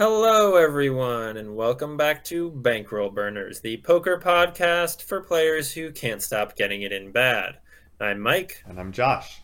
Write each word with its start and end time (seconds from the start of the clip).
Hello, 0.00 0.56
everyone, 0.56 1.36
and 1.36 1.54
welcome 1.54 1.98
back 1.98 2.24
to 2.24 2.50
Bankroll 2.52 3.10
Burners, 3.10 3.60
the 3.60 3.76
poker 3.82 4.18
podcast 4.18 5.02
for 5.02 5.20
players 5.20 5.74
who 5.74 5.92
can't 5.92 6.22
stop 6.22 6.56
getting 6.56 6.80
it 6.80 6.90
in 6.90 7.12
bad. 7.12 7.58
I'm 8.00 8.18
Mike. 8.18 8.64
And 8.66 8.80
I'm 8.80 8.92
Josh. 8.92 9.42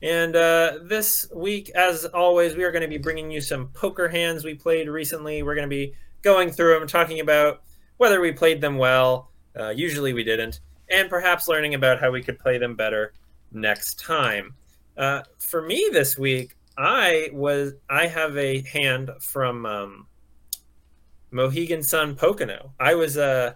And 0.00 0.36
uh, 0.36 0.78
this 0.84 1.28
week, 1.34 1.70
as 1.70 2.04
always, 2.04 2.54
we 2.54 2.62
are 2.62 2.70
going 2.70 2.82
to 2.82 2.88
be 2.88 2.98
bringing 2.98 3.32
you 3.32 3.40
some 3.40 3.66
poker 3.70 4.08
hands 4.08 4.44
we 4.44 4.54
played 4.54 4.88
recently. 4.88 5.42
We're 5.42 5.56
going 5.56 5.68
to 5.68 5.76
be 5.76 5.92
going 6.22 6.52
through 6.52 6.78
them, 6.78 6.86
talking 6.86 7.18
about 7.18 7.62
whether 7.96 8.20
we 8.20 8.30
played 8.30 8.60
them 8.60 8.78
well. 8.78 9.32
Uh, 9.58 9.70
usually 9.70 10.12
we 10.12 10.22
didn't. 10.22 10.60
And 10.88 11.10
perhaps 11.10 11.48
learning 11.48 11.74
about 11.74 11.98
how 11.98 12.12
we 12.12 12.22
could 12.22 12.38
play 12.38 12.58
them 12.58 12.76
better 12.76 13.12
next 13.50 13.98
time. 13.98 14.54
Uh, 14.96 15.22
for 15.40 15.62
me 15.62 15.90
this 15.92 16.16
week, 16.16 16.54
I 16.78 17.30
was 17.32 17.72
I 17.90 18.06
have 18.06 18.36
a 18.38 18.62
hand 18.62 19.10
from 19.20 19.66
um, 19.66 20.06
Mohegan 21.32 21.82
Sun 21.82 22.14
Pocono. 22.14 22.72
I 22.78 22.94
was 22.94 23.18
uh 23.18 23.54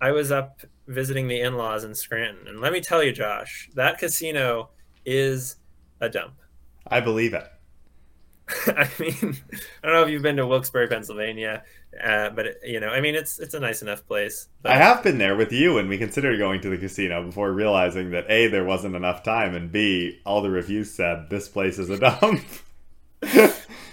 I 0.00 0.10
was 0.10 0.32
up 0.32 0.60
visiting 0.88 1.28
the 1.28 1.40
in-laws 1.40 1.84
in 1.84 1.94
Scranton, 1.94 2.48
and 2.48 2.60
let 2.60 2.72
me 2.72 2.80
tell 2.80 3.02
you, 3.02 3.12
Josh, 3.12 3.70
that 3.74 3.98
casino 3.98 4.70
is 5.06 5.56
a 6.00 6.08
dump. 6.08 6.34
I 6.88 7.00
believe 7.00 7.32
it. 7.32 7.46
I 8.66 8.90
mean, 8.98 9.36
I 9.82 9.86
don't 9.86 9.94
know 9.94 10.02
if 10.02 10.10
you've 10.10 10.22
been 10.22 10.36
to 10.36 10.46
Wilkes-Barre, 10.46 10.88
Pennsylvania, 10.88 11.62
uh, 12.02 12.28
but 12.30 12.46
it, 12.46 12.60
you 12.62 12.78
know, 12.78 12.88
I 12.88 13.00
mean, 13.00 13.14
it's 13.14 13.38
it's 13.38 13.54
a 13.54 13.60
nice 13.60 13.80
enough 13.82 14.06
place. 14.06 14.48
But... 14.62 14.72
I 14.72 14.76
have 14.76 15.02
been 15.02 15.18
there 15.18 15.36
with 15.36 15.52
you, 15.52 15.78
and 15.78 15.88
we 15.88 15.96
considered 15.96 16.38
going 16.38 16.60
to 16.62 16.68
the 16.68 16.76
casino 16.76 17.24
before 17.24 17.52
realizing 17.52 18.10
that 18.10 18.28
a 18.28 18.48
there 18.48 18.64
wasn't 18.64 18.96
enough 18.96 19.22
time, 19.22 19.54
and 19.54 19.70
b 19.70 20.20
all 20.26 20.42
the 20.42 20.50
reviews 20.50 20.92
said 20.92 21.30
this 21.30 21.48
place 21.48 21.78
is 21.78 21.88
a 21.88 21.98
dump. 22.20 22.44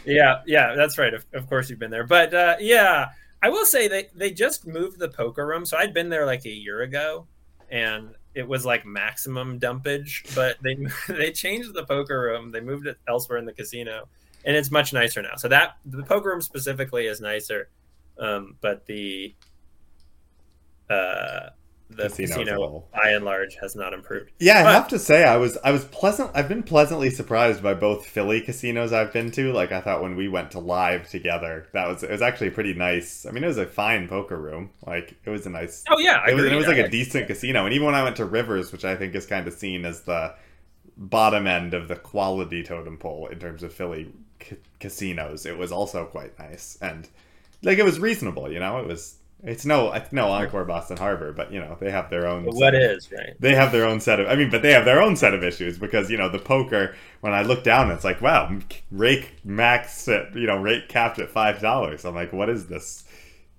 Yeah, 0.06 0.42
yeah, 0.46 0.74
that's 0.76 0.98
right. 0.98 1.14
Of, 1.14 1.26
of 1.34 1.48
course, 1.48 1.70
you've 1.70 1.80
been 1.80 1.92
there, 1.92 2.06
but 2.06 2.34
uh, 2.34 2.56
yeah, 2.60 3.10
I 3.42 3.50
will 3.50 3.66
say 3.66 3.88
they 3.88 4.08
they 4.16 4.32
just 4.32 4.68
moved 4.68 5.00
the 5.00 5.10
poker 5.10 5.46
room, 5.46 5.66
so 5.66 5.78
I'd 5.78 5.94
been 5.94 6.10
there 6.10 6.26
like 6.26 6.46
a 6.46 6.50
year 6.50 6.82
ago, 6.82 7.28
and 7.70 8.14
it 8.36 8.48
was 8.48 8.66
like 8.66 8.86
maximum 8.86 9.60
dumpage. 9.60 10.24
But 10.36 10.58
they 10.62 10.78
they 11.08 11.32
changed 11.32 11.74
the 11.74 11.86
poker 11.86 12.20
room, 12.20 12.52
they 12.52 12.62
moved 12.62 12.88
it 12.88 12.98
elsewhere 13.08 13.38
in 13.38 13.46
the 13.46 13.54
casino, 13.54 14.08
and 14.46 14.56
it's 14.56 14.72
much 14.72 14.94
nicer 14.94 15.22
now. 15.22 15.36
So 15.38 15.48
that 15.48 15.78
the 15.86 16.04
poker 16.04 16.30
room 16.30 16.42
specifically 16.42 17.08
is 17.08 17.22
nicer, 17.22 17.70
um, 18.20 18.58
but 18.62 18.86
the 18.86 19.34
uh, 20.90 21.50
the 21.96 22.10
casino 22.10 22.84
by 22.94 23.10
and 23.10 23.26
large 23.26 23.56
has 23.56 23.76
not 23.76 23.94
improved. 23.94 24.32
Yeah, 24.40 24.64
but, 24.64 24.70
I 24.70 24.74
have 24.74 24.88
to 24.90 25.00
say 25.00 25.24
I 25.24 25.38
was 25.38 25.58
I 25.64 25.72
was 25.72 25.86
pleasant 25.86 26.32
I've 26.34 26.48
been 26.48 26.64
pleasantly 26.64 27.10
surprised 27.10 27.62
by 27.62 27.74
both 27.74 28.06
Philly 28.06 28.42
casinos 28.42 28.94
I've 28.94 29.14
been 29.14 29.32
to. 29.32 29.52
Like 29.52 29.72
I 29.72 29.82
thought 29.82 30.02
when 30.02 30.16
we 30.16 30.28
went 30.28 30.52
to 30.52 30.60
live 30.60 31.10
together, 31.10 31.68
that 31.74 31.88
was 31.88 32.04
it 32.04 32.12
was 32.12 32.22
actually 32.22 32.52
pretty 32.52 32.74
nice. 32.74 33.26
I 33.26 33.32
mean, 33.32 33.44
it 33.44 33.48
was 33.48 33.58
a 33.58 33.66
fine 33.66 34.08
poker 34.08 34.38
room. 34.38 34.72
Like 34.86 35.16
it 35.24 35.30
was 35.30 35.46
a 35.46 35.50
nice 35.50 35.84
Oh 35.90 36.00
yeah, 36.00 36.28
it 36.28 36.36
was, 36.36 36.46
it 36.46 36.56
was 36.56 36.68
like 36.68 36.78
a 36.78 36.90
decent 36.90 37.28
casino. 37.28 37.66
And 37.66 37.74
even 37.74 37.86
when 37.86 37.96
I 37.96 38.04
went 38.04 38.16
to 38.18 38.26
Rivers, 38.26 38.72
which 38.72 38.86
I 38.86 38.96
think 38.96 39.16
is 39.16 39.26
kind 39.26 39.48
of 39.48 39.54
seen 39.54 39.86
as 39.86 40.02
the 40.02 40.34
bottom 40.98 41.48
end 41.48 41.74
of 41.74 41.88
the 41.88 41.96
quality 41.96 42.64
totem 42.64 42.98
pole 42.98 43.28
in 43.28 43.40
terms 43.40 43.64
of 43.64 43.74
Philly 43.74 44.12
ca- 44.40 44.58
casinos, 44.80 45.46
it 45.46 45.58
was 45.58 45.72
also 45.72 46.06
quite 46.06 46.38
nice 46.38 46.78
and 46.82 47.08
like 47.64 47.78
it 47.78 47.86
was 47.86 48.00
reasonable, 48.00 48.52
you 48.52 48.60
know. 48.60 48.80
It 48.80 48.88
was 48.88 49.16
it's 49.44 49.66
no, 49.66 49.92
it's 49.92 50.12
no 50.14 50.30
Encore 50.30 50.66
Boston 50.66 50.98
Harbor, 50.98 51.32
but 51.32 51.52
you 51.52 51.60
know 51.60 51.76
they 51.80 51.90
have 51.90 52.10
their 52.10 52.28
own. 52.28 52.46
What 52.46 52.76
is 52.76 53.12
right? 53.12 53.34
They 53.40 53.56
have 53.56 53.72
their 53.72 53.86
own 53.86 54.00
set 54.00 54.20
of. 54.20 54.28
I 54.28 54.36
mean, 54.36 54.52
but 54.52 54.62
they 54.62 54.72
have 54.72 54.86
their 54.86 55.02
own 55.02 55.16
set 55.16 55.34
of 55.34 55.44
issues 55.44 55.80
because 55.80 56.12
you 56.12 56.18
know 56.18 56.30
the 56.30 56.40
poker. 56.40 56.96
When 57.22 57.34
I 57.34 57.42
look 57.42 57.64
down, 57.64 57.90
it's 57.92 58.04
like 58.04 58.22
wow, 58.22 58.56
rake 58.92 59.34
max 59.44 60.08
at 60.08 60.36
you 60.36 60.46
know 60.46 60.58
rake 60.58 60.90
capped 60.90 61.18
at 61.20 61.30
five 61.30 61.60
dollars. 61.60 62.06
I'm 62.06 62.14
like, 62.14 62.32
what 62.32 62.50
is 62.50 62.68
this 62.68 63.04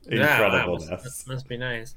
incredibleness? 0.07 0.89
Yeah, 0.89 0.97
must, 0.97 1.29
must, 1.29 1.49
be 1.49 1.57
nice. 1.57 1.97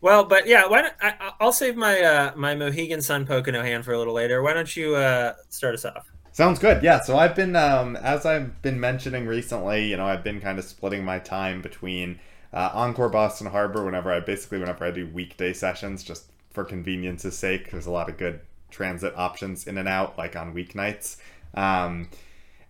Well, 0.00 0.24
but 0.24 0.46
yeah, 0.46 0.68
why 0.68 0.82
don't, 0.82 0.94
I, 1.00 1.32
will 1.40 1.52
save 1.52 1.76
my 1.76 2.00
uh, 2.00 2.32
my 2.36 2.54
Mohegan 2.54 3.02
Sun 3.02 3.26
Pocono 3.26 3.62
hand 3.62 3.84
for 3.84 3.92
a 3.92 3.98
little 3.98 4.14
later. 4.14 4.42
Why 4.42 4.52
don't 4.52 4.76
you 4.76 4.94
uh, 4.94 5.34
start 5.48 5.74
us 5.74 5.84
off? 5.84 6.06
Sounds 6.30 6.58
good. 6.58 6.82
Yeah. 6.82 7.00
So 7.00 7.16
I've 7.16 7.34
been, 7.34 7.56
um, 7.56 7.96
as 7.96 8.26
I've 8.26 8.60
been 8.60 8.78
mentioning 8.78 9.26
recently, 9.26 9.86
you 9.86 9.96
know, 9.96 10.04
I've 10.04 10.22
been 10.22 10.38
kind 10.38 10.58
of 10.58 10.66
splitting 10.66 11.02
my 11.02 11.18
time 11.18 11.62
between 11.62 12.20
uh, 12.56 12.70
Encore 12.72 13.10
Boston 13.10 13.46
Harbor, 13.48 13.84
whenever 13.84 14.10
I 14.10 14.20
basically 14.20 14.58
whenever 14.58 14.86
I 14.86 14.90
do 14.90 15.06
weekday 15.06 15.52
sessions, 15.52 16.02
just 16.02 16.24
for 16.48 16.64
convenience's 16.64 17.36
sake, 17.36 17.70
there's 17.70 17.84
a 17.84 17.90
lot 17.90 18.08
of 18.08 18.16
good 18.16 18.40
transit 18.70 19.12
options 19.14 19.66
in 19.66 19.76
and 19.76 19.86
out, 19.86 20.16
like 20.16 20.36
on 20.36 20.54
weeknights. 20.54 21.18
Um, 21.52 22.08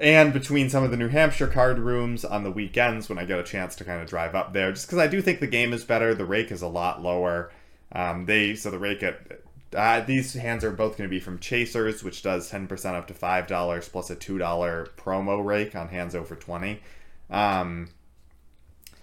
and 0.00 0.32
between 0.32 0.70
some 0.70 0.82
of 0.82 0.90
the 0.90 0.96
New 0.96 1.06
Hampshire 1.06 1.46
card 1.46 1.78
rooms 1.78 2.24
on 2.24 2.42
the 2.42 2.50
weekends 2.50 3.08
when 3.08 3.16
I 3.16 3.24
get 3.24 3.38
a 3.38 3.44
chance 3.44 3.76
to 3.76 3.84
kind 3.84 4.02
of 4.02 4.08
drive 4.08 4.34
up 4.34 4.52
there, 4.52 4.72
just 4.72 4.88
because 4.88 4.98
I 4.98 5.06
do 5.06 5.22
think 5.22 5.38
the 5.38 5.46
game 5.46 5.72
is 5.72 5.84
better. 5.84 6.16
The 6.16 6.24
rake 6.24 6.50
is 6.50 6.62
a 6.62 6.68
lot 6.68 7.00
lower. 7.00 7.52
Um, 7.92 8.26
they 8.26 8.56
so 8.56 8.72
the 8.72 8.80
rake 8.80 9.04
at 9.04 9.40
uh, 9.72 10.00
these 10.00 10.34
hands 10.34 10.64
are 10.64 10.72
both 10.72 10.96
going 10.96 11.08
to 11.08 11.14
be 11.14 11.20
from 11.20 11.38
Chasers, 11.38 12.02
which 12.02 12.24
does 12.24 12.50
ten 12.50 12.66
percent 12.66 12.96
up 12.96 13.06
to 13.06 13.14
five 13.14 13.46
dollars 13.46 13.88
plus 13.88 14.10
a 14.10 14.16
two 14.16 14.36
dollar 14.36 14.88
promo 14.96 15.44
rake 15.44 15.76
on 15.76 15.86
hands 15.88 16.16
over 16.16 16.34
twenty. 16.34 16.80
Um, 17.30 17.90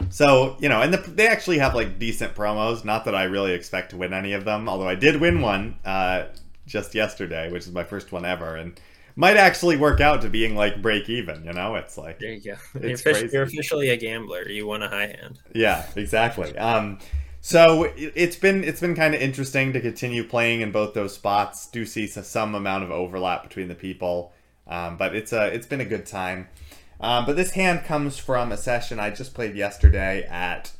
so 0.10 0.56
you 0.60 0.70
know, 0.70 0.82
and 0.82 0.94
the, 0.94 0.98
they 0.98 1.28
actually 1.28 1.60
have 1.60 1.76
like 1.76 2.00
decent 2.00 2.36
promos. 2.36 2.86
Not 2.86 3.06
that 3.06 3.16
I 3.16 3.24
really 3.24 3.54
expect 3.54 3.92
to 3.92 3.98
win 3.98 4.14
any 4.14 4.34
of 4.34 4.46
them, 4.46 4.68
although 4.70 4.88
I 4.88 4.96
did 4.96 5.20
win 5.20 5.42
one 5.42 5.78
uh, 5.86 6.26
just 6.66 6.96
yesterday, 6.96 7.52
which 7.52 7.68
is 7.68 7.72
my 7.72 7.84
first 7.84 8.12
one 8.12 8.26
ever, 8.26 8.56
and 8.56 8.80
might 9.16 9.38
actually 9.38 9.78
work 9.78 10.02
out 10.02 10.22
to 10.22 10.30
being 10.30 10.56
like 10.56 10.82
break 10.82 11.10
even. 11.10 11.44
You 11.44 11.54
know, 11.54 11.76
it's 11.76 11.98
like 11.98 12.20
there 12.20 12.32
you 12.32 12.42
go. 12.42 12.56
You're, 12.82 13.28
you're 13.28 13.44
officially 13.44 13.90
a 13.90 13.98
gambler. 13.98 14.48
You 14.48 14.68
won 14.68 14.82
a 14.82 14.90
high 14.90 15.08
hand. 15.08 15.40
Yeah, 15.54 15.86
exactly. 15.96 16.58
Um, 16.58 17.00
so 17.46 17.92
it's 17.96 18.38
been 18.38 18.64
it's 18.64 18.80
been 18.80 18.96
kind 18.96 19.14
of 19.14 19.22
interesting 19.22 19.74
to 19.74 19.82
continue 19.82 20.24
playing 20.24 20.62
in 20.62 20.72
both 20.72 20.94
those 20.94 21.14
spots. 21.14 21.68
Do 21.68 21.86
see 21.86 22.08
some 22.08 22.56
amount 22.56 22.86
of 22.86 22.92
overlap 22.92 23.44
between 23.44 23.68
the 23.68 23.76
people, 23.76 24.32
um, 24.66 24.96
but 24.96 25.14
it's 25.14 25.34
a 25.34 25.48
it's 25.48 25.68
been 25.68 25.82
a 25.82 25.86
good 25.86 26.06
time. 26.06 26.48
Um, 27.04 27.26
but 27.26 27.36
this 27.36 27.52
hand 27.52 27.84
comes 27.84 28.18
from 28.18 28.54
a 28.54 28.58
session 28.58 28.98
I 28.98 29.10
just 29.10 29.34
played 29.34 29.56
yesterday 29.56 30.24
at 30.24 30.72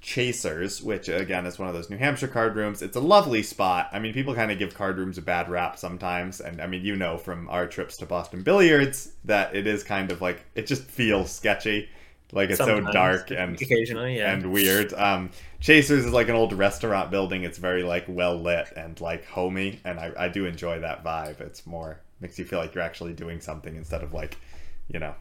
Chasers, 0.00 0.82
which 0.82 1.08
again 1.08 1.44
is 1.44 1.58
one 1.58 1.68
of 1.68 1.74
those 1.74 1.90
New 1.90 1.98
Hampshire 1.98 2.28
card 2.28 2.56
rooms. 2.56 2.80
It's 2.80 2.96
a 2.96 3.00
lovely 3.00 3.42
spot. 3.42 3.90
I 3.92 3.98
mean, 3.98 4.14
people 4.14 4.34
kind 4.34 4.50
of 4.50 4.58
give 4.58 4.72
card 4.72 4.96
rooms 4.96 5.18
a 5.18 5.22
bad 5.22 5.50
rap 5.50 5.76
sometimes, 5.78 6.40
and 6.40 6.62
I 6.62 6.66
mean, 6.66 6.82
you 6.82 6.96
know 6.96 7.18
from 7.18 7.46
our 7.50 7.66
trips 7.66 7.98
to 7.98 8.06
Boston 8.06 8.42
Billiards 8.42 9.12
that 9.26 9.54
it 9.54 9.66
is 9.66 9.84
kind 9.84 10.10
of 10.10 10.22
like 10.22 10.46
it 10.54 10.66
just 10.66 10.84
feels 10.84 11.30
sketchy, 11.30 11.90
like 12.32 12.48
it's 12.48 12.58
sometimes, 12.58 12.86
so 12.86 12.92
dark 12.92 13.30
and 13.30 13.60
occasionally 13.60 14.16
yeah. 14.16 14.32
and 14.32 14.50
weird. 14.50 14.94
Um, 14.94 15.30
Chasers 15.60 16.06
is 16.06 16.12
like 16.12 16.30
an 16.30 16.36
old 16.36 16.54
restaurant 16.54 17.10
building. 17.10 17.42
It's 17.42 17.58
very 17.58 17.82
like 17.82 18.06
well 18.08 18.40
lit 18.40 18.72
and 18.76 18.98
like 19.00 19.26
homey, 19.26 19.80
and 19.84 20.00
I, 20.00 20.12
I 20.16 20.28
do 20.28 20.46
enjoy 20.46 20.80
that 20.80 21.04
vibe. 21.04 21.42
It's 21.42 21.66
more 21.66 22.00
makes 22.20 22.38
you 22.38 22.46
feel 22.46 22.60
like 22.60 22.74
you're 22.74 22.84
actually 22.84 23.12
doing 23.12 23.42
something 23.42 23.76
instead 23.76 24.02
of 24.02 24.14
like, 24.14 24.38
you 24.88 24.98
know, 24.98 25.14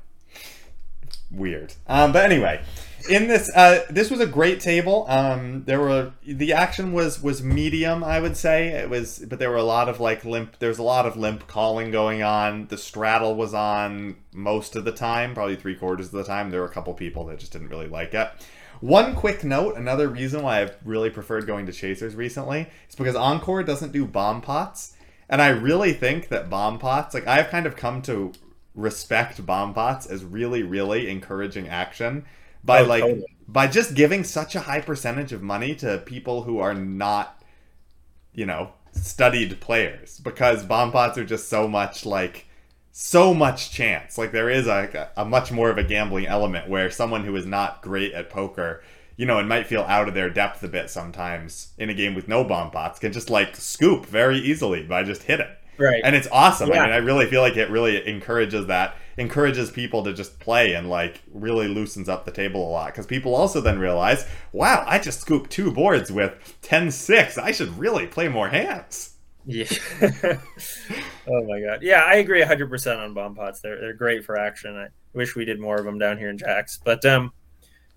weird. 1.32 1.74
Um, 1.88 2.12
but 2.12 2.30
anyway, 2.30 2.62
in 3.10 3.28
this, 3.28 3.52
uh, 3.56 3.86
this 3.90 4.10
was 4.10 4.20
a 4.20 4.26
great 4.26 4.60
table. 4.60 5.06
Um, 5.08 5.64
there 5.66 5.80
were 5.80 6.14
the 6.26 6.54
action 6.54 6.94
was 6.94 7.22
was 7.22 7.44
medium, 7.44 8.04
I 8.04 8.20
would 8.20 8.38
say. 8.38 8.70
It 8.70 8.90
was, 8.90 9.20
but 9.20 9.40
there 9.40 9.50
were 9.50 9.58
a 9.58 9.64
lot 9.64 9.90
of 9.90 10.00
like 10.00 10.26
limp. 10.26 10.60
There's 10.60 10.80
a 10.80 10.84
lot 10.84 11.06
of 11.06 11.16
limp 11.16 11.48
calling 11.48 11.92
going 11.92 12.24
on. 12.24 12.68
The 12.68 12.78
straddle 12.78 13.36
was 13.36 13.54
on 13.54 14.18
most 14.34 14.76
of 14.76 14.86
the 14.86 14.92
time, 14.92 15.34
probably 15.34 15.56
three 15.56 15.76
quarters 15.76 16.08
of 16.08 16.14
the 16.14 16.24
time. 16.24 16.50
There 16.50 16.62
were 16.62 16.68
a 16.68 16.72
couple 16.72 16.94
people 16.94 17.26
that 17.26 17.40
just 17.40 17.52
didn't 17.52 17.70
really 17.70 17.88
like 17.88 18.14
it. 18.14 18.30
One 18.82 19.16
quick 19.16 19.44
note: 19.44 19.78
another 19.78 20.08
reason 20.08 20.42
why 20.42 20.62
I've 20.62 20.76
really 20.84 21.10
preferred 21.10 21.48
going 21.48 21.66
to 21.68 21.72
Chasers 21.72 22.16
recently 22.16 22.68
is 22.90 22.96
because 22.96 23.16
Encore 23.16 23.64
doesn't 23.64 23.92
do 23.92 24.06
bomb 24.06 24.42
pots. 24.42 24.94
And 25.28 25.42
I 25.42 25.48
really 25.50 25.94
think 25.94 26.28
that 26.28 26.52
bomb 26.52 26.78
pots, 26.78 27.16
like 27.16 27.26
I've 27.26 27.50
kind 27.50 27.66
of 27.66 27.76
come 27.76 28.04
to 28.04 28.32
respect 28.75 29.46
bomb 29.46 29.74
pots 29.74 30.06
as 30.06 30.24
really, 30.24 30.63
really 30.63 31.09
encouraging 31.09 31.68
action 31.68 32.25
by 32.63 32.82
oh, 32.82 32.85
like 32.85 33.03
totally. 33.03 33.26
by 33.47 33.67
just 33.67 33.96
giving 33.96 34.23
such 34.23 34.55
a 34.55 34.61
high 34.61 34.82
percentage 34.82 35.32
of 35.32 35.41
money 35.41 35.76
to 35.76 36.00
people 36.05 36.44
who 36.44 36.59
are 36.59 36.73
not, 36.73 37.41
you 38.34 38.46
know, 38.46 38.72
studied 38.91 39.59
players 39.59 40.20
because 40.20 40.64
bomb 40.64 40.91
pots 40.91 41.17
are 41.17 41.26
just 41.26 41.50
so 41.50 41.67
much 41.67 42.05
like 42.05 42.46
so 42.91 43.34
much 43.34 43.72
chance. 43.72 44.17
Like 44.17 44.32
there 44.32 44.50
is 44.50 44.67
a, 44.67 45.09
a 45.17 45.26
much 45.26 45.52
more 45.52 45.70
of 45.70 45.78
a 45.78 45.84
gambling 45.84 46.28
element 46.28 46.70
where 46.70 46.90
someone 46.90 47.26
who 47.26 47.35
is 47.35 47.46
not 47.46 47.82
great 47.82 48.14
at 48.14 48.29
poker, 48.29 48.82
you 49.17 49.26
know, 49.26 49.38
and 49.38 49.50
might 49.50 49.67
feel 49.67 49.82
out 49.82 50.08
of 50.08 50.14
their 50.14 50.29
depth 50.29 50.64
a 50.64 50.67
bit 50.67 50.90
sometimes 50.90 51.73
in 51.78 51.90
a 51.90 51.94
game 51.94 52.16
with 52.16 52.28
no 52.28 52.44
bomb 52.44 52.72
pots 52.72 53.00
can 53.00 53.11
just 53.11 53.29
like 53.29 53.55
scoop 53.55 54.05
very 54.05 54.38
easily 54.38 54.84
by 54.84 55.03
just 55.03 55.23
hit 55.23 55.40
it. 55.40 55.50
Right. 55.78 56.02
And 56.04 56.16
it's 56.16 56.28
awesome. 56.32 56.70
Yeah. 56.70 56.82
I 56.82 56.86
mean, 56.86 56.94
I 56.94 56.98
really 56.98 57.26
feel 57.28 57.42
like 57.42 57.58
it 57.58 57.70
really 57.70 58.08
encourages 58.08 58.68
that, 58.68 58.96
encourages 59.18 59.72
people 59.72 60.04
to 60.04 60.14
just 60.14 60.40
play 60.40 60.74
and 60.74 60.90
like 60.90 61.22
really 61.34 61.68
loosens 61.68 62.10
up 62.10 62.26
the 62.26 62.32
table 62.32 62.68
a 62.68 62.72
lot. 62.72 62.88
Because 62.88 63.06
people 63.06 63.36
also 63.36 63.62
then 63.62 63.80
realize, 63.80 64.26
wow, 64.52 64.84
I 64.88 65.00
just 65.00 65.22
scooped 65.22 65.50
two 65.50 65.72
boards 65.72 66.12
with 66.12 66.58
10 66.62 66.92
6. 66.92 67.38
I 67.38 67.52
should 67.52 67.78
really 67.78 68.08
play 68.08 68.28
more 68.28 68.50
hands. 68.50 69.16
Yeah. 69.46 69.68
oh 70.02 71.44
my 71.46 71.62
god. 71.62 71.80
Yeah, 71.82 72.04
I 72.06 72.16
agree 72.16 72.42
100% 72.42 72.98
on 72.98 73.14
bomb 73.14 73.36
pots. 73.36 73.62
They're 73.62 73.80
they're 73.80 73.94
great 73.94 74.26
for 74.26 74.38
action. 74.38 74.76
I 74.76 74.88
wish 75.14 75.36
we 75.36 75.46
did 75.46 75.60
more 75.60 75.76
of 75.76 75.86
them 75.86 76.00
down 76.00 76.18
here 76.18 76.30
in 76.30 76.38
Jax 76.38 76.80
But 76.84 77.06
um 77.06 77.32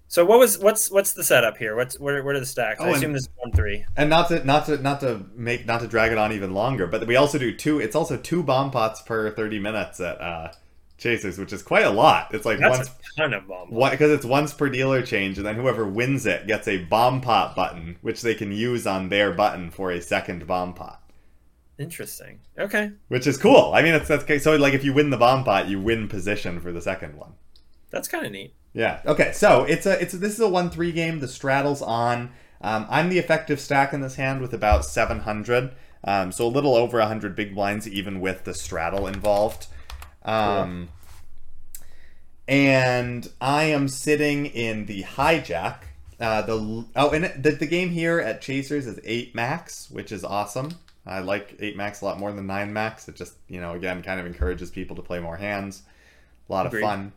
so 0.09 0.25
what 0.25 0.39
was 0.39 0.59
what's 0.59 0.91
what's 0.91 1.13
the 1.13 1.23
setup 1.23 1.59
here? 1.59 1.77
What's 1.77 2.01
where, 2.01 2.25
what 2.25 2.35
are 2.35 2.41
the 2.41 2.47
stacks? 2.47 2.81
Oh, 2.81 2.87
I 2.87 2.91
assume 2.91 3.13
this 3.13 3.23
is 3.23 3.29
1 3.37 3.53
3. 3.53 3.85
And 3.97 4.09
not 4.09 4.29
to 4.29 4.43
not 4.43 4.67
to 4.67 4.79
not 4.79 5.01
to 5.01 5.27
make 5.35 5.67
not 5.67 5.81
to 5.83 5.87
drag 5.87 6.13
it 6.13 6.19
on 6.19 6.33
even 6.33 6.55
longer, 6.55 6.87
but 6.87 7.07
we 7.07 7.17
also 7.17 7.39
do 7.39 7.55
two. 7.55 7.79
It's 7.79 7.95
also 7.95 8.17
two 8.17 8.43
bomb 8.43 8.71
pots 8.71 9.03
per 9.03 9.31
thirty 9.31 9.59
minutes 9.59 10.01
at 10.01 10.19
uh, 10.21 10.53
Chasers, 10.97 11.39
which 11.39 11.53
is 11.53 11.63
quite 11.63 11.85
a 11.85 11.91
lot. 11.91 12.35
It's 12.35 12.47
like 12.47 12.59
That's 12.59 12.79
once 12.79 12.89
a 12.89 13.21
ton 13.21 13.35
of 13.35 13.47
bomb. 13.47 13.71
what 13.71 13.93
because 13.93 14.11
it's 14.11 14.25
once 14.25 14.55
per 14.55 14.69
dealer 14.69 15.03
change, 15.03 15.37
and 15.37 15.47
then 15.47 15.57
whoever 15.57 15.87
wins 15.87 16.25
it 16.27 16.47
gets 16.47 16.67
a 16.67 16.79
bomb 16.85 17.21
pot 17.21 17.55
button, 17.55 17.99
which 18.01 18.23
they 18.23 18.35
can 18.35 18.51
use 18.51 18.87
on 18.87 19.11
their 19.11 19.33
button 19.33 19.71
for 19.71 19.91
a 19.91 20.01
second 20.01 20.47
bomb 20.47 20.75
pot. 20.75 21.03
Interesting. 21.79 22.41
Okay. 22.59 22.91
Which 23.07 23.27
is 23.27 23.37
cool. 23.37 23.73
I 23.75 23.83
mean, 23.83 23.95
it's 23.95 24.09
that's 24.09 24.43
so 24.43 24.57
like 24.57 24.75
if 24.75 24.85
you 24.85 24.93
win 24.93 25.11
the 25.11 25.17
bomb 25.17 25.45
pot, 25.45 25.69
you 25.69 25.81
win 25.81 26.09
position 26.09 26.61
for 26.61 26.73
the 26.73 26.83
second 26.83 27.17
one. 27.17 27.35
That's 27.91 28.09
kind 28.09 28.27
of 28.27 28.33
neat. 28.33 28.55
Yeah. 28.79 29.01
Okay. 29.05 29.33
So 29.33 29.65
it's 29.65 29.87
a 29.87 30.01
it's 30.01 30.15
a, 30.15 30.19
this 30.19 30.35
is 30.35 30.41
a 30.41 30.49
one 30.49 30.71
three 30.71 30.93
game. 30.93 31.19
The 31.19 31.27
straddle's 31.27 31.83
on. 31.83 32.31
Um, 32.61 32.87
I'm 32.89 33.09
the 33.09 33.19
effective 33.19 33.59
stack 33.61 33.93
in 33.93 34.01
this 34.03 34.15
hand 34.15 34.41
with 34.41 34.55
about 34.55 34.85
700. 34.85 35.73
Um, 36.05 36.31
so 36.31 36.47
a 36.47 36.49
little 36.49 36.77
over 36.77 36.99
100 36.99 37.35
big 37.35 37.55
blinds, 37.55 37.89
even 37.89 38.21
with 38.21 38.45
the 38.45 38.55
straddle 38.55 39.07
involved. 39.09 39.67
Um, 40.25 40.91
And 42.47 43.29
I 43.41 43.65
am 43.65 43.89
sitting 43.89 44.47
in 44.47 44.87
the 44.87 45.03
hijack. 45.03 45.79
Uh, 46.21 46.43
the 46.43 46.85
oh, 46.97 47.11
and 47.11 47.25
the, 47.43 47.51
the 47.53 47.67
game 47.67 47.91
here 47.91 48.19
at 48.21 48.41
Chasers 48.41 48.87
is 48.87 48.99
eight 49.05 49.35
max, 49.35 49.91
which 49.91 50.11
is 50.13 50.25
awesome. 50.25 50.71
I 51.07 51.21
like 51.21 51.57
eight 51.61 51.77
max 51.77 52.01
a 52.01 52.05
lot 52.05 52.19
more 52.19 52.33
than 52.33 52.47
nine 52.47 52.73
max. 52.73 53.09
It 53.09 53.17
just 53.17 53.35
you 53.49 53.61
know 53.61 53.75
again 53.75 54.03
kind 54.03 54.19
of 54.19 54.27
encourages 54.27 54.71
people 54.71 54.97
to 54.97 55.03
play 55.03 55.19
more 55.21 55.37
hands. 55.37 55.83
A 56.49 56.53
lot 56.53 56.67
Agreed. 56.67 56.83
of 56.83 56.89
fun. 56.89 57.13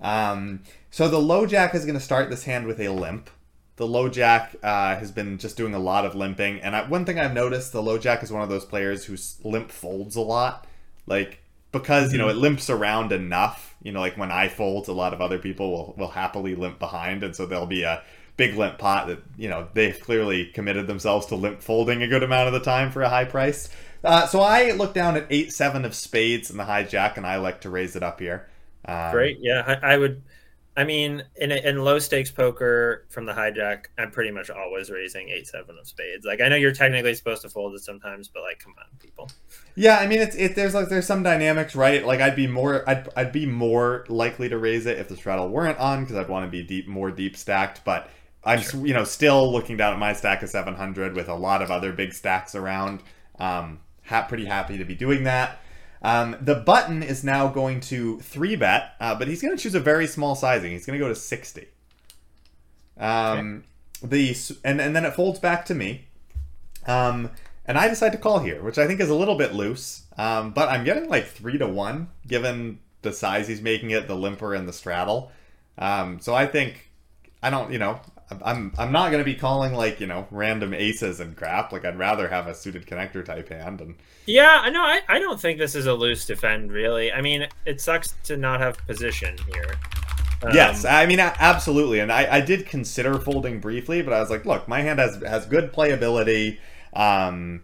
Um, 0.00 0.62
so 0.90 1.08
the 1.08 1.20
low 1.20 1.46
jack 1.46 1.74
is 1.74 1.84
going 1.84 1.98
to 1.98 2.04
start 2.04 2.30
this 2.30 2.44
hand 2.44 2.66
with 2.66 2.80
a 2.80 2.88
limp. 2.88 3.30
The 3.76 3.86
low 3.86 4.08
jack 4.08 4.56
uh, 4.62 4.96
has 4.96 5.10
been 5.10 5.38
just 5.38 5.56
doing 5.56 5.74
a 5.74 5.78
lot 5.78 6.04
of 6.04 6.14
limping, 6.14 6.60
and 6.60 6.76
I, 6.76 6.86
one 6.86 7.06
thing 7.06 7.18
I've 7.18 7.32
noticed, 7.32 7.72
the 7.72 7.82
low 7.82 7.96
jack 7.96 8.22
is 8.22 8.30
one 8.30 8.42
of 8.42 8.50
those 8.50 8.64
players 8.64 9.04
who 9.06 9.16
limp 9.48 9.70
folds 9.70 10.16
a 10.16 10.20
lot, 10.20 10.66
like 11.06 11.42
because 11.72 12.12
you 12.12 12.18
know 12.18 12.28
it 12.28 12.36
limps 12.36 12.68
around 12.68 13.12
enough. 13.12 13.74
You 13.82 13.92
know, 13.92 14.00
like 14.00 14.18
when 14.18 14.30
I 14.30 14.48
fold, 14.48 14.88
a 14.88 14.92
lot 14.92 15.14
of 15.14 15.22
other 15.22 15.38
people 15.38 15.70
will 15.70 15.94
will 15.96 16.10
happily 16.10 16.54
limp 16.54 16.78
behind, 16.78 17.22
and 17.22 17.34
so 17.34 17.46
there'll 17.46 17.66
be 17.66 17.82
a 17.82 18.02
big 18.36 18.54
limp 18.56 18.78
pot 18.78 19.06
that 19.06 19.22
you 19.38 19.48
know 19.48 19.68
they've 19.72 19.98
clearly 19.98 20.46
committed 20.46 20.86
themselves 20.86 21.26
to 21.26 21.34
limp 21.34 21.62
folding 21.62 22.02
a 22.02 22.08
good 22.08 22.22
amount 22.22 22.48
of 22.48 22.52
the 22.52 22.60
time 22.60 22.90
for 22.90 23.00
a 23.02 23.08
high 23.08 23.24
price. 23.24 23.70
Uh, 24.02 24.26
so 24.26 24.40
I 24.40 24.72
look 24.72 24.92
down 24.92 25.16
at 25.16 25.26
eight 25.30 25.52
seven 25.52 25.84
of 25.84 25.94
spades 25.94 26.50
in 26.50 26.58
the 26.58 26.64
hijack, 26.64 27.16
and 27.16 27.26
I 27.26 27.36
like 27.36 27.62
to 27.62 27.70
raise 27.70 27.96
it 27.96 28.02
up 28.02 28.20
here. 28.20 28.46
Um, 28.84 29.10
Great. 29.10 29.38
Yeah, 29.40 29.78
I, 29.82 29.94
I 29.94 29.96
would. 29.98 30.22
I 30.76 30.84
mean, 30.84 31.24
in 31.36 31.50
in 31.52 31.84
low 31.84 31.98
stakes 31.98 32.30
poker 32.30 33.06
from 33.10 33.26
the 33.26 33.32
hijack, 33.32 33.86
I'm 33.98 34.10
pretty 34.10 34.30
much 34.30 34.50
always 34.50 34.90
raising 34.90 35.28
eight 35.28 35.46
seven 35.46 35.76
of 35.78 35.86
spades. 35.86 36.24
Like 36.24 36.40
I 36.40 36.48
know 36.48 36.56
you're 36.56 36.72
technically 36.72 37.14
supposed 37.14 37.42
to 37.42 37.48
fold 37.50 37.74
it 37.74 37.80
sometimes, 37.80 38.28
but 38.28 38.42
like, 38.42 38.60
come 38.60 38.74
on, 38.78 38.86
people. 38.98 39.30
Yeah, 39.74 39.98
I 39.98 40.06
mean 40.06 40.20
it's 40.20 40.36
it. 40.36 40.56
There's 40.56 40.74
like 40.74 40.88
there's 40.88 41.06
some 41.06 41.22
dynamics, 41.22 41.74
right? 41.74 42.04
Like 42.04 42.20
I'd 42.20 42.36
be 42.36 42.46
more 42.46 42.88
I'd 42.88 43.08
I'd 43.16 43.32
be 43.32 43.46
more 43.46 44.04
likely 44.08 44.48
to 44.48 44.58
raise 44.58 44.86
it 44.86 44.98
if 44.98 45.08
the 45.08 45.16
straddle 45.16 45.48
weren't 45.48 45.78
on 45.78 46.02
because 46.02 46.16
I'd 46.16 46.28
want 46.28 46.46
to 46.46 46.50
be 46.50 46.62
deep 46.62 46.88
more 46.88 47.10
deep 47.10 47.36
stacked. 47.36 47.84
But 47.84 48.10
I'm 48.44 48.58
s 48.60 48.74
you 48.74 48.92
know 48.92 49.04
still 49.04 49.50
looking 49.50 49.76
down 49.76 49.92
at 49.92 49.98
my 49.98 50.12
stack 50.12 50.42
of 50.42 50.50
700 50.50 51.14
with 51.14 51.28
a 51.28 51.34
lot 51.34 51.62
of 51.62 51.70
other 51.70 51.92
big 51.92 52.12
stacks 52.12 52.54
around. 52.54 53.02
Um, 53.38 53.80
ha- 54.04 54.26
pretty 54.28 54.44
happy 54.44 54.76
to 54.78 54.84
be 54.84 54.94
doing 54.94 55.24
that. 55.24 55.60
Um, 56.02 56.36
the 56.40 56.54
button 56.54 57.02
is 57.02 57.22
now 57.22 57.48
going 57.48 57.80
to 57.80 58.20
three 58.20 58.56
bet, 58.56 58.94
uh, 59.00 59.14
but 59.14 59.28
he's 59.28 59.42
going 59.42 59.56
to 59.56 59.62
choose 59.62 59.74
a 59.74 59.80
very 59.80 60.06
small 60.06 60.34
sizing. 60.34 60.72
He's 60.72 60.86
going 60.86 60.98
to 60.98 61.04
go 61.04 61.08
to 61.08 61.14
60. 61.14 61.68
Um, 62.98 63.64
the 64.02 64.34
and 64.64 64.80
and 64.80 64.96
then 64.96 65.04
it 65.04 65.12
folds 65.12 65.38
back 65.38 65.64
to 65.66 65.74
me. 65.74 66.06
Um, 66.86 67.30
and 67.66 67.78
I 67.78 67.88
decide 67.88 68.12
to 68.12 68.18
call 68.18 68.38
here, 68.40 68.62
which 68.62 68.78
I 68.78 68.86
think 68.86 69.00
is 69.00 69.10
a 69.10 69.14
little 69.14 69.36
bit 69.36 69.54
loose. 69.54 70.04
Um, 70.16 70.52
but 70.52 70.68
I'm 70.68 70.84
getting 70.84 71.08
like 71.08 71.26
three 71.26 71.58
to 71.58 71.66
one, 71.66 72.08
given 72.26 72.80
the 73.02 73.12
size 73.12 73.48
he's 73.48 73.62
making 73.62 73.90
it, 73.90 74.06
the 74.06 74.16
limper 74.16 74.54
and 74.54 74.66
the 74.66 74.72
straddle. 74.72 75.32
Um, 75.78 76.20
so 76.20 76.34
I 76.34 76.46
think 76.46 76.90
I 77.42 77.50
don't, 77.50 77.72
you 77.72 77.78
know, 77.78 78.00
I'm 78.44 78.72
I'm 78.78 78.92
not 78.92 79.10
going 79.10 79.20
to 79.20 79.24
be 79.24 79.34
calling 79.34 79.72
like 79.74 80.00
you 80.00 80.06
know 80.06 80.26
random 80.30 80.72
aces 80.74 81.20
and 81.20 81.36
crap. 81.36 81.72
Like 81.72 81.84
I'd 81.84 81.98
rather 81.98 82.28
have 82.28 82.46
a 82.46 82.54
suited 82.54 82.86
connector 82.86 83.24
type 83.24 83.48
hand. 83.48 83.80
And 83.80 83.96
Yeah, 84.26 84.60
I 84.62 84.70
know. 84.70 84.82
I, 84.82 85.00
I 85.08 85.18
don't 85.18 85.40
think 85.40 85.58
this 85.58 85.74
is 85.74 85.86
a 85.86 85.94
loose 85.94 86.26
defend, 86.26 86.70
really. 86.72 87.12
I 87.12 87.20
mean, 87.20 87.46
it 87.66 87.80
sucks 87.80 88.14
to 88.24 88.36
not 88.36 88.60
have 88.60 88.78
position 88.86 89.36
here. 89.52 89.74
Um, 90.42 90.54
yes, 90.54 90.84
I 90.84 91.04
mean 91.06 91.20
absolutely. 91.20 91.98
And 92.00 92.10
I, 92.10 92.36
I 92.36 92.40
did 92.40 92.66
consider 92.66 93.18
folding 93.18 93.60
briefly, 93.60 94.00
but 94.02 94.12
I 94.14 94.20
was 94.20 94.30
like, 94.30 94.46
look, 94.46 94.66
my 94.68 94.80
hand 94.80 94.98
has 94.98 95.20
has 95.22 95.44
good 95.46 95.72
playability. 95.72 96.58
Um, 96.94 97.62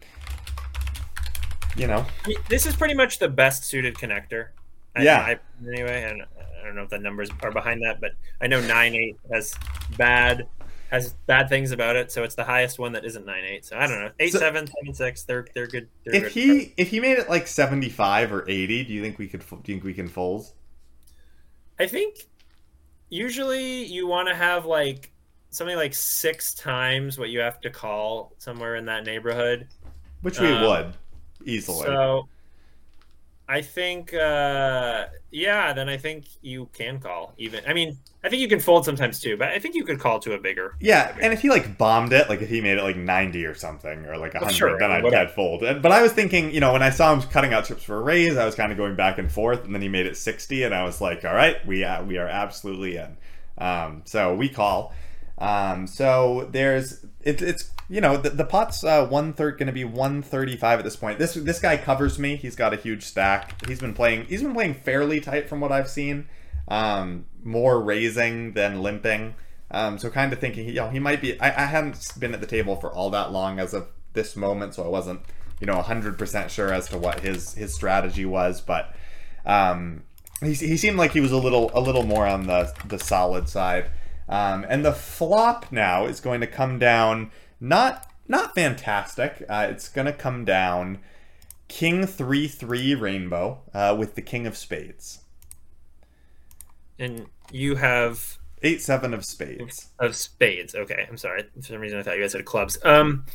you 1.77 1.87
know, 1.87 2.07
this 2.49 2.67
is 2.67 2.75
pretty 2.75 2.95
much 2.95 3.19
the 3.19 3.29
best 3.29 3.65
suited 3.65 3.95
connector. 3.95 4.49
I- 4.95 5.03
Yeah. 5.03 5.21
I, 5.21 5.39
anyway, 5.67 6.03
and 6.11 6.23
I 6.23 6.65
don't 6.67 6.75
know 6.75 6.83
if 6.83 6.91
the 6.91 6.99
numbers 6.99 7.29
are 7.43 7.51
behind 7.53 7.83
that, 7.83 8.01
but 8.01 8.13
I 8.41 8.47
know 8.47 8.61
nine 8.61 8.95
eight 8.95 9.17
has 9.33 9.55
bad 9.97 10.47
has 10.91 11.15
bad 11.27 11.49
things 11.49 11.73
about 11.73 11.97
it, 11.97 12.13
so 12.13 12.23
it's 12.23 12.35
the 12.37 12.45
highest 12.45 12.79
one 12.79 12.93
that 12.93 13.05
isn't 13.05 13.27
nine 13.27 13.45
eight. 13.45 13.65
So 13.65 13.77
I 13.77 13.87
don't 13.87 14.01
know 14.01 14.11
eight 14.21 14.33
So- 14.33 14.39
seven 14.39 14.67
seven 14.67 14.95
six. 14.95 15.25
They're 15.25 15.47
they're 15.55 15.67
good. 15.67 15.89
They're 16.05 16.15
if 16.17 16.23
good. 16.25 16.33
he 16.33 16.75
if 16.77 16.89
he 16.91 17.01
made 17.01 17.19
it 17.19 17.29
like 17.29 17.47
75 17.47 18.33
or 18.33 18.45
80, 18.49 18.85
do 18.85 18.93
you 18.93 19.03
think 19.03 19.19
we 19.19 19.27
could 19.29 19.41
do 19.49 19.57
you 19.57 19.63
think 19.75 19.85
we 19.85 19.95
can 19.95 20.09
fold? 20.09 20.47
I 21.79 21.87
think 21.87 22.27
usually 23.09 23.85
you 23.85 24.07
want 24.07 24.29
to 24.29 24.35
have 24.35 24.65
like 24.67 25.13
something 25.51 25.77
like 25.77 25.95
six 25.95 26.55
times 26.55 27.19
what 27.19 27.31
you 27.31 27.41
have 27.41 27.61
to 27.63 27.71
call 27.71 28.33
somewhere 28.39 28.77
in 28.77 28.85
that 28.87 29.05
neighborhood. 29.05 29.69
Which 30.23 30.41
we 30.41 30.49
Um, 30.49 30.63
would 30.63 30.95
easily. 31.45 31.85
So 31.87 32.29
I 33.49 33.63
think 33.63 34.13
uh 34.15 35.07
yeah, 35.31 35.73
then 35.73 35.89
I 35.89 35.97
think 35.97 36.27
you 36.43 36.69
can 36.73 36.99
call 37.01 37.35
even. 37.39 37.65
I 37.67 37.73
mean, 37.75 37.97
I 38.27 38.29
think 38.29 38.43
you 38.43 38.49
can 38.49 38.59
fold 38.59 38.85
sometimes 38.85 39.21
too, 39.21 39.37
but 39.37 39.51
I 39.51 39.61
think 39.61 39.77
you 39.77 39.85
could 39.85 40.01
call 40.01 40.19
to 40.19 40.33
a 40.33 40.39
bigger. 40.39 40.75
Yeah, 40.81 41.17
and 41.21 41.33
if 41.33 41.43
he 41.43 41.49
like 41.49 41.79
bombed 41.79 42.13
it, 42.13 42.29
like 42.29 42.43
if 42.43 42.49
he 42.49 42.61
made 42.61 42.77
it 42.77 42.83
like 42.83 42.97
90 42.97 43.47
or 43.47 43.55
something, 43.55 44.05
or 44.05 44.19
like 44.19 44.35
100, 44.35 44.53
sure, 44.53 44.77
then 44.77 44.91
I'd. 44.91 45.15
I'd 45.15 45.31
fold. 45.31 45.61
But 45.61 45.93
I 45.93 46.03
was 46.03 46.11
thinking, 46.11 46.51
you 46.53 46.59
know, 46.59 46.73
when 46.73 46.83
I 46.83 46.91
saw 46.91 47.15
him 47.15 47.23
cutting 47.23 47.55
out 47.55 47.67
chips 47.67 47.85
for 47.85 47.97
a 47.97 48.03
raise, 48.03 48.37
I 48.37 48.45
was 48.45 48.57
kind 48.57 48.73
of 48.73 48.79
going 48.79 48.97
back 48.97 49.19
and 49.19 49.31
forth, 49.31 49.65
and 49.65 49.73
then 49.73 49.81
he 49.81 49.89
made 49.89 50.07
it 50.07 50.17
60, 50.17 50.65
and 50.65 50.75
I 50.75 50.83
was 50.83 51.01
like, 51.01 51.25
all 51.25 51.35
right, 51.35 51.65
we 51.65 51.85
uh, 51.85 52.03
we 52.03 52.19
are 52.19 52.27
absolutely 52.27 52.97
in. 52.97 53.17
Um, 53.59 54.03
so 54.07 54.35
we 54.35 54.49
call. 54.49 54.93
Um, 55.39 55.87
so 55.87 56.49
there's 56.51 57.05
it, 57.23 57.41
it's 57.43 57.71
you 57.89 58.01
know 58.01 58.17
the, 58.17 58.31
the 58.31 58.45
pot's 58.45 58.83
uh, 58.83 59.07
one 59.07 59.35
third 59.35 59.57
going 59.57 59.69
to 59.69 59.73
be 59.73 59.85
135 59.85 60.81
at 60.81 60.85
this 60.85 60.97
point. 60.97 61.21
This 61.21 61.35
this 61.35 61.61
guy 61.61 61.77
covers 61.77 62.19
me. 62.19 62.35
He's 62.35 62.57
got 62.57 62.75
a 62.75 62.77
huge 62.77 63.05
stack. 63.05 63.65
He's 63.69 63.79
been 63.79 63.95
playing. 63.95 64.25
He's 64.27 64.43
been 64.43 64.55
playing 64.55 64.75
fairly 64.75 65.21
tight 65.21 65.49
from 65.49 65.61
what 65.61 65.71
I've 65.71 65.89
seen. 65.89 66.27
Um, 66.69 67.27
more 67.47 67.81
raising 67.81 68.53
than 68.53 68.83
limping. 68.83 69.35
Um, 69.71 69.99
so 69.99 70.11
kind 70.11 70.33
of 70.33 70.39
thinking, 70.39 70.69
you 70.69 70.75
know, 70.75 70.91
he 70.91 70.99
might 70.99 71.21
be. 71.21 71.41
I, 71.41 71.49
I 71.49 71.67
hadn't 71.67 72.13
been 72.19 72.35
at 72.35 72.41
the 72.41 72.47
table 72.47 72.77
for 72.77 72.93
all 72.93 73.11
that 73.11 73.33
long 73.33 73.59
as 73.59 73.73
of 73.73 73.89
this 74.13 74.37
moment, 74.37 74.75
so 74.75 74.85
I 74.85 74.89
wasn't, 74.89 75.21
you 75.61 75.67
know, 75.67 75.81
hundred 75.83 76.19
percent 76.19 76.51
sure 76.51 76.73
as 76.73 76.89
to 76.89 76.99
what 76.99 77.21
his 77.21 77.55
his 77.55 77.75
strategy 77.75 78.25
was. 78.25 78.61
But 78.61 78.95
um, 79.45 80.03
he, 80.41 80.55
he 80.55 80.77
seemed 80.77 80.99
like 80.99 81.13
he 81.13 81.21
was 81.21 81.33
a 81.33 81.39
little 81.39 81.71
a 81.75 81.81
little 81.81 82.05
more 82.05 82.27
on 82.27 82.47
the 82.47 82.73
the 82.87 82.99
solid 82.99 83.49
side. 83.49 83.91
Um, 84.29 84.67
and 84.69 84.85
the 84.85 84.93
flop 84.93 85.71
now 85.71 86.07
is 86.07 86.21
going 86.21 86.41
to 86.41 86.49
come 86.49 86.79
down 86.79 87.31
not 87.61 88.11
not 88.29 88.55
fantastic. 88.55 89.45
Uh, 89.49 89.69
it's 89.71 89.89
going 89.89 90.07
to 90.07 90.13
come 90.13 90.45
down 90.45 90.99
King 91.69 92.07
three 92.07 92.49
three 92.49 92.95
rainbow 92.95 93.63
uh, 93.75 93.97
with 93.99 94.15
the 94.15 94.23
King 94.23 94.47
of 94.47 94.57
Spades. 94.57 95.21
And 96.99 97.27
you 97.53 97.77
have 97.77 98.39
Eight 98.63 98.81
seven 98.81 99.13
of 99.15 99.25
spades. 99.25 99.91
of 99.99 100.17
spades. 100.17 100.75
Okay, 100.75 101.07
I'm 101.09 101.17
sorry. 101.17 101.45
For 101.55 101.63
some 101.63 101.81
reason, 101.81 101.99
I 101.99 102.03
thought 102.03 102.17
you 102.17 102.23
guys 102.23 102.33
had 102.33 102.45
clubs. 102.45 102.79
Um, 102.85 103.27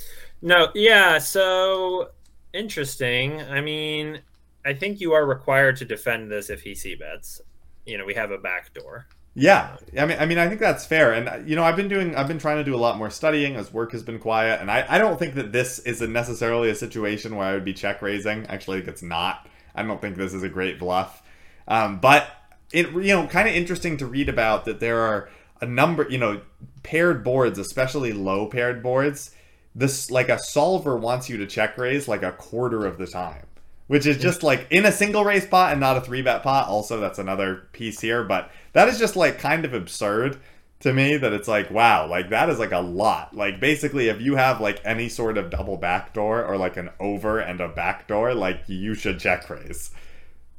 no, 0.41 0.69
yeah. 0.73 1.19
So 1.19 2.09
interesting. 2.53 3.41
I 3.41 3.61
mean, 3.61 4.21
I 4.65 4.73
think 4.73 4.99
you 4.99 5.13
are 5.13 5.25
required 5.25 5.77
to 5.77 5.85
defend 5.85 6.31
this 6.31 6.49
if 6.49 6.61
he 6.61 6.75
c 6.75 6.95
bets. 6.95 7.41
You 7.85 7.97
know, 7.97 8.05
we 8.05 8.13
have 8.15 8.31
a 8.31 8.37
back 8.37 8.73
door. 8.73 9.07
Yeah, 9.33 9.77
I 9.97 10.05
mean, 10.05 10.17
I 10.19 10.25
mean, 10.25 10.37
I 10.37 10.49
think 10.49 10.59
that's 10.59 10.85
fair. 10.85 11.13
And 11.13 11.47
you 11.49 11.55
know, 11.55 11.63
I've 11.63 11.77
been 11.77 11.87
doing, 11.87 12.15
I've 12.15 12.27
been 12.27 12.37
trying 12.39 12.57
to 12.57 12.63
do 12.65 12.75
a 12.75 12.77
lot 12.77 12.97
more 12.97 13.09
studying 13.09 13.55
as 13.55 13.71
work 13.71 13.93
has 13.93 14.03
been 14.03 14.19
quiet, 14.19 14.59
and 14.59 14.69
I, 14.69 14.85
I 14.89 14.97
don't 14.97 15.17
think 15.17 15.35
that 15.35 15.53
this 15.53 15.79
is 15.79 16.01
a 16.01 16.07
necessarily 16.07 16.69
a 16.69 16.75
situation 16.75 17.35
where 17.37 17.47
I 17.47 17.53
would 17.53 17.63
be 17.63 17.73
check 17.73 18.01
raising. 18.01 18.45
Actually, 18.47 18.77
I 18.77 18.79
think 18.81 18.89
it's 18.89 19.03
not. 19.03 19.47
I 19.73 19.83
don't 19.83 20.01
think 20.01 20.17
this 20.17 20.33
is 20.33 20.43
a 20.43 20.49
great 20.49 20.79
bluff. 20.79 21.23
Um, 21.67 21.99
but 21.99 22.27
it, 22.73 22.91
you 22.91 23.15
know, 23.15 23.27
kind 23.27 23.47
of 23.47 23.55
interesting 23.55 23.97
to 23.97 24.05
read 24.05 24.29
about 24.29 24.65
that 24.65 24.79
there 24.79 24.99
are 24.99 25.29
a 25.61 25.65
number, 25.65 26.07
you 26.09 26.17
know, 26.17 26.41
paired 26.83 27.23
boards, 27.23 27.59
especially 27.59 28.13
low 28.13 28.47
paired 28.47 28.81
boards, 28.81 29.31
this 29.75 30.11
like 30.11 30.29
a 30.29 30.39
solver 30.39 30.97
wants 30.97 31.29
you 31.29 31.37
to 31.37 31.47
check 31.47 31.77
raise 31.77 32.07
like 32.07 32.23
a 32.23 32.31
quarter 32.33 32.85
of 32.85 32.97
the 32.97 33.07
time 33.07 33.45
which 33.87 34.05
is 34.05 34.17
just 34.17 34.43
like 34.43 34.67
in 34.69 34.85
a 34.85 34.91
single 34.91 35.23
raise 35.23 35.45
pot 35.45 35.71
and 35.71 35.79
not 35.81 35.97
a 35.97 36.01
three 36.01 36.21
bet 36.21 36.43
pot 36.43 36.67
also 36.67 36.99
that's 36.99 37.19
another 37.19 37.67
piece 37.71 37.99
here 37.99 38.23
but 38.23 38.51
that 38.73 38.87
is 38.87 38.99
just 38.99 39.15
like 39.15 39.39
kind 39.39 39.65
of 39.65 39.73
absurd 39.73 40.37
to 40.79 40.93
me 40.93 41.15
that 41.15 41.31
it's 41.31 41.47
like 41.47 41.69
wow 41.71 42.07
like 42.07 42.29
that 42.29 42.49
is 42.49 42.59
like 42.59 42.71
a 42.71 42.79
lot 42.79 43.35
like 43.35 43.59
basically 43.59 44.09
if 44.09 44.19
you 44.19 44.35
have 44.35 44.59
like 44.59 44.81
any 44.83 45.07
sort 45.07 45.37
of 45.37 45.49
double 45.49 45.77
backdoor 45.77 46.43
or 46.43 46.57
like 46.57 46.75
an 46.75 46.89
over 46.99 47.39
and 47.39 47.61
a 47.61 47.69
backdoor 47.69 48.33
like 48.33 48.61
you 48.67 48.93
should 48.93 49.19
check 49.19 49.49
raise 49.49 49.91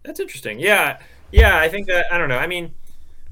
That's 0.05 0.19
interesting. 0.19 0.59
Yeah, 0.59 0.99
yeah. 1.33 1.59
I 1.59 1.69
think 1.69 1.87
that 1.89 2.13
I 2.13 2.19
don't 2.19 2.29
know. 2.29 2.39
I 2.39 2.47
mean, 2.47 2.75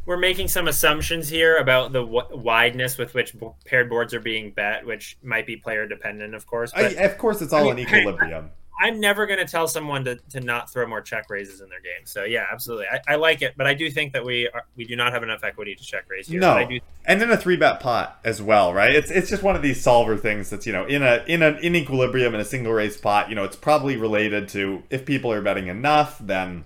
we're 0.07 0.17
making 0.17 0.49
some 0.49 0.69
assumptions 0.69 1.29
here 1.29 1.57
about 1.59 1.93
the 1.93 2.05
w- 2.05 2.29
wideness 2.33 2.99
with 2.99 3.15
which 3.15 3.39
b- 3.39 3.49
paired 3.65 3.89
boards 3.89 4.15
are 4.15 4.21
being 4.21 4.51
bet, 4.51 4.85
which 4.85 5.17
might 5.23 5.47
be 5.47 5.57
player 5.57 5.87
dependent, 5.87 6.35
of 6.35 6.47
course. 6.47 6.73
I, 6.75 6.83
of 6.83 7.19
course 7.19 7.43
it's 7.43 7.53
all 7.53 7.71
I 7.71 7.75
mean, 7.75 7.87
in 7.87 7.95
equilibrium 7.95 8.51
I'm 8.81 8.99
never 8.99 9.27
going 9.27 9.39
to 9.39 9.45
tell 9.45 9.69
someone 9.69 10.05
to, 10.07 10.17
to 10.31 10.41
not 10.41 10.73
throw 10.73 10.87
more 10.87 11.03
check 11.03 11.29
raises 11.29 11.61
in 11.61 11.69
their 11.69 11.81
game. 11.81 12.07
So 12.07 12.25
yeah, 12.25 12.47
absolutely. 12.51 12.87
I, 12.91 13.13
I 13.13 13.17
like 13.17 13.43
it, 13.43 13.55
but 13.57 13.67
I 13.67 13.75
do 13.75 13.91
think 13.91 14.15
that 14.15 14.25
we 14.25 14.49
are, 14.49 14.65
we 14.75 14.87
do 14.87 14.97
not 14.97 15.13
have 15.13 15.23
enough 15.23 15.45
equity 15.45 15.75
to 15.75 15.85
check 15.85 16.07
raise 16.09 16.29
here. 16.29 16.41
No. 16.41 16.53
I 16.53 16.65
do, 16.65 16.81
and 17.05 17.21
then 17.21 17.31
a 17.31 17.37
three 17.37 17.57
bet 17.57 17.81
pot 17.81 18.19
as 18.25 18.41
well, 18.41 18.73
right? 18.73 18.95
It's 18.95 19.11
it's 19.11 19.29
just 19.29 19.43
one 19.43 19.55
of 19.55 19.61
these 19.61 19.83
solver 19.83 20.17
things 20.17 20.49
that's 20.49 20.67
you 20.67 20.73
know 20.73 20.87
in 20.87 21.03
a 21.03 21.23
in 21.27 21.43
an 21.43 21.59
in 21.59 21.77
equilibrium 21.77 22.35
in 22.35 22.41
a 22.41 22.45
single 22.45 22.73
raise 22.73 22.97
pot. 22.97 23.29
You 23.29 23.35
know, 23.35 23.45
it's 23.45 23.57
probably 23.57 23.97
related 23.97 24.49
to 24.51 24.83
if 24.89 25.05
people 25.05 25.31
are 25.31 25.43
betting 25.43 25.67
enough, 25.67 26.19
then 26.19 26.65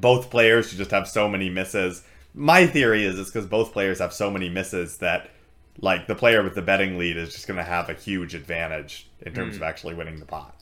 both 0.00 0.30
players 0.30 0.72
just 0.74 0.90
have 0.90 1.08
so 1.08 1.28
many 1.28 1.48
misses. 1.50 2.02
My 2.34 2.66
theory 2.66 3.04
is 3.04 3.18
it's 3.18 3.30
because 3.30 3.46
both 3.46 3.72
players 3.72 3.98
have 3.98 4.12
so 4.12 4.30
many 4.30 4.48
misses 4.48 4.98
that 4.98 5.30
like 5.80 6.06
the 6.06 6.14
player 6.14 6.42
with 6.42 6.54
the 6.54 6.62
betting 6.62 6.98
lead 6.98 7.16
is 7.16 7.32
just 7.32 7.46
going 7.46 7.56
to 7.58 7.64
have 7.64 7.88
a 7.88 7.94
huge 7.94 8.34
advantage 8.34 9.08
in 9.22 9.32
terms 9.32 9.56
Hmm. 9.56 9.62
of 9.62 9.68
actually 9.68 9.94
winning 9.94 10.18
the 10.18 10.26
pot. 10.26 10.54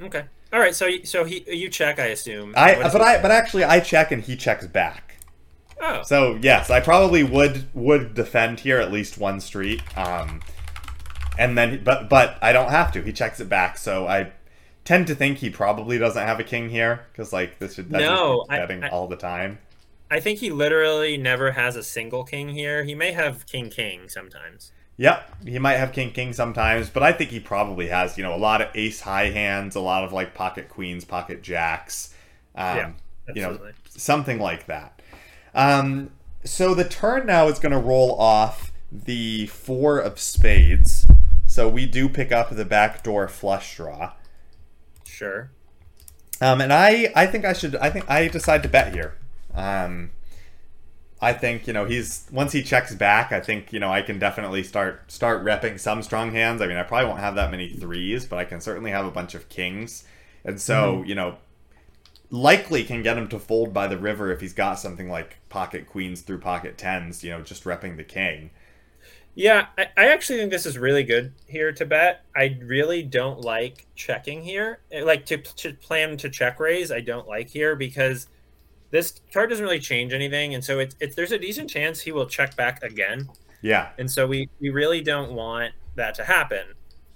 okay. 0.00 0.24
All 0.52 0.58
right. 0.58 0.74
So 0.74 0.86
you- 0.86 1.04
so 1.04 1.24
he 1.24 1.44
you 1.46 1.68
check, 1.68 1.98
I 2.00 2.06
assume. 2.06 2.54
I 2.56 2.74
but 2.74 3.00
I 3.00 3.20
but 3.22 3.30
actually 3.30 3.64
I 3.64 3.80
check 3.80 4.10
and 4.12 4.22
he 4.22 4.36
checks 4.36 4.66
back. 4.66 5.16
oh 5.80 6.02
So 6.02 6.38
yes, 6.42 6.70
I 6.70 6.80
probably 6.80 7.22
would 7.22 7.66
would 7.74 8.14
defend 8.14 8.60
here 8.60 8.78
at 8.80 8.90
least 8.90 9.16
one 9.18 9.40
street. 9.40 9.80
Um, 9.96 10.40
and 11.38 11.56
then 11.56 11.82
but 11.84 12.08
but 12.08 12.36
I 12.42 12.52
don't 12.52 12.70
have 12.70 12.90
to. 12.92 13.02
He 13.02 13.12
checks 13.12 13.40
it 13.40 13.48
back, 13.48 13.78
so 13.78 14.06
I 14.08 14.32
tend 14.90 15.06
to 15.06 15.14
think 15.14 15.38
he 15.38 15.48
probably 15.48 15.98
doesn't 15.98 16.26
have 16.26 16.40
a 16.40 16.42
king 16.42 16.68
here 16.68 17.06
because 17.12 17.32
like 17.32 17.60
this 17.60 17.74
should 17.74 17.88
that's 17.90 18.02
No, 18.02 18.44
I- 18.48 18.58
betting 18.58 18.82
I- 18.82 18.88
all 18.88 19.06
the 19.06 19.14
time. 19.16 19.58
I 20.10 20.18
think 20.18 20.40
he 20.40 20.50
literally 20.50 21.16
never 21.16 21.52
has 21.52 21.76
a 21.76 21.84
single 21.84 22.24
king 22.24 22.48
here. 22.48 22.82
He 22.82 22.96
may 22.96 23.12
have 23.12 23.46
king 23.46 23.70
king 23.70 24.08
sometimes. 24.08 24.72
Yep, 24.96 25.46
he 25.46 25.60
might 25.60 25.76
have 25.76 25.92
king 25.92 26.10
king 26.10 26.32
sometimes, 26.32 26.90
but 26.90 27.04
I 27.04 27.12
think 27.12 27.30
he 27.30 27.38
probably 27.38 27.86
has 27.86 28.18
you 28.18 28.24
know 28.24 28.34
a 28.34 28.36
lot 28.36 28.60
of 28.60 28.68
ace 28.74 29.02
high 29.02 29.30
hands, 29.30 29.76
a 29.76 29.80
lot 29.80 30.02
of 30.02 30.12
like 30.12 30.34
pocket 30.34 30.68
queens, 30.68 31.04
pocket 31.04 31.40
jacks. 31.40 32.12
Um, 32.56 32.76
Yeah, 32.76 32.92
you 33.32 33.42
know 33.42 33.60
something 33.96 34.40
like 34.40 34.66
that. 34.66 35.00
Um, 35.54 36.10
so 36.42 36.74
the 36.74 36.84
turn 36.84 37.26
now 37.26 37.46
is 37.46 37.60
going 37.60 37.72
to 37.72 37.78
roll 37.78 38.20
off 38.20 38.72
the 38.90 39.46
four 39.46 40.00
of 40.00 40.18
spades. 40.18 41.06
So 41.46 41.68
we 41.68 41.86
do 41.86 42.08
pick 42.08 42.32
up 42.32 42.50
the 42.50 42.64
backdoor 42.64 43.28
flush 43.28 43.76
draw. 43.76 44.14
Sure. 45.20 45.50
Um, 46.40 46.62
and 46.62 46.72
I, 46.72 47.12
I 47.14 47.26
think 47.26 47.44
I 47.44 47.52
should. 47.52 47.76
I 47.76 47.90
think 47.90 48.08
I 48.08 48.26
decide 48.28 48.62
to 48.62 48.70
bet 48.70 48.94
here. 48.94 49.18
Um, 49.54 50.12
I 51.20 51.34
think 51.34 51.66
you 51.66 51.74
know 51.74 51.84
he's 51.84 52.26
once 52.32 52.52
he 52.52 52.62
checks 52.62 52.94
back. 52.94 53.30
I 53.30 53.40
think 53.40 53.70
you 53.70 53.80
know 53.80 53.92
I 53.92 54.00
can 54.00 54.18
definitely 54.18 54.62
start 54.62 55.12
start 55.12 55.44
repping 55.44 55.78
some 55.78 56.02
strong 56.02 56.32
hands. 56.32 56.62
I 56.62 56.66
mean, 56.66 56.78
I 56.78 56.84
probably 56.84 57.06
won't 57.08 57.20
have 57.20 57.34
that 57.34 57.50
many 57.50 57.68
threes, 57.68 58.24
but 58.24 58.38
I 58.38 58.46
can 58.46 58.62
certainly 58.62 58.92
have 58.92 59.04
a 59.04 59.10
bunch 59.10 59.34
of 59.34 59.50
kings. 59.50 60.04
And 60.42 60.58
so 60.58 61.02
you 61.02 61.14
know, 61.14 61.36
likely 62.30 62.82
can 62.82 63.02
get 63.02 63.18
him 63.18 63.28
to 63.28 63.38
fold 63.38 63.74
by 63.74 63.88
the 63.88 63.98
river 63.98 64.32
if 64.32 64.40
he's 64.40 64.54
got 64.54 64.78
something 64.78 65.10
like 65.10 65.36
pocket 65.50 65.86
queens 65.86 66.22
through 66.22 66.38
pocket 66.38 66.78
tens. 66.78 67.22
You 67.22 67.28
know, 67.28 67.42
just 67.42 67.64
repping 67.64 67.98
the 67.98 68.04
king. 68.04 68.48
Yeah, 69.40 69.68
I, 69.78 69.86
I 69.96 70.08
actually 70.08 70.38
think 70.38 70.50
this 70.50 70.66
is 70.66 70.76
really 70.76 71.02
good 71.02 71.32
here 71.46 71.72
to 71.72 71.86
bet. 71.86 72.26
I 72.36 72.58
really 72.62 73.02
don't 73.02 73.40
like 73.40 73.86
checking 73.94 74.42
here. 74.42 74.80
Eh, 74.92 75.02
Like 75.02 75.24
to, 75.26 75.38
to 75.38 75.72
plan 75.72 76.18
to 76.18 76.28
check 76.28 76.60
raise, 76.60 76.92
I 76.92 77.00
don't 77.00 77.26
like 77.26 77.48
here 77.48 77.74
because 77.74 78.28
this 78.90 79.20
card 79.32 79.50
doesn't 79.50 79.64
really 79.64 79.80
change 79.80 80.12
anything, 80.12 80.54
and 80.54 80.64
so 80.64 80.78
it's, 80.80 80.96
it's 81.00 81.16
there's 81.16 81.32
a 81.32 81.38
decent 81.38 81.70
chance 81.70 82.00
he 82.00 82.12
will 82.12 82.26
check 82.26 82.56
back 82.56 82.82
again, 82.82 83.30
Yeah, 83.62 83.92
and 83.98 84.10
so 84.10 84.26
we 84.26 84.50
we 84.60 84.70
really 84.70 85.00
don't 85.02 85.32
want 85.32 85.74
that 85.96 86.14
to 86.16 86.24
happen. 86.24 86.74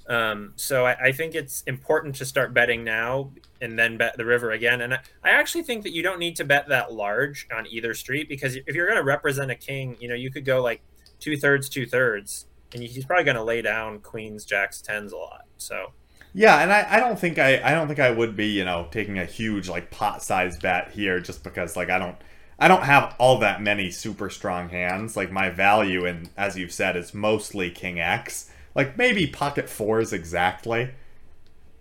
Um, 0.08 0.54
so 0.56 0.86
I, 0.86 1.08
I 1.08 1.12
think 1.12 1.34
it's 1.34 1.62
important 1.66 2.14
to 2.16 2.26
start 2.26 2.54
betting 2.54 2.84
now 2.84 3.32
and 3.60 3.78
then 3.78 3.96
bet 3.98 4.16
the 4.18 4.24
river 4.24 4.52
again. 4.52 4.82
And 4.82 4.94
I, 4.94 5.00
I 5.24 5.30
actually 5.30 5.64
think 5.64 5.82
that 5.84 5.92
you 5.92 6.02
don't 6.02 6.18
need 6.18 6.36
to 6.36 6.44
bet 6.44 6.68
that 6.68 6.92
large 6.92 7.48
on 7.54 7.66
either 7.68 7.94
street 7.94 8.28
because 8.28 8.56
if 8.56 8.74
you're 8.74 8.86
going 8.86 8.98
to 8.98 9.04
represent 9.04 9.50
a 9.50 9.54
king, 9.54 9.96
you 10.00 10.08
know, 10.08 10.14
you 10.14 10.30
could 10.30 10.44
go 10.44 10.62
like 10.62 10.82
two 11.20 11.36
thirds, 11.36 11.68
two 11.68 11.86
thirds, 11.86 12.46
and 12.72 12.82
he's 12.82 13.04
probably 13.04 13.24
going 13.24 13.36
to 13.36 13.42
lay 13.44 13.62
down 13.62 14.00
queens, 14.00 14.44
jacks, 14.44 14.80
tens 14.80 15.12
a 15.12 15.16
lot. 15.16 15.42
So 15.56 15.92
Yeah, 16.32 16.58
and 16.60 16.72
I, 16.72 16.86
I 16.96 17.00
don't 17.00 17.18
think 17.18 17.38
I 17.38 17.60
I 17.62 17.72
don't 17.72 17.86
think 17.86 18.00
I 18.00 18.10
would 18.10 18.36
be 18.36 18.46
you 18.48 18.64
know 18.64 18.88
taking 18.90 19.18
a 19.18 19.24
huge 19.24 19.68
like 19.68 19.90
pot 19.90 20.22
size 20.22 20.58
bet 20.58 20.90
here 20.92 21.20
just 21.20 21.44
because 21.44 21.76
like 21.76 21.90
I 21.90 21.98
don't 21.98 22.16
I 22.58 22.68
don't 22.68 22.82
have 22.84 23.14
all 23.18 23.38
that 23.40 23.62
many 23.62 23.90
super 23.90 24.30
strong 24.30 24.68
hands. 24.68 25.16
Like 25.16 25.30
my 25.32 25.50
value 25.50 26.04
and 26.06 26.28
as 26.36 26.56
you've 26.56 26.72
said 26.72 26.96
is 26.96 27.12
mostly 27.14 27.70
king 27.70 27.98
X. 28.00 28.50
Like 28.74 28.98
maybe 28.98 29.26
pocket 29.28 29.68
fours 29.70 30.12
exactly, 30.12 30.90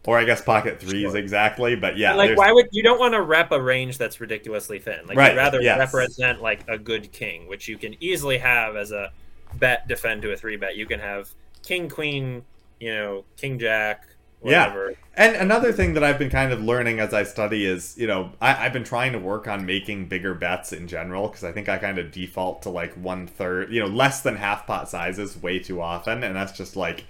or 0.06 0.18
I 0.20 0.26
guess 0.26 0.42
pocket 0.42 0.80
threes 0.80 1.12
Sure. 1.12 1.18
exactly. 1.18 1.76
But 1.76 1.98
yeah, 1.98 2.14
like, 2.14 2.28
there's- 2.30 2.38
why 2.38 2.52
would 2.52 2.68
you 2.72 2.84
don't 2.84 3.00
want 3.00 3.14
to 3.14 3.22
rep 3.22 3.52
a 3.52 3.62
range 3.62 3.98
that's 3.98 4.20
ridiculously 4.22 4.78
thin? 4.80 5.06
Like, 5.08 5.18
Right, 5.18 5.32
you'd 5.32 5.38
rather 5.38 5.62
yes. 5.62 5.80
represent 5.80 6.42
like 6.42 6.68
a 6.68 6.78
good 6.78 7.12
king, 7.12 7.48
which 7.48 7.68
you 7.68 7.78
can 7.78 7.96
easily 8.04 8.38
have 8.40 8.76
as 8.76 8.92
a 8.92 9.12
bet 9.60 9.88
defend 9.88 10.22
to 10.24 10.32
a 10.32 10.38
three 10.38 10.58
bet. 10.58 10.76
You 10.76 10.86
can 10.86 11.00
have 11.00 11.30
king, 11.64 11.90
queen, 11.90 12.44
you 12.80 12.94
know, 12.94 13.24
king, 13.38 13.60
jack, 13.60 14.08
Yeah. 14.44 14.96
And 15.16 15.36
another 15.36 15.72
thing 15.72 15.94
that 15.94 16.04
I've 16.04 16.18
been 16.20 16.30
kind 16.30 16.52
of 16.52 16.62
learning 16.62 17.00
as 17.00 17.14
I 17.14 17.24
study 17.24 17.66
is, 17.66 17.96
you 17.98 18.08
know, 18.08 18.32
I, 18.42 18.66
I've 18.66 18.74
been 18.74 18.84
trying 18.84 19.14
to 19.14 19.20
work 19.20 19.48
on 19.48 19.66
making 19.66 20.08
bigger 20.08 20.34
bets 20.34 20.74
in 20.74 20.88
general 20.88 21.28
because 21.28 21.44
I 21.44 21.52
think 21.52 21.70
I 21.70 21.78
kind 21.78 21.98
of 22.00 22.12
default 22.12 22.64
to 22.64 22.70
like 22.70 22.94
one 22.96 23.28
third, 23.28 23.72
you 23.72 23.80
know, 23.80 23.88
less 23.88 24.22
than 24.22 24.36
half 24.36 24.66
pot 24.68 24.90
sizes 24.90 25.42
way 25.42 25.60
too 25.60 25.82
often, 25.82 26.24
and 26.24 26.36
that's 26.36 26.52
just 26.52 26.76
like, 26.76 27.06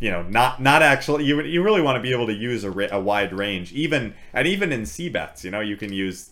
you 0.00 0.10
know, 0.10 0.22
not 0.22 0.60
not 0.60 0.82
actually. 0.82 1.24
You 1.24 1.42
you 1.42 1.62
really 1.62 1.82
want 1.82 1.96
to 1.96 2.02
be 2.02 2.12
able 2.12 2.26
to 2.26 2.34
use 2.34 2.64
a, 2.64 2.70
ra- 2.70 2.88
a 2.90 3.00
wide 3.00 3.32
range, 3.32 3.72
even 3.72 4.14
and 4.32 4.48
even 4.48 4.72
in 4.72 4.86
c 4.86 5.08
bets, 5.08 5.44
you 5.44 5.50
know, 5.50 5.60
you 5.60 5.76
can 5.76 5.92
use 5.92 6.30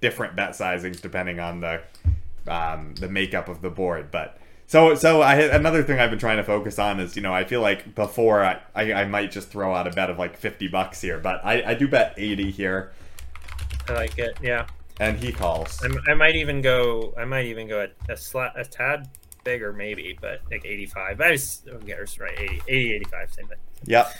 different 0.00 0.34
bet 0.34 0.52
sizings 0.52 1.00
depending 1.00 1.38
on 1.38 1.60
the 1.60 1.82
um, 2.48 2.94
the 2.94 3.08
makeup 3.08 3.48
of 3.48 3.62
the 3.62 3.70
board, 3.70 4.10
but. 4.10 4.38
So, 4.68 4.94
so 4.96 5.20
I 5.20 5.36
another 5.36 5.82
thing 5.84 6.00
I've 6.00 6.10
been 6.10 6.18
trying 6.18 6.38
to 6.38 6.44
focus 6.44 6.78
on 6.78 6.98
is 6.98 7.14
you 7.14 7.22
know 7.22 7.32
I 7.32 7.44
feel 7.44 7.60
like 7.60 7.94
before 7.94 8.44
I, 8.44 8.60
I, 8.74 8.92
I 8.92 9.04
might 9.04 9.30
just 9.30 9.48
throw 9.48 9.74
out 9.74 9.86
a 9.86 9.90
bet 9.90 10.10
of 10.10 10.18
like 10.18 10.36
fifty 10.36 10.66
bucks 10.68 11.00
here, 11.00 11.18
but 11.18 11.44
I, 11.44 11.62
I 11.70 11.74
do 11.74 11.86
bet 11.86 12.14
eighty 12.16 12.50
here, 12.50 12.92
I 13.88 13.92
like 13.92 14.18
it. 14.18 14.36
Yeah. 14.42 14.66
and 14.98 15.18
he 15.18 15.32
calls. 15.32 15.80
I'm, 15.84 15.96
I 16.08 16.14
might 16.14 16.34
even 16.36 16.62
go. 16.62 17.14
I 17.16 17.24
might 17.24 17.46
even 17.46 17.68
go 17.68 17.80
a, 17.82 18.12
a, 18.12 18.16
sla, 18.16 18.50
a 18.58 18.64
tad 18.64 19.08
bigger, 19.44 19.72
maybe, 19.72 20.18
but 20.20 20.40
like 20.50 20.64
85. 20.64 21.20
I 21.20 21.30
was, 21.30 21.62
who 21.70 21.78
cares, 21.78 22.18
right? 22.18 22.36
80, 22.36 22.62
80, 22.66 22.94
85, 22.94 23.32
same 23.32 23.46
thing. 23.46 23.58
Yep. 23.84 24.12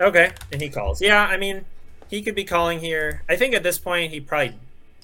Okay, 0.00 0.30
and 0.52 0.62
he 0.62 0.68
calls. 0.68 1.02
Yeah, 1.02 1.24
I 1.24 1.36
mean, 1.36 1.64
he 2.08 2.22
could 2.22 2.34
be 2.36 2.44
calling 2.44 2.78
here. 2.78 3.22
I 3.28 3.36
think 3.36 3.54
at 3.54 3.62
this 3.62 3.78
point 3.78 4.12
he 4.12 4.20
probably 4.20 4.54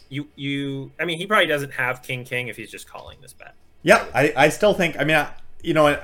you 0.09 0.29
you. 0.37 0.93
I 1.01 1.05
mean, 1.05 1.19
he 1.19 1.27
probably 1.27 1.47
doesn't 1.49 1.73
have 1.73 2.03
king 2.03 2.25
king 2.25 2.49
if 2.49 2.57
he's 2.57 2.71
just 2.71 2.89
calling 2.89 3.19
this 3.21 3.33
bet. 3.33 3.55
Yep. 3.83 4.11
I, 4.15 4.33
I 4.37 4.49
still 4.49 4.75
think. 4.75 4.99
I 4.99 5.05
mean, 5.05 5.17
I, 5.17 5.31
you 5.63 5.75
know, 5.75 6.01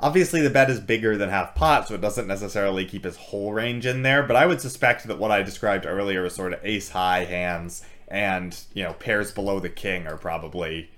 obviously 0.00 0.40
the 0.40 0.50
bet 0.50 0.70
is 0.70 0.80
bigger 0.80 1.16
than 1.16 1.28
half 1.28 1.54
pot, 1.54 1.88
so 1.88 1.94
it 1.94 2.00
doesn't 2.00 2.26
necessarily 2.26 2.84
keep 2.84 3.04
his 3.04 3.16
whole 3.16 3.52
range 3.52 3.86
in 3.86 4.02
there. 4.02 4.22
But 4.22 4.36
I 4.36 4.46
would 4.46 4.60
suspect 4.60 5.06
that 5.06 5.18
what 5.18 5.30
I 5.30 5.42
described 5.42 5.86
earlier 5.86 6.22
was 6.22 6.34
sort 6.34 6.52
of 6.52 6.60
ace 6.64 6.90
high 6.90 7.24
hands 7.24 7.84
and 8.10 8.58
you 8.72 8.82
know 8.82 8.94
pairs 8.94 9.30
below 9.32 9.60
the 9.60 9.68
king 9.68 10.06
are 10.06 10.16
probably 10.16 10.90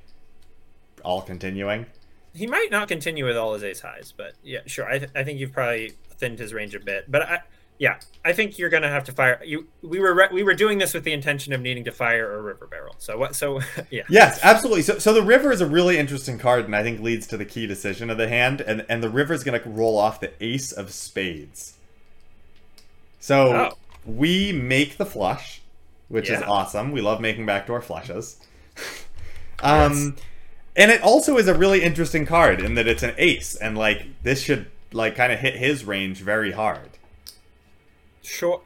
all 1.04 1.22
continuing. 1.22 1.86
He 2.32 2.46
might 2.46 2.68
not 2.70 2.86
continue 2.86 3.26
with 3.26 3.36
all 3.36 3.54
his 3.54 3.64
ace 3.64 3.80
highs, 3.80 4.12
but 4.16 4.34
yeah, 4.44 4.60
sure. 4.66 4.88
I, 4.88 4.98
th- 4.98 5.10
I 5.16 5.24
think 5.24 5.40
you've 5.40 5.52
probably 5.52 5.94
thinned 6.18 6.38
his 6.38 6.54
range 6.54 6.74
a 6.74 6.80
bit, 6.80 7.10
but 7.10 7.22
I. 7.22 7.40
Yeah, 7.80 7.98
I 8.26 8.34
think 8.34 8.58
you're 8.58 8.68
gonna 8.68 8.90
have 8.90 9.04
to 9.04 9.12
fire. 9.12 9.40
You, 9.42 9.66
we 9.80 10.00
were 10.00 10.14
re- 10.14 10.28
we 10.30 10.42
were 10.42 10.52
doing 10.52 10.76
this 10.76 10.92
with 10.92 11.02
the 11.02 11.14
intention 11.14 11.54
of 11.54 11.62
needing 11.62 11.82
to 11.84 11.90
fire 11.90 12.36
a 12.38 12.42
river 12.42 12.66
barrel. 12.66 12.94
So 12.98 13.16
what? 13.16 13.34
So 13.34 13.60
yeah, 13.90 14.02
Yes, 14.10 14.38
absolutely. 14.42 14.82
So, 14.82 14.98
so 14.98 15.14
the 15.14 15.22
river 15.22 15.50
is 15.50 15.62
a 15.62 15.66
really 15.66 15.96
interesting 15.96 16.38
card, 16.38 16.66
and 16.66 16.76
I 16.76 16.82
think 16.82 17.00
leads 17.00 17.26
to 17.28 17.38
the 17.38 17.46
key 17.46 17.66
decision 17.66 18.10
of 18.10 18.18
the 18.18 18.28
hand. 18.28 18.60
And 18.60 18.84
and 18.90 19.02
the 19.02 19.08
river 19.08 19.32
is 19.32 19.42
going 19.44 19.58
to 19.58 19.66
roll 19.66 19.96
off 19.96 20.20
the 20.20 20.30
ace 20.44 20.72
of 20.72 20.92
spades. 20.92 21.78
So 23.18 23.54
Oh. 23.54 23.78
we 24.04 24.52
make 24.52 24.98
the 24.98 25.06
flush, 25.06 25.62
which 26.08 26.28
is 26.28 26.42
awesome. 26.42 26.92
We 26.92 27.00
love 27.00 27.18
making 27.20 27.46
backdoor 27.46 27.80
flushes. 27.80 28.36
um, 29.62 30.16
and 30.76 30.90
it 30.90 31.00
also 31.02 31.38
is 31.38 31.48
a 31.48 31.54
really 31.54 31.82
interesting 31.82 32.26
card 32.26 32.60
in 32.60 32.74
that 32.74 32.86
it's 32.86 33.02
an 33.02 33.14
ace, 33.16 33.56
and 33.56 33.76
like 33.78 34.06
this 34.22 34.42
should 34.42 34.70
like 34.92 35.16
kind 35.16 35.32
of 35.32 35.40
hit 35.40 35.56
his 35.56 35.84
range 35.86 36.18
very 36.18 36.52
hard. 36.52 36.90
Sure. 38.22 38.60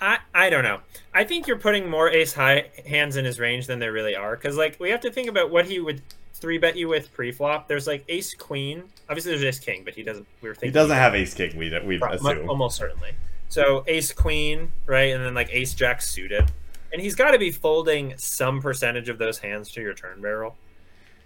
I 0.00 0.18
I 0.34 0.50
don't 0.50 0.64
know. 0.64 0.80
I 1.12 1.24
think 1.24 1.46
you're 1.46 1.58
putting 1.58 1.88
more 1.88 2.08
ace 2.08 2.32
high 2.32 2.70
hands 2.86 3.16
in 3.16 3.24
his 3.24 3.38
range 3.38 3.66
than 3.66 3.78
there 3.78 3.92
really 3.92 4.16
are 4.16 4.36
because 4.36 4.56
like 4.56 4.78
we 4.80 4.90
have 4.90 5.00
to 5.00 5.10
think 5.10 5.28
about 5.28 5.50
what 5.50 5.66
he 5.66 5.80
would 5.80 6.02
three 6.34 6.58
bet 6.58 6.76
you 6.76 6.88
with 6.88 7.12
pre-flop. 7.12 7.68
There's 7.68 7.86
like 7.86 8.04
ace 8.08 8.34
queen. 8.34 8.84
Obviously 9.08 9.32
there's 9.32 9.44
ace 9.44 9.58
king, 9.58 9.82
but 9.84 9.94
he 9.94 10.02
doesn't. 10.02 10.26
We 10.40 10.48
were 10.48 10.54
thinking 10.54 10.70
he 10.70 10.74
doesn't 10.74 10.96
have 10.96 11.14
ace 11.14 11.34
king. 11.34 11.56
We 11.56 11.78
we 11.84 12.00
assume 12.02 12.48
almost 12.48 12.76
certainly. 12.76 13.12
So 13.48 13.84
ace 13.86 14.12
queen, 14.12 14.72
right, 14.86 15.12
and 15.12 15.24
then 15.24 15.34
like 15.34 15.50
ace 15.52 15.74
jack 15.74 16.00
suited, 16.00 16.50
and 16.92 17.02
he's 17.02 17.14
got 17.14 17.32
to 17.32 17.38
be 17.38 17.50
folding 17.50 18.14
some 18.16 18.62
percentage 18.62 19.08
of 19.08 19.18
those 19.18 19.38
hands 19.38 19.70
to 19.72 19.80
your 19.80 19.94
turn 19.94 20.22
barrel. 20.22 20.56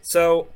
So 0.00 0.48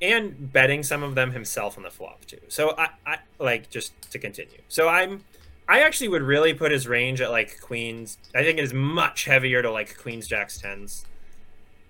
and 0.00 0.52
betting 0.52 0.82
some 0.82 1.02
of 1.02 1.14
them 1.14 1.32
himself 1.32 1.76
on 1.76 1.82
the 1.82 1.90
flop 1.90 2.24
too. 2.26 2.40
So 2.48 2.74
I, 2.76 2.88
I 3.06 3.18
like 3.38 3.70
just 3.70 3.92
to 4.12 4.18
continue. 4.18 4.58
So 4.68 4.88
I'm 4.88 5.24
I 5.68 5.80
actually 5.80 6.08
would 6.08 6.22
really 6.22 6.54
put 6.54 6.72
his 6.72 6.86
range 6.86 7.20
at 7.20 7.30
like 7.30 7.60
queens. 7.60 8.18
I 8.34 8.42
think 8.42 8.58
it 8.58 8.64
is 8.64 8.74
much 8.74 9.24
heavier 9.24 9.62
to 9.62 9.70
like 9.70 9.96
queens, 9.96 10.26
jacks, 10.26 10.58
tens. 10.58 11.04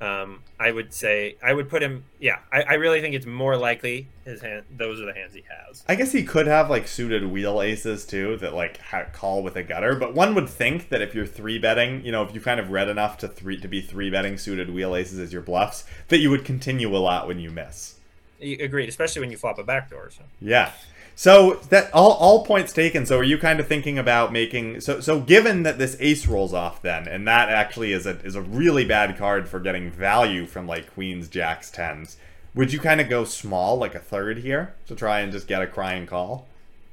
Um, 0.03 0.41
I 0.59 0.73
would 0.73 0.93
say 0.93 1.37
I 1.41 1.53
would 1.53 1.69
put 1.69 1.81
him. 1.81 2.05
Yeah, 2.19 2.39
I, 2.53 2.63
I 2.63 2.75
really 2.75 3.01
think 3.01 3.15
it's 3.15 3.25
more 3.25 3.57
likely 3.57 4.09
his 4.25 4.41
hand. 4.41 4.65
Those 4.77 5.01
are 5.01 5.07
the 5.07 5.15
hands 5.15 5.33
he 5.33 5.45
has. 5.49 5.85
I 5.89 5.95
guess 5.95 6.11
he 6.11 6.25
could 6.25 6.49
have 6.49 6.69
like 6.69 6.89
suited 6.89 7.25
wheel 7.31 7.63
aces 7.63 8.05
too 8.05 8.37
that 8.39 8.53
like 8.53 8.79
ha- 8.79 9.07
call 9.13 9.45
with 9.45 9.55
a 9.55 9.63
gutter. 9.63 9.95
But 9.95 10.13
one 10.13 10.35
would 10.35 10.49
think 10.49 10.89
that 10.89 11.03
if 11.03 11.15
you're 11.15 11.27
three 11.27 11.61
betting, 11.61 12.05
you 12.05 12.11
know, 12.11 12.25
if 12.25 12.35
you 12.35 12.41
kind 12.41 12.59
of 12.59 12.73
read 12.73 12.89
enough 12.89 13.17
to 13.19 13.29
three 13.29 13.61
to 13.61 13.69
be 13.69 13.81
three 13.81 14.11
betting 14.11 14.39
suited 14.39 14.75
wheel 14.75 14.97
aces 14.97 15.21
as 15.21 15.33
your 15.33 15.43
bluffs, 15.43 15.85
that 16.09 16.19
you 16.19 16.31
would 16.31 16.45
continue 16.45 16.97
a 16.97 16.99
lot 16.99 17.29
when 17.29 17.39
you 17.39 17.53
miss. 17.53 17.95
Agreed, 18.41 18.89
especially 18.89 19.21
when 19.21 19.31
you 19.31 19.37
flop 19.37 19.61
a 19.61 19.63
backdoor. 19.63 20.11
So. 20.11 20.23
Yeah. 20.41 20.73
So 21.15 21.55
that 21.69 21.93
all, 21.93 22.13
all 22.13 22.45
points 22.45 22.73
taken. 22.73 23.07
So 23.07 23.19
are 23.19 23.25
you 23.25 23.39
kind 23.39 23.61
of 23.61 23.67
thinking 23.67 23.99
about 23.99 24.33
making 24.33 24.81
so 24.81 25.01
so 25.01 25.21
given 25.21 25.63
that 25.63 25.79
this 25.79 25.97
ace 26.01 26.27
rolls 26.27 26.55
off 26.55 26.83
then, 26.83 27.07
and 27.07 27.27
that 27.29 27.49
actually 27.49 27.93
is 27.93 28.07
a 28.07 28.19
is 28.21 28.35
a 28.35 28.43
really 28.43 28.85
bad 28.85 29.17
card 29.19 29.49
for 29.49 29.61
getting 29.61 29.91
value 29.91 30.47
from 30.47 30.67
like 30.67 30.93
queens, 30.95 31.29
jacks, 31.29 31.71
tens. 31.71 32.17
Would 32.55 32.73
you 32.73 32.81
kind 32.81 33.01
of 33.01 33.09
go 33.09 33.25
small, 33.25 33.77
like 33.77 33.95
a 33.95 33.99
third 33.99 34.39
here, 34.39 34.75
to 34.87 34.95
try 34.95 35.21
and 35.21 35.33
just 35.33 35.47
get 35.47 35.63
a 35.63 35.67
crying 35.67 36.07
call? 36.07 36.47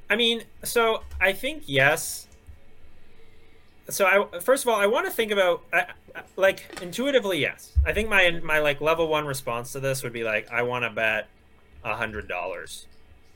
I 0.08 0.16
mean, 0.16 0.44
so 0.62 1.02
I 1.20 1.32
think 1.32 1.64
yes. 1.66 2.26
So 3.88 4.06
I 4.06 4.40
first 4.40 4.64
of 4.64 4.68
all, 4.68 4.78
I 4.78 4.86
want 4.86 5.06
to 5.06 5.12
think 5.12 5.32
about 5.32 5.62
I, 5.72 5.86
like 6.36 6.78
intuitively, 6.82 7.38
yes. 7.40 7.72
I 7.86 7.92
think 7.92 8.08
my 8.08 8.40
my 8.42 8.58
like 8.58 8.80
level 8.80 9.08
one 9.08 9.26
response 9.26 9.72
to 9.72 9.80
this 9.80 10.02
would 10.02 10.12
be 10.12 10.24
like 10.24 10.50
I 10.50 10.62
want 10.62 10.84
to 10.84 10.90
bet 10.90 11.28
a 11.82 11.96
hundred 11.96 12.28
dollars 12.28 12.86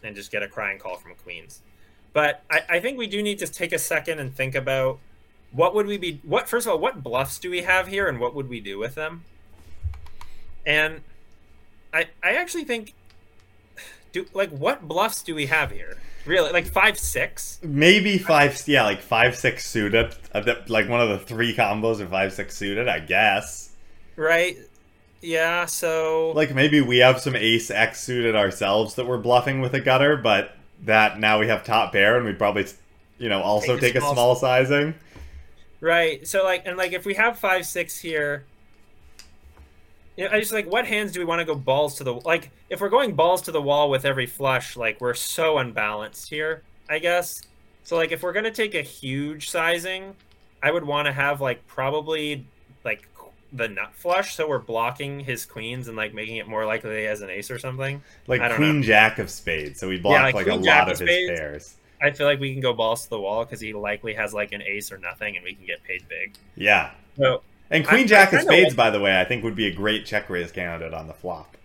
and 0.05 0.15
just 0.15 0.31
get 0.31 0.43
a 0.43 0.49
crying 0.49 0.79
call 0.79 0.97
from 0.97 1.15
Queens. 1.15 1.61
But 2.13 2.43
I, 2.51 2.61
I 2.69 2.81
think 2.81 2.99
we 2.99 3.07
do 3.07 3.23
need 3.23 3.39
to 3.41 3.47
take 3.47 3.73
a 3.73 3.79
second 3.79 4.21
and 4.21 4.35
think 4.35 4.55
about 4.55 4.99
what 5.53 5.75
would 5.75 5.87
we 5.87 5.99
be 5.99 6.21
what 6.25 6.49
first 6.49 6.67
of 6.67 6.73
all, 6.73 6.79
what 6.79 7.03
bluffs 7.03 7.39
do 7.39 7.51
we 7.51 7.63
have 7.63 7.89
here 7.89 8.09
and 8.09 8.19
what 8.21 8.35
would 8.35 8.49
we 8.49 8.61
do 8.61 8.79
with 8.79 8.95
them? 8.95 9.25
And 10.67 11.01
I 11.93 12.07
I 12.23 12.35
actually 12.35 12.65
think 12.65 12.95
do 14.13 14.27
like 14.33 14.51
what 14.51 14.87
bluffs 14.87 15.23
do 15.23 15.35
we 15.35 15.47
have 15.47 15.71
here? 15.71 15.97
Really, 16.27 16.53
like 16.53 16.67
five 16.67 16.99
six? 16.99 17.59
Maybe 17.63 18.17
five. 18.17 18.63
Yeah, 18.67 18.85
like 18.85 19.03
five 19.03 19.37
six 19.37 19.67
suited. 19.67 20.15
Uh, 20.33 20.55
like 20.69 20.89
one 20.89 21.01
of 21.01 21.11
the 21.11 21.19
three 21.19 21.55
combos 21.55 22.01
of 22.01 22.11
five 22.11 22.33
six 22.33 22.57
suited, 22.57 22.89
I 22.89 23.01
guess. 23.01 23.71
Right. 24.17 24.57
Yeah, 25.25 25.64
so 25.64 26.33
like 26.35 26.54
maybe 26.54 26.83
we 26.83 26.99
have 26.99 27.19
some 27.19 27.35
ace 27.35 27.71
X 27.71 28.02
suited 28.02 28.37
ourselves 28.37 28.97
that 28.97 29.07
we're 29.07 29.16
bluffing 29.16 29.62
with 29.62 29.73
a 29.73 29.81
gutter, 29.81 30.19
but 30.19 30.54
that 30.83 31.19
now 31.19 31.40
we 31.40 31.49
have 31.49 31.64
top 31.64 31.93
pair 31.93 32.19
and 32.19 32.26
we'd 32.26 32.37
probably 32.37 32.66
you 33.16 33.31
know 33.31 33.40
also 33.40 33.75
take, 33.75 33.95
take 33.95 33.95
a, 33.95 34.00
small, 34.00 34.12
small 34.12 34.35
sizing. 34.37 34.95
Right. 35.81 36.26
So 36.28 36.45
like 36.45 36.66
and 36.66 36.76
like 36.76 36.93
if 36.93 37.07
we 37.07 37.14
have 37.14 37.38
five 37.38 37.64
six 37.64 37.99
here, 37.99 38.45
you 40.19 40.25
know, 40.25 40.31
I 40.31 40.40
just 40.40 40.52
like 40.52 40.71
what 40.71 40.87
hands 40.87 41.12
do 41.12 41.21
we 41.21 41.25
want 41.25 41.38
to 41.38 41.47
go 41.47 41.54
balls 41.54 41.95
to 41.97 42.04
the 42.04 42.12
like 42.12 42.50
if 42.69 42.83
we're 42.83 42.90
going 42.90 43.14
balls 43.14 43.40
to 43.43 43.50
the 43.50 43.62
wall 43.62 43.88
with 43.88 44.04
every 44.04 44.26
flush, 44.26 44.76
like 44.76 45.00
we're 45.00 45.14
so 45.14 45.57
unbalanced 45.57 46.29
here, 46.29 46.64
I 46.90 46.99
guess. 46.99 47.40
So 47.85 47.96
like 47.96 48.12
if 48.12 48.22
we're 48.22 48.35
gonna 48.35 48.51
take 48.51 48.75
a 48.75 48.83
huge 48.83 49.49
sizing, 49.49 50.16
I 50.62 50.70
would 50.70 50.85
want 50.85 51.07
to 51.07 51.12
have 51.12 51.40
like 51.40 51.66
probably 51.66 52.44
like 52.85 53.09
the 53.55 53.69
nut 53.69 53.95
flush, 53.95 54.35
so 54.35 54.49
we're 54.49 54.59
blocking 54.59 55.21
his 55.21 55.47
queens 55.47 55.88
and 55.88 55.97
like 55.97 56.12
making 56.12 56.37
it 56.37 56.49
more 56.49 56.67
likely 56.67 56.99
he 56.99 57.05
has 57.05 57.23
an 57.23 57.31
ace 57.31 57.51
or 57.51 57.59
something. 57.59 58.03
Like 58.27 58.40
queen 58.57 58.81
know. 58.81 58.87
jack 58.87 59.19
of 59.19 59.31
spades, 59.31 59.81
so 59.81 59.88
we 59.88 59.99
block 59.99 60.14
yeah, 60.14 60.23
like, 60.25 60.35
like 60.35 60.47
a 60.49 60.55
lot 60.55 60.90
of, 60.90 61.01
of 61.01 61.09
his 61.09 61.31
pairs. 61.31 61.77
I 62.03 62.11
feel 62.11 62.27
like 62.27 62.40
we 62.40 62.53
can 62.53 62.61
go 62.61 62.75
balls 62.75 63.05
to 63.05 63.11
the 63.11 63.21
wall 63.21 63.45
because 63.45 63.61
he 63.61 63.73
likely 63.73 64.12
has 64.14 64.35
like 64.35 64.53
an 64.53 64.61
ace 64.62 64.93
or 64.93 64.99
nothing, 64.99 65.37
and 65.37 65.45
we 65.45 65.55
can 65.55 65.64
get 65.64 65.83
paid 65.85 66.05
big. 66.09 66.35
Yeah. 66.57 66.90
So 67.17 67.43
and 67.71 67.87
queen 67.87 68.05
I, 68.05 68.07
jack 68.07 68.35
I 68.35 68.38
of 68.38 68.43
spades, 68.43 68.71
like... 68.71 68.77
by 68.77 68.90
the 68.90 69.01
way, 69.01 69.19
I 69.19 69.25
think 69.25 69.45
would 69.45 69.57
be 69.57 69.69
a 69.69 69.75
great 69.75 70.05
check 70.05 70.29
raise 70.29 70.53
candidate 70.53 70.93
on 70.93 71.07
the 71.07 71.14
flop. 71.14 71.57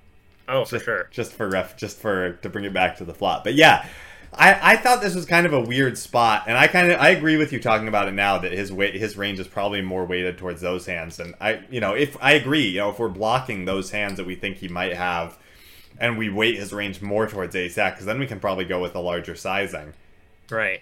Oh, 0.47 0.62
just, 0.62 0.71
for 0.71 0.80
sure. 0.80 1.08
Just 1.12 1.34
for 1.34 1.49
ref, 1.49 1.75
just 1.75 1.97
for 1.97 2.34
to 2.34 2.49
bring 2.49 2.65
it 2.65 2.73
back 2.73 2.97
to 2.97 3.06
the 3.06 3.13
flop. 3.13 3.43
But 3.43 3.56
yeah, 3.56 3.88
I, 4.33 4.73
I 4.73 4.77
thought 4.77 5.01
this 5.01 5.15
was 5.15 5.25
kind 5.25 5.45
of 5.45 5.53
a 5.53 5.61
weird 5.61 5.97
spot, 5.97 6.43
and 6.47 6.57
I 6.57 6.67
kind 6.67 6.91
of 6.91 6.99
I 6.99 7.09
agree 7.09 7.37
with 7.37 7.51
you 7.51 7.59
talking 7.59 7.87
about 7.87 8.07
it 8.07 8.13
now 8.13 8.37
that 8.37 8.51
his 8.51 8.71
weight 8.71 8.95
his 8.95 9.17
range 9.17 9.39
is 9.39 9.47
probably 9.47 9.81
more 9.81 10.05
weighted 10.05 10.37
towards 10.37 10.61
those 10.61 10.85
hands. 10.85 11.19
And 11.19 11.35
I 11.41 11.61
you 11.69 11.79
know 11.79 11.93
if 11.93 12.15
I 12.21 12.33
agree, 12.33 12.67
you 12.67 12.79
know 12.79 12.89
if 12.89 12.99
we're 12.99 13.09
blocking 13.09 13.65
those 13.65 13.91
hands 13.91 14.17
that 14.17 14.25
we 14.25 14.35
think 14.35 14.57
he 14.57 14.67
might 14.67 14.93
have, 14.93 15.37
and 15.99 16.17
we 16.17 16.29
weight 16.29 16.57
his 16.57 16.71
range 16.71 17.01
more 17.01 17.27
towards 17.27 17.55
ace 17.55 17.75
because 17.75 18.05
then 18.05 18.19
we 18.19 18.27
can 18.27 18.39
probably 18.39 18.65
go 18.65 18.79
with 18.79 18.95
a 18.95 18.99
larger 18.99 19.35
sizing. 19.35 19.93
Right. 20.49 20.81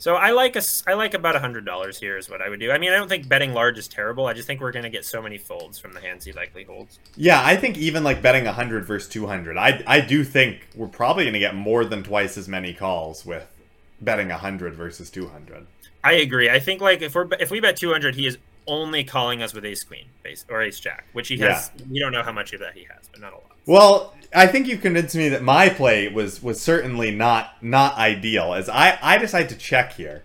So 0.00 0.14
I 0.14 0.30
like 0.30 0.56
a, 0.56 0.62
I 0.86 0.94
like 0.94 1.12
about 1.12 1.38
hundred 1.38 1.66
dollars 1.66 2.00
here 2.00 2.16
is 2.16 2.30
what 2.30 2.40
I 2.40 2.48
would 2.48 2.58
do. 2.58 2.72
I 2.72 2.78
mean, 2.78 2.90
I 2.90 2.96
don't 2.96 3.08
think 3.08 3.28
betting 3.28 3.52
large 3.52 3.76
is 3.76 3.86
terrible. 3.86 4.26
I 4.26 4.32
just 4.32 4.46
think 4.46 4.62
we're 4.62 4.72
going 4.72 4.84
to 4.84 4.88
get 4.90 5.04
so 5.04 5.20
many 5.20 5.36
folds 5.36 5.78
from 5.78 5.92
the 5.92 6.00
hands 6.00 6.24
he 6.24 6.32
likely 6.32 6.64
holds. 6.64 6.98
Yeah, 7.16 7.42
I 7.44 7.54
think 7.54 7.76
even 7.76 8.02
like 8.02 8.22
betting 8.22 8.46
hundred 8.46 8.86
versus 8.86 9.10
two 9.10 9.26
hundred, 9.26 9.58
I 9.58 9.82
I 9.86 10.00
do 10.00 10.24
think 10.24 10.68
we're 10.74 10.88
probably 10.88 11.24
going 11.24 11.34
to 11.34 11.38
get 11.38 11.54
more 11.54 11.84
than 11.84 12.02
twice 12.02 12.38
as 12.38 12.48
many 12.48 12.72
calls 12.72 13.26
with 13.26 13.46
betting 14.00 14.30
hundred 14.30 14.74
versus 14.74 15.10
two 15.10 15.28
hundred. 15.28 15.66
I 16.02 16.12
agree. 16.12 16.48
I 16.48 16.60
think 16.60 16.80
like 16.80 17.02
if 17.02 17.14
we're 17.14 17.28
if 17.38 17.50
we 17.50 17.60
bet 17.60 17.76
two 17.76 17.92
hundred, 17.92 18.14
he 18.14 18.26
is 18.26 18.38
only 18.66 19.04
calling 19.04 19.42
us 19.42 19.52
with 19.52 19.66
ace 19.66 19.84
queen 19.84 20.06
base 20.22 20.46
or 20.48 20.62
ace 20.62 20.80
jack, 20.80 21.04
which 21.12 21.28
he 21.28 21.36
has. 21.38 21.70
Yeah. 21.76 21.84
We 21.90 21.98
don't 21.98 22.12
know 22.12 22.22
how 22.22 22.32
much 22.32 22.54
of 22.54 22.60
that 22.60 22.72
he 22.72 22.84
has, 22.84 23.06
but 23.12 23.20
not 23.20 23.34
a 23.34 23.36
lot. 23.36 23.52
Well, 23.66 24.14
I 24.34 24.46
think 24.46 24.68
you 24.68 24.78
convinced 24.78 25.16
me 25.16 25.28
that 25.28 25.42
my 25.42 25.68
play 25.68 26.08
was 26.08 26.42
was 26.42 26.60
certainly 26.60 27.10
not 27.10 27.62
not 27.62 27.96
ideal. 27.96 28.54
As 28.54 28.68
I 28.68 28.98
I 29.02 29.18
decide 29.18 29.48
to 29.48 29.56
check 29.56 29.94
here 29.94 30.22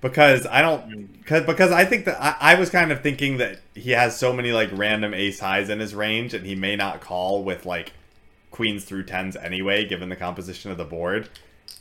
because 0.00 0.46
I 0.46 0.62
don't 0.62 0.88
mm. 0.88 1.18
because 1.18 1.44
because 1.44 1.72
I 1.72 1.84
think 1.84 2.04
that 2.04 2.22
I, 2.22 2.52
I 2.52 2.54
was 2.54 2.70
kind 2.70 2.92
of 2.92 3.02
thinking 3.02 3.38
that 3.38 3.60
he 3.74 3.90
has 3.92 4.16
so 4.16 4.32
many 4.32 4.52
like 4.52 4.70
random 4.72 5.14
ace 5.14 5.40
highs 5.40 5.68
in 5.68 5.80
his 5.80 5.94
range 5.94 6.34
and 6.34 6.46
he 6.46 6.54
may 6.54 6.76
not 6.76 7.00
call 7.00 7.42
with 7.42 7.66
like 7.66 7.92
queens 8.50 8.84
through 8.84 9.04
tens 9.04 9.36
anyway, 9.36 9.84
given 9.86 10.08
the 10.08 10.16
composition 10.16 10.70
of 10.70 10.78
the 10.78 10.84
board. 10.84 11.28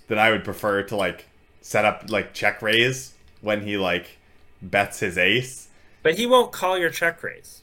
That 0.08 0.18
I 0.18 0.32
would 0.32 0.44
prefer 0.44 0.84
to 0.84 0.96
like 0.96 1.26
set 1.62 1.86
up 1.86 2.10
like 2.10 2.34
check 2.34 2.62
raise 2.62 3.14
when 3.42 3.62
he 3.62 3.78
like 3.78 4.18
bets 4.62 5.00
his 5.00 5.18
ace. 5.18 5.70
But 6.02 6.16
he 6.16 6.26
won't 6.26 6.52
call 6.52 6.78
your 6.78 6.90
check 6.90 7.22
raise. 7.22 7.62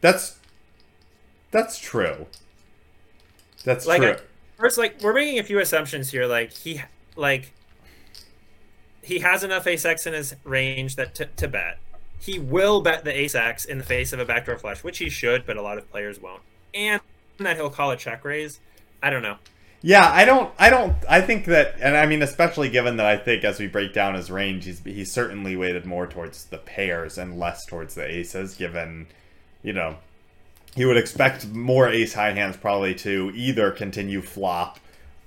That's 0.00 0.38
that's 1.50 1.78
true. 1.78 2.26
That's 3.64 3.86
like 3.86 4.02
true. 4.02 4.12
I, 4.12 4.16
first, 4.56 4.78
like 4.78 5.00
we're 5.02 5.14
making 5.14 5.38
a 5.38 5.42
few 5.42 5.58
assumptions 5.58 6.10
here. 6.10 6.26
Like 6.26 6.52
he, 6.52 6.82
like 7.16 7.52
he 9.02 9.18
has 9.20 9.42
enough 9.42 9.66
ace 9.66 9.84
x 9.84 10.06
in 10.06 10.12
his 10.12 10.36
range 10.44 10.96
that 10.96 11.14
to, 11.16 11.26
to 11.26 11.48
bet. 11.48 11.78
He 12.18 12.38
will 12.38 12.80
bet 12.80 13.04
the 13.04 13.16
ace 13.18 13.34
x 13.34 13.64
in 13.64 13.78
the 13.78 13.84
face 13.84 14.12
of 14.12 14.20
a 14.20 14.24
backdoor 14.24 14.58
flush, 14.58 14.82
which 14.82 14.98
he 14.98 15.10
should, 15.10 15.44
but 15.44 15.56
a 15.56 15.62
lot 15.62 15.78
of 15.78 15.90
players 15.90 16.20
won't. 16.20 16.42
And 16.72 17.00
that 17.38 17.56
he'll 17.56 17.70
call 17.70 17.90
a 17.90 17.96
check 17.96 18.24
raise. 18.24 18.60
I 19.02 19.10
don't 19.10 19.22
know. 19.22 19.36
Yeah, 19.86 20.10
I 20.10 20.24
don't. 20.24 20.50
I 20.58 20.70
don't. 20.70 20.96
I 21.06 21.20
think 21.20 21.44
that, 21.44 21.74
and 21.78 21.94
I 21.94 22.06
mean, 22.06 22.22
especially 22.22 22.70
given 22.70 22.96
that 22.96 23.04
I 23.04 23.18
think 23.18 23.44
as 23.44 23.60
we 23.60 23.66
break 23.66 23.92
down 23.92 24.14
his 24.14 24.30
range, 24.30 24.64
he's 24.64 24.82
he's 24.82 25.12
certainly 25.12 25.56
weighted 25.56 25.84
more 25.84 26.06
towards 26.06 26.46
the 26.46 26.56
pairs 26.56 27.18
and 27.18 27.38
less 27.38 27.66
towards 27.66 27.94
the 27.94 28.06
aces. 28.06 28.54
Given, 28.54 29.08
you 29.62 29.74
know, 29.74 29.98
you 30.76 30.88
would 30.88 30.96
expect 30.96 31.46
more 31.48 31.88
ace 31.88 32.14
high 32.14 32.32
hands 32.32 32.56
probably 32.56 32.94
to 32.96 33.30
either 33.34 33.70
continue 33.70 34.20
flop, 34.20 34.78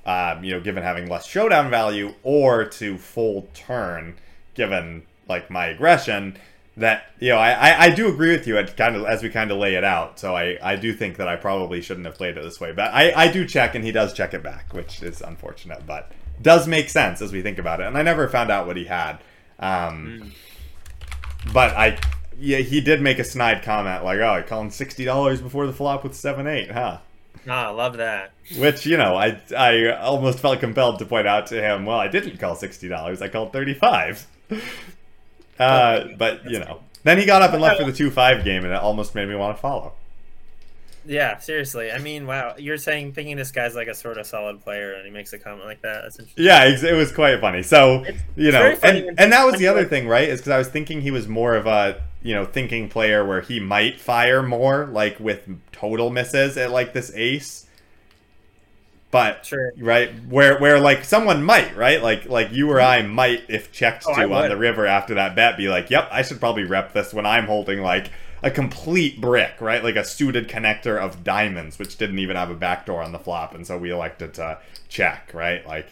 um, 0.06 0.44
you 0.44 0.52
know, 0.52 0.60
given 0.60 0.84
having 0.84 1.10
less 1.10 1.26
showdown 1.26 1.70
value, 1.70 2.14
or 2.24 2.66
to 2.66 2.98
full 2.98 3.48
turn, 3.54 4.16
given 4.56 5.04
like 5.28 5.50
my 5.50 5.68
aggression. 5.68 6.38
That 6.76 7.08
you 7.20 7.30
know, 7.30 7.38
I, 7.38 7.86
I, 7.86 7.90
do 7.90 8.08
agree 8.08 8.30
with 8.30 8.46
you 8.46 8.56
at 8.60 8.78
kind 8.78 8.96
of 8.96 9.06
as 9.06 9.24
we 9.24 9.30
kind 9.30 9.50
of 9.50 9.58
lay 9.58 9.74
it 9.74 9.84
out. 9.84 10.20
So 10.20 10.36
I, 10.36 10.60
I 10.62 10.76
do 10.76 10.94
think 10.94 11.18
that 11.18 11.28
I 11.28 11.36
probably 11.36 11.82
shouldn't 11.82 12.06
have 12.06 12.14
played 12.14 12.38
it 12.38 12.44
this 12.44 12.60
way, 12.60 12.72
but 12.72 12.94
I, 12.94 13.12
I 13.14 13.32
do 13.32 13.48
check 13.48 13.74
and 13.74 13.84
he 13.84 13.92
does 13.92 14.14
check 14.14 14.36
it 14.36 14.44
back, 14.44 14.74
which 14.74 15.02
is 15.02 15.22
unfortunate, 15.22 15.88
but 15.88 16.12
does 16.40 16.68
make 16.68 16.90
sense 16.90 17.20
as 17.20 17.34
we 17.34 17.42
think 17.42 17.58
about 17.58 17.80
it. 17.80 17.88
And 17.88 17.98
I 17.98 18.04
never 18.04 18.30
found 18.30 18.52
out 18.52 18.68
what 18.68 18.78
he 18.78 18.86
had. 18.86 19.18
Um, 19.58 20.32
mm. 21.48 21.52
But 21.52 21.76
I 21.76 21.98
yeah, 22.40 22.60
he 22.60 22.82
did 22.82 23.02
make 23.02 23.20
a 23.20 23.24
snide 23.24 23.64
comment 23.64 24.04
like, 24.04 24.20
"Oh, 24.20 24.30
I 24.34 24.42
called 24.42 24.74
sixty 24.74 25.06
dollars 25.06 25.42
before 25.42 25.66
the 25.68 25.74
flop 25.74 26.04
with 26.04 26.14
seven 26.16 26.48
eight, 26.48 26.72
huh?" 26.72 27.00
Ah, 27.50 27.70
love 27.72 27.98
that. 27.98 28.32
Which 28.58 28.86
you 28.86 28.98
know, 28.98 29.16
I 29.16 29.40
I 29.58 29.92
almost 29.96 30.40
felt 30.40 30.60
compelled 30.60 31.00
to 31.00 31.06
point 31.06 31.28
out 31.28 31.48
to 31.48 31.62
him. 31.62 31.86
Well, 31.86 31.98
I 32.00 32.08
didn't 32.08 32.38
call 32.40 32.56
sixty 32.56 32.88
dollars. 32.88 33.22
I 33.22 33.28
called 33.30 33.54
thirty 33.54 33.74
five. 33.74 34.28
Uh, 35.60 36.10
but 36.18 36.46
you 36.50 36.60
know, 36.60 36.82
then 37.04 37.18
he 37.18 37.26
got 37.26 37.42
up 37.42 37.52
and 37.52 37.60
left 37.62 37.80
for 37.80 37.86
the 37.86 37.92
two 37.92 38.12
five 38.12 38.44
game, 38.44 38.64
and 38.64 38.72
it 38.72 38.80
almost 38.80 39.16
made 39.16 39.28
me 39.28 39.36
want 39.36 39.58
to 39.58 39.62
follow. 39.62 39.94
Yeah, 41.04 41.38
seriously. 41.40 41.92
I 41.92 42.00
mean, 42.00 42.28
wow. 42.28 42.54
You're 42.60 42.78
saying 42.78 43.14
thinking 43.14 43.38
this 43.38 43.52
guy's 43.52 43.74
like 43.76 43.88
a 43.88 43.96
sort 43.96 44.18
of 44.18 44.28
solid 44.28 44.62
player, 44.62 44.94
and 44.94 45.06
he 45.06 45.12
makes 45.12 45.34
a 45.34 45.40
comment 45.40 45.66
like 45.66 45.82
that. 45.82 46.02
That's 46.04 46.20
interesting. 46.20 46.46
Yeah, 46.46 46.66
it 46.66 46.94
was 46.96 47.12
quite 47.12 47.40
funny. 47.40 47.64
So 47.64 48.02
It's- 48.04 48.22
you 48.36 48.52
know, 48.52 48.78
and 48.84 49.20
and 49.20 49.32
that 49.34 49.46
was 49.46 49.56
the 49.58 49.68
other 49.68 49.86
thing, 49.86 50.08
right? 50.08 50.30
Is 50.30 50.42
because 50.42 50.52
I 50.52 50.58
was 50.60 50.68
thinking 50.68 51.02
he 51.02 51.10
was 51.12 51.28
more 51.28 51.56
of 51.56 51.66
a 51.66 52.02
you 52.24 52.34
know 52.34 52.46
thinking 52.46 52.90
player 52.90 53.26
where 53.26 53.42
he 53.42 53.60
might 53.60 54.00
fire 54.00 54.44
more, 54.44 54.86
like 54.88 55.20
with 55.20 55.48
total 55.72 56.10
misses 56.10 56.58
at 56.58 56.72
like 56.72 56.94
this 56.94 57.12
ace. 57.16 57.66
But 59.10 59.46
Sure. 59.46 59.72
right 59.78 60.12
where 60.28 60.60
where 60.60 60.80
like 60.82 61.06
someone 61.06 61.42
might 61.44 61.76
right 61.78 62.04
like 62.04 62.26
like 62.28 62.52
you 62.52 62.70
or 62.70 62.82
I 62.82 63.02
might 63.04 63.44
if 63.48 63.72
checked 63.72 64.04
Oh, 64.06 64.12
I 64.12 64.26
to 64.28 64.34
on 64.34 64.44
would. 64.44 64.52
the 64.52 64.58
river 64.58 64.86
after 64.86 65.14
that 65.16 65.34
bet 65.34 65.56
be 65.58 65.70
like 65.70 65.90
yep 65.90 66.10
I 66.12 66.24
should 66.24 66.42
probably 66.42 66.66
rep 66.66 66.92
this 66.92 67.14
when 67.14 67.26
I'm 67.26 67.46
holding 67.46 67.82
like 67.82 68.12
a 68.44 68.52
complete 68.52 69.22
brick 69.22 69.62
right 69.62 69.82
like 69.82 69.96
a 69.96 70.04
suited 70.04 70.50
connector 70.50 70.98
of 71.00 71.24
diamonds 71.24 71.80
which 71.80 71.98
didn't 71.98 72.20
even 72.20 72.36
have 72.36 72.52
a 72.52 72.54
backdoor 72.56 73.02
on 73.02 73.14
the 73.14 73.18
flop 73.20 73.56
and 73.56 73.66
so 73.66 73.78
we 73.78 73.92
elected 73.92 74.34
to 74.36 74.60
check 74.90 75.32
right 75.34 75.66
like 75.66 75.88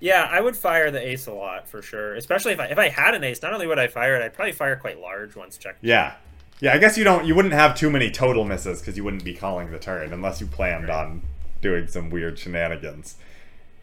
Yeah, 0.00 0.28
I 0.30 0.40
would 0.40 0.56
fire 0.56 0.90
the 0.90 1.00
ace 1.06 1.26
a 1.26 1.32
lot 1.32 1.68
for 1.68 1.80
sure. 1.82 2.14
Especially 2.14 2.52
if 2.52 2.60
I 2.60 2.66
if 2.66 2.78
I 2.78 2.88
had 2.88 3.14
an 3.14 3.24
ace, 3.24 3.40
not 3.42 3.52
only 3.54 3.66
would 3.66 3.78
I 3.78 3.86
fire 3.88 4.14
it, 4.16 4.22
I'd 4.24 4.34
probably 4.34 4.52
fire 4.52 4.76
quite 4.76 5.00
large 5.00 5.34
once 5.36 5.56
checked. 5.56 5.78
yeah 5.82 6.14
yeah 6.60 6.72
I 6.74 6.78
guess 6.78 6.96
you 6.96 7.04
don't 7.04 7.26
you 7.26 7.34
wouldn't 7.34 7.54
have 7.54 7.74
too 7.76 7.90
many 7.90 8.10
total 8.10 8.44
misses 8.44 8.80
because 8.80 8.96
you 8.96 9.04
wouldn't 9.04 9.24
be 9.24 9.34
calling 9.34 9.70
the 9.70 9.78
turn 9.78 10.12
unless 10.12 10.40
you 10.40 10.46
planned 10.46 10.88
on 10.90 11.22
doing 11.60 11.86
some 11.86 12.08
weird 12.10 12.38
shenanigans 12.38 13.16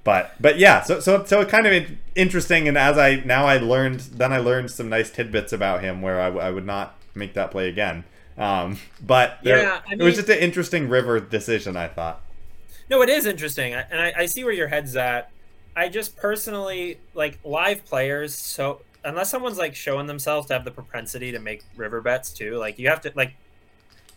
but 0.04 0.32
but 0.40 0.58
yeah 0.58 0.82
so 0.82 1.00
so 1.00 1.24
so 1.24 1.46
kind 1.46 1.66
of 1.68 1.88
interesting 2.16 2.68
and 2.68 2.78
as 2.78 2.98
i 2.98 3.16
now 3.26 3.46
i 3.46 3.58
learned 3.58 4.00
then 4.00 4.34
i 4.34 4.38
learned 4.38 4.70
some 4.72 4.90
nice 4.90 5.10
tidbits 5.12 5.54
about 5.54 5.82
him 5.82 6.02
where 6.02 6.20
I 6.20 6.50
would 6.50 6.66
not 6.66 6.96
make 7.16 7.34
that 7.36 7.52
play 7.52 7.70
again 7.70 8.04
um 8.38 8.78
but 9.02 9.38
there- 9.44 9.62
Yeah, 9.62 9.82
I 9.88 9.94
it 9.94 10.02
was 10.02 10.16
just 10.16 10.30
an 10.30 10.40
interesting 10.40 10.90
river 10.90 11.20
decision 11.20 11.78
i 11.78 11.88
thought 11.88 12.22
No, 12.90 13.02
it 13.02 13.10
is 13.10 13.26
interesting, 13.26 13.74
I, 13.76 13.82
and 13.92 14.02
I, 14.02 14.14
I 14.18 14.26
see 14.26 14.44
where 14.44 14.54
your 14.54 14.68
head's 14.68 14.96
at. 14.96 15.30
I 15.76 15.90
just 15.90 16.16
personally 16.16 17.00
like 17.14 17.40
live 17.44 17.86
players. 17.86 18.36
So 18.36 18.82
unless 19.04 19.30
someone's 19.30 19.58
like 19.58 19.76
showing 19.76 20.08
themselves 20.08 20.48
to 20.48 20.54
have 20.54 20.66
the 20.66 20.72
propensity 20.72 21.32
to 21.32 21.40
make 21.40 21.64
river 21.76 22.02
bets 22.02 22.32
too, 22.32 22.58
like 22.58 22.78
you 22.80 22.90
have 22.90 23.02
to 23.02 23.12
like 23.16 23.34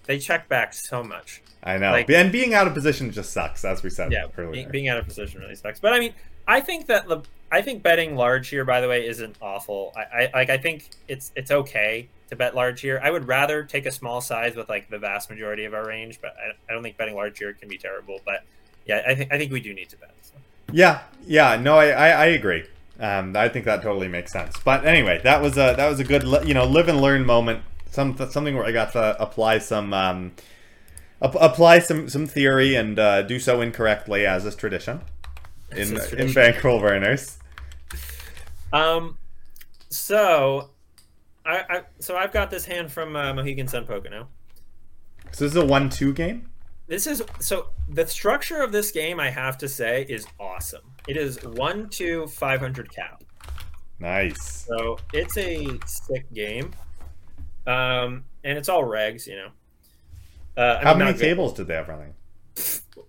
they 0.05 0.19
check 0.19 0.49
back 0.49 0.73
so 0.73 1.03
much. 1.03 1.43
i 1.65 1.77
know 1.77 1.91
Like- 1.91 2.09
and 2.11 2.31
being 2.31 2.55
out 2.55 2.67
of 2.69 2.75
position 2.75 3.11
just 3.11 3.33
sucks 3.33 3.65
as 3.65 3.83
we 3.83 3.91
said 3.91 4.13
Yeah, 4.13 4.27
earlier 4.39 4.53
being, 4.53 4.69
being 4.71 4.89
out 4.89 4.99
of 4.99 5.05
position 5.07 5.41
really 5.41 5.57
sucks. 5.57 5.81
But 5.81 5.93
I 5.93 5.99
mean, 5.99 6.15
I 6.47 6.61
think 6.61 6.87
that 6.87 7.09
the 7.09 7.23
I 7.51 7.63
think 7.63 7.83
betting 7.83 8.17
large 8.17 8.49
here, 8.49 8.65
by 8.65 8.81
the 8.81 8.89
way, 8.89 9.07
isn't 9.07 9.37
awful. 9.41 9.93
I, 9.97 10.01
I 10.25 10.31
like 10.35 10.51
I 10.51 10.59
think 10.59 10.91
it's 11.09 11.33
it's 11.37 11.51
okay 11.51 12.09
to 12.31 12.37
bet 12.37 12.55
large 12.57 12.81
here. 12.81 13.01
I 13.03 13.11
would 13.11 13.27
rather 13.29 13.63
take 13.63 13.87
a 13.87 13.93
small 13.93 14.21
size 14.21 14.57
with 14.57 14.69
like 14.69 14.91
the 14.91 14.99
vast 14.99 15.31
majority 15.31 15.65
of 15.65 15.73
our 15.75 15.87
range, 15.87 16.19
but 16.21 16.35
I, 16.37 16.51
I 16.69 16.75
don't 16.75 16.83
think 16.83 16.97
betting 16.97 17.15
large 17.15 17.39
here 17.39 17.53
can 17.53 17.69
be 17.69 17.79
terrible. 17.79 18.19
But 18.25 18.43
yeah, 18.85 19.03
I 19.07 19.15
think 19.15 19.33
I 19.33 19.39
think 19.39 19.53
we 19.53 19.61
do 19.61 19.73
need 19.75 19.89
to 19.91 19.97
bet. 19.97 20.13
So. 20.23 20.33
Yeah, 20.73 21.03
yeah, 21.27 21.57
no, 21.57 21.79
I, 21.79 21.89
I, 21.89 22.09
I 22.09 22.27
agree. 22.27 22.65
Um, 22.99 23.37
I 23.37 23.49
think 23.49 23.65
that 23.67 23.83
totally 23.83 24.09
makes 24.09 24.33
sense. 24.33 24.57
But 24.65 24.87
anyway, 24.87 25.21
that 25.23 25.43
was 25.43 25.53
a 25.53 25.75
that 25.77 25.89
was 25.89 26.01
a 26.01 26.05
good 26.05 26.25
you 26.47 26.55
know 26.55 26.65
live 26.65 26.89
and 26.89 27.01
learn 27.01 27.27
moment. 27.27 27.63
Some 27.91 28.17
something 28.31 28.55
where 28.57 28.65
I 28.65 28.73
got 28.73 28.93
to 28.93 29.21
apply 29.21 29.59
some 29.59 29.93
um, 29.93 30.33
ap- 31.23 31.37
apply 31.39 31.81
some 31.81 32.09
some 32.09 32.27
theory 32.27 32.75
and 32.75 32.99
uh, 32.99 33.23
do 33.23 33.39
so 33.39 33.61
incorrectly 33.61 34.27
as 34.27 34.45
is 34.45 34.57
tradition 34.57 35.03
in 35.73 35.79
is 35.79 35.91
in 35.93 35.99
tradition. 35.99 36.35
bankroll 36.35 36.81
burners. 36.81 37.39
Um, 38.73 39.19
so 39.89 40.71
I, 41.45 41.65
I 41.69 41.83
so 42.01 42.17
I've 42.17 42.33
got 42.33 42.51
this 42.51 42.65
hand 42.65 42.91
from 42.91 43.15
uh, 43.15 43.33
Mohegan 43.35 43.69
Sun 43.69 43.87
Pocono. 43.87 44.29
So 45.33 45.45
this 45.45 45.53
is 45.53 45.57
a 45.57 45.65
one 45.67 45.91
two 45.91 46.13
game. 46.13 46.49
This 46.89 47.07
is 47.07 47.23
so 47.41 47.69
the 47.89 48.07
structure 48.07 48.63
of 48.63 48.71
this 48.73 48.91
game. 48.93 49.19
I 49.19 49.31
have 49.31 49.59
to 49.59 49.69
say 49.69 50.07
is 50.09 50.27
awesome. 50.39 50.83
It 51.09 51.17
is 51.17 51.43
one 51.45 51.89
two 51.89 52.27
five 52.29 52.61
hundred 52.61 52.93
cap. 52.95 53.25
Nice. 53.99 54.67
So 54.69 54.99
it's 55.13 55.37
a 55.37 55.67
sick 55.87 56.33
game. 56.33 56.73
Um, 57.67 58.25
and 58.45 58.57
it's 58.57 58.69
all 58.69 58.85
regs, 58.85 59.27
you 59.27 59.37
know. 59.37 59.49
Uh, 60.57 60.79
I 60.81 60.85
How 60.85 60.91
mean, 60.91 60.99
many 61.01 61.11
not 61.13 61.19
good- 61.19 61.25
tables 61.25 61.55
did 61.55 61.67
they 61.67 61.75
have 61.75 61.89
running? 61.89 62.15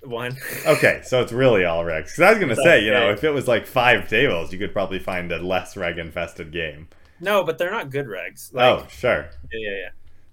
One. 0.03 0.35
Okay, 0.65 1.01
so 1.03 1.21
it's 1.21 1.31
really 1.31 1.63
all 1.63 1.83
regs. 1.83 2.05
Because 2.05 2.19
I 2.21 2.29
was 2.31 2.39
gonna 2.39 2.55
say, 2.55 2.83
you 2.83 2.91
know, 2.91 3.11
if 3.11 3.23
it 3.23 3.29
was 3.31 3.47
like 3.47 3.65
five 3.67 4.09
tables, 4.09 4.51
you 4.51 4.59
could 4.59 4.73
probably 4.73 4.99
find 4.99 5.31
a 5.31 5.37
less 5.39 5.77
reg 5.77 5.97
infested 5.97 6.51
game. 6.51 6.87
no, 7.21 7.43
but 7.43 7.57
they're 7.57 7.71
not 7.71 7.89
good 7.89 8.05
regs. 8.07 8.53
Like, 8.53 8.65
oh, 8.65 8.87
sure. 8.89 9.29
yeah, 9.53 9.59
yeah, 9.69 9.89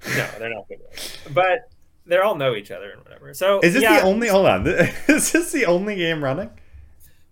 yeah. 0.06 0.16
No, 0.32 0.38
they're 0.38 0.54
not 0.54 0.66
good 0.68 0.78
regs. 0.92 1.34
But 1.34 1.70
they 2.06 2.18
all 2.18 2.34
know 2.36 2.54
each 2.54 2.70
other 2.70 2.90
and 2.90 3.02
whatever. 3.02 3.32
So 3.34 3.60
Is 3.60 3.74
this 3.74 3.82
yeah, 3.82 4.00
the 4.00 4.06
only? 4.06 4.28
Hold 4.28 4.46
on. 4.46 4.66
Is 5.08 5.32
this 5.32 5.52
the 5.52 5.66
only 5.66 5.96
game 5.96 6.22
running? 6.22 6.50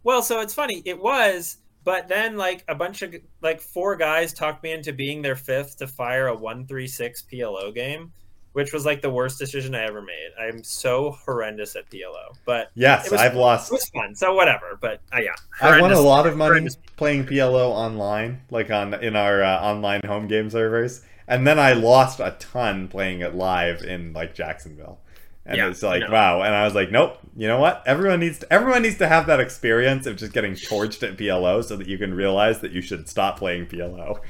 Well, 0.05 0.23
so 0.23 0.41
it's 0.41 0.55
funny. 0.55 0.83
It 0.85 1.01
was, 1.01 1.59
but 1.85 2.09
then 2.09 2.37
like 2.37 2.65
a 2.69 2.75
bunch 2.75 3.03
of 3.03 3.15
like 3.41 3.61
four 3.61 3.97
guys 3.97 4.33
talked 4.33 4.63
me 4.63 4.73
into 4.73 4.93
being 4.93 5.23
their 5.23 5.37
fifth 5.37 5.79
to 5.79 5.87
fire 5.87 6.27
a 6.29 6.35
one 6.35 6.67
three 6.67 6.89
six 6.89 7.23
PLO 7.33 7.73
game, 7.75 8.13
which 8.53 8.73
was 8.73 8.85
like 8.85 9.01
the 9.03 9.11
worst 9.11 9.39
decision 9.39 9.75
I 9.77 9.85
ever 9.85 10.03
made. 10.03 10.31
I'm 10.41 10.65
so 10.65 11.13
horrendous 11.25 11.77
at 11.77 11.89
PLO, 11.91 12.35
but 12.45 12.71
Yes, 12.75 13.11
was- 13.11 13.21
I've 13.21 13.35
lost. 13.37 13.71
it 13.71 13.75
was 13.75 13.89
fun. 13.91 14.15
So 14.17 14.35
whatever. 14.35 14.77
But 14.81 15.01
uh, 15.15 15.21
yeah, 15.21 15.35
I 15.61 15.81
won 15.81 15.93
a 15.93 16.01
lot 16.01 16.27
of 16.27 16.37
money 16.37 16.67
playing 16.97 17.25
PLO 17.27 17.69
online, 17.71 18.41
like 18.51 18.71
on 18.71 18.95
in 18.95 19.15
our 19.15 19.43
uh, 19.45 19.61
online 19.61 20.01
home 20.05 20.27
game 20.27 20.51
servers, 20.51 21.03
and 21.29 21.47
then 21.47 21.59
I 21.59 21.73
lost 21.73 22.21
a 22.21 22.37
ton 22.39 22.89
playing 22.89 23.21
it 23.21 23.35
live 23.35 23.83
in 23.83 24.13
like 24.13 24.35
Jacksonville. 24.35 25.01
And 25.45 25.57
Yeah, 25.57 25.69
it's 25.69 25.83
like 25.83 26.03
know. 26.03 26.11
wow, 26.11 26.43
and 26.43 26.55
I 26.55 26.65
was 26.65 26.75
like, 26.75 26.91
nope. 26.93 27.19
You 27.37 27.49
know 27.49 27.59
what? 27.59 27.83
Everyone 27.87 28.21
needs 28.21 28.39
to 28.41 28.53
everyone 28.53 28.83
needs 28.83 28.99
to 28.99 29.09
have 29.09 29.27
that 29.27 29.41
experience 29.41 30.07
of 30.07 30.17
just 30.17 30.33
getting 30.33 30.53
torched 30.53 31.03
at 31.03 31.17
PLO, 31.17 31.65
so 31.65 31.77
that 31.77 31.89
you 31.89 31.99
can 31.99 32.15
realize 32.15 32.61
that 32.61 32.73
you 32.73 32.81
should 32.81 33.09
stop 33.09 33.39
playing 33.39 33.67
PLO. 33.67 34.21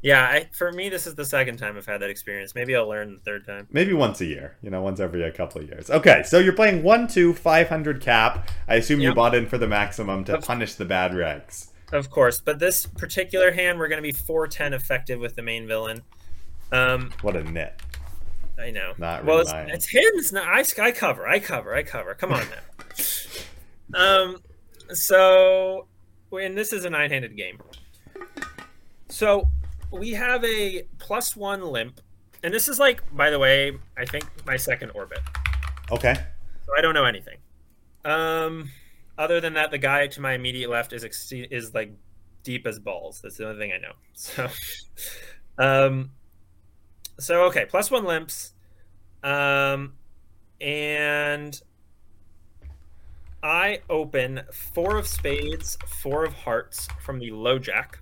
Yeah, 0.00 0.22
I, 0.22 0.48
for 0.52 0.70
me, 0.70 0.88
this 0.88 1.08
is 1.08 1.16
the 1.16 1.24
second 1.24 1.56
time 1.56 1.76
I've 1.76 1.86
had 1.86 2.00
that 2.02 2.10
experience. 2.10 2.54
Maybe 2.54 2.76
I'll 2.76 2.88
learn 2.88 3.14
the 3.14 3.20
third 3.20 3.44
time. 3.44 3.66
Maybe 3.70 3.92
once 3.92 4.20
a 4.20 4.26
year, 4.26 4.56
you 4.62 4.70
know, 4.70 4.80
once 4.80 5.00
every 5.00 5.22
a 5.22 5.32
couple 5.32 5.60
of 5.60 5.68
years. 5.68 5.90
Okay, 5.90 6.22
so 6.24 6.38
you're 6.38 6.52
playing 6.52 6.82
one, 6.84 7.08
two, 7.08 7.34
five 7.34 7.68
hundred 7.68 8.00
cap. 8.00 8.48
I 8.68 8.76
assume 8.76 9.00
you 9.00 9.12
bought 9.12 9.34
in 9.34 9.46
for 9.46 9.58
the 9.58 9.66
maximum 9.66 10.24
to 10.24 10.38
punish 10.40 10.74
the 10.74 10.84
bad 10.84 11.12
regs. 11.12 11.68
Of 11.92 12.10
course, 12.10 12.40
but 12.40 12.58
this 12.58 12.86
particular 12.86 13.50
hand, 13.50 13.78
we're 13.78 13.88
going 13.88 14.02
to 14.02 14.02
be 14.02 14.12
four 14.12 14.46
ten 14.46 14.72
effective 14.72 15.18
with 15.20 15.34
the 15.36 15.42
main 15.42 15.66
villain. 15.66 16.02
Um, 16.72 17.10
What 17.22 17.36
a 17.36 17.44
nit. 17.44 17.80
I 18.58 18.70
know. 18.70 18.92
Not 18.98 19.24
well, 19.24 19.38
it's, 19.38 19.52
it's 19.54 19.86
him. 19.86 20.02
It's 20.14 20.32
not. 20.32 20.44
I, 20.44 20.64
I 20.82 20.92
cover. 20.92 21.28
I 21.28 21.38
cover. 21.38 21.74
I 21.74 21.82
cover. 21.82 22.14
Come 22.14 22.32
on 22.32 22.44
now. 23.94 23.94
um. 24.24 24.36
So, 24.92 25.86
when 26.30 26.54
this 26.54 26.72
is 26.72 26.84
a 26.84 26.90
nine-handed 26.90 27.36
game, 27.36 27.60
so 29.08 29.48
we 29.92 30.10
have 30.12 30.44
a 30.44 30.84
plus 30.98 31.36
one 31.36 31.62
limp, 31.62 32.00
and 32.42 32.52
this 32.52 32.68
is 32.68 32.78
like, 32.78 33.02
by 33.14 33.30
the 33.30 33.38
way, 33.38 33.78
I 33.96 34.04
think 34.04 34.24
my 34.46 34.56
second 34.56 34.90
orbit. 34.90 35.20
Okay. 35.92 36.14
So 36.14 36.72
I 36.76 36.80
don't 36.80 36.94
know 36.94 37.04
anything. 37.04 37.36
Um. 38.04 38.70
Other 39.18 39.40
than 39.40 39.54
that, 39.54 39.72
the 39.72 39.78
guy 39.78 40.06
to 40.06 40.20
my 40.20 40.34
immediate 40.34 40.70
left 40.70 40.92
is 40.92 41.04
ex- 41.04 41.32
is 41.32 41.74
like 41.74 41.92
deep 42.44 42.66
as 42.66 42.78
balls. 42.78 43.20
That's 43.20 43.36
the 43.36 43.48
only 43.48 43.58
thing 43.58 43.72
I 43.72 43.78
know. 43.78 43.92
So, 44.14 44.48
um, 45.58 46.10
so 47.18 47.44
okay, 47.44 47.66
plus 47.66 47.90
one 47.90 48.04
limps, 48.04 48.52
um, 49.22 49.94
and 50.60 51.60
I 53.42 53.80
open 53.88 54.42
four 54.52 54.96
of 54.96 55.06
spades, 55.06 55.76
four 55.86 56.24
of 56.24 56.32
hearts 56.32 56.88
from 57.00 57.18
the 57.18 57.30
low 57.30 57.58
jack, 57.58 57.98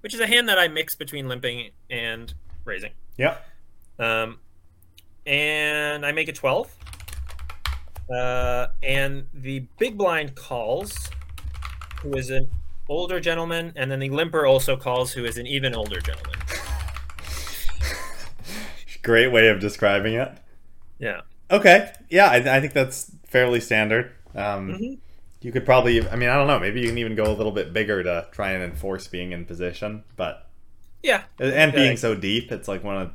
which 0.00 0.14
is 0.14 0.20
a 0.20 0.26
hand 0.26 0.48
that 0.48 0.58
I 0.58 0.68
mix 0.68 0.94
between 0.94 1.28
limping 1.28 1.70
and 1.90 2.32
raising. 2.64 2.92
Yep. 3.16 3.44
Um, 3.98 4.38
and 5.26 6.04
I 6.04 6.12
make 6.12 6.28
a 6.28 6.32
12. 6.32 6.76
Uh, 8.12 8.66
and 8.82 9.26
the 9.32 9.60
big 9.78 9.96
blind 9.96 10.34
calls, 10.34 11.10
who 12.00 12.14
is 12.14 12.30
an 12.30 12.48
older 12.88 13.20
gentleman, 13.20 13.72
and 13.76 13.90
then 13.90 14.00
the 14.00 14.10
limper 14.10 14.44
also 14.44 14.76
calls, 14.76 15.12
who 15.12 15.24
is 15.24 15.38
an 15.38 15.46
even 15.46 15.74
older 15.74 16.00
gentleman. 16.00 16.41
Great 19.02 19.32
way 19.32 19.48
of 19.48 19.60
describing 19.60 20.14
it. 20.14 20.30
Yeah. 20.98 21.22
Okay. 21.50 21.92
Yeah, 22.08 22.26
I, 22.26 22.36
I 22.56 22.60
think 22.60 22.72
that's 22.72 23.12
fairly 23.26 23.60
standard. 23.60 24.12
Um, 24.34 24.68
Mhm. 24.70 24.98
You 25.40 25.50
could 25.50 25.64
probably, 25.64 26.08
I 26.08 26.14
mean, 26.14 26.28
I 26.28 26.36
don't 26.36 26.46
know. 26.46 26.60
Maybe 26.60 26.80
you 26.80 26.86
can 26.86 26.98
even 26.98 27.16
go 27.16 27.24
a 27.24 27.34
little 27.34 27.50
bit 27.50 27.72
bigger 27.72 28.00
to 28.04 28.28
try 28.30 28.52
and 28.52 28.62
enforce 28.62 29.08
being 29.08 29.32
in 29.32 29.44
position, 29.44 30.04
but 30.14 30.46
Yeah. 31.02 31.22
and 31.40 31.72
being 31.72 31.96
so 31.96 32.14
deep, 32.14 32.52
it's 32.52 32.68
like 32.68 32.84
one 32.84 32.96
of 32.96 33.10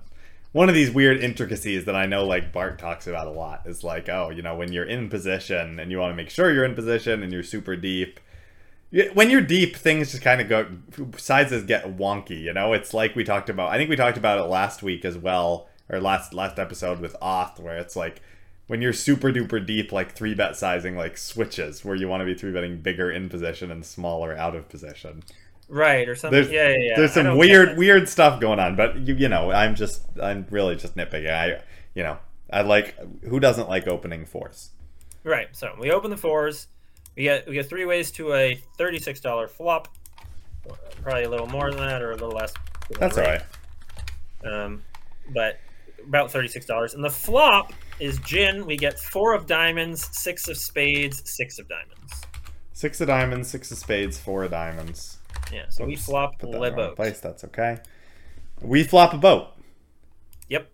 one 0.52 0.68
of 0.70 0.76
these 0.76 0.90
weird 0.92 1.20
intricacies 1.24 1.86
that 1.86 1.96
I 1.96 2.06
know 2.06 2.26
like 2.26 2.52
Bart 2.52 2.80
talks 2.80 3.06
about 3.08 3.28
a 3.28 3.32
lot 3.32 3.62
is 3.66 3.84
like, 3.84 4.10
oh, 4.10 4.30
you 4.30 4.42
know, 4.42 4.56
when 4.56 4.72
you're 4.74 4.86
in 4.86 5.08
position 5.08 5.80
and 5.80 5.90
you 5.92 6.00
want 6.00 6.12
to 6.12 6.16
make 6.16 6.30
sure 6.30 6.52
you're 6.52 6.66
in 6.66 6.74
position 6.76 7.22
and 7.24 7.32
you're 7.32 7.44
super 7.44 7.76
deep. 7.78 8.20
When 9.14 9.30
you're 9.30 9.42
deep, 9.42 9.76
things 9.76 10.12
just 10.12 10.24
kind 10.24 10.42
of 10.42 10.50
go 10.50 10.66
sizes 11.18 11.64
get 11.64 11.98
wonky. 11.98 12.40
You 12.42 12.54
know, 12.54 12.74
it's 12.74 12.94
like 12.94 13.16
we 13.16 13.24
talked 13.24 13.50
about. 13.50 13.70
I 13.72 13.78
think 13.78 13.90
we 13.90 13.96
talked 13.96 14.18
about 14.18 14.40
it 14.40 14.50
last 14.50 14.82
week 14.84 15.06
as 15.06 15.18
well, 15.18 15.70
or 15.90 16.00
last 16.00 16.34
last 16.34 16.60
episode 16.60 17.00
with 17.00 17.16
Oth, 17.22 17.60
where 17.60 17.78
it's 17.78 17.96
like 17.96 18.22
when 18.68 18.82
you're 18.82 18.94
super 18.94 19.32
duper 19.32 19.66
deep, 19.66 19.92
like 19.92 20.12
three 20.12 20.34
bet 20.34 20.56
sizing 20.56 20.96
like 20.96 21.18
switches, 21.18 21.86
where 21.86 21.96
you 21.96 22.08
want 22.08 22.22
to 22.22 22.26
be 22.26 22.36
three 22.36 22.52
betting 22.52 22.82
bigger 22.82 23.12
in 23.12 23.30
position 23.30 23.72
and 23.72 23.86
smaller 23.86 24.36
out 24.36 24.56
of 24.56 24.68
position. 24.70 25.24
Right, 25.70 26.08
or 26.08 26.16
something. 26.16 26.42
There's, 26.42 26.52
yeah, 26.52 26.70
yeah, 26.70 26.76
yeah. 26.78 26.96
There's 26.96 27.14
some 27.14 27.38
weird, 27.38 27.78
weird 27.78 28.08
stuff 28.08 28.40
going 28.40 28.60
on, 28.60 28.78
but 28.78 28.98
you, 29.00 29.16
you 29.16 29.28
know, 29.28 29.52
I'm 29.52 29.76
just, 29.76 30.02
I'm 30.22 30.46
really 30.50 30.78
just 30.78 30.96
nitpicking. 30.96 31.30
I, 31.30 31.62
you 31.94 32.04
know, 32.04 32.18
I 32.50 32.62
like 32.62 32.96
who 33.26 33.40
doesn't 33.40 33.68
like 33.68 33.86
opening 33.86 34.26
fours. 34.26 34.70
Right. 35.26 35.50
So 35.52 35.76
we 35.78 35.92
open 35.92 36.10
the 36.10 36.18
fours. 36.18 36.68
We 37.18 37.24
get 37.24 37.48
we 37.48 37.54
get 37.54 37.68
three 37.68 37.84
ways 37.84 38.12
to 38.12 38.34
a 38.34 38.62
thirty-six 38.78 39.20
dollar 39.20 39.48
flop. 39.48 39.90
Probably 41.02 41.24
a 41.24 41.30
little 41.30 41.48
more 41.48 41.70
than 41.70 41.80
that, 41.80 42.02
or 42.02 42.12
a 42.12 42.16
little 42.16 42.32
less. 42.32 42.54
That's 43.00 43.18
all 43.18 43.24
right. 43.24 43.42
Um, 44.46 44.84
but 45.34 45.60
about 46.08 46.32
thirty-six 46.32 46.66
dollars. 46.66 46.94
And 46.94 47.04
the 47.04 47.10
flop 47.10 47.74
is 48.00 48.20
gin. 48.20 48.66
We 48.66 48.78
get 48.78 49.00
four 49.00 49.34
of 49.34 49.46
diamonds, 49.46 50.08
six 50.18 50.48
of 50.48 50.58
spades, 50.58 51.22
six 51.30 51.60
of 51.60 51.68
diamonds. 51.68 52.26
Six 52.74 53.02
of 53.02 53.08
diamonds, 53.08 53.50
six 53.50 53.72
of 53.72 53.78
spades, 53.78 54.20
four 54.20 54.44
of 54.44 54.52
diamonds. 54.52 55.18
Yeah. 55.52 55.66
So 55.70 55.86
we 55.86 55.96
flop 55.96 56.40
put 56.40 56.52
that 56.52 56.58
in 56.58 56.62
the 56.62 56.70
wrong 56.70 56.76
boat. 56.76 56.96
place. 56.96 57.20
That's 57.20 57.44
okay. 57.46 57.80
We 58.62 58.84
flop 58.84 59.14
a 59.14 59.18
boat. 59.18 59.50
Yep. 60.50 60.70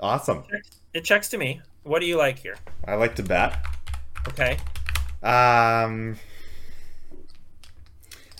Awesome. 0.00 0.44
It 0.92 1.04
checks 1.04 1.28
to 1.30 1.38
me. 1.38 1.60
What 1.82 2.00
do 2.00 2.06
you 2.06 2.16
like 2.16 2.38
here? 2.38 2.56
I 2.86 2.94
like 2.94 3.14
to 3.16 3.22
bet. 3.22 3.64
Okay. 4.28 4.56
Um, 5.22 6.18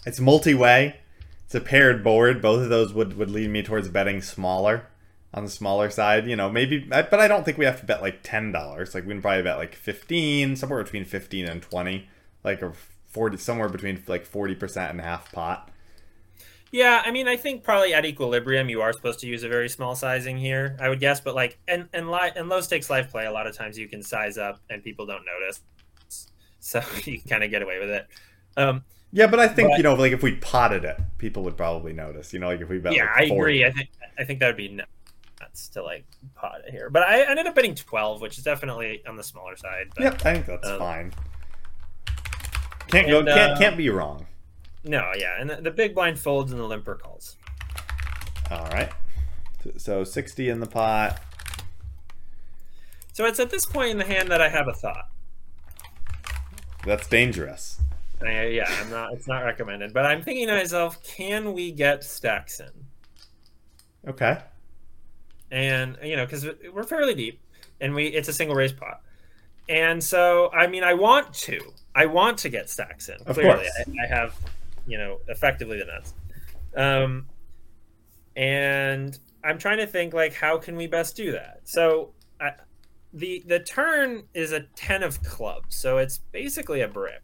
it's 0.07 0.21
multi-way. 0.21 0.97
It's 1.45 1.55
a 1.55 1.61
paired 1.61 2.03
board. 2.03 2.43
Both 2.43 2.63
of 2.63 2.71
those 2.71 2.93
would 2.93 3.17
would 3.17 3.31
lead 3.31 3.51
me 3.51 3.63
towards 3.63 3.89
betting 3.89 4.23
smaller 4.23 4.87
on 5.35 5.45
the 5.45 5.51
smaller 5.51 5.91
side. 5.91 6.27
You 6.27 6.37
know, 6.37 6.49
maybe, 6.51 6.79
but 6.79 7.13
I 7.15 7.29
don't 7.29 7.45
think 7.45 7.59
we 7.59 7.65
have 7.67 7.81
to 7.81 7.87
bet 7.87 8.01
like 8.01 8.21
ten 8.23 8.53
dollars. 8.53 8.95
Like 8.95 9.05
we 9.05 9.11
can 9.13 9.21
probably 9.21 9.43
bet 9.43 9.59
like 9.59 9.75
fifteen, 9.75 10.57
somewhere 10.57 10.83
between 10.83 11.05
fifteen 11.05 11.45
and 11.47 11.61
twenty, 11.61 12.09
like 12.43 12.63
a 12.63 12.73
forty, 13.09 13.37
somewhere 13.37 13.69
between 13.69 14.03
like 14.07 14.25
forty 14.25 14.55
percent 14.55 14.91
and 14.93 15.01
half 15.01 15.31
pot. 15.33 15.71
Yeah, 16.71 17.03
I 17.05 17.13
mean, 17.13 17.29
I 17.29 17.37
think 17.37 17.63
probably 17.63 17.95
at 17.95 18.05
equilibrium 18.05 18.69
you 18.69 18.81
are 18.83 18.93
supposed 18.93 19.21
to 19.21 19.29
use 19.29 19.45
a 19.45 19.49
very 19.49 19.69
small 19.69 19.95
sizing 19.95 20.37
here. 20.37 20.77
I 20.81 20.89
would 20.89 20.99
guess, 20.99 21.21
but 21.21 21.35
like, 21.37 21.59
and 21.69 21.89
and 21.93 22.11
li- 22.11 22.33
and 22.35 22.49
low 22.49 22.61
stakes 22.63 22.91
live 22.91 23.11
play, 23.11 23.27
a 23.27 23.33
lot 23.33 23.47
of 23.47 23.57
times 23.57 23.79
you 23.79 23.87
can 23.87 24.03
size 24.03 24.39
up 24.39 24.61
and 24.69 24.83
people 24.83 25.07
don't 25.07 25.23
notice, 25.25 25.61
so 26.59 26.83
you 27.05 27.21
kind 27.29 27.45
of 27.45 27.51
get 27.51 27.63
away 27.63 27.79
with 27.79 27.91
it. 27.91 28.07
Um, 28.57 28.83
Yeah, 29.13 29.29
but 29.29 29.39
I 29.39 29.47
think 29.47 29.71
But- 29.71 29.77
you 29.77 29.83
know, 29.85 29.95
like 29.95 30.13
if 30.13 30.23
we 30.25 30.35
potted 30.37 30.85
it, 30.85 30.97
people 31.19 31.45
would 31.45 31.57
probably 31.57 31.93
notice. 31.93 32.33
You 32.33 32.41
know, 32.41 32.49
like 32.49 32.61
if 32.61 32.69
we 32.69 32.79
bet. 32.79 32.93
yeah, 32.97 33.05
like 33.05 33.31
I 33.31 33.35
agree. 33.35 33.65
I 33.65 33.71
think 33.71 33.91
I 34.19 34.25
think 34.25 34.41
that 34.41 34.49
would 34.49 34.57
be 34.57 34.81
nuts 35.45 35.69
to 35.71 35.83
like 35.83 36.05
pot 36.35 36.57
it 36.67 36.71
here, 36.71 36.91
but 36.91 37.03
I 37.03 37.23
ended 37.29 37.47
up 37.47 37.55
betting 37.55 37.75
twelve, 37.75 38.21
which 38.21 38.39
is 38.39 38.45
definitely 38.45 39.03
on 39.07 39.17
the 39.17 39.23
smaller 39.23 39.57
side. 39.57 39.89
But 39.95 40.05
Yep, 40.05 40.15
I 40.27 40.33
think 40.35 40.47
that's 40.47 40.69
Um, 40.69 40.79
fine. 40.79 41.13
Can't 42.89 43.09
go. 43.09 43.25
can't 43.25 43.53
uh, 43.53 43.59
can't 43.59 43.77
be 43.77 43.89
wrong. 43.91 44.27
No, 44.85 45.11
yeah, 45.17 45.41
and 45.41 45.49
the, 45.49 45.57
the 45.57 45.71
big 45.71 45.95
blind 45.95 46.19
folds 46.19 46.53
and 46.53 46.61
the 46.61 46.67
limper 46.67 46.95
calls. 46.95 47.37
All 48.51 48.67
right. 48.67 48.91
So 49.79 50.05
sixty 50.05 50.49
in 50.51 50.61
the 50.61 50.67
pot. 50.67 51.21
So 53.13 53.25
it's 53.25 53.41
at 53.41 53.51
this 53.51 53.65
point 53.65 53.91
in 53.91 53.99
the 53.99 54.05
hand 54.05 54.31
that 54.31 54.41
I 54.43 54.49
have 54.49 54.69
a 54.69 54.73
thought. 54.75 55.09
That's 56.85 57.07
dangerous. 57.09 57.81
I, 58.21 58.47
yeah, 58.47 58.71
I'm 58.81 58.91
not. 58.91 59.13
It's 59.15 59.27
not 59.27 59.45
recommended, 59.45 59.93
but 59.95 60.05
I'm 60.05 60.23
thinking 60.23 60.47
to 60.49 60.55
myself, 60.55 61.03
can 61.03 61.53
we 61.55 61.71
get 61.73 62.05
stacks 62.05 62.61
in? 62.61 62.71
Okay. 64.07 64.39
And 65.55 65.97
you 66.03 66.17
know 66.17 66.27
because 66.27 66.47
we're 66.73 66.83
fairly 66.83 67.15
deep 67.15 67.41
and 67.81 67.95
we 67.95 68.07
it's 68.09 68.29
a 68.29 68.33
single 68.33 68.57
raise 68.57 68.73
pot 68.73 69.01
and 69.69 70.03
so 70.03 70.51
i 70.53 70.67
mean 70.67 70.83
i 70.83 70.93
want 70.93 71.33
to 71.33 71.61
i 71.95 72.05
want 72.05 72.37
to 72.37 72.49
get 72.49 72.69
stacks 72.69 73.09
in 73.09 73.17
Of 73.27 73.37
clearly 73.37 73.55
course. 73.55 73.71
I, 73.79 74.05
I 74.05 74.07
have 74.09 74.35
you 74.87 74.99
know 74.99 75.21
effectively 75.29 75.79
the 75.79 75.85
nuts 75.85 76.15
um 76.77 77.27
and 78.37 79.17
i'm 79.45 79.57
trying 79.57 79.79
to 79.79 79.87
think 79.87 80.13
like 80.13 80.35
how 80.35 80.59
can 80.59 80.75
we 80.77 80.89
best 80.89 81.15
do 81.15 81.31
that 81.33 81.61
so 81.63 82.11
I, 82.41 82.51
the 83.13 83.45
the 83.47 83.61
turn 83.61 84.25
is 84.35 84.51
a 84.51 84.63
10 84.75 85.05
of 85.05 85.23
clubs 85.23 85.77
so 85.77 85.99
it's 85.99 86.19
basically 86.19 86.81
a 86.81 86.89
brick 86.89 87.23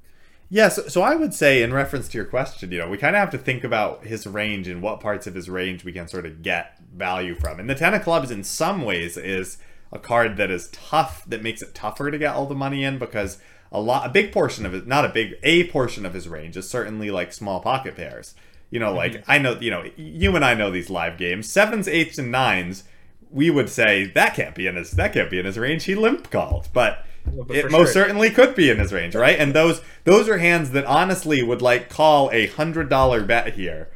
Yes. 0.52 0.74
so, 0.74 0.88
so 0.88 1.02
I 1.02 1.14
would 1.14 1.32
say, 1.32 1.62
in 1.62 1.72
reference 1.72 2.08
to 2.08 2.18
your 2.18 2.24
question, 2.24 2.72
you 2.72 2.78
know, 2.78 2.88
we 2.88 2.98
kind 2.98 3.14
of 3.14 3.20
have 3.20 3.30
to 3.30 3.38
think 3.38 3.62
about 3.62 4.04
his 4.04 4.26
range 4.26 4.66
and 4.66 4.82
what 4.82 4.98
parts 4.98 5.28
of 5.28 5.34
his 5.36 5.48
range 5.48 5.84
we 5.84 5.92
can 5.92 6.08
sort 6.08 6.26
of 6.26 6.42
get 6.42 6.79
value 6.94 7.35
from. 7.35 7.61
And 7.61 7.68
the 7.68 7.74
Ten 7.74 7.94
of 7.94 8.03
Clubs, 8.03 8.31
in 8.31 8.44
some 8.44 8.83
ways, 8.83 9.16
is 9.16 9.59
a 9.92 9.98
card 9.98 10.37
that 10.37 10.50
is 10.50 10.68
tough, 10.68 11.24
that 11.26 11.42
makes 11.42 11.62
it 11.62 11.74
tougher 11.74 12.11
to 12.11 12.18
get 12.18 12.35
all 12.35 12.46
the 12.46 12.55
money 12.55 12.85
in 12.85 12.98
because 12.98 13.38
a 13.72 13.81
lot, 13.81 14.07
a 14.07 14.11
big 14.11 14.33
portion 14.33 14.66
of 14.66 14.74
it, 14.74 14.87
not 14.87 15.05
a 15.05 15.09
big, 15.09 15.35
a 15.42 15.68
portion 15.68 16.05
of 16.05 16.14
his 16.14 16.29
range 16.29 16.57
is 16.57 16.68
certainly 16.68 17.11
like 17.11 17.33
small 17.33 17.61
pocket 17.61 17.96
pairs. 17.96 18.35
You 18.70 18.79
know, 18.79 18.92
like 18.94 19.12
mm-hmm. 19.12 19.31
I 19.31 19.38
know, 19.38 19.59
you 19.59 19.70
know, 19.70 19.85
you 19.96 20.37
and 20.37 20.44
I 20.44 20.55
know 20.55 20.70
these 20.70 20.90
live 20.90 21.18
games, 21.18 21.50
sevens, 21.50 21.88
eights, 21.88 22.18
and 22.18 22.31
nines. 22.31 22.85
We 23.29 23.50
would 23.50 23.68
say 23.68 24.07
that 24.07 24.35
can't 24.35 24.55
be 24.55 24.66
in 24.66 24.76
his 24.76 24.92
that 24.92 25.12
can't 25.12 25.31
be 25.31 25.38
in 25.38 25.46
his 25.46 25.59
range. 25.59 25.85
He 25.85 25.94
limp 25.94 26.31
called, 26.31 26.68
but 26.72 27.05
Well, 27.26 27.50
it 27.50 27.62
for 27.62 27.70
most 27.70 27.92
sure. 27.92 28.05
certainly 28.05 28.31
could 28.31 28.55
be 28.55 28.70
in 28.70 28.79
his 28.79 28.92
range, 28.92 29.14
right? 29.14 29.38
And 29.38 29.55
those 29.55 29.83
those 30.05 30.29
are 30.29 30.38
hands 30.38 30.70
that 30.70 30.85
honestly 30.85 31.42
would 31.42 31.62
like 31.62 31.88
call 31.88 32.31
a 32.33 32.46
hundred 32.46 32.88
dollar 32.88 33.22
bet 33.24 33.55
here, 33.55 33.88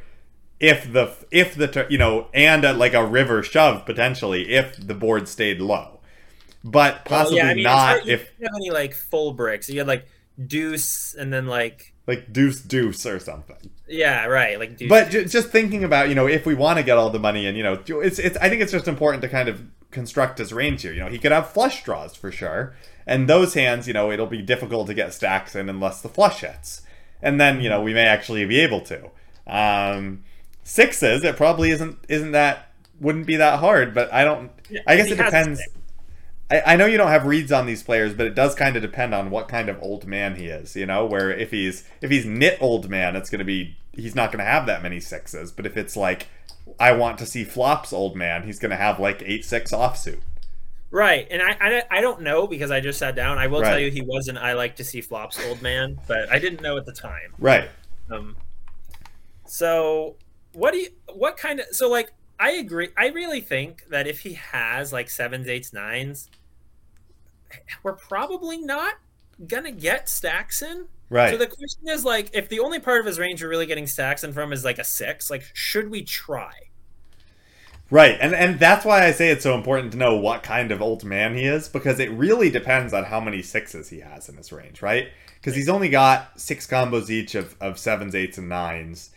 if 0.59 0.91
the 0.91 1.13
if 1.31 1.55
the 1.55 1.85
you 1.89 1.97
know 1.97 2.27
and 2.33 2.63
a, 2.63 2.73
like 2.73 2.93
a 2.93 3.05
river 3.05 3.43
shove 3.43 3.85
potentially 3.85 4.53
if 4.53 4.77
the 4.77 4.93
board 4.93 5.27
stayed 5.27 5.59
low, 5.59 5.99
but 6.63 6.93
Well, 6.95 7.19
possibly 7.19 7.37
yeah, 7.39 7.47
I 7.49 7.53
mean, 7.53 7.63
not 7.63 7.77
hard- 7.77 8.05
you 8.05 8.13
if 8.13 8.31
don't 8.39 8.47
have 8.47 8.55
any 8.57 8.69
like 8.71 8.93
full 8.93 9.33
bricks 9.33 9.69
you 9.69 9.79
had 9.79 9.87
like 9.87 10.07
deuce 10.47 11.13
and 11.15 11.31
then 11.31 11.47
like 11.47 11.93
like 12.07 12.31
deuce 12.31 12.61
deuce 12.61 13.05
or 13.05 13.19
something. 13.19 13.69
yeah 13.87 14.25
right 14.25 14.59
like 14.59 14.77
deuce 14.77 14.89
But 14.89 15.09
ju- 15.09 15.25
just 15.25 15.49
thinking 15.49 15.83
about 15.83 16.09
you 16.09 16.15
know 16.15 16.27
if 16.27 16.45
we 16.45 16.53
want 16.55 16.77
to 16.77 16.83
get 16.83 16.97
all 16.97 17.09
the 17.09 17.19
money 17.19 17.45
and 17.47 17.57
you 17.57 17.63
know 17.63 17.81
it's 18.01 18.19
it's 18.19 18.37
I 18.37 18.49
think 18.49 18.61
it's 18.61 18.71
just 18.71 18.87
important 18.87 19.21
to 19.23 19.29
kind 19.29 19.49
of 19.49 19.61
construct 19.91 20.39
his 20.39 20.51
range 20.51 20.81
here. 20.81 20.91
You 20.93 20.99
know 21.01 21.07
he 21.09 21.17
could 21.17 21.31
have 21.31 21.49
flush 21.49 21.83
draws 21.83 22.15
for 22.15 22.31
sure, 22.31 22.75
and 23.07 23.29
those 23.29 23.53
hands 23.53 23.87
you 23.87 23.93
know 23.93 24.11
it'll 24.11 24.27
be 24.27 24.41
difficult 24.41 24.87
to 24.87 24.93
get 24.93 25.13
stacks 25.13 25.55
in 25.55 25.69
unless 25.69 26.01
the 26.01 26.09
flush 26.09 26.41
hits, 26.41 26.81
and 27.21 27.39
then 27.39 27.61
you 27.61 27.69
know 27.69 27.81
we 27.81 27.93
may 27.93 28.05
actually 28.05 28.45
be 28.45 28.59
able 28.59 28.81
to. 28.81 29.09
Um, 29.47 30.23
sixes 30.65 31.23
it 31.23 31.37
probably 31.37 31.69
isn't 31.69 31.97
isn't 32.09 32.31
that 32.31 32.73
wouldn't 32.99 33.25
be 33.25 33.35
that 33.37 33.59
hard, 33.59 33.93
but 33.93 34.11
I 34.13 34.23
don't. 34.23 34.51
I 34.87 34.95
guess 34.95 35.07
he 35.07 35.13
it 35.13 35.17
depends. 35.17 35.61
I, 36.49 36.61
I 36.65 36.75
know 36.75 36.85
you 36.85 36.97
don't 36.97 37.09
have 37.09 37.25
reads 37.25 37.51
on 37.51 37.65
these 37.65 37.83
players, 37.83 38.13
but 38.13 38.25
it 38.25 38.35
does 38.35 38.55
kind 38.55 38.75
of 38.75 38.81
depend 38.81 39.13
on 39.13 39.29
what 39.29 39.47
kind 39.47 39.69
of 39.69 39.81
old 39.81 40.05
man 40.05 40.35
he 40.35 40.45
is. 40.45 40.75
You 40.75 40.85
know, 40.85 41.05
where 41.05 41.31
if 41.31 41.51
he's 41.51 41.87
if 42.01 42.09
he's 42.09 42.25
nit 42.25 42.57
old 42.61 42.89
man, 42.89 43.15
it's 43.15 43.29
going 43.29 43.39
to 43.39 43.45
be 43.45 43.77
he's 43.93 44.15
not 44.15 44.31
going 44.31 44.43
to 44.43 44.49
have 44.49 44.65
that 44.65 44.81
many 44.83 44.99
sixes. 44.99 45.51
But 45.51 45.65
if 45.65 45.77
it's 45.77 45.95
like 45.95 46.27
I 46.79 46.93
want 46.93 47.17
to 47.19 47.25
see 47.25 47.43
flops 47.43 47.93
old 47.93 48.15
man, 48.15 48.43
he's 48.43 48.59
going 48.59 48.71
to 48.71 48.77
have 48.77 48.99
like 48.99 49.21
eight 49.25 49.45
six 49.45 49.71
offsuit. 49.71 50.19
Right, 50.91 51.27
and 51.29 51.41
I, 51.41 51.57
I 51.59 51.83
I 51.97 52.01
don't 52.01 52.21
know 52.21 52.47
because 52.47 52.71
I 52.71 52.79
just 52.79 52.99
sat 52.99 53.15
down. 53.15 53.37
I 53.37 53.47
will 53.47 53.61
tell 53.61 53.79
you 53.79 53.91
he 53.91 54.01
wasn't. 54.01 54.37
I 54.37 54.53
like 54.53 54.77
to 54.77 54.83
see 54.83 55.01
flops, 55.01 55.37
old 55.45 55.61
man, 55.61 55.99
but 56.07 56.31
I 56.31 56.39
didn't 56.39 56.61
know 56.61 56.77
at 56.77 56.85
the 56.85 56.93
time. 56.93 57.33
Right. 57.37 57.69
Um, 58.09 58.37
so 59.45 60.15
what 60.55 60.71
do 60.73 60.79
you? 60.79 60.89
What 61.13 61.37
kind 61.37 61.59
of? 61.59 61.67
So 61.71 61.89
like, 61.89 62.11
I 62.39 62.51
agree. 62.51 62.89
I 62.97 63.07
really 63.07 63.41
think 63.41 63.85
that 63.89 64.07
if 64.07 64.21
he 64.21 64.33
has 64.33 64.91
like 64.91 65.09
sevens, 65.09 65.47
eights, 65.47 65.73
nines, 65.73 66.29
we're 67.83 67.93
probably 67.93 68.57
not 68.57 68.95
gonna 69.47 69.71
get 69.71 70.09
stacks 70.09 70.61
in. 70.61 70.85
Right. 71.09 71.31
So 71.31 71.37
the 71.37 71.47
question 71.47 71.87
is 71.87 72.03
like, 72.03 72.31
if 72.33 72.49
the 72.49 72.59
only 72.59 72.79
part 72.79 72.99
of 72.99 73.05
his 73.05 73.19
range 73.19 73.41
you're 73.41 73.49
really 73.49 73.67
getting 73.67 73.87
stacks 73.87 74.23
in 74.23 74.33
from 74.33 74.51
is 74.51 74.65
like 74.65 74.79
a 74.79 74.83
six, 74.83 75.29
like 75.29 75.43
should 75.53 75.91
we 75.91 76.03
try? 76.03 76.53
Right, 77.91 78.17
and 78.19 78.33
and 78.33 78.59
that's 78.59 78.83
why 78.83 79.05
I 79.05 79.11
say 79.11 79.29
it's 79.29 79.43
so 79.43 79.53
important 79.53 79.91
to 79.91 79.97
know 79.97 80.17
what 80.17 80.41
kind 80.41 80.71
of 80.71 80.81
old 80.81 81.03
man 81.03 81.35
he 81.35 81.43
is 81.45 81.69
because 81.69 81.99
it 81.99 82.09
really 82.11 82.49
depends 82.49 82.93
on 82.93 83.03
how 83.03 83.19
many 83.19 83.43
sixes 83.43 83.89
he 83.89 83.99
has 83.99 84.27
in 84.27 84.37
his 84.37 84.51
range, 84.51 84.81
right? 84.81 85.09
Because 85.35 85.55
he's 85.55 85.69
only 85.69 85.89
got 85.89 86.39
six 86.39 86.65
combos 86.65 87.11
each 87.11 87.35
of, 87.35 87.55
of 87.61 87.77
sevens, 87.77 88.15
eights, 88.15 88.39
and 88.39 88.49
nines. 88.49 89.11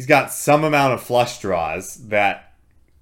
He's 0.00 0.06
got 0.06 0.32
some 0.32 0.64
amount 0.64 0.94
of 0.94 1.02
flush 1.02 1.40
draws 1.40 1.96
that 2.08 2.54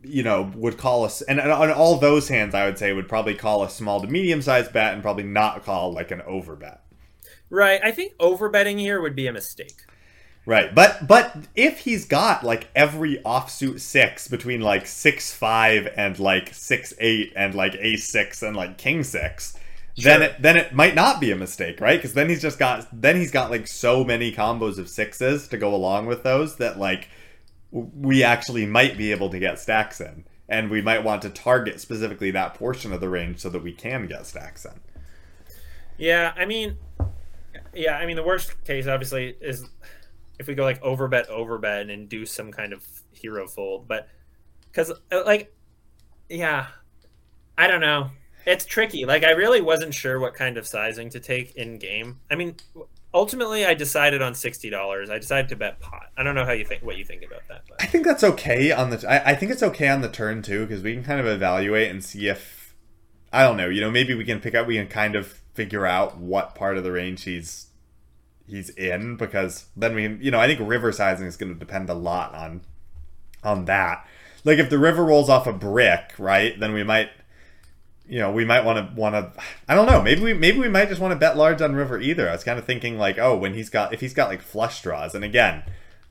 you 0.03 0.25
know 0.25 0.51
would 0.57 0.79
call 0.79 1.05
us, 1.05 1.23
and 1.23 1.39
on 1.41 1.71
all 1.71 1.95
those 1.95 2.27
hands, 2.29 2.57
I 2.57 2.65
would 2.65 2.77
say 2.77 2.93
would 2.93 3.09
probably 3.09 3.37
call 3.37 3.63
a 3.63 3.71
small 3.71 4.01
to 4.01 4.09
medium 4.09 4.43
sized 4.43 4.73
bet 4.73 4.95
and 4.95 5.01
probably 5.01 5.23
not 5.23 5.65
call 5.65 5.93
like 5.93 6.11
an 6.11 6.23
over 6.23 6.57
bet. 6.57 6.83
Right. 7.51 7.81
I 7.85 7.93
think 7.93 8.17
overbetting 8.19 8.81
here 8.81 9.01
would 9.01 9.15
be 9.15 9.29
a 9.29 9.33
mistake. 9.33 9.77
Right, 10.45 10.75
but 10.75 11.07
but 11.07 11.37
if 11.55 11.79
he's 11.79 12.05
got 12.05 12.43
like 12.43 12.67
every 12.75 13.19
offsuit 13.19 13.79
six 13.79 14.27
between 14.27 14.61
like 14.61 14.85
six 14.89 15.33
five 15.33 15.87
and 15.97 16.19
like 16.19 16.53
six 16.53 16.93
eight 16.99 17.33
and 17.37 17.55
like 17.55 17.77
a 17.79 17.95
six 17.95 18.43
and 18.43 18.57
like 18.57 18.77
king 18.77 19.05
six, 19.05 19.57
then 20.03 20.23
it 20.23 20.41
then 20.41 20.57
it 20.57 20.73
might 20.73 20.95
not 20.95 21.21
be 21.21 21.31
a 21.31 21.37
mistake, 21.37 21.81
right? 21.81 21.99
Because 21.99 22.15
then 22.15 22.29
he's 22.29 22.43
just 22.43 22.59
got 22.59 22.87
then 22.93 23.17
he's 23.17 23.31
got 23.31 23.51
like 23.51 23.67
so 23.67 24.05
many 24.05 24.33
combos 24.33 24.79
of 24.79 24.89
sixes 24.89 25.49
to 25.49 25.59
go 25.59 25.75
along 25.75 26.07
with 26.07 26.23
those 26.23 26.57
that 26.57 26.79
like 26.79 27.09
we 27.71 28.23
actually 28.23 28.67
might 28.67 28.97
be 28.97 29.11
able 29.13 29.29
to 29.31 29.39
get 29.39 29.59
stacks 29.59 30.01
in, 30.01 30.25
and 30.49 30.71
we 30.71 30.81
might 30.81 31.05
want 31.05 31.23
to 31.23 31.31
target 31.31 31.81
specifically 31.81 32.31
that 32.31 32.55
portion 32.55 32.93
of 32.93 33.01
the 33.01 33.09
range 33.09 33.41
so 33.41 33.51
that 33.51 33.63
we 33.63 33.73
can 33.73 34.07
get 34.07 34.27
stacks 34.27 34.65
in. 34.65 34.81
Yeah, 35.99 36.33
I 36.37 36.45
mean, 36.45 36.77
yeah, 37.75 37.97
I 37.97 38.07
mean 38.07 38.17
the 38.17 38.23
worst 38.23 38.65
case 38.65 38.87
obviously 38.87 39.37
is 39.41 39.65
if 40.39 40.47
we 40.47 40.55
go 40.55 40.65
like 40.65 40.81
overbet, 40.83 41.29
overbet, 41.29 41.83
and 41.83 41.91
induce 41.91 42.33
some 42.33 42.53
kind 42.53 42.73
of 42.73 42.87
hero 43.13 43.47
fold, 43.47 43.89
but 43.89 44.09
because 44.71 44.91
uh, 45.13 45.23
like, 45.27 45.53
yeah, 46.29 46.67
I 47.57 47.67
don't 47.67 47.81
know. 47.81 48.11
It's 48.47 48.65
tricky. 48.65 49.05
Like 49.05 49.25
I 49.25 49.31
really 49.31 49.61
wasn't 49.61 49.95
sure 49.95 50.19
what 50.19 50.35
kind 50.35 50.57
of 50.57 50.67
sizing 50.67 51.11
to 51.11 51.21
take 51.21 51.55
in 51.55 51.79
game. 51.79 52.21
I 52.31 52.35
mean, 52.35 52.57
ultimately 53.13 53.65
I 53.65 53.75
decided 53.75 54.23
on 54.23 54.35
sixty 54.35 54.71
dollars. 54.71 55.11
I 55.11 55.19
decided 55.19 55.49
to 55.51 55.57
bet 55.57 55.81
pot. 55.81 56.11
I 56.17 56.23
don't 56.23 56.35
know 56.35 56.45
how 56.45 56.53
you 56.53 56.65
think 56.65 56.83
what 56.83 56.97
you 56.97 57.05
think 57.05 57.23
about 57.25 57.43
that. 57.49 57.63
But. 57.69 57.83
I 57.83 57.87
think 57.87 58.05
that's 58.05 58.25
okay 58.25 58.73
on 58.73 58.91
the. 58.91 59.05
I, 59.09 59.33
I 59.33 59.35
think 59.35 59.53
it's 59.53 59.63
okay 59.63 59.89
on 59.89 60.01
the 60.01 60.09
turn 60.09 60.43
too 60.43 60.67
because 60.67 60.83
we 60.83 60.95
can 60.95 61.05
kind 61.05 61.21
of 61.21 61.27
evaluate 61.27 61.91
and 61.91 62.03
see 62.03 62.29
if 62.29 62.75
I 63.33 63.43
don't 63.43 63.57
know. 63.57 63.69
You 63.69 63.81
know, 63.81 63.91
maybe 63.91 64.15
we 64.15 64.25
can 64.25 64.41
pick 64.41 64.55
up. 64.55 64.67
We 64.67 64.77
can 64.77 64.89
kind 64.89 65.17
of 65.17 65.41
figure 65.55 65.87
out 65.87 66.19
what 66.19 66.55
part 66.55 66.79
of 66.79 66.85
the 66.85 66.93
range 66.93 67.25
he's 67.25 67.67
he's 68.47 68.71
in 68.71 69.17
because 69.17 69.67
then 69.77 69.95
we. 69.95 70.03
You 70.03 70.31
know, 70.31 70.41
I 70.41 70.47
think 70.47 70.61
river 70.63 70.93
sizing 70.93 71.27
is 71.27 71.37
going 71.37 71.53
to 71.53 71.59
depend 71.59 71.91
a 71.91 71.95
lot 71.95 72.35
on 72.35 72.63
on 73.43 73.67
that. 73.67 74.07
Like 74.45 74.59
if 74.59 74.71
the 74.71 74.79
river 74.79 75.05
rolls 75.05 75.29
off 75.29 75.47
a 75.47 75.53
brick, 75.53 76.13
right? 76.19 76.59
Then 76.59 76.73
we 76.73 76.83
might. 76.83 77.11
You 78.09 78.21
know, 78.21 78.33
we 78.33 78.45
might 78.45 78.65
want 78.65 78.79
to 78.79 79.01
want 79.01 79.15
to. 79.15 79.43
I 79.69 79.75
don't 79.75 79.87
know. 79.87 80.01
Maybe 80.01 80.23
we 80.23 80.33
maybe 80.35 80.59
we 80.59 80.69
might 80.69 80.89
just 80.89 81.01
want 81.01 81.13
to 81.13 81.19
bet 81.19 81.37
large 81.37 81.61
on 81.61 81.75
river 81.75 82.01
either. 82.01 82.29
I 82.29 82.33
was 82.33 82.45
kind 82.45 82.59
of 82.59 82.65
thinking 82.65 82.99
like, 82.99 83.19
oh, 83.19 83.37
when 83.37 83.55
he's 83.55 83.69
got 83.69 83.93
if 83.93 84.01
he's 84.01 84.15
got 84.15 84.29
like 84.29 84.41
flush 84.41 84.83
draws, 84.83 85.15
and 85.15 85.25
again, 85.25 85.63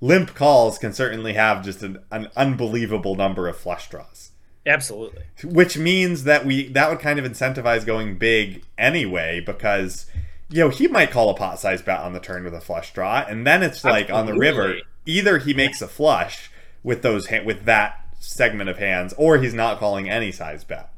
limp 0.02 0.36
calls 0.36 0.78
can 0.78 0.94
certainly 0.94 1.34
have 1.34 1.64
just 1.64 1.82
an, 1.82 2.00
an 2.12 2.30
unbelievable 2.36 3.16
number 3.16 3.48
of 3.48 3.58
flush 3.58 3.90
draws 3.90 4.32
Absolutely. 4.66 5.24
which 5.44 5.78
means 5.78 6.24
that 6.26 6.46
we 6.46 6.68
that 6.70 6.90
would 6.90 7.00
kind 7.00 7.20
of 7.20 7.26
incentivize 7.26 7.86
going 7.86 8.18
big 8.18 8.64
anyway 8.78 9.40
because 9.40 10.06
you 10.50 10.60
know 10.60 10.70
he 10.70 10.88
might 10.88 11.12
call 11.12 11.30
a 11.30 11.34
pot 11.34 11.60
size 11.60 11.82
bet 11.82 12.00
on 12.00 12.14
the 12.14 12.20
turn 12.20 12.44
with 12.44 12.54
a 12.54 12.62
flush 12.62 12.94
draw 12.94 13.26
and 13.28 13.46
then 13.48 13.64
it's 13.64 13.84
like 13.84 14.12
on 14.12 14.26
the 14.26 14.38
river 14.38 14.76
either 15.06 15.40
he 15.40 15.54
makes 15.54 15.82
a 15.82 15.88
flush 15.88 16.52
with 16.84 17.02
those 17.02 17.28
with 17.46 17.66
that 17.66 18.06
segment 18.20 18.70
of 18.70 18.78
hands 18.78 19.14
or 19.18 19.38
he's 19.38 19.54
not 19.54 19.80
calling 19.80 20.10
any 20.10 20.32
size 20.32 20.64
bet 20.64 20.94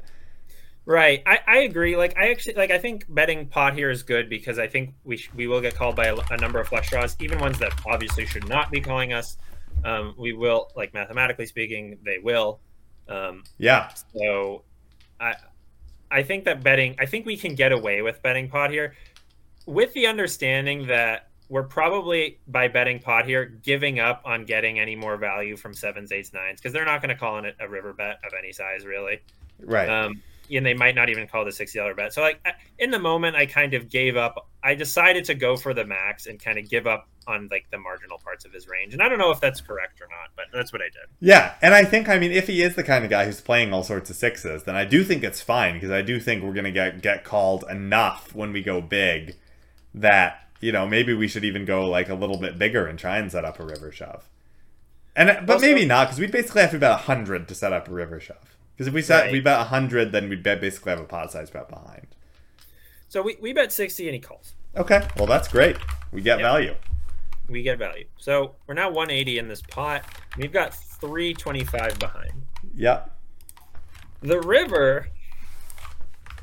Right. 0.90 1.22
I, 1.24 1.38
I 1.46 1.58
agree. 1.58 1.96
Like 1.96 2.18
I 2.18 2.30
actually 2.30 2.54
like 2.54 2.72
I 2.72 2.78
think 2.78 3.04
betting 3.08 3.46
pot 3.46 3.74
here 3.74 3.90
is 3.90 4.02
good 4.02 4.28
because 4.28 4.58
I 4.58 4.66
think 4.66 4.92
we 5.04 5.18
sh- 5.18 5.30
we 5.36 5.46
will 5.46 5.60
get 5.60 5.76
called 5.76 5.94
by 5.94 6.06
a, 6.06 6.16
a 6.30 6.36
number 6.38 6.58
of 6.58 6.66
flush 6.66 6.90
draws, 6.90 7.16
even 7.20 7.38
ones 7.38 7.60
that 7.60 7.72
obviously 7.86 8.26
should 8.26 8.48
not 8.48 8.72
be 8.72 8.80
calling 8.80 9.12
us. 9.12 9.38
Um, 9.84 10.16
we 10.18 10.32
will, 10.32 10.72
like 10.74 10.92
mathematically 10.92 11.46
speaking, 11.46 11.96
they 12.04 12.18
will. 12.18 12.58
Um, 13.08 13.44
yeah 13.58 13.90
so 14.16 14.64
I 15.20 15.36
I 16.10 16.24
think 16.24 16.44
that 16.46 16.64
betting 16.64 16.96
I 16.98 17.06
think 17.06 17.24
we 17.24 17.36
can 17.36 17.54
get 17.54 17.70
away 17.70 18.02
with 18.02 18.20
betting 18.20 18.48
pot 18.48 18.72
here 18.72 18.96
with 19.66 19.92
the 19.94 20.08
understanding 20.08 20.88
that 20.88 21.28
we're 21.48 21.62
probably 21.62 22.40
by 22.48 22.66
betting 22.66 22.98
pot 22.98 23.26
here 23.26 23.44
giving 23.62 24.00
up 24.00 24.22
on 24.24 24.44
getting 24.44 24.80
any 24.80 24.96
more 24.96 25.16
value 25.16 25.56
from 25.56 25.72
sevens, 25.72 26.10
eights, 26.10 26.32
nines 26.32 26.60
because 26.60 26.72
they're 26.72 26.84
not 26.84 27.00
going 27.00 27.10
to 27.10 27.14
call 27.14 27.38
in 27.38 27.44
a, 27.44 27.52
a 27.60 27.68
river 27.68 27.92
bet 27.92 28.18
of 28.26 28.32
any 28.36 28.52
size 28.52 28.84
really. 28.84 29.20
right 29.60 29.88
Um, 29.88 30.20
and 30.50 30.64
they 30.66 30.74
might 30.74 30.94
not 30.94 31.08
even 31.08 31.26
call 31.26 31.44
the 31.44 31.52
sixty 31.52 31.78
dollar 31.78 31.94
bet. 31.94 32.12
So 32.12 32.22
like 32.22 32.44
in 32.78 32.90
the 32.90 32.98
moment, 32.98 33.36
I 33.36 33.46
kind 33.46 33.74
of 33.74 33.88
gave 33.88 34.16
up. 34.16 34.48
I 34.62 34.74
decided 34.74 35.24
to 35.26 35.34
go 35.34 35.56
for 35.56 35.72
the 35.72 35.84
max 35.84 36.26
and 36.26 36.38
kind 36.42 36.58
of 36.58 36.68
give 36.68 36.86
up 36.86 37.08
on 37.26 37.48
like 37.50 37.66
the 37.70 37.78
marginal 37.78 38.18
parts 38.18 38.44
of 38.44 38.52
his 38.52 38.66
range. 38.68 38.92
And 38.92 39.02
I 39.02 39.08
don't 39.08 39.18
know 39.18 39.30
if 39.30 39.40
that's 39.40 39.60
correct 39.60 40.00
or 40.00 40.08
not, 40.08 40.30
but 40.36 40.46
that's 40.52 40.72
what 40.72 40.82
I 40.82 40.86
did. 40.86 41.08
Yeah, 41.20 41.54
and 41.62 41.74
I 41.74 41.84
think 41.84 42.08
I 42.08 42.18
mean 42.18 42.32
if 42.32 42.46
he 42.46 42.62
is 42.62 42.74
the 42.74 42.82
kind 42.84 43.04
of 43.04 43.10
guy 43.10 43.24
who's 43.24 43.40
playing 43.40 43.72
all 43.72 43.84
sorts 43.84 44.10
of 44.10 44.16
sixes, 44.16 44.64
then 44.64 44.76
I 44.76 44.84
do 44.84 45.04
think 45.04 45.22
it's 45.22 45.40
fine 45.40 45.74
because 45.74 45.90
I 45.90 46.02
do 46.02 46.18
think 46.20 46.42
we're 46.42 46.52
gonna 46.52 46.70
get 46.72 47.00
get 47.02 47.24
called 47.24 47.64
enough 47.70 48.34
when 48.34 48.52
we 48.52 48.62
go 48.62 48.80
big 48.80 49.36
that 49.94 50.46
you 50.60 50.72
know 50.72 50.86
maybe 50.86 51.14
we 51.14 51.28
should 51.28 51.44
even 51.44 51.64
go 51.64 51.88
like 51.88 52.08
a 52.08 52.14
little 52.14 52.36
bit 52.38 52.58
bigger 52.58 52.86
and 52.86 52.98
try 52.98 53.18
and 53.18 53.30
set 53.32 53.44
up 53.44 53.58
a 53.60 53.64
river 53.64 53.90
shove. 53.92 54.28
And 55.16 55.28
but 55.46 55.54
Also- 55.54 55.66
maybe 55.66 55.86
not 55.86 56.08
because 56.08 56.20
we 56.20 56.26
basically 56.26 56.62
have 56.62 56.70
to 56.72 56.78
bet 56.78 57.00
hundred 57.00 57.48
to 57.48 57.54
set 57.54 57.72
up 57.72 57.88
a 57.88 57.92
river 57.92 58.20
shove. 58.20 58.49
Because 58.80 58.88
if 58.88 58.94
we 58.94 59.02
set 59.02 59.24
Right. 59.24 59.32
we 59.32 59.40
bet 59.42 59.66
hundred, 59.66 60.10
then 60.10 60.30
we'd 60.30 60.42
bet 60.42 60.58
basically 60.58 60.88
have 60.88 61.00
a 61.00 61.04
pot 61.04 61.30
size 61.30 61.50
bet 61.50 61.68
behind. 61.68 62.06
So 63.10 63.20
we, 63.20 63.36
we 63.38 63.52
bet 63.52 63.72
sixty 63.72 64.06
and 64.08 64.14
he 64.14 64.20
calls. 64.20 64.54
Okay, 64.74 65.06
well 65.18 65.26
that's 65.26 65.48
great. 65.48 65.76
We 66.12 66.22
get 66.22 66.38
Yeah. 66.38 66.44
value. 66.46 66.74
We 67.46 67.60
get 67.62 67.76
value. 67.76 68.06
So 68.16 68.54
we're 68.66 68.72
now 68.72 68.88
one 68.90 69.10
eighty 69.10 69.36
in 69.36 69.48
this 69.48 69.60
pot. 69.60 70.06
We've 70.38 70.50
got 70.50 70.72
three 70.72 71.34
twenty 71.34 71.62
five 71.62 71.98
behind. 71.98 72.32
Yep. 72.74 73.14
The 74.22 74.40
river 74.40 75.08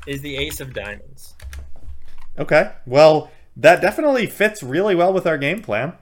is 0.06 0.22
the 0.22 0.36
ace 0.36 0.60
of 0.60 0.72
diamonds. 0.72 1.34
Okay. 2.38 2.70
Well, 2.86 3.32
that 3.56 3.80
definitely 3.80 4.26
fits 4.26 4.62
really 4.62 4.94
well 4.94 5.12
with 5.12 5.26
our 5.26 5.38
game 5.38 5.60
plan. 5.60 5.94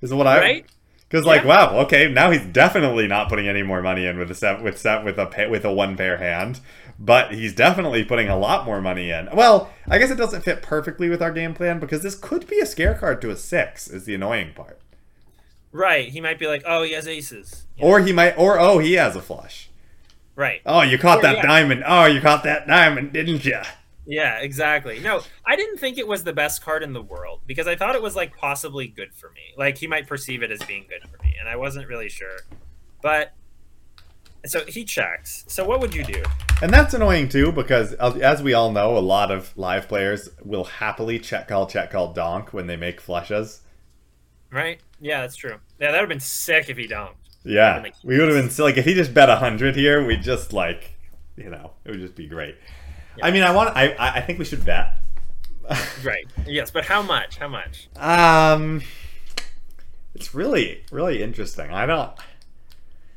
Is 0.00 0.14
what 0.14 0.26
I 0.26 0.64
Because 1.08 1.24
like, 1.24 1.42
Yeah. 1.42 1.48
wow, 1.48 1.78
okay, 1.80 2.10
now 2.10 2.30
he's 2.30 2.44
definitely 2.44 3.06
not 3.06 3.28
putting 3.28 3.48
any 3.48 3.62
more 3.62 3.80
money 3.82 4.06
in 4.06 4.18
with 4.18 4.30
a 4.30 4.34
set 4.34 4.62
with 4.62 4.78
set 4.78 5.04
with 5.04 5.18
a 5.18 5.26
pa 5.26 5.48
with 5.48 5.64
a 5.64 5.72
one 5.72 5.96
pair 5.96 6.18
hand, 6.18 6.60
but 6.98 7.32
he's 7.32 7.54
definitely 7.54 8.04
putting 8.04 8.28
a 8.28 8.36
lot 8.36 8.66
more 8.66 8.80
money 8.82 9.10
in. 9.10 9.28
Well, 9.32 9.70
I 9.88 9.98
guess 9.98 10.10
it 10.10 10.16
doesn't 10.18 10.42
fit 10.42 10.60
perfectly 10.62 11.08
with 11.08 11.22
our 11.22 11.32
game 11.32 11.54
plan 11.54 11.78
because 11.78 12.02
this 12.02 12.14
could 12.14 12.46
be 12.46 12.58
a 12.60 12.66
scare 12.66 12.94
card 12.94 13.22
to 13.22 13.30
a 13.30 13.36
six. 13.36 13.88
Is 13.88 14.04
the 14.04 14.14
annoying 14.14 14.52
part, 14.54 14.80
Right. 15.72 16.08
He 16.08 16.20
might 16.20 16.38
be 16.38 16.46
like, 16.46 16.62
oh, 16.66 16.82
he 16.82 16.92
has 16.92 17.06
aces. 17.08 17.64
or 17.80 18.00
he 18.00 18.12
might, 18.12 18.38
or 18.38 18.58
oh, 18.58 18.78
he 18.78 18.94
has 18.94 19.16
a 19.16 19.22
flush. 19.22 19.70
Right. 20.34 20.60
Oh, 20.64 20.82
you 20.82 20.98
caught 20.98 21.18
Or, 21.18 21.22
that 21.22 21.36
yeah. 21.36 21.42
diamond. 21.46 21.84
Oh, 21.86 22.04
you 22.06 22.20
caught 22.20 22.42
that 22.44 22.66
diamond, 22.66 23.12
didn't 23.12 23.44
you? 23.44 23.60
Yeah, 24.08 24.38
exactly. 24.38 25.00
No, 25.00 25.20
I 25.44 25.54
didn't 25.54 25.76
think 25.76 25.98
it 25.98 26.08
was 26.08 26.24
the 26.24 26.32
best 26.32 26.62
card 26.62 26.82
in 26.82 26.94
the 26.94 27.02
world 27.02 27.42
because 27.46 27.66
I 27.68 27.76
thought 27.76 27.94
it 27.94 28.00
was 28.00 28.16
like 28.16 28.34
possibly 28.34 28.88
good 28.88 29.12
for 29.12 29.28
me. 29.30 29.52
Like 29.56 29.76
he 29.76 29.86
might 29.86 30.06
perceive 30.06 30.42
it 30.42 30.50
as 30.50 30.62
being 30.62 30.86
good 30.88 31.06
for 31.10 31.22
me, 31.22 31.36
and 31.38 31.46
I 31.46 31.56
wasn't 31.56 31.86
really 31.88 32.08
sure. 32.08 32.38
But 33.02 33.34
so 34.46 34.64
he 34.64 34.84
checks. 34.84 35.44
So 35.48 35.62
what 35.62 35.80
would 35.80 35.94
you 35.94 36.04
do? 36.04 36.22
And 36.62 36.72
that's 36.72 36.94
annoying 36.94 37.28
too 37.28 37.52
because, 37.52 37.92
as 37.92 38.42
we 38.42 38.54
all 38.54 38.72
know, 38.72 38.96
a 38.96 39.00
lot 39.00 39.30
of 39.30 39.56
live 39.58 39.88
players 39.88 40.30
will 40.42 40.64
happily 40.64 41.18
check 41.18 41.48
call, 41.48 41.66
check 41.66 41.90
call, 41.90 42.14
donk 42.14 42.54
when 42.54 42.66
they 42.66 42.76
make 42.76 43.02
flushes. 43.02 43.60
Right? 44.50 44.80
Yeah, 45.00 45.20
that's 45.20 45.36
true. 45.36 45.58
Yeah, 45.78 45.92
that 45.92 46.00
would 46.00 46.00
have 46.00 46.08
been 46.08 46.20
sick 46.20 46.70
if 46.70 46.78
he 46.78 46.86
donked. 46.86 47.28
Yeah, 47.44 47.84
we 48.02 48.18
would 48.18 48.32
have 48.32 48.56
been 48.56 48.64
like 48.64 48.78
if 48.78 48.86
he 48.86 48.94
just 48.94 49.12
bet 49.12 49.28
hundred 49.28 49.76
here, 49.76 50.04
we'd 50.04 50.22
just 50.22 50.54
like, 50.54 50.96
you 51.36 51.50
know, 51.50 51.72
it 51.84 51.90
would 51.90 52.00
just 52.00 52.16
be 52.16 52.26
great. 52.26 52.56
I 53.22 53.30
mean, 53.30 53.42
I 53.42 53.50
want, 53.52 53.76
I, 53.76 53.94
I 53.98 54.20
think 54.20 54.38
we 54.38 54.44
should 54.44 54.64
bet. 54.64 54.98
Right. 56.02 56.26
Yes, 56.46 56.70
but 56.70 56.86
how 56.86 57.02
much? 57.02 57.36
How 57.36 57.48
much? 57.48 57.88
um, 57.96 58.80
it's 60.14 60.34
really, 60.34 60.82
really 60.90 61.22
interesting. 61.22 61.70
I 61.70 61.84
don't. 61.84 62.10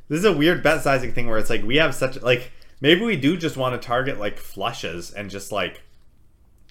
This 0.09 0.19
is 0.19 0.25
a 0.25 0.33
weird 0.33 0.61
bet 0.61 0.81
sizing 0.83 1.13
thing 1.13 1.27
where 1.29 1.37
it's 1.37 1.49
like 1.49 1.63
we 1.63 1.77
have 1.77 1.95
such 1.95 2.21
like 2.21 2.51
maybe 2.81 3.05
we 3.05 3.15
do 3.15 3.37
just 3.37 3.55
want 3.55 3.79
to 3.81 3.87
target 3.87 4.19
like 4.19 4.37
flushes 4.37 5.11
and 5.11 5.29
just 5.29 5.51
like 5.53 5.81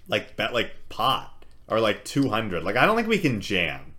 like 0.06 0.36
bet 0.36 0.52
like 0.52 0.72
pot 0.90 1.44
or 1.66 1.80
like 1.80 2.04
200 2.04 2.62
like 2.62 2.76
i 2.76 2.84
don't 2.84 2.96
think 2.96 3.08
we 3.08 3.16
can 3.18 3.40
jam 3.40 3.94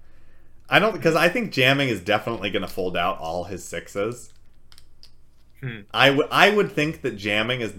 i 0.69 0.77
don't 0.77 0.93
because 0.93 1.15
i 1.15 1.27
think 1.29 1.51
jamming 1.51 1.89
is 1.89 2.01
definitely 2.01 2.51
going 2.51 2.61
to 2.61 2.67
fold 2.67 2.95
out 2.95 3.17
all 3.17 3.45
his 3.45 3.63
sixes 3.63 4.31
Hmm. 5.61 5.79
i 5.91 6.09
would 6.11 6.27
i 6.31 6.49
would 6.49 6.71
think 6.71 7.01
that 7.01 7.15
jamming 7.17 7.61
is 7.61 7.73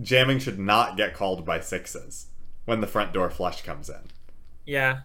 jamming 0.00 0.38
should 0.38 0.58
not 0.58 0.96
get 0.96 1.14
called 1.14 1.44
by 1.44 1.60
sixes 1.60 2.26
when 2.64 2.80
the 2.80 2.86
front 2.86 3.12
door 3.12 3.30
flush 3.30 3.62
comes 3.62 3.88
in 3.88 4.00
Yeah, 4.66 5.00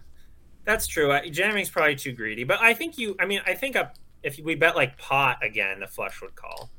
that's 0.64 0.86
true. 0.86 1.10
I, 1.12 1.28
jamming's 1.28 1.70
probably 1.70 1.96
too 1.96 2.12
greedy, 2.12 2.44
but 2.44 2.60
I 2.60 2.74
think 2.74 2.96
you. 2.98 3.16
I 3.20 3.26
mean, 3.26 3.40
I 3.46 3.54
think 3.54 3.74
a, 3.76 3.92
if 4.22 4.38
we 4.38 4.54
bet 4.54 4.76
like 4.76 4.96
pot 4.98 5.38
again, 5.44 5.80
the 5.80 5.86
flush 5.86 6.20
would 6.22 6.34
call. 6.34 6.70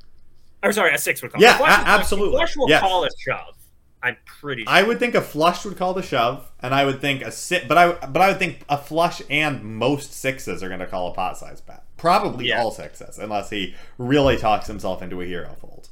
Or 0.64 0.72
sorry, 0.72 0.94
a 0.94 0.98
six 0.98 1.22
would 1.22 1.32
call. 1.32 1.42
Yeah, 1.42 1.54
The 1.54 1.58
flush 1.60 1.80
a- 1.80 1.88
absolutely. 1.88 2.32
the 2.32 2.38
Flush 2.38 2.58
will 2.58 2.70
Yes. 2.70 2.82
call 2.82 3.04
a 3.06 3.10
shove. 3.20 3.56
I'm 4.04 4.18
pretty 4.28 4.64
sure. 4.66 4.72
i 4.72 4.84
would 4.84 5.00
think 5.00 5.16
a 5.16 5.22
flush 5.22 5.66
would 5.66 5.78
call 5.78 5.96
the 5.96 6.04
shove 6.04 6.52
and 6.60 6.76
i 6.76 6.86
would 6.86 7.02
think 7.02 7.24
a 7.24 7.32
sit 7.32 7.68
but 7.68 7.76
i 7.76 7.92
but 8.06 8.22
i 8.22 8.28
would 8.28 8.38
think 8.38 8.64
a 8.70 8.78
flush 8.78 9.20
and 9.32 9.64
most 9.64 10.14
sixes 10.14 10.62
are 10.62 10.68
going 10.68 10.80
to 10.82 10.86
call 10.86 11.08
a 11.10 11.14
pot 11.16 11.40
size 11.40 11.60
bet 11.60 11.82
probably 11.98 12.50
Yeah. 12.50 12.62
all 12.62 12.70
sixes 12.70 13.18
unless 13.18 13.50
he 13.50 13.74
really 13.98 14.38
talks 14.38 14.68
himself 14.68 15.02
into 15.02 15.22
a 15.22 15.26
hero 15.26 15.56
fold 15.60 15.90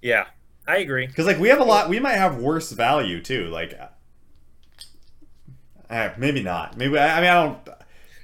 yeah, 0.00 0.24
I 0.66 0.78
agree. 0.78 1.06
Because 1.06 1.26
like 1.26 1.38
we 1.38 1.48
have 1.48 1.60
a 1.60 1.64
lot, 1.64 1.88
we 1.88 1.98
might 2.00 2.16
have 2.16 2.38
worse 2.38 2.70
value 2.72 3.20
too. 3.20 3.48
Like, 3.48 3.78
Uh, 5.90 6.10
maybe 6.16 6.42
not. 6.42 6.76
Maybe 6.76 6.98
I, 6.98 7.18
I 7.18 7.20
mean 7.20 7.30
I 7.30 7.34
don't. 7.44 7.68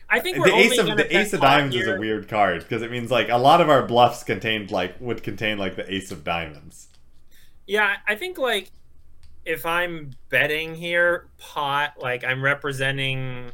I 0.08 0.20
think 0.20 0.38
we're 0.38 0.46
The 0.46 0.52
only 0.52 0.66
ace 0.66 0.78
of 0.78 0.96
the 0.96 1.16
ace 1.16 1.32
of 1.34 1.40
diamonds 1.42 1.76
is 1.76 1.86
a 1.86 1.98
weird 1.98 2.28
card 2.28 2.62
because 2.62 2.80
it 2.82 2.90
means 2.90 3.10
like 3.10 3.28
a 3.28 3.36
lot 3.36 3.60
of 3.60 3.68
our 3.68 3.86
bluffs 3.86 4.24
contained 4.24 4.70
like 4.70 4.98
would 5.00 5.22
contain 5.22 5.58
like 5.58 5.76
the 5.76 5.92
ace 5.92 6.10
of 6.10 6.24
diamonds. 6.24 6.88
Yeah, 7.66 7.96
I 8.06 8.14
think 8.14 8.38
like 8.38 8.70
if 9.44 9.66
I'm 9.66 10.12
betting 10.30 10.74
here, 10.74 11.28
pot, 11.36 11.94
like 12.00 12.24
I'm 12.24 12.42
representing 12.42 13.52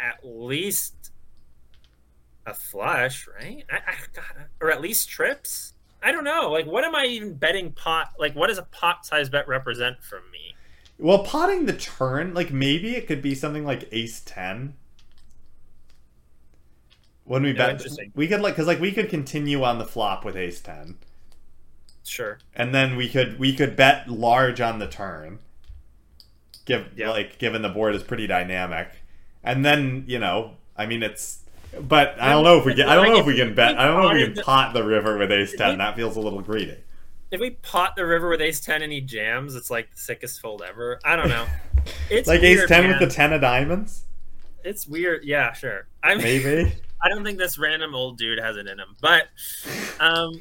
at 0.00 0.20
least 0.24 1.12
a 2.46 2.54
flush, 2.54 3.28
right? 3.28 3.64
I, 3.70 3.76
I 3.76 3.94
God, 4.14 4.46
or 4.60 4.70
at 4.70 4.80
least 4.80 5.10
trips. 5.10 5.69
I 6.02 6.12
don't 6.12 6.24
know. 6.24 6.50
Like, 6.50 6.66
what 6.66 6.84
am 6.84 6.94
I 6.94 7.04
even 7.06 7.34
betting 7.34 7.72
pot? 7.72 8.12
Like, 8.18 8.34
what 8.34 8.48
does 8.48 8.58
a 8.58 8.62
pot 8.64 9.04
size 9.06 9.28
bet 9.28 9.46
represent 9.48 10.02
for 10.02 10.20
me? 10.32 10.56
Well, 10.98 11.24
potting 11.24 11.66
the 11.66 11.72
turn, 11.72 12.34
like 12.34 12.52
maybe 12.52 12.94
it 12.96 13.06
could 13.06 13.22
be 13.22 13.34
something 13.34 13.64
like 13.64 13.88
ace 13.92 14.20
ten. 14.20 14.74
When 17.24 17.42
we 17.44 17.52
Yeah, 17.52 17.74
bet, 17.74 17.82
we 18.14 18.28
could 18.28 18.40
like 18.40 18.54
because 18.54 18.66
like 18.66 18.80
we 18.80 18.92
could 18.92 19.08
continue 19.08 19.62
on 19.62 19.78
the 19.78 19.86
flop 19.86 20.24
with 20.24 20.36
ace 20.36 20.60
ten, 20.60 20.98
Sure. 22.04 22.38
and 22.54 22.74
then 22.74 22.96
we 22.96 23.08
could 23.08 23.38
we 23.38 23.54
could 23.54 23.76
bet 23.76 24.08
large 24.08 24.60
on 24.60 24.78
the 24.78 24.86
turn. 24.88 25.38
Give 26.64 26.86
Yeah. 26.96 27.10
like 27.10 27.38
given 27.38 27.62
the 27.62 27.68
board 27.68 27.94
is 27.94 28.02
pretty 28.02 28.26
dynamic, 28.26 28.88
and 29.42 29.64
then 29.64 30.04
you 30.06 30.18
know 30.18 30.56
I 30.76 30.86
mean 30.86 31.02
it's. 31.02 31.39
But 31.78 32.20
I 32.20 32.30
don't 32.30 32.44
know 32.44 32.58
if 32.58 32.64
we 32.64 32.74
get. 32.74 32.88
I 32.88 32.94
don't 32.96 33.08
know 33.08 33.18
if 33.20 33.26
we 33.26 33.36
can 33.36 33.54
bet. 33.54 33.78
I 33.78 33.86
don't 33.86 34.02
know 34.02 34.10
if 34.10 34.28
we 34.28 34.34
can 34.34 34.42
pot 34.44 34.74
the 34.74 34.82
river 34.82 35.16
with 35.18 35.30
ace 35.30 35.54
ten. 35.56 35.78
That 35.78 35.94
feels 35.96 36.16
a 36.16 36.20
little 36.20 36.40
greedy. 36.40 36.76
If 37.30 37.40
we 37.40 37.50
pot 37.50 37.94
the 37.94 38.04
river 38.04 38.28
with 38.28 38.40
ace 38.40 38.60
ten 38.60 38.82
and 38.82 38.92
he 38.92 39.00
jams, 39.00 39.54
it's 39.54 39.70
like 39.70 39.92
the 39.92 39.98
sickest 39.98 40.40
fold 40.40 40.62
ever. 40.66 40.98
I 41.04 41.14
don't 41.14 41.28
know. 41.28 41.46
It's 42.10 42.26
like 42.26 42.40
weird, 42.42 42.62
ace 42.62 42.68
ten 42.68 42.82
man. 42.82 42.98
with 42.98 43.08
the 43.08 43.14
ten 43.14 43.32
of 43.32 43.40
diamonds, 43.40 44.04
It's 44.64 44.86
weird. 44.86 45.24
Yeah, 45.24 45.52
sure. 45.52 45.86
I 46.02 46.14
mean, 46.16 46.24
maybe. 46.24 46.72
I 47.02 47.08
don't 47.08 47.24
think 47.24 47.38
this 47.38 47.56
random 47.56 47.94
old 47.94 48.18
dude 48.18 48.38
has 48.40 48.56
it 48.56 48.66
in 48.66 48.78
him, 48.78 48.96
but 49.00 49.28
um, 50.00 50.40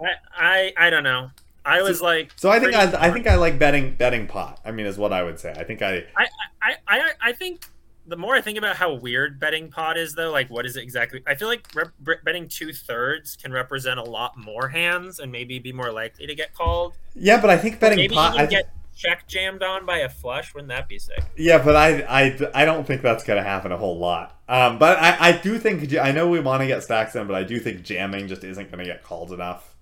I 0.00 0.12
I 0.36 0.72
I 0.76 0.90
don't 0.90 1.02
know. 1.02 1.30
I 1.64 1.82
was 1.82 2.00
like, 2.00 2.30
So 2.36 2.48
I 2.50 2.60
think 2.60 2.74
I, 2.74 3.08
I 3.08 3.10
think 3.10 3.26
I 3.26 3.34
like 3.34 3.58
betting 3.58 3.96
betting 3.96 4.28
pot. 4.28 4.60
I 4.64 4.70
mean, 4.70 4.86
is 4.86 4.98
what 4.98 5.12
I 5.12 5.24
would 5.24 5.40
say. 5.40 5.50
I 5.50 5.64
think 5.64 5.82
I 5.82 6.04
I, 6.16 6.26
I 6.62 6.76
I 6.86 7.10
I 7.20 7.32
think 7.32 7.66
the 8.06 8.16
more 8.16 8.34
I 8.34 8.40
think 8.40 8.56
about 8.58 8.76
how 8.76 8.94
weird 8.94 9.38
betting 9.40 9.70
pot 9.70 9.96
is, 9.98 10.14
though, 10.14 10.30
like 10.30 10.48
what 10.48 10.64
is 10.66 10.76
it 10.76 10.82
exactly? 10.82 11.22
I 11.26 11.34
feel 11.34 11.48
like 11.48 11.66
rep- 11.74 12.24
betting 12.24 12.48
two 12.48 12.72
thirds 12.72 13.36
can 13.36 13.52
represent 13.52 13.98
a 13.98 14.02
lot 14.04 14.36
more 14.36 14.68
hands 14.68 15.18
and 15.18 15.30
maybe 15.32 15.58
be 15.58 15.72
more 15.72 15.90
likely 15.92 16.26
to 16.26 16.34
get 16.34 16.54
called. 16.54 16.94
yeah, 17.14 17.40
but 17.40 17.50
I 17.50 17.56
think 17.58 17.80
betting 17.80 17.98
maybe 17.98 18.14
pot. 18.14 18.38
I, 18.38 18.46
get 18.46 18.70
check 18.94 19.26
jammed 19.28 19.62
on 19.62 19.84
by 19.84 19.98
a 19.98 20.08
flush. 20.08 20.54
Wouldn't 20.54 20.68
that 20.70 20.88
be 20.88 20.98
sick? 20.98 21.22
yeah, 21.36 21.62
but 21.62 21.76
I, 21.76 22.00
I 22.08 22.38
I 22.54 22.64
don't 22.64 22.86
think 22.86 23.02
that's 23.02 23.24
gonna 23.24 23.42
happen 23.42 23.72
a 23.72 23.76
whole 23.76 23.98
lot. 23.98 24.40
Um, 24.48 24.78
but 24.78 24.98
I 24.98 25.16
I 25.28 25.32
do 25.32 25.58
think 25.58 25.94
I 25.96 26.12
know 26.12 26.28
we 26.28 26.40
want 26.40 26.60
to 26.62 26.66
get 26.66 26.82
stacks 26.82 27.14
in, 27.16 27.26
but 27.26 27.34
I 27.36 27.42
do 27.42 27.58
think 27.58 27.82
jamming 27.82 28.28
just 28.28 28.44
isn't 28.44 28.70
gonna 28.70 28.84
get 28.84 29.02
called 29.02 29.32
enough. 29.32 29.74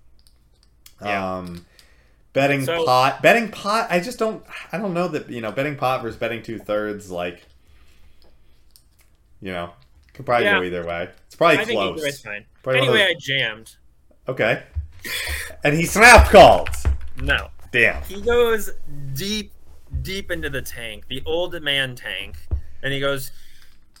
Yeah. 1.01 1.37
Um, 1.37 1.65
betting 2.33 2.65
So- 2.65 2.83
pot, 2.85 3.21
betting 3.21 3.49
pot. 3.51 3.87
I 3.89 3.99
just 3.99 4.17
don't. 4.19 4.43
I 4.71 4.77
don't 4.77 4.93
know 4.93 5.07
that 5.09 5.29
you 5.29 5.41
know 5.41 5.51
betting 5.51 5.75
pot 5.75 6.01
versus 6.01 6.17
betting 6.17 6.41
two 6.41 6.57
thirds. 6.57 7.11
Like, 7.11 7.43
you 9.41 9.51
know, 9.51 9.71
could 10.13 10.25
probably 10.25 10.45
go 10.45 10.63
either 10.63 10.85
way. 10.85 11.09
It's 11.27 11.35
probably 11.35 11.59
I 11.59 11.65
close. 11.65 12.01
way's 12.01 12.21
fine. 12.21 12.45
Probably 12.63 12.81
Anyway, 12.81 13.01
I 13.03 13.15
jammed. 13.19 13.75
Okay. 14.27 14.63
And 15.63 15.75
he 15.75 15.85
snap 15.85 16.29
called. 16.29 16.69
No, 17.21 17.49
Damn. 17.71 18.01
he 18.03 18.21
goes 18.21 18.71
deep, 19.13 19.51
deep 20.01 20.31
into 20.31 20.49
the 20.49 20.61
tank, 20.61 21.05
the 21.09 21.21
old 21.25 21.61
man 21.61 21.95
tank, 21.95 22.35
and 22.81 22.91
he 22.91 22.99
goes, 22.99 23.31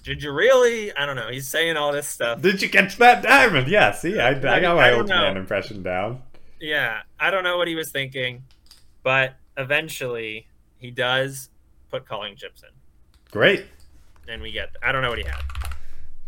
"Did 0.03 0.23
you 0.23 0.31
really?" 0.31 0.91
I 0.93 1.05
don't 1.05 1.15
know. 1.15 1.29
He's 1.29 1.47
saying 1.47 1.77
all 1.77 1.91
this 1.91 2.07
stuff. 2.07 2.41
Did 2.41 2.61
you 2.61 2.69
catch 2.69 2.97
that 2.97 3.21
diamond? 3.23 3.67
Yeah, 3.67 3.91
see, 3.91 4.19
I, 4.19 4.29
I 4.31 4.59
got 4.59 4.75
my 4.75 4.89
don't 4.89 4.99
old 5.01 5.09
know. 5.09 5.21
man 5.21 5.37
impression 5.37 5.83
down. 5.83 6.23
Yeah, 6.59 7.01
I 7.19 7.29
don't 7.29 7.43
know 7.43 7.57
what 7.57 7.67
he 7.67 7.75
was 7.75 7.91
thinking, 7.91 8.43
but 9.03 9.35
eventually 9.57 10.47
he 10.77 10.89
does 10.91 11.49
put 11.91 12.07
calling 12.07 12.35
chips 12.35 12.63
in, 12.63 12.69
Great. 13.31 13.65
And 14.27 14.41
we 14.41 14.51
get. 14.51 14.69
I 14.83 14.91
don't 14.91 15.01
know 15.01 15.09
what 15.09 15.19
he 15.19 15.25
had. 15.25 15.41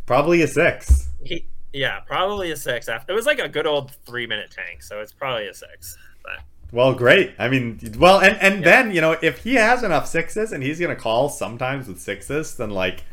Probably 0.05 0.41
a 0.41 0.47
six. 0.47 1.09
He, 1.23 1.45
yeah, 1.73 1.99
probably 2.01 2.51
a 2.51 2.55
six. 2.55 2.87
After 2.87 3.11
it 3.11 3.15
was 3.15 3.25
like 3.25 3.39
a 3.39 3.49
good 3.49 3.67
old 3.67 3.91
three 4.05 4.25
minute 4.27 4.51
tank, 4.51 4.81
so 4.83 5.01
it's 5.01 5.11
probably 5.13 5.47
a 5.47 5.53
six. 5.53 5.97
But 6.23 6.43
Well, 6.71 6.93
great. 6.93 7.33
I 7.37 7.49
mean, 7.49 7.79
well, 7.97 8.19
and, 8.19 8.37
and 8.41 8.59
Yeah. 8.63 8.83
then, 8.83 8.91
you 8.95 9.01
know, 9.01 9.17
if 9.21 9.39
he 9.39 9.55
has 9.55 9.83
enough 9.83 10.07
sixes 10.07 10.51
and 10.51 10.63
he's 10.63 10.79
going 10.79 10.95
to 10.95 11.01
call 11.01 11.29
sometimes 11.29 11.87
with 11.87 11.99
sixes, 11.99 12.55
then, 12.55 12.69
like, 12.69 13.03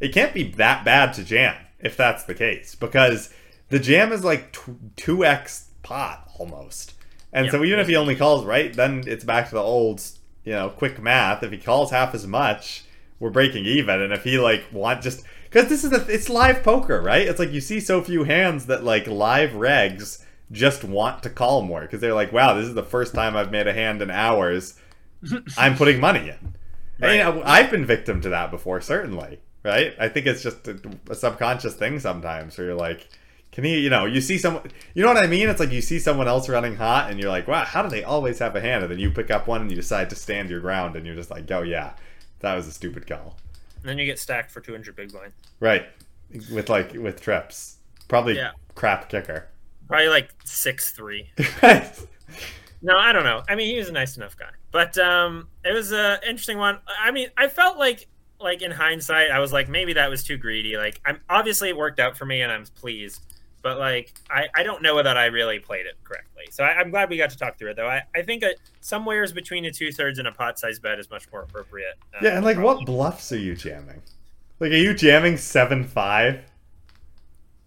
it 0.00 0.12
can't 0.14 0.32
be 0.32 0.44
that 0.52 0.84
bad 0.84 1.12
to 1.14 1.24
jam 1.24 1.56
if 1.80 1.96
that's 1.96 2.24
the 2.24 2.34
case. 2.34 2.74
Because 2.76 3.32
the 3.68 3.78
jam 3.80 4.12
is 4.12 4.24
like 4.24 4.52
2x 4.96 5.64
pot 5.82 6.30
almost. 6.38 6.94
And 7.32 7.46
Yeah. 7.46 7.52
so 7.52 7.64
even 7.64 7.80
if 7.80 7.88
he 7.88 7.96
only 7.96 8.14
calls 8.16 8.44
right, 8.44 8.72
then 8.72 9.04
it's 9.06 9.24
back 9.24 9.48
to 9.48 9.54
the 9.56 9.62
old, 9.62 10.02
you 10.44 10.52
know, 10.52 10.70
quick 10.70 11.00
math. 11.02 11.42
If 11.42 11.50
he 11.50 11.58
calls 11.58 11.90
half 11.90 12.14
as 12.14 12.26
much, 12.26 12.84
we're 13.20 13.30
breaking 13.30 13.64
even. 13.64 14.02
And 14.02 14.12
if 14.12 14.24
he, 14.24 14.38
like, 14.38 14.64
want 14.72 15.02
just. 15.02 15.24
Because 15.44 15.68
this 15.68 15.84
is 15.84 15.92
a, 15.92 16.06
it's 16.12 16.28
live 16.28 16.62
poker, 16.62 17.00
right? 17.00 17.26
It's 17.26 17.38
like 17.38 17.52
you 17.52 17.60
see 17.60 17.80
so 17.80 18.02
few 18.02 18.24
hands 18.24 18.66
that, 18.66 18.84
like, 18.84 19.06
live 19.06 19.50
regs 19.50 20.24
just 20.50 20.84
want 20.84 21.22
to 21.22 21.30
call 21.30 21.62
more 21.62 21.82
because 21.82 22.00
they're 22.00 22.14
like, 22.14 22.32
wow, 22.32 22.54
this 22.54 22.66
is 22.66 22.74
the 22.74 22.82
first 22.82 23.14
time 23.14 23.36
I've 23.36 23.50
made 23.50 23.66
a 23.66 23.72
hand 23.72 24.02
in 24.02 24.10
hours. 24.10 24.74
I'm 25.58 25.76
putting 25.76 26.00
money 26.00 26.30
in. 26.30 26.54
And, 27.00 27.12
you 27.12 27.18
know, 27.18 27.42
I've 27.44 27.70
been 27.70 27.84
victim 27.84 28.20
to 28.22 28.28
that 28.30 28.50
before, 28.50 28.80
certainly, 28.80 29.40
right? 29.62 29.94
I 29.98 30.08
think 30.08 30.26
it's 30.26 30.42
just 30.42 30.66
a, 30.66 30.80
a 31.08 31.14
subconscious 31.14 31.74
thing 31.74 32.00
sometimes 32.00 32.58
where 32.58 32.68
you're 32.68 32.76
like, 32.76 33.08
can 33.52 33.64
he, 33.64 33.78
you 33.78 33.90
know, 33.90 34.04
you 34.04 34.20
see 34.20 34.36
someone, 34.36 34.70
you 34.94 35.02
know 35.02 35.12
what 35.12 35.22
I 35.22 35.26
mean? 35.26 35.48
It's 35.48 35.60
like 35.60 35.70
you 35.70 35.80
see 35.80 35.98
someone 35.98 36.28
else 36.28 36.48
running 36.48 36.76
hot 36.76 37.10
and 37.10 37.18
you're 37.20 37.30
like, 37.30 37.48
wow, 37.48 37.64
how 37.64 37.82
do 37.82 37.88
they 37.88 38.04
always 38.04 38.38
have 38.40 38.54
a 38.56 38.60
hand? 38.60 38.82
And 38.82 38.92
then 38.92 38.98
you 38.98 39.10
pick 39.10 39.30
up 39.30 39.46
one 39.46 39.62
and 39.62 39.70
you 39.70 39.76
decide 39.76 40.10
to 40.10 40.16
stand 40.16 40.50
your 40.50 40.60
ground 40.60 40.96
and 40.96 41.06
you're 41.06 41.14
just 41.14 41.30
like, 41.30 41.50
oh, 41.50 41.62
yeah, 41.62 41.92
that 42.40 42.54
was 42.54 42.66
a 42.66 42.72
stupid 42.72 43.06
call. 43.06 43.36
then 43.82 43.98
you 43.98 44.04
get 44.06 44.18
stacked 44.18 44.50
for 44.50 44.60
two 44.60 44.72
hundred 44.72 44.96
big 44.96 45.12
blind. 45.12 45.32
Right. 45.60 45.86
With 46.52 46.68
like, 46.68 46.92
with 46.94 47.20
trips. 47.20 47.76
Probably 48.08 48.36
Yeah. 48.36 48.50
crap 48.74 49.08
kicker. 49.08 49.48
Probably 49.86 50.08
like 50.08 50.30
six 50.44 50.90
three. 50.92 51.30
No, 52.80 52.96
I 52.96 53.12
don't 53.12 53.24
know. 53.24 53.42
I 53.48 53.56
mean, 53.56 53.72
he 53.72 53.76
was 53.78 53.88
a 53.88 53.92
nice 53.92 54.16
enough 54.16 54.36
guy, 54.36 54.50
but 54.70 54.96
um, 54.98 55.48
it 55.64 55.72
was 55.72 55.90
an 55.90 56.18
interesting 56.24 56.58
one. 56.58 56.78
I 57.02 57.10
mean, 57.10 57.28
I 57.36 57.48
felt 57.48 57.76
like, 57.76 58.06
like 58.40 58.62
in 58.62 58.70
hindsight, 58.70 59.32
I 59.32 59.40
was 59.40 59.52
like, 59.52 59.68
maybe 59.68 59.94
that 59.94 60.08
was 60.08 60.22
too 60.22 60.36
greedy. 60.36 60.76
Like, 60.76 61.00
I'm 61.04 61.20
obviously 61.28 61.70
it 61.70 61.76
worked 61.76 61.98
out 61.98 62.16
for 62.16 62.24
me, 62.24 62.40
and 62.40 62.52
I'm 62.52 62.64
pleased. 62.76 63.20
But 63.62 63.78
like, 63.78 64.14
I, 64.30 64.46
I 64.54 64.62
don't 64.62 64.82
know 64.82 65.02
that 65.02 65.16
I 65.16 65.26
really 65.26 65.58
played 65.58 65.86
it 65.86 65.96
correctly. 66.04 66.44
So 66.50 66.64
I, 66.64 66.78
I'm 66.78 66.90
glad 66.90 67.10
we 67.10 67.16
got 67.16 67.30
to 67.30 67.38
talk 67.38 67.58
through 67.58 67.70
it, 67.70 67.76
though. 67.76 67.88
I, 67.88 68.02
I 68.14 68.22
think 68.22 68.44
uh 68.44 68.50
somewheres 68.80 69.32
between 69.32 69.64
a 69.64 69.72
two 69.72 69.92
thirds 69.92 70.18
and 70.18 70.28
a 70.28 70.32
pot 70.32 70.58
sized 70.58 70.82
bet 70.82 70.98
is 70.98 71.10
much 71.10 71.30
more 71.32 71.42
appropriate. 71.42 71.96
Uh, 72.14 72.18
Yeah, 72.20 72.36
and 72.36 72.44
like, 72.44 72.56
probably. 72.56 72.62
what 72.62 72.84
bluffs 72.86 73.32
are 73.32 73.38
you 73.38 73.54
jamming? 73.56 74.02
Like, 74.60 74.72
are 74.72 74.76
you 74.76 74.94
jamming 74.94 75.36
seven 75.38 75.84
five? 75.84 76.44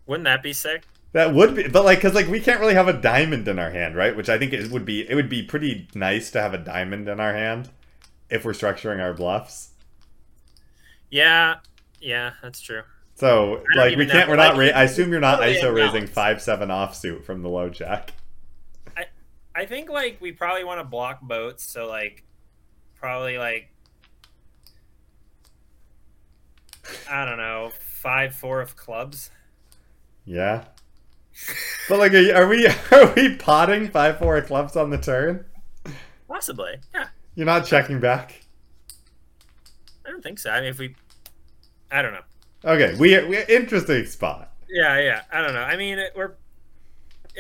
Wouldn't 0.05 0.25
that 0.25 0.43
be 0.43 0.53
sick? 0.53 0.87
That 1.13 1.33
would 1.33 1.55
be, 1.55 1.67
but 1.67 1.83
like, 1.85 1.99
cause 2.01 2.13
like 2.13 2.27
we 2.27 2.39
can't 2.39 2.59
really 2.59 2.73
have 2.73 2.87
a 2.87 2.93
diamond 2.93 3.47
in 3.47 3.59
our 3.59 3.69
hand, 3.71 3.95
right? 3.95 4.15
Which 4.15 4.29
I 4.29 4.37
think 4.37 4.53
it 4.53 4.71
would 4.71 4.85
be. 4.85 5.09
It 5.09 5.15
would 5.15 5.29
be 5.29 5.43
pretty 5.43 5.87
nice 5.93 6.31
to 6.31 6.41
have 6.41 6.53
a 6.53 6.57
diamond 6.57 7.07
in 7.09 7.19
our 7.19 7.33
hand 7.33 7.69
if 8.29 8.45
we're 8.45 8.53
structuring 8.53 9.01
our 9.01 9.13
bluffs. 9.13 9.71
Yeah, 11.09 11.55
yeah, 11.99 12.33
that's 12.41 12.61
true. 12.61 12.83
So 13.21 13.63
like, 13.75 13.97
we 13.97 14.07
can't. 14.07 14.27
know. 14.27 14.31
We're 14.31 14.35
not. 14.35 14.57
Ra- 14.57 14.75
I 14.75 14.85
assume 14.85 15.11
you're 15.11 15.19
not 15.19 15.41
ISO 15.41 15.71
raising 15.71 16.07
five 16.07 16.41
seven 16.41 16.69
offsuit 16.69 17.23
from 17.23 17.43
the 17.43 17.49
low 17.49 17.69
jack. 17.69 18.13
I 18.97 19.05
I 19.53 19.67
think 19.67 19.91
like 19.91 20.17
we 20.19 20.31
probably 20.31 20.63
want 20.63 20.79
to 20.79 20.83
block 20.83 21.21
boats, 21.21 21.63
so 21.63 21.87
like 21.87 22.23
probably 22.95 23.37
like 23.37 23.69
I 27.07 27.25
don't 27.25 27.37
know, 27.37 27.71
five 27.77 28.33
four 28.33 28.59
of 28.59 28.75
clubs. 28.75 29.29
Yeah. 30.25 30.63
But 31.87 31.99
like, 31.99 32.15
are, 32.15 32.33
are 32.33 32.47
we 32.47 32.65
are 32.91 33.13
we 33.15 33.35
potting 33.35 33.91
five 33.91 34.17
four 34.17 34.37
of 34.37 34.47
clubs 34.47 34.75
on 34.75 34.89
the 34.89 34.97
turn? 34.97 35.45
Possibly. 36.27 36.77
Yeah. 36.95 37.05
You're 37.35 37.45
not 37.45 37.67
checking 37.67 37.99
back. 37.99 38.41
I 40.07 40.09
don't 40.09 40.23
think 40.23 40.39
so. 40.39 40.49
I 40.49 40.61
mean 40.61 40.69
if 40.69 40.79
we 40.79 40.95
I 41.91 42.01
don't 42.01 42.13
know. 42.13 42.21
Okay, 42.63 42.95
we 42.99 43.23
we 43.25 43.43
interesting 43.45 44.05
spot. 44.05 44.51
Yeah, 44.69 44.99
yeah. 44.99 45.21
I 45.31 45.41
don't 45.41 45.53
know. 45.53 45.61
I 45.61 45.75
mean 45.77 45.99
it, 45.99 46.13
we're 46.15 46.33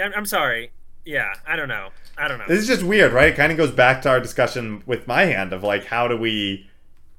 I'm, 0.01 0.13
I'm 0.15 0.25
sorry. 0.25 0.71
Yeah, 1.05 1.33
I 1.47 1.55
don't 1.55 1.67
know. 1.67 1.89
I 2.17 2.27
don't 2.27 2.37
know. 2.37 2.45
This 2.47 2.61
is 2.61 2.67
just 2.67 2.83
weird, 2.83 3.13
right? 3.13 3.29
It 3.29 3.35
kind 3.35 3.51
of 3.51 3.57
goes 3.57 3.71
back 3.71 4.01
to 4.03 4.09
our 4.09 4.19
discussion 4.19 4.83
with 4.85 5.07
my 5.07 5.23
hand 5.25 5.53
of 5.53 5.63
like, 5.63 5.85
how 5.85 6.07
do 6.07 6.17
we? 6.17 6.67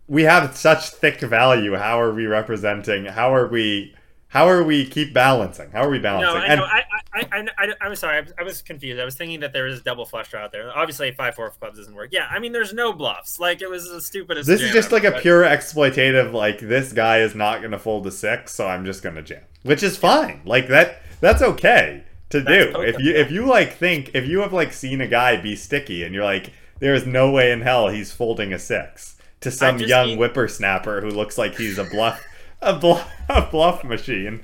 We 0.09 0.25
have 0.25 0.57
such 0.57 0.91
thick 0.91 1.21
value. 1.21 1.77
How 1.77 2.01
are 2.01 2.13
we 2.13 2.27
representing? 2.27 3.07
How 3.07 3.35
are 3.35 3.47
we? 3.49 3.95
How 4.33 4.49
are 4.49 4.63
we 4.65 4.87
keep 4.87 5.13
balancing? 5.13 5.71
How 5.73 5.83
are 5.83 5.91
we 5.91 5.99
balancing? 5.99 6.35
No? 6.35 6.41
I 6.41 6.47
And- 6.47 6.61
know. 6.61 6.67
I, 6.67 6.83
I, 7.15 7.27
I, 7.33 7.49
I, 7.59 7.73
I'm 7.83 7.95
sorry. 7.97 8.17
I, 8.19 8.41
I 8.41 8.43
was 8.45 8.63
confused. 8.63 8.99
I 8.99 9.05
was 9.05 9.15
thinking 9.15 9.41
that 9.41 9.53
there 9.53 9.67
is 9.67 9.81
a 9.81 9.83
double 9.83 10.07
flush 10.07 10.31
draw 10.31 10.41
out 10.45 10.53
there. 10.53 10.71
Obviously, 10.75 11.13
five 11.13 11.35
four 11.35 11.47
of 11.49 11.61
clubs 11.61 11.79
doesn't 11.79 11.95
work. 11.95 12.09
Yeah, 12.13 12.27
I 12.31 12.39
mean, 12.39 12.53
there's 12.53 12.73
no 12.73 12.95
bluffs. 12.95 13.39
Like 13.39 13.61
it 13.61 13.69
was 13.69 13.89
the 13.91 14.01
stupidest. 14.01 14.47
This 14.49 14.63
is 14.63 14.73
just 14.73 14.87
ever, 14.87 14.97
like 14.97 15.05
a 15.05 15.11
but- 15.11 15.21
pure 15.23 15.43
exploitative, 15.43 16.33
like 16.33 16.61
this 16.61 16.93
guy 16.95 17.19
is 17.21 17.35
not 17.35 17.61
gonna 17.61 17.79
fold 17.79 18.07
a 18.07 18.11
six, 18.11 18.55
so 18.55 18.67
I'm 18.67 18.87
just 18.87 19.03
gonna 19.03 19.21
jam. 19.23 19.43
Which 19.65 19.83
is 19.83 19.97
fine. 19.99 20.41
Like 20.47 20.69
that 20.69 21.03
that's 21.21 21.43
okay 21.43 22.05
to 22.31 22.41
That's 22.41 22.67
do. 22.67 22.73
poker, 22.73 22.87
If 22.87 22.99
you 23.01 23.15
if 23.15 23.31
you 23.31 23.45
like 23.45 23.75
think 23.75 24.13
if 24.15 24.27
you 24.27 24.41
have 24.41 24.55
like 24.55 24.73
seen 24.73 25.03
a 25.03 25.07
guy 25.07 25.37
be 25.37 25.55
sticky 25.55 26.03
and 26.05 26.15
you're 26.15 26.25
like, 26.25 26.51
there 26.79 26.95
is 26.95 27.05
no 27.07 27.31
way 27.31 27.53
in 27.53 27.61
hell 27.61 27.89
he's 27.89 28.11
folding 28.13 28.55
a 28.55 28.59
six 28.59 29.17
to 29.41 29.51
some 29.51 29.79
young 29.79 30.07
need- 30.09 30.19
whippersnapper 30.19 31.03
who 31.03 31.11
looks 31.11 31.37
like 31.37 31.57
he's 31.57 31.77
a 31.77 31.85
bluff 31.85 32.25
a 32.75 32.75
bluff 32.79 33.11
a 33.29 33.43
bluff 33.51 33.85
machine. 33.85 34.41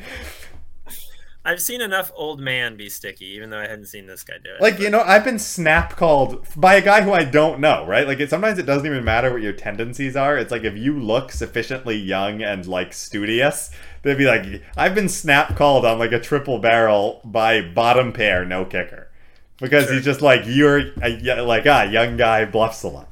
I've 1.45 1.63
seen 1.63 1.81
enough 1.81 2.13
old 2.15 2.41
man 2.41 2.77
be 2.77 2.91
sticky, 2.91 3.25
even 3.27 3.49
though 3.49 3.59
I 3.59 3.67
hadn't 3.69 3.87
seen 3.87 4.07
this 4.07 4.23
guy 4.23 4.35
do 4.43 4.51
it. 4.51 4.61
Like 4.61 4.79
you 4.79 4.91
know, 4.91 5.01
I've 5.01 5.25
been 5.25 5.39
snap 5.39 5.97
called 5.97 6.45
by 6.57 6.75
a 6.75 6.83
guy 6.83 7.01
who 7.03 7.13
I 7.13 7.25
don't 7.25 7.61
know, 7.61 7.87
right? 7.87 8.07
Like 8.07 8.21
it, 8.21 8.29
sometimes 8.29 8.59
it 8.59 8.67
doesn't 8.67 8.87
even 8.87 9.05
matter 9.05 9.33
what 9.33 9.41
your 9.41 9.55
tendencies 9.55 10.15
are. 10.15 10.37
It's 10.37 10.51
like 10.51 10.65
if 10.65 10.77
you 10.77 10.99
look 10.99 11.33
sufficiently 11.33 11.97
young 11.97 12.43
and 12.43 12.67
like 12.67 12.93
studious, 12.93 13.71
they'd 14.03 14.19
be 14.19 14.27
like, 14.27 14.63
I've 14.77 14.95
been 14.95 15.09
snap 15.09 15.57
called 15.57 15.87
on 15.87 15.99
like 15.99 16.13
a 16.13 16.21
triple 16.21 16.59
barrel 16.59 17.23
by 17.25 17.63
bottom 17.63 18.13
pair, 18.13 18.45
no 18.45 18.67
kicker, 18.67 19.09
because 19.59 19.85
Sure. 19.85 19.95
he's 19.95 20.05
just 20.05 20.21
like 20.21 20.43
you're 20.45 20.93
a, 21.03 21.41
like 21.41 21.67
ah 21.67 21.85
young 21.85 22.19
guy 22.19 22.45
bluffs 22.45 22.83
a 22.83 22.89
lot. 22.89 23.09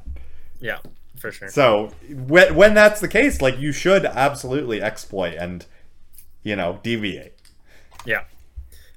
yeah, 0.61 0.79
for 1.33 1.33
sure. 1.33 1.49
So 1.49 1.91
when 2.09 2.55
when 2.55 2.75
that's 2.75 3.01
the 3.01 3.09
case, 3.09 3.41
like 3.41 3.59
you 3.59 3.73
should 3.73 4.05
absolutely 4.05 4.83
exploit 4.83 5.35
and 5.35 5.67
you 6.43 6.57
know 6.57 6.81
deviate. 6.83 7.35
Yeah. 8.05 8.25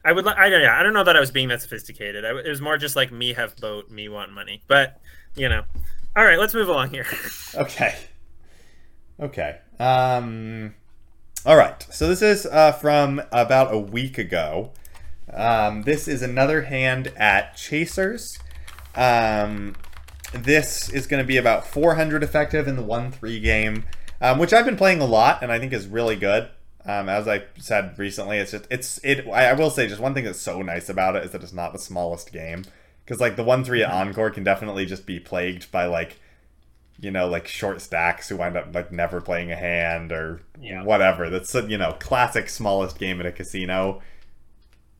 I 0.05 0.13
would. 0.13 0.25
li- 0.25 0.33
I 0.37 0.49
don't. 0.49 0.61
Yeah, 0.61 0.79
I 0.79 0.83
don't 0.83 0.93
know 0.93 1.03
that 1.03 1.17
I 1.17 1.19
was 1.19 1.31
being 1.31 1.49
that 1.49 1.61
sophisticated. 1.61 2.23
I, 2.23 2.29
it 2.39 2.47
was 2.47 2.61
more 2.61 2.77
just 2.77 2.95
like 2.95 3.11
me 3.11 3.33
have 3.33 3.55
boat, 3.57 3.89
me 3.89 4.07
want 4.07 4.31
money. 4.31 4.61
But 4.67 4.99
you 5.35 5.49
know. 5.49 5.63
All 6.15 6.23
right, 6.23 6.39
let's 6.39 6.53
move 6.53 6.67
along 6.67 6.91
here. 6.91 7.05
Okay. 7.55 7.95
Okay. 9.19 9.57
Um. 9.79 10.75
All 11.45 11.57
right. 11.57 11.85
So 11.91 12.07
this 12.07 12.21
is 12.21 12.45
uh, 12.45 12.71
from 12.73 13.21
about 13.31 13.73
a 13.73 13.77
week 13.77 14.17
ago. 14.17 14.71
Um, 15.33 15.81
this 15.81 16.07
is 16.07 16.21
another 16.21 16.63
hand 16.63 17.11
at 17.17 17.55
Chasers. 17.57 18.39
Um, 18.95 19.75
this 20.33 20.89
is 20.89 21.07
going 21.07 21.21
to 21.23 21.27
be 21.27 21.37
about 21.37 21.65
400 21.67 22.23
effective 22.23 22.67
in 22.67 22.75
the 22.75 22.83
1 22.83 23.11
3 23.11 23.39
game, 23.39 23.85
um, 24.21 24.39
which 24.39 24.53
I've 24.53 24.65
been 24.65 24.77
playing 24.77 25.01
a 25.01 25.05
lot 25.05 25.41
and 25.41 25.51
I 25.51 25.59
think 25.59 25.73
is 25.73 25.87
really 25.87 26.15
good. 26.15 26.49
Um, 26.85 27.09
as 27.09 27.27
I 27.27 27.43
said 27.57 27.97
recently, 27.99 28.37
it's 28.37 28.51
just, 28.51 28.65
it's, 28.71 28.99
it, 29.03 29.27
I, 29.27 29.47
I 29.49 29.53
will 29.53 29.69
say 29.69 29.87
just 29.87 29.99
one 30.01 30.13
thing 30.13 30.23
that's 30.25 30.39
so 30.39 30.61
nice 30.61 30.89
about 30.89 31.15
it 31.15 31.23
is 31.25 31.31
that 31.31 31.43
it's 31.43 31.53
not 31.53 31.73
the 31.73 31.79
smallest 31.79 32.31
game. 32.31 32.63
Because, 33.03 33.19
like, 33.19 33.35
the 33.35 33.43
1 33.43 33.63
3 33.63 33.83
at 33.83 33.91
Encore 33.91 34.29
can 34.29 34.43
definitely 34.43 34.85
just 34.85 35.05
be 35.05 35.19
plagued 35.19 35.71
by, 35.71 35.85
like, 35.85 36.17
you 37.01 37.11
know, 37.11 37.27
like 37.27 37.47
short 37.47 37.81
stacks 37.81 38.27
who 38.29 38.35
wind 38.37 38.57
up 38.57 38.75
like 38.75 38.91
never 38.91 39.21
playing 39.21 39.51
a 39.51 39.55
hand 39.55 40.11
or 40.11 40.41
Yeah. 40.59 40.83
whatever. 40.83 41.29
That's 41.29 41.53
you 41.55 41.77
know, 41.77 41.95
classic 41.99 42.49
smallest 42.49 42.99
game 42.99 43.19
at 43.21 43.25
a 43.25 43.31
casino 43.31 44.01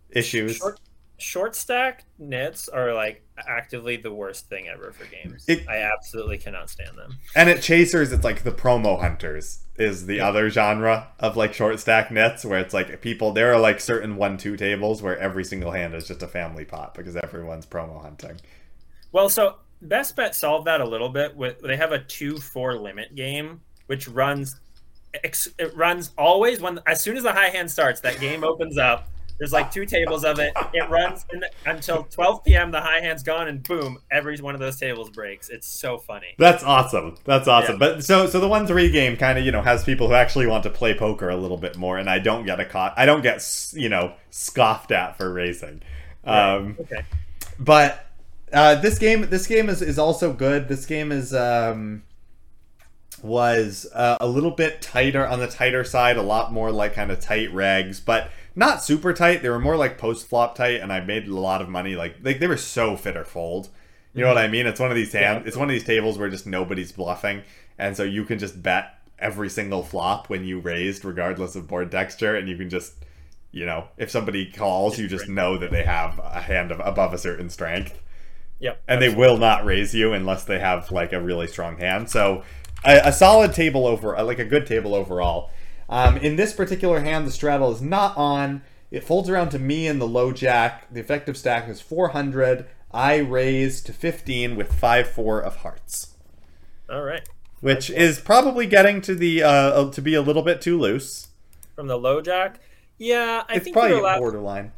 issues. 0.10 0.58
Short, 0.58 0.80
short 1.18 1.56
stack 1.56 2.06
nets 2.18 2.70
are 2.70 2.94
like 2.94 3.22
actively 3.48 3.98
the 3.98 4.14
worst 4.14 4.50
thing 4.50 4.68
ever 4.68 4.92
for 4.92 5.06
games. 5.06 5.46
It- 5.48 5.68
I 5.68 5.78
absolutely 5.78 6.38
cannot 6.38 6.70
stand 6.70 6.98
them. 6.98 7.18
And 7.36 7.50
at 7.50 7.62
Chasers, 7.62 8.12
it's 8.12 8.24
like 8.24 8.44
the 8.44 8.52
promo 8.52 9.00
hunters 9.00 9.66
is 9.78 10.06
the 10.08 10.20
other 10.20 10.50
genre 10.50 11.08
of 11.20 11.38
like 11.38 11.54
short 11.54 11.80
stack 11.80 12.12
nets 12.12 12.44
where 12.44 12.60
it's 12.60 12.74
like 12.74 13.02
people 13.02 13.32
there 13.32 13.54
are 13.54 13.60
like 13.60 13.80
certain 13.80 14.18
one 14.18 14.38
two 14.38 14.58
tables 14.58 15.02
where 15.02 15.18
every 15.18 15.44
single 15.46 15.72
hand 15.72 15.94
is 15.96 16.08
just 16.08 16.22
a 16.22 16.28
family 16.28 16.66
pot 16.66 16.94
because 16.94 17.16
everyone's 17.16 17.66
promo 17.66 18.02
hunting. 18.02 18.40
Well, 19.12 19.30
so 19.30 19.56
Best 19.82 20.16
Bet 20.16 20.36
solved 20.36 20.68
that 20.68 20.82
a 20.82 20.86
little 20.86 21.10
bit. 21.10 21.36
With 21.36 21.62
they 21.62 21.78
have 21.78 21.92
a 21.94 22.00
two 22.00 22.38
four 22.38 22.76
limit 22.76 23.16
game, 23.16 23.62
which 23.88 24.08
runs 24.08 24.60
it 25.14 25.76
runs 25.76 26.12
always 26.18 26.62
when 26.62 26.80
as 26.86 27.02
soon 27.02 27.18
as 27.18 27.24
the 27.24 27.34
high 27.34 27.50
hand 27.50 27.72
starts, 27.72 28.02
that 28.02 28.20
game 28.20 28.44
opens 28.44 28.78
up. 28.78 29.08
There's 29.40 29.54
like 29.54 29.72
two 29.72 29.86
tables 29.86 30.26
of 30.26 30.38
it. 30.40 30.54
It 30.74 30.90
runs 30.90 31.26
in, 31.32 31.44
until 31.66 32.04
12 32.04 32.44
p.m. 32.44 32.72
The 32.72 32.82
high 32.82 33.00
hand's 33.00 33.24
gone, 33.24 33.48
and 33.48 33.64
boom, 33.64 33.98
every 34.12 34.38
one 34.38 34.54
of 34.54 34.60
those 34.60 34.78
tables 34.78 35.10
breaks. 35.10 35.50
It's 35.50 35.66
so 35.68 35.98
funny. 35.98 36.36
That's 36.38 36.64
awesome. 36.64 37.16
That's 37.24 37.48
awesome. 37.48 37.76
Yeah. 37.76 37.94
But 37.96 38.04
so 38.04 38.28
so 38.28 38.40
the 38.40 38.48
one 38.50 38.68
three 38.68 38.92
game 38.92 39.16
kind 39.18 39.40
of 39.40 39.46
you 39.46 39.52
know 39.52 39.62
has 39.62 39.84
people 39.84 40.08
who 40.10 40.14
actually 40.14 40.46
want 40.48 40.64
to 40.64 40.70
play 40.70 40.94
poker 40.94 41.30
a 41.30 41.38
little 41.38 41.58
bit 41.58 41.78
more, 41.78 41.98
and 41.98 42.10
I 42.10 42.20
don't 42.20 42.46
get 42.46 42.60
a 42.60 42.66
caught. 42.66 42.94
I 42.98 43.06
don't 43.06 43.22
get 43.22 43.42
you 43.74 43.90
know 43.90 44.14
scoffed 44.30 44.92
at 44.92 45.18
for 45.18 45.32
racing. 45.32 45.82
Um, 46.26 46.76
Okay. 46.82 47.06
but 47.58 48.06
uh, 48.52 48.76
this 48.76 49.00
game 49.00 49.30
this 49.30 49.48
game 49.48 49.70
is, 49.70 49.82
is 49.82 49.98
also 49.98 50.34
good. 50.34 50.68
This 50.68 50.86
game 50.86 51.12
is 51.14 51.34
um, 51.34 52.04
was 53.24 53.88
uh, 53.94 54.18
a 54.20 54.28
little 54.28 54.52
bit 54.52 54.82
tighter 54.82 55.26
on 55.26 55.40
the 55.40 55.48
tighter 55.48 55.84
side, 55.84 56.18
a 56.18 56.22
lot 56.22 56.52
more 56.52 56.72
like 56.72 56.94
kind 56.94 57.12
of 57.12 57.20
tight 57.20 57.50
regs, 57.54 58.04
but 58.04 58.30
not 58.60 58.84
super 58.84 59.14
tight. 59.14 59.42
They 59.42 59.50
were 59.50 59.60
more 59.60 59.76
like 59.78 59.98
post 59.98 60.28
flop 60.28 60.56
tight, 60.56 60.82
and 60.82 60.94
I 60.94 61.00
made 61.00 61.28
a 61.28 61.36
lot 61.36 61.62
of 61.62 61.70
money. 61.70 61.96
Like 61.96 62.18
like 62.22 62.40
they 62.40 62.48
were 62.48 62.58
so 62.58 62.96
fit 62.96 63.18
or 63.18 63.26
fold. 63.26 63.70
You 64.14 64.22
know 64.22 64.28
what 64.28 64.38
I 64.38 64.44
mm-hmm. 64.44 64.52
mean? 64.52 64.68
It's 64.68 64.80
one 64.80 64.92
of 64.92 64.96
these 64.96 65.14
hand. 65.14 65.42
Yeah. 65.42 65.48
It's 65.48 65.58
one 65.58 65.70
of 65.70 65.74
these 65.74 65.84
tables 65.84 66.18
where 66.18 66.30
just 66.30 66.46
nobody's 66.46 66.92
bluffing, 66.92 67.44
and 67.78 67.98
so 67.98 68.04
you 68.04 68.26
can 68.26 68.38
just 68.38 68.62
bet 68.62 69.00
every 69.18 69.50
single 69.50 69.84
flop 69.84 70.30
when 70.30 70.44
you 70.44 70.60
raised, 70.60 71.04
regardless 71.04 71.56
of 71.56 71.68
board 71.68 71.92
texture, 71.92 72.36
and 72.36 72.48
you 72.48 72.58
can 72.58 72.70
just. 72.70 72.94
You 73.52 73.66
know, 73.66 73.88
if 73.98 74.12
somebody 74.12 74.46
calls, 74.52 75.00
you 75.00 75.08
just 75.08 75.28
know 75.28 75.58
that 75.58 75.72
they 75.72 75.82
have 75.82 76.20
a 76.24 76.40
hand 76.40 76.72
of 76.72 76.80
above 76.82 77.16
a 77.16 77.18
certain 77.18 77.50
strength 77.50 78.00
Yep. 78.60 78.82
and 78.88 79.02
they 79.02 79.14
will 79.14 79.38
not 79.38 79.66
raise 79.66 79.96
you 79.96 80.14
unless 80.14 80.44
they 80.44 80.60
have 80.60 80.92
like 80.92 81.14
a 81.14 81.22
really 81.22 81.48
strong 81.48 81.78
hand. 81.78 82.10
So 82.10 82.44
a, 82.84 83.00
a 83.06 83.14
solid 83.14 83.54
table 83.54 83.88
over, 83.88 84.22
like 84.24 84.40
a 84.40 84.46
good 84.46 84.68
table 84.68 84.94
overall. 84.94 85.52
Um, 85.90 86.18
in 86.18 86.36
this 86.36 86.54
particular 86.54 87.00
hand, 87.02 87.26
the 87.26 87.32
straddle 87.32 87.72
is 87.72 87.82
not 87.82 88.16
on. 88.16 88.62
It 88.92 89.04
folds 89.04 89.30
around 89.30 89.50
to 89.50 89.60
me 89.60 89.88
in 89.88 90.00
the 90.00 90.08
low 90.08 90.32
jack. 90.32 90.92
The 90.94 91.00
effective 91.00 91.36
stack 91.38 91.68
is 91.68 91.82
400. 91.82 92.66
I 92.92 93.18
raise 93.18 93.82
to 93.84 93.94
15 93.94 94.56
with 94.56 94.74
5 94.74 95.10
4 95.12 95.40
of 95.42 95.58
hearts, 95.58 96.16
All 96.90 97.04
right. 97.04 97.28
which 97.62 97.90
is 97.92 98.20
probably 98.20 98.66
getting 98.66 99.02
to 99.02 99.14
the 99.14 99.44
uh, 99.44 99.92
to 99.92 100.02
be 100.02 100.16
a 100.16 100.22
little 100.22 100.42
bit 100.42 100.60
too 100.62 100.80
loose. 100.80 101.28
From 101.76 101.86
the 101.88 101.98
low 101.98 102.20
jack. 102.22 102.60
Yeah, 102.98 103.44
I 103.48 103.54
think. 103.54 103.58
it's 103.58 103.64
think 103.66 103.74
probably 103.76 103.92
you're 103.92 104.00
allowed, 104.00 104.20
borderline. 104.20 104.72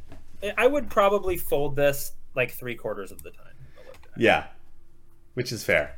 I 0.58 0.68
would 0.68 0.90
probably 0.90 1.38
fold 1.38 1.76
this 1.76 2.12
like 2.36 2.52
three 2.52 2.76
quarters 2.76 3.12
of 3.12 3.24
the 3.24 3.32
time. 3.32 3.54
the 3.76 3.82
low 3.82 3.94
jack. 3.94 4.12
Yeah, 4.18 4.46
which 5.36 5.52
is 5.54 5.64
fair. 5.64 5.98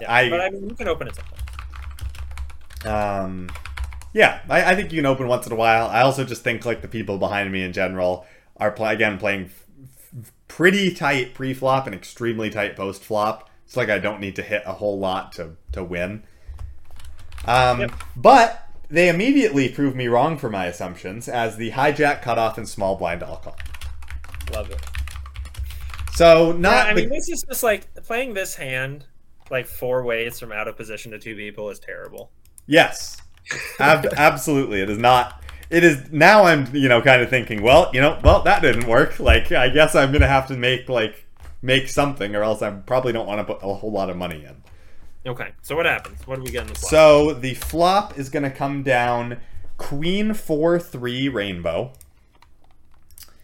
Yeah, 0.00 0.12
I- 0.12 0.30
but 0.30 0.40
I 0.40 0.50
mean, 0.50 0.68
you 0.68 0.74
can 0.74 0.88
open 0.88 1.06
it 1.08 1.14
sometimes. 1.14 1.40
Um, 2.84 3.48
yeah, 4.12 4.40
I, 4.48 4.72
I 4.72 4.74
think 4.76 4.92
you 4.92 4.98
can 4.98 5.06
open 5.06 5.28
once 5.28 5.46
in 5.46 5.52
a 5.52 5.56
while. 5.56 5.86
I 5.86 6.02
also 6.02 6.24
just 6.24 6.42
think 6.42 6.64
like 6.64 6.82
the 6.82 6.88
people 6.88 7.18
behind 7.18 7.50
me 7.52 7.62
in 7.62 7.72
general 7.72 8.26
are 8.56 8.70
play, 8.70 8.92
again 8.94 9.18
playing 9.18 9.44
f- 9.46 9.66
f- 10.20 10.32
pretty 10.48 10.94
tight 10.94 11.34
pre-flop 11.34 11.86
and 11.86 11.94
extremely 11.94 12.50
tight 12.50 12.76
post-flop. 12.76 13.48
It's 13.64 13.76
like 13.76 13.88
I 13.88 13.98
don't 13.98 14.20
need 14.20 14.36
to 14.36 14.42
hit 14.42 14.62
a 14.66 14.74
whole 14.74 14.98
lot 14.98 15.32
to 15.32 15.56
to 15.72 15.82
win. 15.82 16.22
Um, 17.46 17.80
Yep. 17.80 17.92
but 18.16 18.68
they 18.88 19.08
immediately 19.08 19.68
prove 19.70 19.96
me 19.96 20.06
wrong 20.08 20.36
for 20.38 20.50
my 20.50 20.66
assumptions 20.66 21.28
as 21.28 21.56
the 21.56 21.70
hijack 21.72 22.20
cutoff 22.22 22.58
and 22.58 22.68
small 22.68 22.96
blind 22.96 23.22
all 23.22 23.36
call. 23.38 23.56
Love 24.52 24.70
it. 24.70 24.80
So 26.14 26.52
Yeah, 26.52 26.58
not 26.58 26.86
I 26.88 26.94
the- 26.94 27.00
mean, 27.00 27.08
this 27.08 27.28
is 27.30 27.42
just 27.48 27.62
like 27.62 27.92
playing 28.04 28.34
this 28.34 28.54
hand 28.54 29.06
like 29.50 29.66
four 29.66 30.04
ways 30.04 30.38
from 30.38 30.52
out 30.52 30.68
of 30.68 30.76
position 30.76 31.10
to 31.12 31.18
two 31.18 31.34
people 31.34 31.70
is 31.70 31.78
terrible. 31.78 32.30
Yes, 32.66 33.16
Ab- 33.78 34.06
absolutely. 34.16 34.80
It 34.80 34.90
is 34.90 34.98
not. 34.98 35.42
It 35.70 35.84
is 35.84 36.10
now. 36.12 36.44
I'm 36.44 36.74
you 36.74 36.88
know 36.88 37.00
kind 37.00 37.22
of 37.22 37.30
thinking. 37.30 37.62
Well, 37.62 37.90
you 37.92 38.00
know, 38.00 38.18
well 38.22 38.42
that 38.42 38.62
didn't 38.62 38.86
work. 38.86 39.18
Like 39.18 39.52
I 39.52 39.68
guess 39.68 39.94
I'm 39.94 40.12
gonna 40.12 40.28
have 40.28 40.48
to 40.48 40.56
make 40.56 40.88
like 40.88 41.26
make 41.62 41.88
something, 41.88 42.34
or 42.34 42.42
else 42.42 42.62
I 42.62 42.70
probably 42.70 43.12
don't 43.12 43.26
want 43.26 43.46
to 43.46 43.54
put 43.54 43.62
a 43.62 43.74
whole 43.74 43.92
lot 43.92 44.10
of 44.10 44.16
money 44.16 44.44
in. 44.44 44.56
Okay, 45.24 45.52
so 45.62 45.76
what 45.76 45.86
happens? 45.86 46.26
What 46.26 46.36
do 46.36 46.42
we 46.42 46.50
get 46.50 46.62
in 46.62 46.68
the 46.68 46.74
flop? 46.74 46.90
So 46.90 47.34
the 47.34 47.54
flop 47.54 48.18
is 48.18 48.28
gonna 48.28 48.50
come 48.50 48.82
down 48.82 49.40
Queen 49.78 50.34
four 50.34 50.78
three 50.78 51.28
rainbow, 51.28 51.92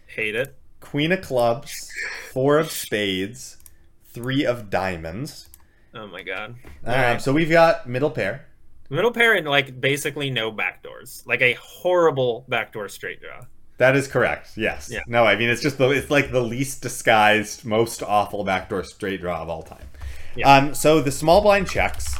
Hate 0.06 0.34
it. 0.34 0.56
Queen 0.80 1.12
of 1.12 1.22
clubs, 1.22 1.90
four 2.32 2.58
of 2.58 2.70
spades, 2.70 3.56
three 4.04 4.44
of 4.44 4.68
diamonds. 4.68 5.48
Oh 5.94 6.06
my 6.08 6.22
god. 6.22 6.56
Um, 6.84 6.92
Alright. 6.92 7.22
So 7.22 7.32
we've 7.32 7.50
got 7.50 7.88
middle 7.88 8.10
pair. 8.10 8.47
Middle 8.90 9.12
pair 9.12 9.34
and 9.34 9.46
like 9.46 9.80
basically 9.80 10.30
no 10.30 10.50
backdoors. 10.50 11.26
Like 11.26 11.42
a 11.42 11.54
horrible 11.54 12.44
backdoor 12.48 12.88
straight 12.88 13.20
draw. 13.20 13.42
That 13.76 13.94
is 13.94 14.08
correct. 14.08 14.50
Yes. 14.56 14.90
Yeah. 14.90 15.00
No, 15.06 15.24
I 15.24 15.36
mean 15.36 15.50
it's 15.50 15.62
just 15.62 15.78
the 15.78 15.90
it's 15.90 16.10
like 16.10 16.32
the 16.32 16.40
least 16.40 16.82
disguised, 16.82 17.64
most 17.64 18.02
awful 18.02 18.44
backdoor 18.44 18.84
straight 18.84 19.20
draw 19.20 19.42
of 19.42 19.48
all 19.48 19.62
time. 19.62 19.86
Yeah. 20.34 20.52
Um. 20.52 20.74
So 20.74 21.00
the 21.00 21.12
small 21.12 21.40
blind 21.40 21.68
checks, 21.68 22.18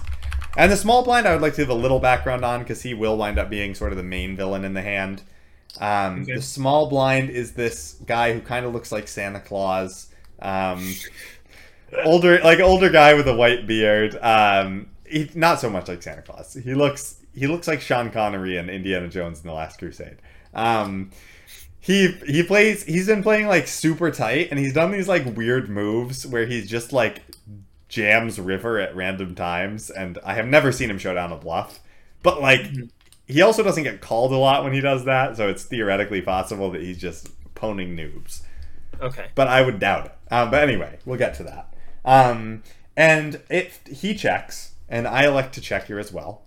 and 0.57 0.71
the 0.71 0.77
small 0.77 1.03
blind 1.05 1.27
I 1.27 1.33
would 1.33 1.43
like 1.43 1.55
to 1.55 1.63
have 1.63 1.71
a 1.71 1.75
little 1.75 2.01
background 2.01 2.45
on 2.45 2.61
because 2.61 2.83
he 2.83 2.95
will 2.95 3.17
wind 3.17 3.39
up 3.39 3.51
being 3.51 3.75
sort 3.75 3.93
of 3.93 3.97
the 3.97 4.05
main 4.05 4.37
villain 4.37 4.65
in 4.65 4.75
the 4.75 4.83
hand. 4.83 5.23
Um, 5.81 6.23
Okay. 6.23 6.35
The 6.35 6.43
small 6.43 6.89
blind 6.89 7.31
is 7.31 7.53
this 7.53 7.95
guy 8.07 8.33
who 8.33 8.41
kind 8.41 8.65
of 8.67 8.73
looks 8.73 8.91
like 8.93 9.09
Santa 9.09 9.41
Claus. 9.41 10.09
Um, 10.41 10.95
older, 12.05 12.39
like 12.41 12.61
older 12.61 12.91
guy 12.91 13.15
with 13.15 13.29
a 13.29 13.35
white 13.37 13.67
beard. 13.67 14.17
Um, 14.21 14.89
he 15.11 15.31
not 15.35 15.61
so 15.61 15.71
much 15.71 15.89
like 15.89 16.03
Santa 16.03 16.23
Claus. 16.23 16.55
He 16.55 16.75
looks 16.75 17.17
he 17.35 17.47
looks 17.47 17.69
like 17.69 17.81
Sean 17.81 18.11
Connery 18.11 18.57
and 18.57 18.69
Indiana 18.69 19.09
Jones 19.09 19.41
in 19.41 19.47
the 19.47 19.55
Last 19.55 19.79
Crusade. 19.79 20.17
Um, 20.55 21.11
he 21.81 22.13
he 22.27 22.43
plays. 22.43 22.85
He's 22.85 23.07
been 23.07 23.23
playing 23.23 23.47
like 23.47 23.67
super 23.67 24.11
tight, 24.11 24.49
and 24.51 24.59
he's 24.59 24.73
done 24.73 24.91
these 24.91 25.09
like 25.09 25.37
weird 25.37 25.69
moves 25.69 26.27
where 26.27 26.47
he's 26.47 26.69
just 26.69 26.93
like 26.93 27.23
jams 27.89 28.39
river 28.39 28.79
at 28.79 28.95
random 28.95 29.35
times, 29.35 29.91
and 29.91 30.19
I 30.25 30.35
have 30.35 30.47
never 30.47 30.73
seen 30.73 30.91
him 30.91 30.99
show 30.99 31.15
down 31.15 31.33
a 31.33 31.37
bluff. 31.37 31.81
But 32.23 32.41
like, 32.41 32.67
he 33.27 33.41
also 33.43 33.63
doesn't 33.63 33.85
get 33.85 34.01
called 34.01 34.33
a 34.33 34.37
lot 34.37 34.65
when 34.65 34.73
he 34.73 34.81
does 34.81 35.05
that, 35.05 35.37
so 35.37 35.49
it's 35.49 35.65
theoretically 35.65 36.21
possible 36.21 36.71
that 36.73 36.83
he's 36.83 36.99
just 36.99 37.31
pwning 37.55 37.97
noobs. 37.97 38.43
Okay. 39.01 39.29
But 39.35 39.49
I 39.49 39.63
would 39.63 39.79
doubt 39.79 40.07
it. 40.07 40.15
Um, 40.31 40.51
but 40.51 40.63
anyway, 40.63 40.99
we'll 41.05 41.19
get 41.19 41.35
to 41.35 41.45
that. 41.45 41.75
Um, 42.05 42.63
and 42.97 43.41
if 43.49 43.81
he 43.87 44.15
checks, 44.15 44.68
and 44.89 45.07
I 45.07 45.27
elect 45.27 45.55
to 45.55 45.61
check 45.61 45.87
here 45.87 45.99
as 45.99 46.13
well 46.13 46.43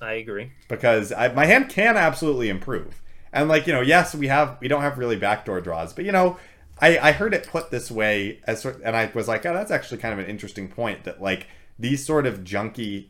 I 0.00 0.14
agree. 0.14 0.52
because 0.68 1.12
I, 1.12 1.28
my 1.28 1.46
hand 1.46 1.68
can 1.68 1.96
absolutely 1.96 2.48
improve. 2.48 3.00
And 3.32 3.48
like 3.48 3.66
you 3.66 3.72
know, 3.72 3.80
yes, 3.80 4.14
we 4.14 4.28
have 4.28 4.58
we 4.60 4.68
don't 4.68 4.82
have 4.82 4.98
really 4.98 5.16
backdoor 5.16 5.60
draws, 5.60 5.92
but 5.92 6.04
you 6.04 6.12
know, 6.12 6.38
I 6.80 6.98
I 6.98 7.12
heard 7.12 7.34
it 7.34 7.48
put 7.48 7.70
this 7.70 7.90
way 7.90 8.40
as 8.46 8.62
sort, 8.62 8.80
and 8.84 8.94
I 8.94 9.10
was 9.14 9.26
like, 9.26 9.44
oh, 9.44 9.54
that's 9.54 9.70
actually 9.72 9.98
kind 9.98 10.12
of 10.12 10.20
an 10.20 10.30
interesting 10.30 10.68
point 10.68 11.04
that 11.04 11.20
like 11.20 11.48
these 11.78 12.04
sort 12.04 12.26
of 12.26 12.44
junky 12.44 13.08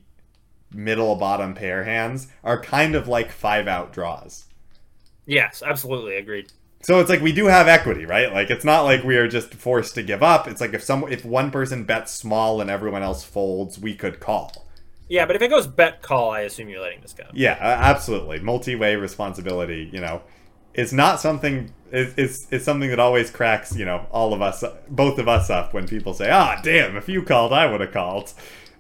middle 0.72 1.14
bottom 1.16 1.55
pair 1.55 1.85
hands 1.85 2.28
are 2.43 2.61
kind 2.61 2.95
of 2.95 3.07
like 3.07 3.30
five 3.30 3.68
out 3.68 3.93
draws. 3.93 4.47
Yes, 5.26 5.62
absolutely 5.64 6.16
agreed. 6.16 6.53
So 6.82 7.01
it's 7.01 7.09
like 7.09 7.22
we 7.22 7.32
do 7.32 7.47
have 7.47 7.66
equity, 7.66 8.05
right? 8.05 8.32
Like 8.32 8.51
it's 8.51 8.64
not 8.64 8.82
like 8.82 9.05
we 9.05 9.16
are 9.16 9.28
just 9.28 9.55
forced 9.55 9.95
to 9.95 10.03
give 10.03 10.22
up. 10.22 10.47
It's 10.47 10.61
like 10.61 10.74
if 10.74 10.82
some 10.82 11.11
if 11.11 11.24
one 11.24 11.51
person 11.51 11.85
bets 11.85 12.12
small 12.12 12.61
and 12.61 12.68
everyone 12.68 13.03
else 13.03 13.24
folds, 13.24 13.78
we 13.78 13.95
could 13.95 14.20
call. 14.20 14.66
Yeah, 15.09 15.26
but 15.26 15.36
if 15.36 15.42
it 15.42 15.48
goes 15.48 15.66
bet 15.66 16.02
call, 16.02 16.30
I 16.30 16.40
assume 16.40 16.68
you're 16.68 16.80
letting 16.80 17.00
this 17.02 17.12
go. 17.12 17.24
Yeah, 17.32 17.57
absolutely. 17.61 18.40
Multi-way 18.40 18.96
responsibility, 18.96 19.90
you 19.92 20.00
know, 20.00 20.22
is 20.72 20.92
not 20.92 21.20
something 21.20 21.72
is 21.92 22.14
is 22.14 22.46
is 22.50 22.64
something 22.64 22.90
that 22.90 22.98
always 22.98 23.30
cracks, 23.30 23.76
you 23.76 23.84
know, 23.84 24.07
all 24.11 24.32
of 24.34 24.42
us 24.42 24.64
both 24.88 25.18
of 25.18 25.28
us 25.28 25.50
up 25.50 25.74
when 25.74 25.86
people 25.86 26.14
say, 26.14 26.30
"Ah, 26.30 26.61
damn, 26.62 26.96
if 26.96 27.09
you 27.09 27.22
called, 27.22 27.52
I 27.52 27.66
would 27.66 27.80
have 27.80 27.92
called." 27.92 28.32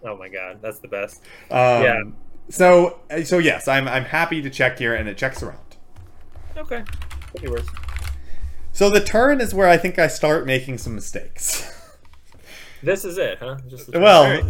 Oh 0.02 0.16
my 0.16 0.28
god, 0.28 0.58
that's 0.60 0.80
the 0.80 0.88
best. 0.88 1.22
Um, 1.50 1.82
Yeah. 1.82 2.02
So 2.50 3.00
so 3.24 3.38
yes, 3.38 3.68
I'm 3.68 3.86
I'm 3.86 4.04
happy 4.04 4.42
to 4.42 4.50
check 4.50 4.78
here 4.78 4.94
and 4.94 5.08
it 5.08 5.16
checks 5.16 5.42
around. 5.42 5.58
Okay. 6.56 6.82
Could 7.32 7.42
be 7.42 7.48
worse. 7.48 7.66
So 8.72 8.90
the 8.90 9.00
turn 9.00 9.40
is 9.40 9.54
where 9.54 9.68
I 9.68 9.76
think 9.76 9.98
I 9.98 10.08
start 10.08 10.46
making 10.46 10.78
some 10.78 10.94
mistakes. 10.94 11.70
This 12.82 13.06
is 13.06 13.16
it, 13.16 13.38
huh? 13.40 13.56
Just 13.66 13.90
the 13.90 13.98
well. 13.98 14.42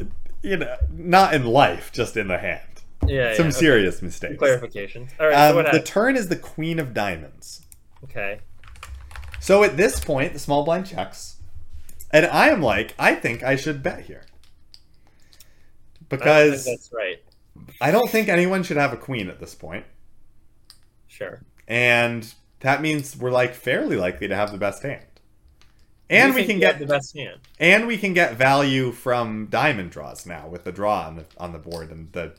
You 0.44 0.56
know, 0.58 0.76
not 0.92 1.34
in 1.34 1.44
life, 1.46 1.90
just 1.92 2.16
in 2.16 2.28
the 2.28 2.38
hand. 2.38 2.60
yeah, 3.06 3.34
Some 3.34 3.46
yeah, 3.46 3.50
okay. 3.50 3.58
serious 3.58 4.02
mistakes. 4.02 4.40
clarifications. 4.42 5.10
All 5.18 5.26
right. 5.28 5.34
so 5.34 5.50
Um, 5.50 5.56
what 5.64 5.72
the 5.72 5.80
turn 5.82 6.16
is 6.16 6.28
the 6.28 6.36
queen 6.36 6.78
of 6.78 6.94
diamonds. 6.94 7.62
okay. 8.04 8.40
So 9.40 9.62
at 9.64 9.76
this 9.76 10.00
point, 10.00 10.32
the 10.32 10.38
small 10.38 10.64
blind 10.64 10.86
checks, 10.86 11.36
and 12.10 12.24
I 12.26 12.48
am 12.48 12.62
like, 12.62 12.94
I 12.98 13.14
think 13.14 13.42
I 13.42 13.56
should 13.56 13.82
bet 13.82 14.04
here 14.04 14.22
because 16.08 16.64
that's 16.64 16.90
right. 16.92 17.22
I 17.80 17.90
don't 17.90 18.08
think 18.10 18.28
anyone 18.28 18.62
should 18.62 18.76
have 18.76 18.92
a 18.92 18.96
queen 18.96 19.28
at 19.28 19.40
this 19.40 19.54
point, 19.54 19.84
Sure. 21.08 21.40
and 21.68 22.32
that 22.60 22.80
means 22.82 23.16
we're 23.16 23.30
like 23.30 23.54
fairly 23.54 23.96
likely 23.96 24.28
to 24.28 24.34
have 24.36 24.50
the 24.52 24.58
best 24.58 24.82
hand, 24.82 25.04
and 26.10 26.34
we 26.34 26.44
can 26.44 26.58
get 26.58 26.78
the 26.78 26.86
best 26.86 27.16
hand. 27.16 27.40
and 27.58 27.86
we 27.86 27.96
can 27.98 28.12
get 28.12 28.36
value 28.36 28.92
from 28.92 29.46
diamond 29.46 29.90
draws 29.90 30.26
now 30.26 30.48
with 30.48 30.64
the 30.64 30.72
draw 30.72 31.06
on 31.06 31.16
the 31.16 31.26
on 31.38 31.52
the 31.52 31.58
board 31.58 31.90
and 31.90 32.12
the 32.12 32.34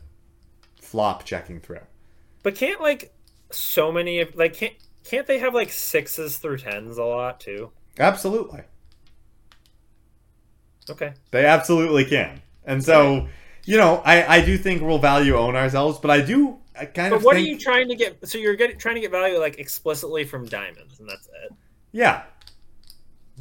flop 0.81 1.23
checking 1.25 1.59
through. 1.59 1.81
But 2.43 2.55
can't 2.55 2.79
like 2.79 3.13
so 3.51 3.91
many 3.91 4.21
of 4.21 4.35
like 4.35 4.53
can't 4.53 4.73
can't 5.03 5.27
they 5.27 5.39
have 5.39 5.53
like 5.53 5.71
sixes 5.71 6.37
through 6.37 6.57
tens 6.59 6.97
a 6.97 7.03
lot 7.03 7.39
too? 7.41 7.71
Absolutely, 7.99 8.63
Okay. 10.89 11.13
they 11.31 11.45
absolutely 11.45 12.05
can, 12.05 12.41
and 12.65 12.83
so. 12.83 13.27
You 13.67 13.77
know, 13.79 14.03
I, 14.05 14.35
I 14.37 14.45
do 14.45 14.59
think 14.59 14.83
we'll 14.83 14.99
value 14.99 15.35
own 15.35 15.55
ourselves, 15.55 15.97
but 15.97 16.11
I 16.11 16.21
do 16.21 16.59
I 16.79 16.85
kind 16.85 17.09
But 17.09 17.15
of 17.15 17.21
But 17.21 17.25
what 17.25 17.35
think, 17.35 17.47
are 17.47 17.51
you 17.51 17.57
trying 17.57 17.89
to 17.89 17.95
get? 17.95 18.27
So 18.27 18.37
you're 18.37 18.55
getting 18.55 18.77
trying 18.77 18.93
to 18.93 19.01
get 19.01 19.09
value 19.09 19.39
like 19.39 19.57
explicitly 19.57 20.23
from 20.23 20.45
diamonds, 20.47 20.99
and 20.99 21.09
that's 21.09 21.27
it. 21.45 21.51
Yeah. 21.91 22.23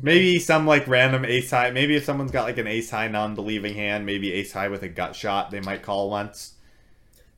Maybe 0.03 0.39
some 0.39 0.67
like 0.67 0.87
random 0.89 1.25
ace 1.25 1.51
high. 1.51 1.71
Maybe 1.71 1.97
if 1.97 2.05
someone's 2.05 2.33
got 2.33 2.45
like 2.45 2.59
an 2.59 2.67
ace 2.67 2.91
high 2.91 3.09
non-believing 3.09 3.75
hand, 3.75 4.05
maybe 4.05 4.33
ace 4.33 4.53
high 4.53 4.69
with 4.69 4.83
a 4.83 4.89
gut 4.89 5.15
shot, 5.15 5.51
they 5.51 5.61
might 5.61 5.83
call 5.83 6.11
once. 6.11 6.55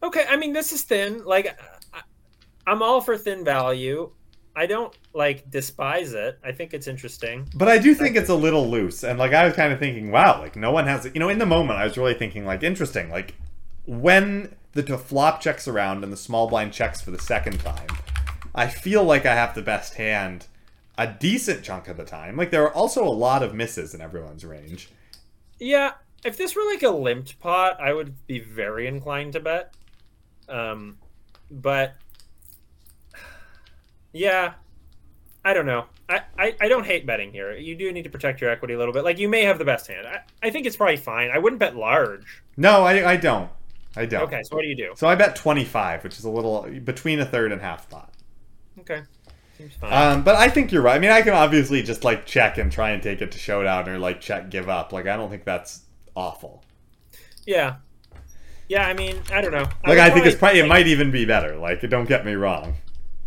Okay, 0.03 0.25
I 0.29 0.37
mean 0.37 0.53
this 0.53 0.73
is 0.73 0.83
thin. 0.83 1.25
Like 1.25 1.59
I'm 2.67 2.83
all 2.83 3.01
for 3.01 3.17
thin 3.17 3.45
value. 3.45 4.11
I 4.55 4.65
don't 4.65 4.97
like 5.13 5.51
despise 5.51 6.15
it. 6.15 6.39
I 6.43 6.51
think 6.51 6.73
it's 6.73 6.87
interesting. 6.87 7.47
But 7.55 7.69
I 7.69 7.77
do 7.77 7.95
think 7.95 8.17
it's 8.17 8.31
a 8.31 8.35
little 8.35 8.69
loose. 8.69 9.05
And 9.05 9.19
like 9.19 9.35
I 9.35 9.45
was 9.45 9.55
kind 9.55 9.71
of 9.71 9.79
thinking, 9.79 10.11
wow, 10.11 10.41
like 10.41 10.57
no 10.57 10.71
one 10.71 10.87
has 10.87 11.05
You 11.05 11.21
know, 11.21 11.29
in 11.29 11.39
the 11.39 11.47
moment, 11.47 11.79
I 11.79 11.85
was 11.85 11.99
really 11.99 12.15
thinking 12.15 12.47
like 12.47 12.63
interesting. 12.63 13.11
Like 13.11 13.35
when 13.85 14.57
the 14.73 14.99
flop 14.99 15.43
checks 15.43 15.69
around 15.69 16.05
and 16.05 16.13
the 16.13 16.17
small 16.17 16.49
blind 16.49 16.73
checks 16.73 17.03
for 17.03 17.11
the 17.11 17.19
second 17.19 17.61
time, 17.61 17.87
I 18.55 18.69
feel 18.69 19.05
like 19.05 19.27
I 19.27 19.35
have 19.35 19.55
the 19.55 19.63
best 19.63 19.95
hand 19.95 20.47
a 20.99 21.07
decent 21.07 21.63
chunk 21.63 21.89
of 21.89 21.97
the 21.97 22.05
time. 22.05 22.37
Like 22.37 22.51
there 22.51 22.63
are 22.65 22.73
also 22.73 23.05
a 23.05 23.11
lot 23.11 23.43
of 23.43 23.55
misses 23.55 23.95
in 23.95 24.01
everyone's 24.01 24.45
range. 24.45 24.89
Yeah, 25.59 25.93
if 26.25 26.37
this 26.37 26.55
were 26.55 26.65
like 26.65 26.83
a 26.83 26.91
limped 26.91 27.39
pot, 27.39 27.81
I 27.81 27.93
would 27.93 28.15
be 28.27 28.41
very 28.41 28.87
inclined 28.87 29.35
to 29.35 29.41
bet. 29.41 29.75
Um, 30.49 30.99
but 31.51 31.95
yeah, 34.13 34.55
I 35.45 35.55
don't 35.55 35.67
know. 35.67 35.87
I, 36.09 36.21
I, 36.39 36.57
I 36.61 36.69
don't 36.69 36.87
hate 36.87 37.05
betting 37.05 37.33
here. 37.33 37.53
You 37.57 37.75
do 37.75 37.93
need 37.93 38.05
to 38.05 38.11
protect 38.11 38.41
your 38.41 38.51
equity 38.51 38.75
a 38.75 38.79
little 38.79 38.95
bit. 38.95 39.05
Like 39.05 39.19
you 39.19 39.29
may 39.29 39.43
have 39.43 39.59
the 39.59 39.65
best 39.65 39.87
hand. 39.87 40.07
I, 40.07 40.21
I 40.43 40.51
think 40.51 40.67
it's 40.67 40.77
probably 40.77 40.97
fine. 40.97 41.31
I 41.31 41.39
wouldn't 41.39 41.59
bet 41.59 41.77
large. 41.77 42.43
No, 42.57 42.85
I, 42.85 43.13
I 43.13 43.17
don't. 43.17 43.51
I 43.97 44.07
don't. 44.07 44.23
Okay, 44.23 44.43
so 44.45 44.57
what 44.57 44.63
do 44.63 44.69
you 44.69 44.77
do? 44.77 44.93
So 44.95 45.09
I 45.09 45.15
bet 45.15 45.37
25, 45.37 46.05
which 46.05 46.19
is 46.19 46.25
a 46.25 46.31
little 46.31 46.63
between 46.85 47.19
a 47.19 47.25
third 47.25 47.51
and 47.51 47.61
half 47.61 47.89
pot. 47.89 48.13
Okay. 48.81 49.03
Um, 49.83 50.23
but 50.23 50.37
I 50.37 50.49
think 50.49 50.73
you're 50.73 50.83
right. 50.83 50.97
I 50.97 50.99
mean, 50.99 51.11
I 51.11 51.23
can 51.23 51.33
obviously 51.35 51.83
just 51.83 52.05
like 52.05 52.27
check 52.27 52.59
and 52.59 52.71
try 52.71 52.91
and 52.91 53.03
take 53.03 53.21
it 53.23 53.33
to 53.33 53.39
showdown 53.39 53.89
or 53.89 53.99
like 53.99 54.21
check 54.21 54.51
give 54.51 54.69
up. 54.69 54.93
Like 54.93 55.07
I 55.07 55.17
don't 55.17 55.31
think 55.31 55.45
that's 55.45 55.83
awful. 56.15 56.63
yeah, 57.47 57.77
yeah. 58.69 58.87
I 58.87 58.95
mean, 58.95 59.21
I 59.33 59.41
don't 59.41 59.53
know. 59.53 59.69
Like 59.87 59.99
I, 59.99 60.11
think 60.11 60.27
it's 60.27 60.37
probably- 60.37 60.61
probably 60.61 60.61
it 60.61 60.69
might 60.69 60.87
even 60.87 61.11
be 61.11 61.25
better. 61.25 61.57
Like 61.57 61.81
don't 61.89 62.09
get 62.09 62.25
me 62.27 62.35
wrong. 62.35 62.77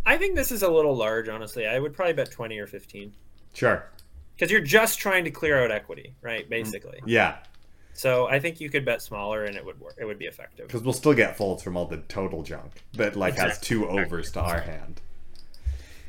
I 0.06 0.16
think 0.16 0.34
this 0.36 0.50
is 0.50 0.62
a 0.62 0.68
little 0.70 0.96
large, 0.96 1.28
honestly. 1.28 1.66
I 1.66 1.78
would 1.78 1.92
probably 1.94 2.14
bet 2.14 2.30
twenty 2.30 2.58
or 2.58 2.66
fifteen 2.66 3.12
Sure. 3.54 3.84
because 4.34 4.50
you're 4.50 4.60
just 4.60 4.98
trying 4.98 5.24
to 5.24 5.30
clear 5.30 5.62
out 5.62 5.70
equity, 5.70 6.14
right? 6.22 6.48
Basically. 6.48 7.00
Yeah, 7.04 7.36
So 7.92 8.26
I 8.28 8.38
think 8.40 8.60
you 8.60 8.70
could 8.70 8.84
bet 8.84 9.02
smaller 9.02 9.44
and 9.44 9.56
it 9.56 9.64
would 9.64 9.78
work. 9.80 9.96
It 10.00 10.04
would 10.06 10.18
be 10.18 10.24
effective. 10.26 10.66
because 10.68 10.82
we'll 10.82 10.94
still 10.94 11.14
get 11.14 11.36
folds 11.36 11.62
from 11.62 11.76
all 11.76 11.84
the 11.86 11.98
total 11.98 12.42
junk 12.42 12.82
that 12.94 13.14
like 13.16 13.34
has 13.36 13.58
two 13.60 13.88
overs 13.88 14.30
to 14.32 14.40
our 14.40 14.60
hand. 14.60 15.00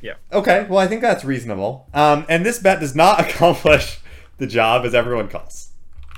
Yeah. 0.02 0.14
Okay. 0.32 0.66
Well, 0.68 0.78
I 0.78 0.86
think 0.88 1.00
that's 1.00 1.24
reasonable. 1.24 1.88
Um, 1.94 2.26
and 2.28 2.44
this 2.44 2.58
bet 2.58 2.80
does 2.80 2.94
not 2.94 3.20
accomplish 3.30 3.98
the 4.38 4.46
job 4.46 4.84
as 4.84 4.94
everyone 4.94 5.28
calls. 5.28 5.68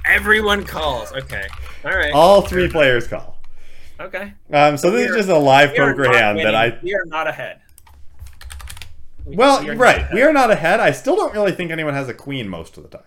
Everyone 0.07 0.65
calls. 0.65 1.13
Okay. 1.13 1.47
All 1.85 1.93
right. 1.93 2.13
All 2.13 2.43
three 2.43 2.69
players 2.69 3.07
call. 3.07 3.39
Okay. 4.01 4.33
Um, 4.53 4.77
so 4.77 4.91
this 4.91 5.11
is 5.11 5.17
just 5.17 5.29
a 5.29 5.39
live 5.39 5.71
poker 5.77 6.11
hand 6.13 6.39
that. 6.41 6.55
I 6.55 6.79
We 6.83 6.95
are 6.95 7.05
not 7.07 7.29
ahead. 7.29 7.61
We- 9.25 9.37
Well, 9.37 9.63
we 9.65 9.71
right. 9.71 9.99
ahead. 9.99 10.15
We 10.15 10.23
are 10.23 10.33
not 10.33 10.51
ahead. 10.51 10.81
I 10.81 10.91
still 10.91 11.17
don't 11.17 11.33
really 11.33 11.53
think 11.53 11.71
anyone 11.71 11.95
has 11.95 12.09
a 12.09 12.15
queen 12.15 12.49
most 12.49 12.77
of 12.77 12.83
the 12.83 12.89
time. 12.89 13.07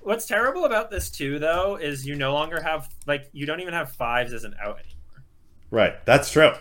What's 0.00 0.26
terrible 0.26 0.64
about 0.64 0.90
this 0.90 1.10
too, 1.10 1.38
though, 1.40 1.76
is 1.76 2.06
you 2.06 2.14
no 2.14 2.32
longer 2.32 2.60
have 2.62 2.88
like 3.06 3.28
you 3.32 3.46
don't 3.46 3.60
even 3.60 3.74
have 3.74 3.92
fives 3.92 4.32
as 4.32 4.44
an 4.44 4.54
out 4.60 4.78
anymore. 4.78 5.24
Right. 5.70 6.04
That's 6.06 6.30
true. 6.30 6.52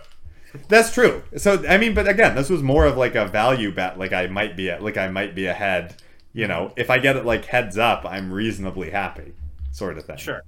That's 0.68 0.94
true. 0.94 1.24
So 1.38 1.64
I 1.68 1.78
mean, 1.78 1.94
but 1.94 2.08
again, 2.08 2.36
this 2.36 2.50
was 2.50 2.62
more 2.64 2.86
of 2.86 2.98
like 2.98 3.16
a 3.16 3.26
value 3.26 3.74
bet. 3.74 3.98
Like 4.00 4.14
I 4.14 4.28
might 4.28 4.56
be, 4.56 4.74
like 4.76 4.98
I 4.98 5.08
might 5.10 5.36
be 5.36 5.46
ahead. 5.48 5.96
You 6.34 6.48
know, 6.48 6.74
if 6.76 6.90
I 6.90 7.00
get 7.00 7.16
it 7.16 7.26
like 7.26 7.46
heads 7.46 7.78
up, 7.78 8.06
I'm 8.06 8.32
reasonably 8.32 8.90
happy, 8.92 9.34
sort 9.72 9.98
of 9.98 10.06
thing. 10.06 10.18
Sure. 10.18 10.42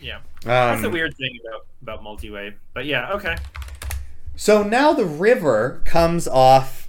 Yeah. 0.00 0.20
That's 0.42 0.80
the 0.80 0.88
Um, 0.88 0.92
weird 0.92 1.14
thing 1.16 1.38
about 1.46 1.66
about 1.82 2.02
multi-way. 2.02 2.54
But 2.72 2.86
yeah. 2.86 3.12
Okay. 3.12 3.36
so 4.36 4.62
now 4.62 4.92
the 4.92 5.04
river 5.04 5.82
comes 5.84 6.26
off. 6.26 6.88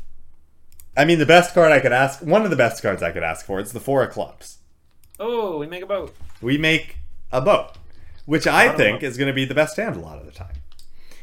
I 0.97 1.03
mean, 1.03 1.19
the 1.19 1.25
best 1.25 1.53
card 1.53 1.71
I 1.73 1.79
could 1.81 1.91
ask. 1.91 2.21
One 2.21 2.43
of 2.43 2.49
the 2.49 2.55
best 2.55 2.81
cards 2.81 3.03
I 3.03 3.11
could 3.11 3.23
ask 3.23 3.45
for. 3.45 3.59
It's 3.59 3.73
the 3.73 3.79
four 3.81 4.03
of 4.03 4.11
clubs. 4.11 4.59
Oh, 5.19 5.57
we 5.57 5.67
make 5.67 5.83
a 5.83 5.85
boat. 5.85 6.13
We 6.41 6.57
make 6.57 6.97
a 7.31 7.41
boat, 7.41 7.73
which 8.25 8.47
I 8.47 8.75
think 8.75 9.03
is 9.03 9.17
going 9.17 9.27
to 9.27 9.33
be 9.33 9.45
the 9.45 9.53
best 9.55 9.75
hand 9.77 9.95
a 9.97 9.99
lot 9.99 10.17
of 10.19 10.25
the 10.25 10.31
time. 10.31 10.55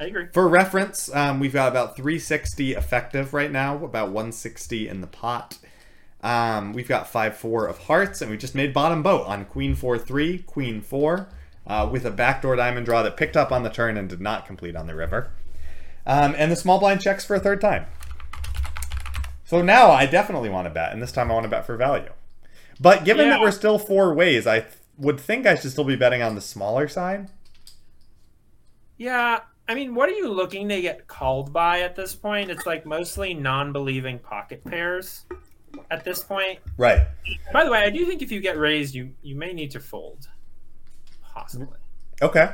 I 0.03 0.07
agree. 0.07 0.27
For 0.33 0.49
reference, 0.49 1.15
um, 1.15 1.39
we've 1.39 1.53
got 1.53 1.69
about 1.71 1.95
360 1.95 2.73
effective 2.73 3.33
right 3.33 3.53
now, 3.53 3.77
about 3.85 4.09
160 4.09 4.89
in 4.89 5.01
the 5.01 5.07
pot. 5.07 5.59
Um, 6.25 6.73
we've 6.73 6.89
got 6.89 7.09
5 7.09 7.37
4 7.37 7.69
of 7.69 7.79
hearts, 7.79 8.21
and 8.21 8.29
we 8.29 8.37
just 8.37 8.57
made 8.57 8.75
bottom 8.75 9.05
boat 9.05 9.29
on 9.29 9.45
Queen 9.45 9.77
4 9.77 9.97
3, 9.99 10.39
Queen 10.39 10.81
4, 10.81 11.29
uh, 11.69 11.89
with 11.91 12.05
a 12.05 12.11
backdoor 12.11 12.57
diamond 12.57 12.85
draw 12.85 13.05
that 13.05 13.17
picked 13.17 13.37
up 13.37 13.53
on 13.53 13.63
the 13.63 13.71
turn 13.71 13.97
and 13.97 14.09
did 14.09 14.21
not 14.21 14.45
complete 14.45 14.75
on 14.75 14.89
the 14.89 14.95
river. 14.97 15.31
Um, 16.05 16.35
and 16.37 16.51
the 16.51 16.57
small 16.57 16.81
blind 16.81 17.01
checks 17.01 17.25
for 17.25 17.37
a 17.37 17.41
third 17.41 17.61
time. 17.61 17.87
So 19.45 19.63
now 19.63 19.93
I 19.93 20.07
definitely 20.07 20.49
want 20.49 20.67
to 20.67 20.71
bet, 20.71 20.93
and 20.93 21.01
this 21.01 21.13
time 21.13 21.31
I 21.31 21.35
want 21.35 21.45
to 21.45 21.51
bet 21.51 21.65
for 21.65 21.77
value. 21.77 22.11
But 22.81 23.05
given 23.05 23.31
that 23.31 23.41
we're 23.41 23.53
still 23.53 23.79
four 23.79 24.13
ways, 24.13 24.49
I 24.49 24.61
th- 24.61 24.73
would 24.99 25.21
think 25.21 25.47
I 25.47 25.55
should 25.55 25.71
still 25.71 25.85
be 25.85 25.95
betting 25.95 26.23
on 26.23 26.35
the 26.35 26.41
smaller 26.41 26.89
side. 26.89 27.29
Yeah, 28.97 29.41
I 29.69 29.75
mean, 29.75 29.95
what 29.95 30.09
are 30.09 30.13
you 30.13 30.29
looking 30.29 30.69
to 30.69 30.81
get 30.81 31.07
called 31.07 31.53
by 31.53 31.81
at 31.81 31.95
this 31.95 32.15
point? 32.15 32.51
It's 32.51 32.67
like 32.67 32.85
mostly 32.85 33.33
non-believing 33.33 34.19
pocket 34.19 34.65
pairs 34.65 35.25
at 35.91 36.05
this 36.05 36.23
point. 36.23 36.59
Right. 36.77 37.07
By 37.53 37.65
the 37.65 37.71
way, 37.71 37.79
I 37.79 37.91
do 37.91 38.05
think 38.05 38.23
if 38.23 38.33
you 38.33 38.41
get 38.41 38.59
raised, 38.59 38.95
you 38.95 39.11
you 39.23 39.35
may 39.35 39.53
need 39.53 39.71
to 39.73 39.81
fold, 39.81 40.29
possibly. 41.23 41.79
Okay. 42.21 42.53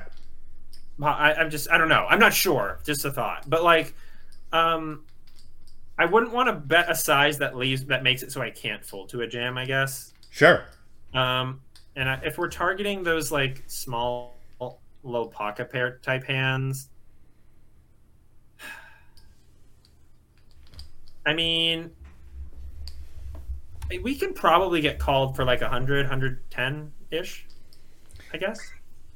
I, 1.03 1.35
I'm 1.35 1.51
just 1.51 1.71
I 1.71 1.79
don't 1.79 1.89
know. 1.89 2.07
I'm 2.09 2.19
not 2.19 2.35
sure. 2.35 2.81
Just 2.85 3.05
a 3.05 3.11
thought. 3.11 3.49
But 3.49 3.63
like, 3.65 3.95
um, 4.53 5.05
I 5.99 6.05
wouldn't 6.05 6.33
want 6.33 6.49
to 6.49 6.55
bet 6.55 6.91
a 6.91 6.95
size 6.95 7.39
that 7.39 7.57
leaves 7.57 7.85
that 7.87 8.03
makes 8.03 8.23
it 8.23 8.33
so 8.33 8.43
I 8.43 8.51
can't 8.51 8.85
fold 8.85 9.09
to 9.11 9.23
a 9.23 9.27
jam. 9.27 9.57
I 9.57 9.65
guess. 9.65 10.13
Sure. 10.31 10.65
Um, 11.15 11.61
and 11.97 12.09
I, 12.09 12.21
if 12.25 12.39
we're 12.39 12.51
targeting 12.51 13.03
those 13.03 13.33
like 13.33 13.65
small, 13.67 14.37
low 15.03 15.27
pocket 15.27 15.71
pair 15.71 15.99
type 16.03 16.25
hands, 16.25 16.91
I 21.29 21.35
mean, 21.35 21.91
we 24.03 24.14
can 24.16 24.33
probably 24.33 24.81
get 24.81 24.99
called 24.99 25.37
for 25.37 25.45
like 25.45 25.61
100, 25.61 26.07
110 26.07 26.93
ish, 27.11 27.47
I 28.33 28.39
guess. 28.39 28.59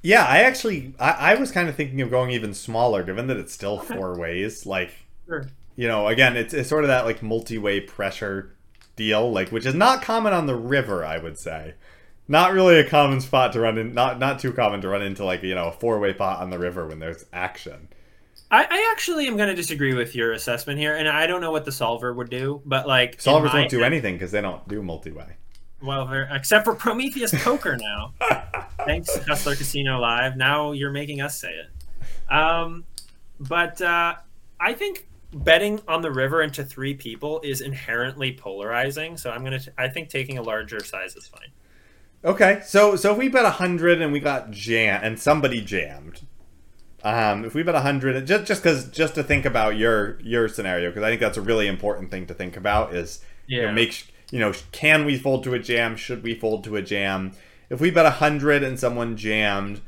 Yeah, 0.02 0.24
I 0.24 0.40
actually 0.42 0.94
I, 0.98 1.10
I 1.10 1.34
was 1.36 1.50
kind 1.52 1.68
of 1.70 1.74
thinking 1.76 2.00
of 2.02 2.10
going 2.10 2.30
even 2.32 2.52
smaller, 2.54 3.02
given 3.02 3.28
that 3.28 3.36
it's 3.38 3.52
still 3.54 3.80
Okay. 3.80 3.94
four 3.94 4.14
ways. 4.18 4.66
Like, 4.66 4.92
Sure. 5.26 5.46
you 5.76 5.88
know, 5.88 6.08
again, 6.08 6.36
it's, 6.36 6.52
it's 6.52 6.68
sort 6.68 6.84
of 6.84 6.88
that 6.88 7.04
like 7.06 7.22
multi-way 7.22 7.80
pressure 7.80 8.54
deal, 8.96 9.30
like 9.32 9.50
which 9.50 9.64
is 9.64 9.74
not 9.74 10.02
common 10.02 10.32
on 10.34 10.46
the 10.46 10.56
river, 10.56 11.04
I 11.04 11.18
would 11.18 11.38
say. 11.38 11.74
Not 12.28 12.52
really 12.52 12.78
a 12.78 12.88
common 12.88 13.20
spot 13.22 13.52
to 13.54 13.60
run 13.60 13.78
in. 13.78 13.94
Not 13.94 14.18
not 14.18 14.38
too 14.38 14.52
common 14.52 14.80
to 14.82 14.88
run 14.88 15.02
into 15.02 15.24
like 15.24 15.42
you 15.42 15.54
know 15.54 15.68
a 15.68 15.72
four-way 15.72 16.12
pot 16.12 16.40
on 16.40 16.50
the 16.50 16.58
river 16.58 16.86
when 16.86 16.98
there's 16.98 17.24
action. 17.32 17.88
I, 18.52 18.66
I 18.70 18.90
actually 18.92 19.26
am 19.26 19.36
going 19.38 19.48
to 19.48 19.54
disagree 19.54 19.94
with 19.94 20.14
your 20.14 20.32
assessment 20.32 20.78
here, 20.78 20.94
and 20.94 21.08
I 21.08 21.26
don't 21.26 21.40
know 21.40 21.50
what 21.50 21.64
the 21.64 21.72
solver 21.72 22.12
would 22.12 22.28
do, 22.28 22.60
but 22.66 22.86
like 22.86 23.16
Solvers 23.16 23.54
won't 23.54 23.70
do 23.70 23.78
head- 23.78 23.86
anything 23.86 24.14
because 24.14 24.30
they 24.30 24.42
don't 24.42 24.66
do 24.68 24.82
multi-way. 24.82 25.36
Well, 25.82 26.08
except 26.30 26.64
for 26.64 26.74
Prometheus 26.76 27.34
Poker 27.42 27.76
now. 27.76 28.12
Thanks, 28.84 29.16
Hustler 29.26 29.56
Casino 29.56 29.98
Live. 29.98 30.36
Now 30.36 30.72
you're 30.72 30.92
making 30.92 31.20
us 31.20 31.40
say 31.40 31.50
it. 31.50 32.32
Um, 32.32 32.84
but 33.40 33.80
uh, 33.80 34.14
I 34.60 34.74
think 34.74 35.08
betting 35.34 35.80
on 35.88 36.02
the 36.02 36.10
river 36.12 36.42
into 36.42 36.62
three 36.62 36.94
people 36.94 37.40
is 37.42 37.62
inherently 37.62 38.32
polarizing. 38.32 39.16
So 39.16 39.30
I'm 39.30 39.42
gonna. 39.42 39.58
T- 39.58 39.72
I 39.76 39.88
think 39.88 40.08
taking 40.08 40.38
a 40.38 40.42
larger 40.42 40.78
size 40.84 41.16
is 41.16 41.26
fine. 41.26 41.48
Okay, 42.24 42.62
so 42.64 42.94
so 42.94 43.10
if 43.12 43.18
we 43.18 43.28
bet 43.28 43.44
hundred 43.54 44.00
and 44.00 44.12
we 44.12 44.20
got 44.20 44.52
jam 44.52 45.00
and 45.02 45.18
somebody 45.18 45.60
jammed, 45.60 46.20
um, 47.04 47.44
if 47.44 47.54
we 47.54 47.62
bet 47.62 47.74
hundred, 47.74 48.26
just 48.26 48.44
just 48.46 48.62
because 48.62 48.88
just 48.88 49.14
to 49.16 49.22
think 49.22 49.44
about 49.44 49.76
your 49.76 50.20
your 50.20 50.48
scenario, 50.48 50.90
because 50.90 51.02
I 51.02 51.08
think 51.08 51.20
that's 51.20 51.38
a 51.38 51.42
really 51.42 51.66
important 51.66 52.10
thing 52.10 52.26
to 52.26 52.34
think 52.34 52.56
about 52.56 52.94
is 52.94 53.20
you 53.46 53.62
know, 53.62 53.72
make 53.72 54.06
you 54.30 54.38
know 54.38 54.52
can 54.70 55.04
we 55.04 55.18
fold 55.18 55.44
to 55.44 55.54
a 55.54 55.58
jam? 55.58 55.96
Should 55.96 56.22
we 56.22 56.34
fold 56.34 56.64
to 56.64 56.76
a 56.76 56.82
jam? 56.82 57.32
If 57.70 57.80
we 57.80 57.90
bet 57.90 58.10
hundred 58.14 58.62
and 58.62 58.78
someone 58.78 59.16
jammed, 59.16 59.80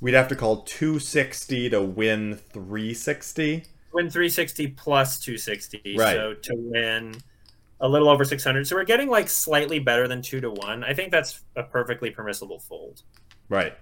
we'd 0.00 0.14
have 0.14 0.28
to 0.28 0.36
call 0.36 0.62
two 0.62 0.98
sixty 0.98 1.70
to 1.70 1.80
win 1.80 2.34
three 2.34 2.92
sixty. 2.94 3.64
win 3.92 4.10
360 4.10 4.68
plus 4.68 5.18
260. 5.20 5.96
Right. 5.96 6.14
So 6.14 6.34
to 6.34 6.54
win 6.56 7.14
a 7.80 7.88
little 7.88 8.08
over 8.08 8.24
600. 8.24 8.66
So 8.66 8.76
we're 8.76 8.84
getting 8.84 9.08
like 9.08 9.28
slightly 9.28 9.78
better 9.78 10.08
than 10.08 10.22
two 10.22 10.40
to 10.40 10.50
one. 10.50 10.82
I 10.82 10.94
think 10.94 11.12
that's 11.12 11.42
a 11.54 11.62
perfectly 11.62 12.10
permissible 12.10 12.58
fold. 12.58 13.02
Right. 13.48 13.74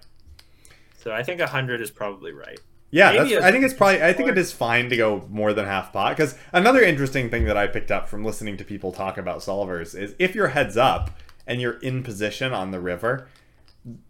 So 1.07 1.13
I 1.13 1.23
think 1.23 1.39
100 1.39 1.79
is 1.79 1.89
probably 1.89 2.33
right. 2.33 2.59
Yeah, 2.91 3.13
Maybe 3.13 3.29
that's, 3.35 3.45
a- 3.45 3.47
I 3.47 3.51
think 3.53 3.63
it's 3.63 3.73
probably. 3.73 4.03
I 4.03 4.11
think 4.11 4.27
it 4.27 4.37
is 4.37 4.51
fine 4.51 4.89
to 4.89 4.97
go 4.97 5.25
more 5.29 5.53
than 5.53 5.63
half 5.63 5.93
pot 5.93 6.17
because 6.17 6.37
another 6.51 6.81
interesting 6.81 7.29
thing 7.29 7.45
that 7.45 7.55
I 7.55 7.65
picked 7.67 7.91
up 7.91 8.09
from 8.09 8.25
listening 8.25 8.57
to 8.57 8.65
people 8.65 8.91
talk 8.91 9.17
about 9.17 9.39
solvers 9.39 9.97
is 9.97 10.15
if 10.19 10.35
you're 10.35 10.49
heads 10.49 10.75
up 10.75 11.11
and 11.47 11.61
you're 11.61 11.79
in 11.79 12.03
position 12.03 12.51
on 12.51 12.71
the 12.71 12.81
river, 12.81 13.29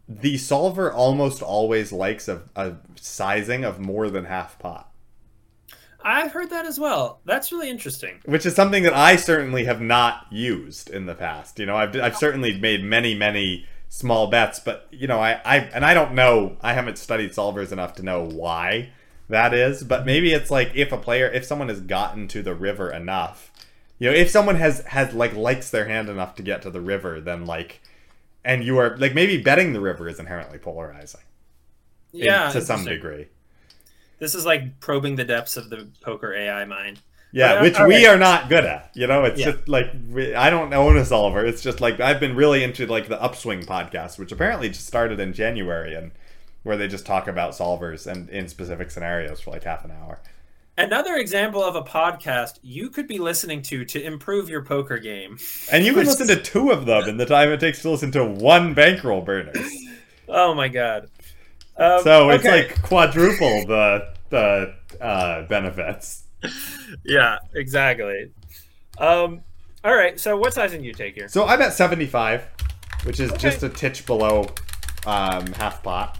the 0.10 0.39
solver 0.39 0.91
almost 0.91 1.43
always 1.43 1.91
likes 1.91 2.28
a, 2.28 2.41
a 2.56 2.78
sizing 3.00 3.64
of 3.64 3.80
more 3.80 4.10
than 4.10 4.26
half 4.26 4.58
pot, 4.58 4.91
I've 6.04 6.32
heard 6.32 6.50
that 6.50 6.66
as 6.66 6.80
well. 6.80 7.20
That's 7.26 7.52
really 7.52 7.70
interesting. 7.70 8.22
which 8.26 8.48
is 8.48 8.56
something 8.56 8.82
that 8.82 8.95
I 8.95 9.18
certainly 9.18 9.66
have 9.66 9.82
not 9.82 10.26
used 10.32 10.89
in 10.89 11.06
the 11.06 11.14
past. 11.14 11.60
You 11.60 11.68
know, 11.68 11.76
I've 11.76 11.95
I've 11.95 12.18
certainly 12.18 12.60
made 12.60 12.84
many 12.84 13.14
many 13.14 13.68
small 13.89 14.27
bets, 14.27 14.59
but 14.59 14.88
you 14.91 15.07
know, 15.07 15.19
I 15.19 15.41
I 15.45 15.57
and 15.57 15.85
I 15.85 15.93
don't 15.93 16.13
know. 16.13 16.57
I 16.61 16.73
haven't 16.73 16.97
studied 16.97 17.31
solvers 17.31 17.71
enough 17.71 17.95
to 17.95 18.03
know 18.03 18.23
why 18.23 18.91
that 19.29 19.53
is, 19.53 19.83
but 19.83 19.99
mm-hmm. 19.99 20.05
maybe 20.05 20.33
it's 20.33 20.51
like 20.51 20.71
if 20.75 20.91
a 20.91 20.97
player, 20.97 21.27
if 21.27 21.45
someone 21.45 21.69
has 21.69 21.81
gotten 21.81 22.27
to 22.29 22.41
the 22.41 22.53
river 22.53 22.91
enough, 22.91 23.51
you 23.99 24.09
know, 24.09 24.15
if 24.15 24.29
someone 24.29 24.55
has 24.55 24.81
has 24.85 25.13
like 25.13 25.35
likes 25.35 25.69
their 25.69 25.85
hand 25.85 26.09
enough 26.09 26.35
to 26.35 26.43
get 26.43 26.61
to 26.63 26.69
the 26.69 26.81
river, 26.81 27.19
then 27.19 27.45
like, 27.45 27.81
and 28.43 28.63
you 28.63 28.77
are 28.77 28.97
like 28.97 29.13
maybe 29.13 29.41
betting 29.41 29.73
the 29.73 29.81
river 29.81 30.07
is 30.07 30.19
inherently 30.19 30.57
polarizing, 30.57 31.21
in- 32.13 32.19
Yeah, 32.21 32.51
to 32.51 32.61
some 32.61 32.85
degree. 32.85 33.27
This 34.19 34.33
is 34.33 34.45
like 34.45 34.79
probing 34.79 35.15
the 35.15 35.25
depths 35.25 35.57
of 35.57 35.69
the 35.69 35.88
poker 36.01 36.33
AI 36.33 36.65
mind. 36.65 37.01
Yeah, 37.32 37.61
which 37.61 37.78
we 37.80 38.05
are 38.07 38.17
not 38.17 38.49
good 38.49 38.63
at. 38.65 38.89
You 38.93 39.05
know, 39.07 39.25
it's 39.25 39.39
Yeah. 39.39 39.51
just 39.51 39.67
like 39.67 39.91
we, 40.09 40.34
I 40.34 40.49
don't 40.49 40.73
own 40.73 40.97
a 40.97 41.05
solver. 41.05 41.45
It's 41.45 41.61
just 41.61 41.82
like 41.82 41.99
I've 41.99 42.19
been 42.19 42.36
really 42.36 42.63
into 42.63 42.86
like 42.88 43.07
the 43.09 43.17
Upswing 43.17 43.65
podcast, 43.65 44.17
which 44.17 44.32
apparently 44.32 44.69
just 44.69 44.88
started 44.88 45.19
in 45.19 45.34
January, 45.34 45.93
and 45.93 46.11
where 46.63 46.78
they 46.78 46.88
just 46.88 47.05
talk 47.05 47.28
about 47.28 47.51
solvers 47.51 48.07
and 48.07 48.30
in 48.30 48.47
specific 48.47 48.91
scenarios 48.91 49.39
for 49.41 49.51
like 49.51 49.63
half 49.63 49.84
an 49.86 49.91
hour. 49.91 50.19
Another 50.80 51.15
example 51.15 51.63
of 51.63 51.75
a 51.75 51.82
podcast 51.82 52.59
you 52.61 52.89
could 52.89 53.07
be 53.07 53.17
listening 53.17 53.61
to 53.63 53.84
to 53.86 54.01
improve 54.01 54.47
your 54.47 54.63
poker 54.63 54.97
game. 54.99 55.38
And 55.71 55.84
you 55.84 55.93
can 55.93 56.05
listen 56.05 56.28
to 56.28 56.41
two 56.41 56.69
of 56.71 56.86
them 56.86 57.09
in 57.09 57.17
the 57.17 57.25
time 57.25 57.49
it 57.51 57.59
takes 57.59 57.82
to 57.82 57.89
listen 57.89 58.11
to 58.11 58.23
one 58.23 58.73
bankroll 58.73 59.21
burner. 59.21 59.53
Oh 60.30 60.53
my 60.53 60.67
god. 60.67 61.09
Um, 61.78 62.01
So 62.03 62.30
it's 62.30 62.45
okay. 62.45 62.67
like 62.67 62.82
quadruple 62.84 63.65
the 63.65 64.13
the 64.30 64.75
uh, 65.01 65.43
benefits. 65.47 66.23
Yeah, 67.03 67.38
exactly. 67.55 68.31
Um, 68.97 69.41
all 69.83 69.95
right. 69.95 70.19
So 70.19 70.38
what 70.38 70.53
sizing 70.53 70.81
do 70.81 70.88
you 70.88 70.93
take 70.93 71.15
here? 71.15 71.27
So 71.27 71.45
I'm 71.45 71.61
at 71.61 71.73
75, 71.73 72.43
which 73.03 73.19
is 73.19 73.31
Okay. 73.31 73.39
just 73.41 73.63
a 73.63 73.69
titch 73.69 74.05
below 74.05 74.47
um, 75.05 75.47
half 75.53 75.83
pot. 75.83 76.17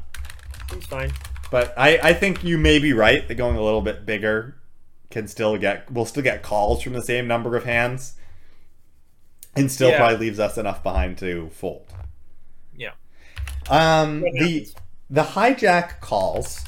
Seems 0.70 0.86
fine. 0.86 1.11
But 1.49 1.74
I, 1.78 1.97
I 2.03 2.13
think 2.13 2.43
you 2.43 2.57
may 2.57 2.78
be 2.80 2.93
right 2.93 3.28
that 3.28 3.36
going 3.36 3.55
a 3.55 3.61
little 3.63 3.82
bit 3.82 4.05
bigger 4.05 4.55
can 5.09 5.28
still 5.28 5.57
get 5.57 5.89
we'll 5.89 6.05
still 6.05 6.24
get 6.24 6.43
calls 6.43 6.84
from 6.84 6.91
the 6.93 7.01
same 7.01 7.28
number 7.28 7.55
of 7.55 7.63
hands. 7.63 8.15
And 9.55 9.72
still 9.72 9.89
Yeah. 9.89 9.97
probably 9.97 10.18
leaves 10.18 10.39
us 10.39 10.57
enough 10.57 10.84
behind 10.84 11.18
to 11.20 11.49
fold. 11.49 11.88
Yeah. 12.76 12.91
Um 13.70 14.22
the 14.22 14.68
the 15.09 15.24
hijack 15.24 16.01
calls, 16.01 16.63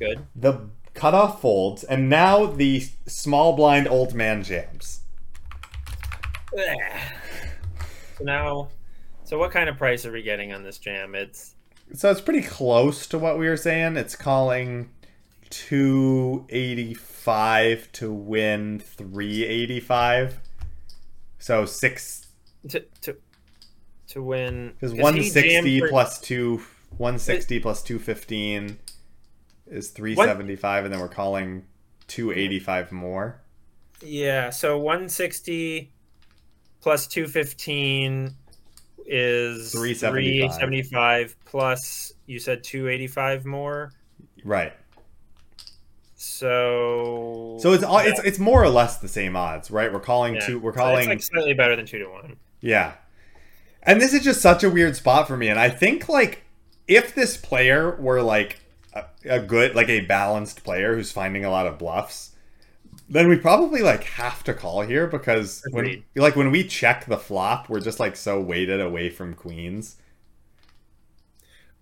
Good. 0.00 0.26
the 0.34 0.68
cutoff 0.98 1.40
folds, 1.40 1.84
and 1.84 2.08
now 2.10 2.44
the 2.46 2.86
small 3.06 3.54
blind 3.56 3.88
old 3.88 4.14
man 4.14 4.42
jams. 4.42 5.00
So 8.16 8.24
now, 8.24 8.68
so 9.24 9.38
what 9.38 9.50
kind 9.52 9.68
of 9.68 9.76
price 9.78 10.04
are 10.06 10.10
we 10.12 10.22
getting 10.22 10.52
on 10.52 10.62
this 10.64 10.78
jam? 10.78 11.14
It's 11.14 11.54
So 11.94 12.10
it's 12.10 12.20
pretty 12.20 12.42
close 12.42 13.06
to 13.08 13.18
what 13.18 13.38
we 13.38 13.48
were 13.48 13.56
saying. 13.56 13.96
It's 13.96 14.14
calling 14.16 14.90
285 15.50 17.92
to 17.92 18.12
win 18.12 18.80
385. 18.80 20.40
So 21.38 21.64
six 21.64 22.26
to 22.68 22.84
to 23.02 23.16
to 24.08 24.20
win 24.22 24.72
Because 24.80 24.92
160 24.94 25.48
jammed 25.48 25.78
for- 25.80 25.88
plus 25.88 26.18
two, 26.20 26.56
160 26.96 27.60
plus 27.60 27.82
215 27.82 28.78
is 29.70 29.90
375, 29.90 30.84
and 30.84 30.92
then 30.92 31.00
we're 31.00 31.08
calling 31.08 31.64
285 32.08 32.92
more. 32.92 33.40
Yeah, 34.02 34.50
so 34.50 34.78
160 34.78 35.92
plus 36.80 37.06
215 37.06 38.34
is 39.06 39.72
375. 39.72 40.58
375 40.58 41.36
plus 41.44 42.12
you 42.26 42.38
said 42.38 42.62
285 42.62 43.44
more. 43.44 43.92
Right. 44.44 44.72
So 46.14 47.56
So 47.60 47.72
it's 47.72 47.84
all 47.84 47.98
it's 47.98 48.20
it's 48.20 48.38
more 48.38 48.62
or 48.62 48.68
less 48.68 48.98
the 48.98 49.08
same 49.08 49.36
odds, 49.36 49.70
right? 49.70 49.92
We're 49.92 50.00
calling 50.00 50.34
Yeah. 50.34 50.46
two. 50.46 50.58
We're 50.58 50.72
So 50.72 50.78
calling 50.80 51.00
it's 51.00 51.08
like 51.08 51.22
slightly 51.22 51.54
better 51.54 51.76
than 51.76 51.86
two 51.86 51.98
to 51.98 52.06
one. 52.10 52.36
Yeah. 52.60 52.94
And 53.82 54.00
this 54.00 54.12
is 54.12 54.22
just 54.22 54.40
such 54.40 54.64
a 54.64 54.70
weird 54.70 54.96
spot 54.96 55.28
for 55.28 55.36
me. 55.36 55.48
And 55.48 55.58
I 55.58 55.70
think, 55.70 56.08
like, 56.08 56.42
if 56.86 57.14
this 57.14 57.36
player 57.36 57.96
were, 57.96 58.20
like, 58.20 58.58
a, 59.24 59.40
good, 59.40 59.74
like, 59.74 59.88
a 59.88 60.00
balanced 60.00 60.64
player 60.64 60.94
who's 60.94 61.12
finding 61.12 61.44
a 61.44 61.50
lot 61.50 61.66
of 61.66 61.78
bluffs, 61.78 62.32
then 63.08 63.28
we 63.28 63.36
probably, 63.36 63.80
like, 63.82 64.04
have 64.04 64.44
to 64.44 64.54
call 64.54 64.82
here 64.82 65.06
because, 65.06 65.62
when, 65.70 66.04
like, 66.16 66.36
when 66.36 66.50
we 66.50 66.64
check 66.64 67.06
the 67.06 67.18
flop, 67.18 67.68
we're 67.68 67.80
just, 67.80 68.00
like, 68.00 68.16
so 68.16 68.40
weighted 68.40 68.80
away 68.80 69.10
from 69.10 69.34
queens. 69.34 69.96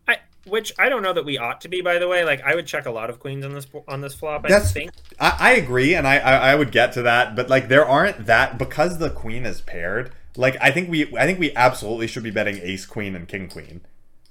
I 0.09 0.19
which 0.47 0.73
I 0.79 0.89
don't 0.89 1.03
know 1.03 1.13
that 1.13 1.25
we 1.25 1.39
ought 1.39 1.61
to 1.63 1.69
be. 1.69 1.81
By 1.81 1.99
the 1.99 2.09
way, 2.09 2.25
like 2.25 2.41
I 2.43 2.55
would 2.55 2.67
check 2.67 2.87
a 2.87 2.91
lot 2.91 3.11
of 3.11 3.19
queens 3.19 3.45
on 3.45 3.53
this 3.53 3.67
on 3.89 4.01
this 4.01 4.15
flop. 4.15 4.45
I 4.45 4.49
That's- 4.49 4.73
think. 4.73 4.91
I, 5.19 5.37
I 5.39 5.53
agree, 5.55 5.95
and 5.95 6.07
I, 6.07 6.19
I 6.19 6.33
I 6.53 6.55
would 6.55 6.71
get 6.71 6.93
to 6.93 7.03
that, 7.03 7.35
but 7.35 7.49
like 7.49 7.69
there 7.69 7.85
aren't 7.87 8.27
that 8.27 8.59
because 8.59 8.99
the 8.99 9.11
queen 9.11 9.45
is 9.45 9.61
paired. 9.61 10.13
Like 10.37 10.57
I 10.61 10.71
think 10.71 10.91
we 10.91 11.17
I 11.17 11.27
think 11.27 11.39
we 11.41 11.55
absolutely 11.57 12.07
should 12.07 12.23
be 12.23 12.31
betting 12.31 12.59
ace 12.63 12.87
queen 12.87 13.17
and 13.17 13.27
king 13.27 13.49
queen. 13.49 13.81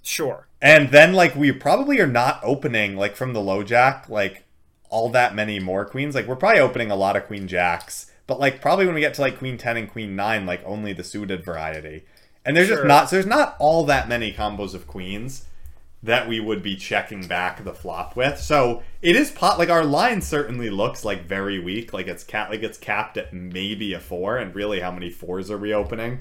Sure. 0.06 0.47
And 0.62 0.91
then 0.91 1.14
like 1.14 1.36
we 1.36 1.51
probably 1.51 1.99
are 1.99 2.08
not 2.08 2.39
opening 2.43 2.95
like 2.95 3.16
from 3.16 3.34
the 3.34 3.41
low 3.41 3.64
jack 3.64 4.08
like 4.08 4.43
all 4.89 5.10
that 5.10 5.34
many 5.34 5.60
more 5.60 5.84
queens. 5.84 6.14
Like 6.14 6.28
we're 6.28 6.36
probably 6.36 6.62
opening 6.62 6.91
a 6.91 6.95
lot 6.95 7.16
of 7.16 7.26
queen 7.26 7.47
jacks, 7.47 8.12
but 8.28 8.39
like 8.39 8.62
probably 8.62 8.86
when 8.86 8.93
we 8.93 9.01
get 9.01 9.16
to 9.16 9.22
like 9.22 9.39
queen 9.39 9.58
10 9.58 9.78
and 9.78 9.91
queen 9.91 10.16
9 10.16 10.45
like 10.45 10.62
only 10.64 10.93
the 10.93 11.03
suited 11.03 11.43
variety. 11.43 12.06
And 12.45 12.56
there's 12.56 12.68
just 12.68 12.86
not 12.86 13.10
so 13.10 13.16
there's 13.16 13.26
not 13.26 13.56
all 13.58 13.84
that 13.86 14.08
many 14.08 14.32
combos 14.32 14.76
of 14.76 14.86
queens 14.86 15.45
that 16.03 16.28
we 16.28 16.39
would 16.39 16.62
be 16.62 16.76
checking 16.76 17.26
back 17.26 17.64
the 17.64 17.74
flop 17.74 18.16
with. 18.16 18.39
So 18.39 18.84
it 19.01 19.16
is 19.16 19.32
pot 19.32 19.58
like 19.58 19.72
our 19.72 19.84
line 19.84 20.22
certainly 20.22 20.70
looks 20.70 21.03
like 21.03 21.26
very 21.26 21.58
weak. 21.58 21.93
Like 21.93 22.06
it's 22.06 22.24
cat 22.24 22.51
like 22.51 22.62
it's 22.62 22.78
capped 22.78 23.18
at 23.18 23.34
maybe 23.34 23.93
a 23.93 23.99
4 23.99 24.38
and 24.38 24.53
really 24.53 24.82
how 24.82 24.91
many 24.91 25.10
fours 25.10 25.49
are 25.49 25.58
we 25.58 25.74
opening? 25.74 26.20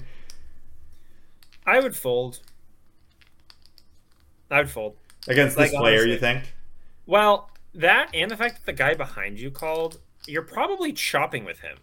I 1.67 1.79
would 1.79 1.95
fold. 1.95 2.39
I 4.49 4.57
would 4.59 4.69
fold. 4.69 4.97
Against 5.27 5.55
this 5.57 5.71
Like, 5.71 5.75
player, 5.75 6.05
honestly. 6.05 6.11
you 6.11 6.17
think? 6.17 6.53
Well, 7.07 7.49
that 7.73 8.09
and 8.13 8.29
the 8.31 8.37
fact 8.37 8.55
that 8.57 8.65
the 8.65 8.73
guy 8.73 8.93
behind 8.93 9.39
you 9.39 9.49
called, 9.51 10.01
you're 10.27 10.43
probably 10.43 10.93
chopping 10.93 11.43
with 11.45 11.61
him. 11.61 11.79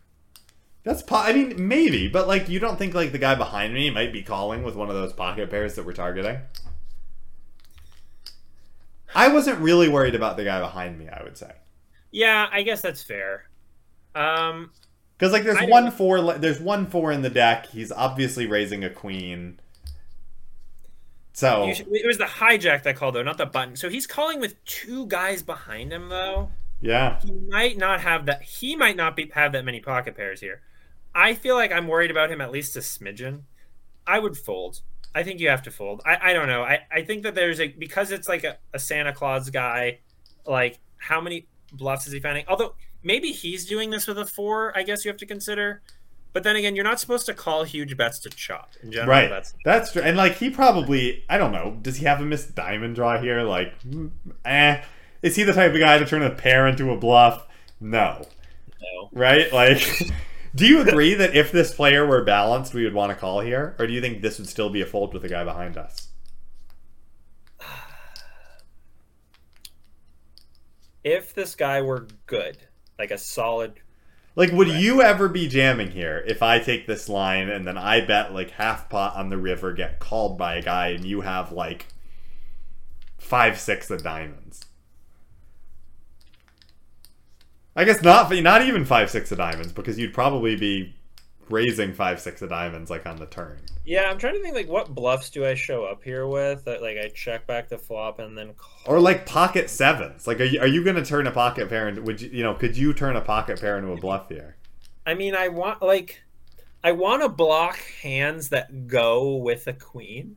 That's 0.85 1.03
po- 1.03 1.17
I 1.17 1.33
mean, 1.33 1.69
maybe, 1.69 2.09
but 2.09 2.27
like, 2.29 2.49
you 2.49 2.59
don't 2.61 2.77
think 2.77 2.95
like 2.95 3.13
the 3.13 3.19
guy 3.19 3.35
behind 3.37 3.73
me 3.75 3.91
might 3.91 4.13
be 4.13 4.23
calling 4.23 4.63
with 4.65 4.75
one 4.77 4.89
of 4.89 4.95
those 4.95 5.13
pocket 5.13 5.49
pairs 5.51 5.75
that 5.77 5.85
we're 5.87 5.93
targeting? 5.93 6.41
I 9.15 9.29
wasn't 9.29 9.61
really 9.61 9.89
worried 9.89 10.15
about 10.15 10.37
the 10.37 10.45
guy 10.45 10.61
behind 10.61 10.99
me. 10.99 11.09
I 11.09 11.23
would 11.23 11.37
say 11.39 11.53
Yeah, 12.11 12.49
I 12.53 12.63
guess 12.63 12.83
that's 12.83 13.03
fair. 13.03 13.49
Um, 14.15 14.73
because 15.19 15.33
like, 15.33 15.45
there's 15.45 15.61
I 15.61 15.67
one 15.67 15.91
four. 15.91 16.21
There's 16.39 16.61
one 16.61 16.87
four 16.87 17.13
in 17.13 17.23
the 17.23 17.31
deck. 17.31 17.67
He's 17.67 17.93
obviously 17.93 18.47
raising 18.47 18.83
a 18.85 18.91
queen. 18.91 19.61
So 21.33 21.73
should- 21.73 21.89
it 21.93 22.07
was 22.07 22.19
the 22.19 22.25
hijack 22.25 22.83
that 22.83 22.97
called 22.97 23.15
though, 23.15 23.23
not 23.23 23.39
the 23.39 23.47
button. 23.47 23.77
So 23.77 23.89
he's 23.89 24.07
calling 24.07 24.41
with 24.41 24.63
two 24.65 25.07
guys 25.07 25.43
behind 25.43 25.93
him 25.93 26.09
though. 26.09 26.51
yeah, 26.81 27.21
He 27.21 27.33
might 27.33 27.79
not 27.79 28.01
have 28.01 28.27
that. 28.27 28.43
He 28.43 28.77
might 28.77 28.97
not 28.97 29.17
be 29.17 29.31
have 29.35 29.53
that 29.53 29.65
many 29.65 29.81
pocket 29.81 30.17
pairs 30.17 30.41
here. 30.41 30.61
I 31.15 31.35
feel 31.35 31.55
like 31.57 31.73
I'm 31.73 31.87
worried 31.89 32.11
about 32.11 32.31
him 32.31 32.41
at 32.41 32.51
least 32.51 32.77
a 32.77 32.81
smidgen. 32.81 33.43
I 34.07 34.19
would 34.19 34.37
fold. 34.37 34.81
I 35.15 35.23
think 35.23 35.41
you 35.41 35.49
have 35.49 35.63
to 35.65 35.71
fold. 35.71 36.01
I, 36.07 36.31
I 36.31 36.33
don't 36.33 36.49
know. 36.49 36.63
I, 36.63 36.81
I 36.91 37.03
think 37.03 37.23
that 37.23 37.35
there's 37.35 37.61
a 37.61 37.69
because 37.69 38.11
it's 38.11 38.29
like 38.29 38.45
a, 38.45 38.57
a 38.73 38.79
Santa 38.79 39.13
Claus 39.13 39.51
guy. 39.51 40.01
Like 40.47 40.81
how 40.97 41.21
many 41.21 41.47
bluffs 41.73 42.07
is 42.07 42.13
he 42.13 42.21
finding? 42.21 42.45
Although 42.49 42.75
maybe 43.03 43.31
he's 43.33 43.65
doing 43.67 43.91
this 43.91 44.07
with 44.07 44.19
a 44.19 44.27
four. 44.27 44.77
I 44.77 44.83
guess 44.83 45.05
you 45.05 45.11
have 45.11 45.19
to 45.19 45.27
consider. 45.27 45.83
But 46.33 46.45
then 46.45 46.57
again, 46.57 46.75
you're 46.75 46.85
not 46.85 46.99
supposed 46.99 47.27
to 47.27 47.35
call 47.35 47.65
huge 47.65 47.97
bets 47.97 48.19
to 48.21 48.31
chop. 48.31 48.71
In 48.83 48.91
general, 48.91 49.11
right. 49.11 49.29
That's 49.29 49.55
That's 49.65 49.93
true. 49.93 50.03
And 50.03 50.17
like, 50.17 50.37
he 50.37 50.51
probably 50.51 51.25
I 51.29 51.39
don't 51.39 51.53
know. 51.53 51.79
Does 51.83 51.97
he 51.97 52.07
have 52.07 52.21
a 52.21 52.25
missed 52.25 52.55
diamond 52.55 52.95
draw 52.95 53.21
here? 53.21 53.43
Like, 53.43 53.79
mm, 53.83 54.11
eh. 54.45 54.83
Is 55.23 55.37
he 55.37 55.45
the 55.45 55.53
type 55.53 55.73
of 55.73 55.79
guy 55.79 55.99
to 55.99 56.07
turn 56.07 56.23
a 56.23 56.31
pair 56.31 56.67
into 56.67 56.91
a 56.91 56.97
bluff? 56.97 57.47
No. 57.81 58.27
no. 58.81 59.09
right? 59.13 59.53
Like, 59.53 59.83
do 60.55 60.67
you 60.67 60.81
agree 60.81 61.15
that 61.15 61.37
if 61.37 61.53
this 61.53 61.75
player 61.75 62.07
were 62.07 62.25
balanced, 62.25 62.75
we 62.75 62.85
would 62.85 62.95
want 62.95 63.11
to 63.11 63.17
call 63.17 63.41
here, 63.41 63.77
or 63.79 63.87
do 63.87 63.93
you 63.93 64.01
think 64.01 64.23
this 64.23 64.39
would 64.39 64.49
still 64.49 64.71
be 64.71 64.81
a 64.81 64.87
fold 64.87 65.13
with 65.13 65.23
the 65.23 65.29
guy 65.29 65.45
behind 65.45 65.77
us? 65.77 66.09
If 71.05 71.35
this 71.35 71.55
guy 71.57 71.83
were 71.83 72.07
good, 72.27 72.59
like 72.99 73.11
a 73.11 73.19
solid 73.19 73.81
Like, 74.35 74.51
would 74.53 74.69
Right. 74.69 74.81
you 74.81 75.03
ever 75.03 75.29
be 75.29 75.47
jamming 75.47 75.91
here 75.91 76.25
if 76.27 76.43
I 76.43 76.59
take 76.59 76.87
this 76.87 77.09
line 77.09 77.51
and 77.51 77.67
then 77.67 77.77
I 77.77 78.01
bet 78.01 78.33
like 78.33 78.53
half 78.53 78.89
pot 78.89 79.15
on 79.15 79.29
the 79.29 79.37
river, 79.37 79.73
get 79.73 79.99
called 79.99 80.39
by 80.39 80.55
a 80.57 80.63
guy, 80.63 80.89
and 80.89 81.05
you 81.05 81.21
have 81.21 81.53
like 81.53 81.87
five 83.19 83.59
six 83.59 83.91
of 83.91 84.03
diamonds? 84.03 84.65
I 87.75 87.85
guess 87.85 88.03
not. 88.03 88.31
Not 88.33 88.63
even 88.63 88.85
five 88.85 89.11
six 89.11 89.33
of 89.33 89.39
diamonds 89.39 89.73
because 89.73 89.99
you'd 89.99 90.15
probably 90.15 90.57
be 90.57 90.95
raising 91.53 91.93
five 91.93 92.21
six 92.21 92.43
of 92.43 92.49
diamonds 92.49 92.91
like 92.91 93.07
on 93.07 93.17
the 93.17 93.27
turn. 93.27 93.61
Yeah, 93.85 94.11
I'm 94.11 94.19
trying 94.19 94.35
to 94.35 94.41
think 94.41 94.55
like 94.55 94.69
what 94.69 94.95
bluffs 94.95 95.31
do 95.31 95.45
I 95.45 95.55
show 95.55 95.85
up 95.85 96.03
here 96.03 96.27
with? 96.27 96.65
That 96.65 96.83
like 96.83 96.97
I 96.97 97.09
check 97.09 97.47
back 97.47 97.69
the 97.69 97.79
flop 97.79 98.19
and 98.19 98.37
then 98.37 98.55
call. 98.55 98.95
Or 98.95 99.01
like 99.01 99.27
pocket 99.27 99.71
sevens. 99.71 100.27
Like, 100.27 100.41
are 100.41 100.45
you, 100.45 100.61
are 100.61 100.67
you 100.67 100.83
going 100.83 100.97
to 100.97 101.05
turn 101.05 101.27
a 101.27 101.33
pocket 101.33 101.69
pair 101.69 101.89
into? 101.89 102.03
Would 102.03 102.21
you, 102.21 102.31
you 102.31 102.43
know? 102.43 102.55
Could 102.55 102.77
you 102.77 102.95
turn 102.95 103.17
a 103.17 103.21
pocket 103.21 103.61
pair 103.61 103.79
into 103.79 103.93
a 103.93 103.97
bluff 103.97 104.29
here? 104.29 104.57
I 105.07 105.15
mean, 105.15 105.35
I 105.35 105.49
want 105.49 105.83
like 105.83 106.23
I 106.85 106.93
want 106.93 107.23
to 107.23 107.29
block 107.29 107.79
hands 108.03 108.49
that 108.51 108.87
go 108.87 109.37
with 109.37 109.67
a 109.67 109.73
queen. 109.73 110.37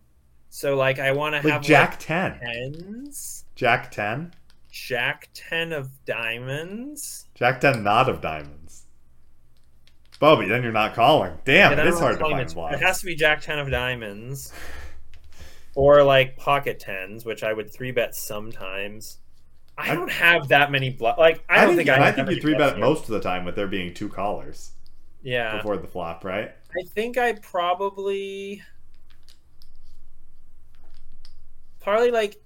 So 0.49 0.75
like 0.75 0.99
I 0.99 1.11
want 1.11 1.35
to 1.35 1.41
Like 1.41 1.53
have 1.53 1.61
Jack 1.61 1.99
ten, 1.99 2.31
like, 2.31 2.41
tens, 2.41 3.45
Jack 3.55 3.91
ten, 3.91 4.33
Jack 4.71 5.29
ten 5.33 5.71
of 5.71 5.89
diamonds. 6.05 7.25
Jack 7.35 7.61
ten, 7.61 7.83
not 7.83 8.09
of 8.09 8.21
diamonds. 8.21 8.64
Bobby, 10.19 10.47
then 10.47 10.63
you're 10.63 10.71
not 10.71 10.93
calling. 10.95 11.33
Damn, 11.43 11.71
And 11.73 11.81
it 11.81 11.85
I 11.85 11.87
is 11.89 11.95
don't 11.95 12.01
hard 12.03 12.19
to 12.19 12.25
find 12.25 12.39
it's- 12.39 12.73
It 12.73 12.85
has 12.85 12.99
to 13.01 13.05
be 13.05 13.15
Jack 13.15 13.41
ten 13.41 13.59
of 13.59 13.69
diamonds, 13.69 14.53
or 15.75 16.03
like 16.03 16.37
pocket 16.37 16.79
tens, 16.79 17.25
which 17.25 17.43
I 17.43 17.51
would 17.53 17.71
three 17.73 17.91
bet 17.91 18.15
sometimes. 18.15 19.17
I 19.77 19.91
I- 19.91 19.95
don't 19.95 20.11
have 20.11 20.47
that 20.47 20.71
many 20.71 20.89
bluff. 20.89 21.17
Like 21.17 21.43
I 21.49 21.63
I, 21.63 21.65
don't 21.65 21.75
think, 21.75 21.89
think, 21.89 21.99
I. 21.99 22.07
I 22.07 22.11
think 22.13 22.29
you 22.31 22.39
three 22.39 22.55
bet 22.55 22.79
most 22.79 23.03
of 23.03 23.09
the 23.09 23.19
time 23.19 23.43
with 23.43 23.55
there 23.55 23.67
being 23.67 23.93
two 23.93 24.07
callers 24.07 24.71
Yeah, 25.21 25.57
before 25.57 25.75
the 25.77 25.87
flop, 25.87 26.23
right? 26.23 26.51
I 26.77 26.83
think 26.93 27.17
I 27.17 27.33
probably 27.33 28.61
probably 31.81 32.11
like 32.11 32.41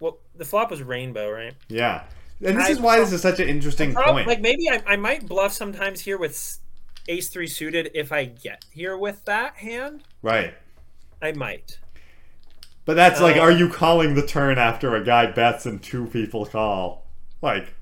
well 0.00 0.18
the 0.34 0.44
flop 0.44 0.70
was 0.70 0.82
rainbow, 0.82 1.30
right? 1.30 1.54
Yeah, 1.68 2.04
and 2.42 2.56
this 2.58 2.66
I- 2.66 2.70
is 2.70 2.80
why 2.80 2.98
this 3.00 3.12
is 3.12 3.22
such 3.22 3.40
an 3.40 3.48
interesting 3.48 3.92
Prob- 3.94 4.06
point. 4.14 4.26
Like 4.26 4.40
maybe 4.40 4.68
I, 4.68 4.82
I 4.86 4.96
might 4.96 5.26
bluff 5.26 5.52
sometimes 5.52 6.00
here 6.00 6.18
with 6.18 6.58
ace 7.08 7.28
three 7.28 7.46
suited 7.46 7.90
if 7.94 8.12
I 8.12 8.24
get 8.26 8.64
here 8.70 8.96
with 8.96 9.24
that 9.26 9.54
hand. 9.56 10.02
right. 10.22 10.54
I 11.22 11.32
might. 11.32 11.78
But 12.86 12.94
that's 12.94 13.20
like, 13.20 13.36
Uh, 13.36 13.40
are 13.40 13.52
you 13.52 13.68
calling 13.68 14.14
the 14.14 14.26
turn 14.26 14.56
after 14.58 14.94
a 14.96 15.04
guy 15.04 15.26
bets 15.30 15.66
and 15.66 15.82
two 15.82 16.06
people 16.06 16.46
call? 16.46 17.06
Like, 17.42 17.74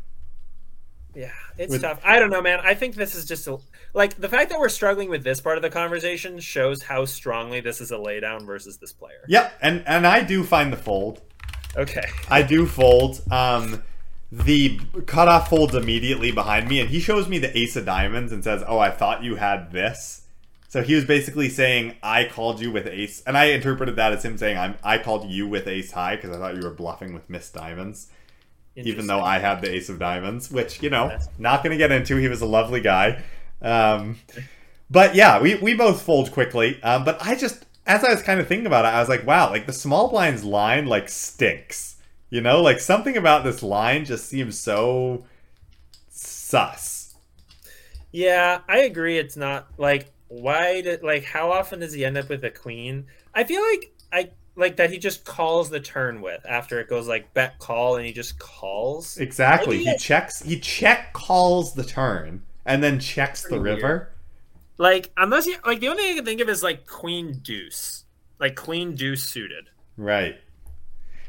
Yeah, 1.15 1.31
it's 1.57 1.71
With- 1.73 1.83
tough. 1.83 2.01
I 2.05 2.19
don't 2.19 2.31
know, 2.31 2.43
man. 2.43 2.61
I 2.63 2.75
think 2.75 2.95
this 2.97 3.15
is 3.15 3.25
just 3.25 3.47
a 3.47 3.59
like 3.95 4.17
the 4.21 4.29
fact 4.29 4.51
that 4.51 4.59
we're 4.59 4.69
struggling 4.69 5.09
with 5.09 5.25
this 5.25 5.41
part 5.41 5.57
of 5.57 5.63
the 5.63 5.71
conversation 5.71 6.39
shows 6.41 6.83
how 6.83 7.05
strongly 7.05 7.61
this 7.61 7.81
is 7.81 7.91
a 7.91 7.97
laydown 7.97 8.45
versus 8.45 8.77
this 8.79 8.93
player. 8.93 9.25
yep, 9.29 9.53
and 9.63 9.83
and 9.87 10.07
I 10.07 10.23
do 10.23 10.45
find 10.45 10.73
the 10.73 10.77
fold. 10.77 11.23
Okay. 11.77 12.05
I 12.29 12.43
do 12.43 12.67
fold. 12.67 13.21
Um, 13.31 13.83
the 14.31 14.81
cutoff 15.07 15.49
folds 15.49 15.75
immediately 15.75 16.33
behind 16.33 16.69
me, 16.69 16.81
and 16.81 16.91
he 16.91 17.01
shows 17.01 17.29
me 17.29 17.39
the 17.39 17.57
ace 17.57 17.77
of 17.77 17.87
diamonds 17.87 18.33
and 18.33 18.45
says, 18.45 18.63
"Oh, 18.67 18.79
I 18.79 18.91
thought 18.91 19.23
you 19.23 19.37
had 19.37 19.73
this." 19.73 20.23
So 20.69 20.83
he 20.83 20.95
was 20.95 21.05
basically 21.05 21.49
saying, 21.49 21.97
"I 22.03 22.25
called 22.25 22.61
you 22.61 22.71
with 22.71 22.87
ace," 22.87 23.23
and 23.27 23.39
I 23.39 23.47
interpreted 23.47 23.97
that 23.97 24.13
as 24.13 24.25
him 24.25 24.37
saying, 24.39 24.59
"I'm 24.59 24.77
I 24.85 24.99
called 24.99 25.31
you 25.31 25.49
with 25.49 25.67
ace 25.67 25.93
high 25.93 26.17
because 26.17 26.31
I 26.31 26.39
thought 26.39 26.57
you 26.57 26.63
were 26.63 26.75
bluffing 26.75 27.15
with 27.15 27.31
missed 27.31 27.55
diamonds." 27.55 28.09
even 28.87 29.07
though 29.07 29.21
I 29.21 29.39
had 29.39 29.61
the 29.61 29.71
ace 29.71 29.89
of 29.89 29.99
diamonds, 29.99 30.51
which 30.51 30.83
you 30.83 30.91
know, 30.91 31.19
not 31.39 31.63
going 31.63 31.73
to 31.73 31.77
get 31.77 31.91
into. 31.91 32.17
He 32.17 32.29
was 32.29 32.41
a 32.41 32.47
lovely 32.47 32.81
guy, 32.81 33.23
um, 33.61 34.19
but 34.91 35.15
yeah, 35.15 35.41
we 35.41 35.57
we 35.57 35.75
both 35.75 36.03
fold 36.03 36.33
quickly. 36.33 36.81
Um, 36.83 37.05
but 37.05 37.19
I 37.21 37.35
just, 37.35 37.67
as 37.87 38.05
I 38.05 38.11
was 38.11 38.23
kind 38.23 38.41
of 38.41 38.47
thinking 38.47 38.67
about 38.67 38.85
it, 38.85 38.89
I 38.89 39.01
was 39.01 39.09
like, 39.09 39.27
wow, 39.27 39.51
like 39.51 39.67
the 39.67 39.73
small 39.73 40.09
blinds 40.09 40.45
line 40.45 40.87
like 40.87 41.09
stinks. 41.09 41.88
You 42.31 42.41
know, 42.43 42.61
like 42.63 42.81
something 42.81 43.17
about 43.17 43.45
this 43.45 43.63
line 43.63 44.05
just 44.05 44.27
seems 44.29 44.59
so 44.59 45.25
sus. 46.11 47.15
Yeah, 48.13 48.61
I 48.69 48.81
agree. 48.81 49.19
It's 49.19 49.37
not 49.37 49.69
like 49.79 50.11
why 50.29 50.81
did 50.83 51.03
like 51.03 51.25
how 51.25 51.53
often 51.53 51.81
does 51.81 51.93
he 51.93 52.05
end 52.05 52.19
up 52.19 52.29
with 52.29 52.45
a 52.45 52.51
queen? 52.51 53.07
I 53.35 53.45
feel 53.45 53.63
like 53.63 53.93
I 54.13 54.31
like 54.57 54.77
that 54.77 54.91
he 54.91 54.99
just 54.99 55.25
calls 55.25 55.71
the 55.71 55.81
turn 55.81 56.21
with 56.21 56.45
after 56.47 56.81
it 56.81 56.89
goes 56.89 57.07
like 57.09 57.33
bet 57.33 57.59
call 57.59 57.97
and 57.97 58.05
he 58.05 58.13
just 58.13 58.39
calls. 58.39 59.17
Exactly. 59.19 59.79
He 59.85 59.91
it- 59.91 60.01
checks. 60.01 60.43
He 60.43 60.59
check 60.59 61.13
calls 61.13 61.75
the 61.75 61.85
turn 61.85 62.43
and 62.67 62.83
then 62.83 62.99
checks 62.99 63.45
the 63.45 63.61
weird. 63.61 63.77
river. 63.77 64.13
Like 64.77 65.11
unless 65.17 65.47
you 65.47 65.57
like 65.65 65.81
the 65.81 65.89
only 65.89 66.03
thing 66.03 66.13
I 66.13 66.17
can 66.17 66.25
think 66.25 66.41
of 66.41 66.49
is 66.49 66.63
like 66.63 66.87
queen 66.87 67.39
deuce, 67.43 68.05
like 68.39 68.55
queen 68.55 68.95
deuce 68.95 69.25
suited. 69.25 69.71
Right. 69.97 70.39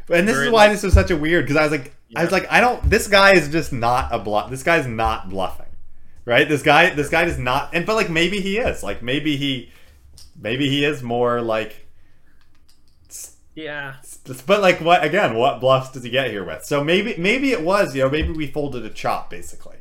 And 0.09 0.27
this 0.27 0.35
Very 0.35 0.47
is 0.47 0.53
why 0.53 0.69
this 0.69 0.83
was 0.83 0.93
such 0.93 1.11
a 1.11 1.17
weird 1.17 1.45
because 1.45 1.57
I 1.57 1.63
was 1.63 1.71
like, 1.71 1.93
I 2.15 2.23
was 2.23 2.31
like, 2.31 2.51
I 2.51 2.61
don't. 2.61 2.89
This 2.89 3.07
guy 3.07 3.33
is 3.33 3.49
just 3.49 3.71
not 3.71 4.09
a 4.11 4.19
bluff. 4.19 4.49
This 4.49 4.63
guy's 4.63 4.87
not 4.87 5.29
bluffing, 5.29 5.67
right? 6.25 6.47
This 6.49 6.63
guy, 6.63 6.89
this 6.89 7.09
guy 7.09 7.25
does 7.25 7.37
not. 7.37 7.69
And 7.73 7.85
but 7.85 7.95
like 7.95 8.09
maybe 8.09 8.41
he 8.41 8.57
is. 8.57 8.81
Like 8.81 9.03
maybe 9.03 9.37
he, 9.37 9.71
maybe 10.39 10.69
he 10.69 10.83
is 10.83 11.03
more 11.03 11.41
like. 11.41 11.85
Yeah, 13.55 13.95
But 14.45 14.61
like 14.61 14.79
what 14.79 15.03
again? 15.03 15.35
What 15.35 15.59
bluffs 15.59 15.91
does 15.91 16.03
he 16.03 16.09
get 16.09 16.29
here 16.29 16.45
with? 16.45 16.63
So 16.63 16.81
maybe 16.81 17.15
maybe 17.17 17.51
it 17.51 17.61
was 17.61 17.93
you 17.93 18.03
know 18.03 18.09
maybe 18.09 18.31
we 18.31 18.47
folded 18.47 18.85
a 18.85 18.89
chop 18.89 19.29
basically. 19.29 19.75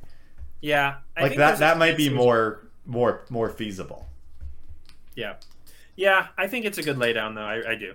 yeah. 0.61 0.97
I 1.17 1.23
Like 1.23 1.37
that 1.37 1.59
that 1.61 1.79
might 1.79 1.97
be 1.97 2.09
more 2.11 2.69
more 2.85 3.25
more 3.31 3.49
feasible. 3.49 4.09
Yeah, 5.15 5.35
yeah. 5.95 6.29
I 6.37 6.49
think 6.49 6.65
it's 6.65 6.79
a 6.79 6.83
good 6.83 6.97
laydown 6.97 7.35
though. 7.37 7.43
I, 7.43 7.73
I 7.73 7.75
do. 7.77 7.95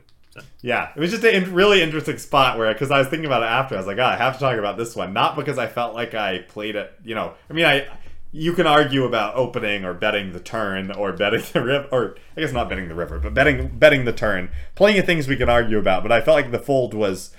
Yeah, 0.62 0.92
it 0.96 1.00
was 1.00 1.12
just 1.12 1.24
a 1.24 1.40
really 1.46 1.82
interesting 1.82 2.18
spot 2.18 2.58
where, 2.58 2.74
because 2.74 2.92
I 2.92 3.00
was 3.00 3.08
thinking 3.08 3.26
about 3.26 3.44
it 3.44 3.48
after, 3.48 3.76
I 3.76 3.78
was 3.78 3.88
like, 3.88 4.00
oh, 4.00 4.04
I 4.04 4.16
have 4.16 4.34
to 4.34 4.40
talk 4.40 4.58
about 4.58 4.78
this 4.78 4.96
one. 4.96 5.14
Not 5.14 5.36
because 5.36 5.58
I 5.58 5.68
felt 5.68 5.94
like 5.94 6.14
I 6.14 6.40
played 6.40 6.76
it, 6.76 6.94
you 7.04 7.16
know. 7.16 7.34
I 7.50 7.54
mean, 7.54 7.66
I 7.66 7.88
you 8.36 8.54
can 8.54 8.66
argue 8.66 9.06
about 9.06 9.36
opening 9.36 9.86
or 9.86 9.94
betting 9.94 10.34
the 10.34 10.40
turn 10.40 10.92
or 10.92 11.14
betting 11.14 11.44
the 11.54 11.64
river, 11.64 11.88
or 11.92 12.16
I 12.36 12.42
guess 12.42 12.52
not 12.52 12.68
betting 12.68 12.90
the 12.90 12.96
river, 12.96 13.20
but 13.20 13.34
betting 13.34 13.78
betting 13.78 14.06
the 14.06 14.12
turn. 14.12 14.50
Plenty 14.76 15.00
of 15.00 15.06
things 15.06 15.28
we 15.28 15.38
can 15.38 15.50
argue 15.50 15.78
about, 15.78 16.04
but 16.04 16.12
I 16.12 16.20
felt 16.20 16.36
like 16.36 16.52
the 16.52 16.60
fold 16.60 16.94
was. 16.94 17.34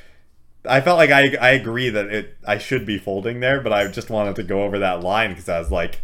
I 0.67 0.81
felt 0.81 0.97
like 0.97 1.11
I 1.11 1.37
I 1.39 1.51
agree 1.51 1.91
that 1.91 2.07
it 2.07 2.39
I 2.47 2.57
should 2.57 2.87
be 2.87 2.97
folding 2.97 3.41
there, 3.41 3.61
but 3.61 3.73
I 3.73 3.87
just 3.89 4.09
wanted 4.09 4.37
to 4.37 4.43
go 4.45 4.63
over 4.63 4.79
that 4.79 5.03
line 5.03 5.31
because 5.31 5.49
I 5.49 5.59
was 5.59 5.71
like, 5.71 6.01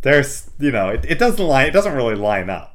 there's 0.00 0.48
you 0.58 0.70
know 0.70 0.88
it, 0.88 1.04
it 1.06 1.18
doesn't 1.18 1.44
line 1.44 1.66
it 1.66 1.72
doesn't 1.72 1.94
really 1.94 2.14
line 2.14 2.48
up. 2.48 2.71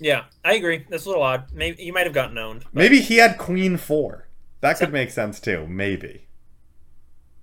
Yeah, 0.00 0.24
I 0.44 0.54
agree. 0.54 0.84
That's 0.88 1.04
a 1.06 1.08
little 1.08 1.22
odd. 1.22 1.52
Maybe 1.52 1.82
you 1.82 1.92
might 1.92 2.04
have 2.06 2.12
gotten 2.14 2.38
owned. 2.38 2.60
but 2.64 2.74
Maybe 2.74 3.00
he 3.00 3.16
had 3.16 3.38
queen 3.38 3.76
four. 3.76 4.28
That 4.60 4.78
could 4.78 4.92
make 4.92 5.10
sense 5.10 5.40
too. 5.40 5.66
Maybe. 5.66 6.26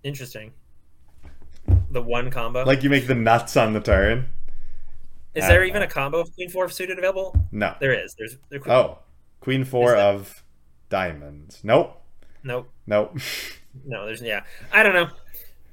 Interesting. 0.03 0.53
The 1.89 2.01
one 2.01 2.29
combo. 2.29 2.63
Like 2.63 2.83
you 2.83 2.89
make 2.89 3.07
the 3.07 3.15
nuts 3.15 3.57
on 3.57 3.73
the 3.73 3.81
turn. 3.81 4.29
is 5.33 5.47
there 5.47 5.61
uh, 5.61 5.65
even 5.65 5.79
know. 5.79 5.87
a 5.87 5.89
combo 5.89 6.19
of 6.19 6.33
queen 6.35 6.49
four 6.49 6.65
of 6.65 6.73
suited 6.73 6.97
available? 6.97 7.35
No. 7.51 7.75
There 7.79 7.93
is. 7.93 8.15
There's. 8.15 8.37
There, 8.49 8.61
Oh, 8.69 8.99
queen 9.39 9.63
four 9.63 9.95
of 9.95 10.43
diamonds. 10.89 11.61
Nope. 11.63 12.01
Nope. 12.43 12.69
Nope. 12.87 13.17
No. 13.83 14.05
There's. 14.05 14.21
Yeah. 14.21 14.43
I 14.71 14.83
don't 14.83 14.93
know. 14.93 15.09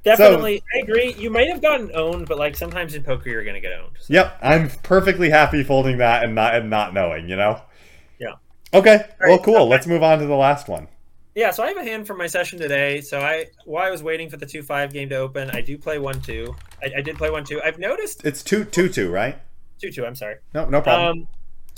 Definitely, 0.05 0.62
I 0.74 0.78
agree. 0.78 1.14
You 1.14 1.30
might 1.30 1.48
have 1.48 1.62
gotten 1.62 1.90
owned, 1.94 2.26
but 2.28 2.38
like 2.38 2.57
sometimes 2.57 2.94
in 2.94 3.03
poker 3.03 3.30
you're 3.30 3.44
gonna 3.44 3.61
get 3.61 3.72
owned. 3.72 3.96
So, 4.00 4.12
yep. 4.12 4.38
I'm 4.42 4.68
perfectly 4.82 5.30
happy 5.30 5.62
folding 5.62 5.98
that 5.98 6.24
and 6.24 6.34
not 6.34 6.55
and 6.55 6.68
not 6.70 6.92
knowing. 6.92 7.28
You 7.28 7.36
know. 7.36 7.61
Yeah. 8.18 8.34
Okay. 8.74 9.05
well, 9.20 9.30
right, 9.36 9.42
cool. 9.42 9.55
so- 9.55 9.66
Let's 9.66 9.86
move 9.86 10.03
on 10.03 10.18
to 10.18 10.26
the 10.26 10.34
last 10.34 10.68
one. 10.68 10.88
Yeah, 11.34 11.50
so 11.50 11.62
I 11.62 11.68
have 11.68 11.78
a 11.78 11.82
hand 11.82 12.07
from 12.07 12.18
my 12.18 12.26
session 12.26 12.59
today. 12.59 13.00
So 13.00 13.18
I, 13.20 13.46
while 13.64 13.86
I 13.86 13.90
was 13.90 14.03
waiting 14.03 14.28
for 14.28 14.36
the 14.36 14.44
two 14.44 14.62
five 14.62 14.92
game 14.92 15.09
to 15.09 15.16
open, 15.16 15.48
I 15.50 15.62
do 15.62 15.78
play 15.78 15.98
one 15.98 16.20
two. 16.20 16.55
I, 16.82 16.98
I 16.98 17.00
did 17.00 17.16
play 17.16 17.30
one 17.30 17.44
two. 17.44 17.59
I've 17.62 17.78
noticed 17.78 18.22
It's 18.26 18.42
two 18.42 18.64
two 18.64 18.88
two, 18.90 19.11
right? 19.11 19.38
two 19.80 19.90
two. 19.90 20.05
I'm 20.05 20.14
sorry. 20.14 20.36
No, 20.53 20.66
no 20.68 20.82
problem. 20.82 21.20
Um, 21.20 21.28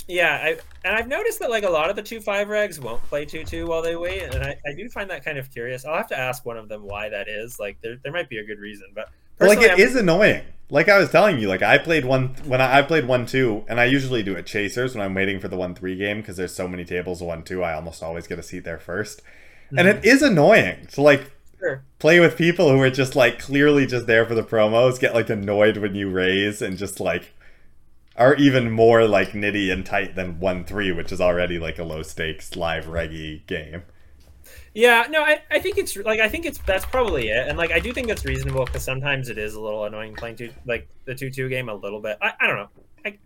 yeah, 0.07 0.33
I 0.33 0.57
and 0.83 0.95
I've 0.95 1.07
noticed 1.07 1.39
that 1.39 1.49
like 1.49 1.63
a 1.63 1.69
lot 1.69 1.89
of 1.89 1.95
the 1.95 2.01
two 2.01 2.21
five 2.21 2.47
regs 2.47 2.79
won't 2.79 3.03
play 3.03 3.25
two 3.25 3.43
two 3.43 3.67
while 3.67 3.81
they 3.81 3.95
wait, 3.95 4.23
and 4.23 4.43
I, 4.43 4.57
I 4.65 4.73
do 4.73 4.89
find 4.89 5.09
that 5.09 5.23
kind 5.23 5.37
of 5.37 5.51
curious. 5.51 5.85
I'll 5.85 5.97
have 5.97 6.09
to 6.09 6.17
ask 6.17 6.45
one 6.45 6.57
of 6.57 6.69
them 6.69 6.83
why 6.83 7.09
that 7.09 7.27
is. 7.27 7.59
Like 7.59 7.79
there 7.81 7.97
there 8.03 8.11
might 8.11 8.29
be 8.29 8.37
a 8.37 8.45
good 8.45 8.59
reason, 8.59 8.87
but 8.93 9.09
like 9.39 9.61
it 9.61 9.71
I'm- 9.71 9.79
is 9.79 9.95
annoying. 9.95 10.43
Like 10.71 10.89
I 10.89 10.97
was 10.97 11.11
telling 11.11 11.37
you, 11.37 11.47
like 11.47 11.61
I 11.61 11.77
played 11.77 12.05
one 12.05 12.29
when 12.45 12.59
I, 12.59 12.79
I 12.79 12.81
played 12.81 13.07
one 13.07 13.27
two, 13.27 13.63
and 13.67 13.79
I 13.79 13.85
usually 13.85 14.23
do 14.23 14.33
it 14.33 14.47
chasers 14.47 14.95
when 14.95 15.05
I'm 15.05 15.13
waiting 15.13 15.39
for 15.39 15.47
the 15.47 15.57
one 15.57 15.75
three 15.75 15.95
game 15.95 16.21
because 16.21 16.37
there's 16.37 16.55
so 16.55 16.67
many 16.67 16.83
tables 16.85 17.21
one 17.21 17.43
two. 17.43 17.63
I 17.63 17.73
almost 17.73 18.01
always 18.01 18.25
get 18.25 18.39
a 18.39 18.43
seat 18.43 18.63
there 18.63 18.79
1st 18.79 19.21
and 19.77 19.87
it 19.87 19.97
mm-hmm. 19.97 20.05
is 20.05 20.21
annoying 20.21 20.87
to 20.91 21.01
like 21.01 21.31
Sure. 21.59 21.83
play 21.99 22.19
with 22.19 22.37
people 22.37 22.69
who 22.69 22.81
are 22.81 22.89
just 22.89 23.15
like 23.15 23.39
clearly 23.39 23.85
just 23.85 24.07
there 24.07 24.25
for 24.25 24.35
the 24.35 24.43
promos, 24.43 24.99
get 24.99 25.13
like 25.13 25.29
annoyed 25.29 25.77
when 25.77 25.95
you 25.95 26.11
raise, 26.11 26.61
and 26.61 26.77
just 26.77 26.99
like 26.99 27.33
are 28.17 28.35
even 28.35 28.71
more 28.71 29.07
like 29.07 29.29
nitty 29.31 29.71
and 29.71 29.85
tight 29.85 30.15
than 30.15 30.39
one 30.39 30.63
three, 30.63 30.91
which 30.91 31.11
is 31.11 31.19
already 31.19 31.59
like 31.59 31.79
a 31.79 31.83
low 31.83 32.01
stakes 32.01 32.55
live 32.55 32.87
reggy 32.87 33.43
game. 33.47 33.83
Yeah, 34.73 35.07
no, 35.09 35.21
I, 35.21 35.41
I 35.49 35.59
think 35.59 35.77
it's 35.77 35.95
like 35.95 36.19
I 36.19 36.27
think 36.27 36.45
it's 36.45 36.59
that's 36.59 36.85
probably 36.85 37.29
it, 37.29 37.47
and 37.47 37.57
like 37.57 37.71
I 37.71 37.79
do 37.79 37.93
think 37.93 38.07
that's 38.07 38.25
reasonable 38.25 38.65
because 38.65 38.83
sometimes 38.83 39.29
it 39.29 39.37
is 39.37 39.53
a 39.53 39.61
little 39.61 39.85
annoying 39.85 40.15
playing 40.15 40.35
two 40.35 40.51
like 40.65 40.87
the 41.05 41.15
two 41.15 41.29
two 41.29 41.47
game 41.47 41.69
a 41.69 41.73
little 41.73 42.01
bit. 42.01 42.17
I, 42.21 42.33
I 42.39 42.47
don't 42.47 42.57
know. 42.57 42.69
I, 43.05 43.17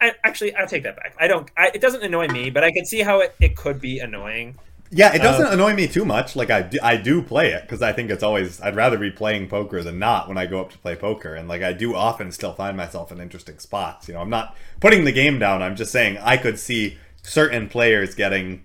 I 0.00 0.12
actually 0.22 0.54
I'll 0.54 0.66
take 0.66 0.82
that 0.82 0.96
back. 0.96 1.16
I 1.18 1.28
don't. 1.28 1.50
I, 1.56 1.70
it 1.74 1.80
doesn't 1.80 2.02
annoy 2.02 2.28
me, 2.28 2.50
but 2.50 2.62
I 2.62 2.72
can 2.72 2.84
see 2.84 3.00
how 3.00 3.20
it, 3.20 3.34
it 3.40 3.56
could 3.56 3.80
be 3.80 4.00
annoying. 4.00 4.58
Yeah, 4.94 5.14
it 5.14 5.20
doesn't 5.22 5.46
Uh, 5.46 5.52
annoy 5.52 5.72
me 5.72 5.88
too 5.88 6.04
much. 6.04 6.36
Like 6.36 6.50
I 6.50 6.60
do, 6.60 6.78
I 6.82 6.96
do 6.98 7.22
play 7.22 7.52
it 7.52 7.62
because 7.62 7.80
I 7.80 7.92
think 7.92 8.10
it's 8.10 8.22
always 8.22 8.60
I'd 8.60 8.76
rather 8.76 8.98
be 8.98 9.10
playing 9.10 9.48
poker 9.48 9.82
than 9.82 9.98
not 9.98 10.28
when 10.28 10.36
I 10.36 10.44
go 10.44 10.60
up 10.60 10.70
to 10.72 10.78
play 10.78 10.94
poker, 10.96 11.34
and 11.34 11.48
like 11.48 11.62
I 11.62 11.72
do 11.72 11.94
often 11.94 12.30
still 12.30 12.52
find 12.52 12.76
myself 12.76 13.10
in 13.10 13.18
interesting 13.20 13.58
spots. 13.58 14.06
You 14.06 14.14
know, 14.14 14.20
I'm 14.20 14.28
not 14.30 14.54
putting 14.80 15.04
the 15.04 15.12
game 15.12 15.38
down. 15.38 15.62
I'm 15.62 15.76
just 15.76 15.92
saying 15.92 16.18
I 16.18 16.36
could 16.36 16.58
see 16.58 16.98
certain 17.22 17.68
players 17.70 18.14
getting 18.14 18.64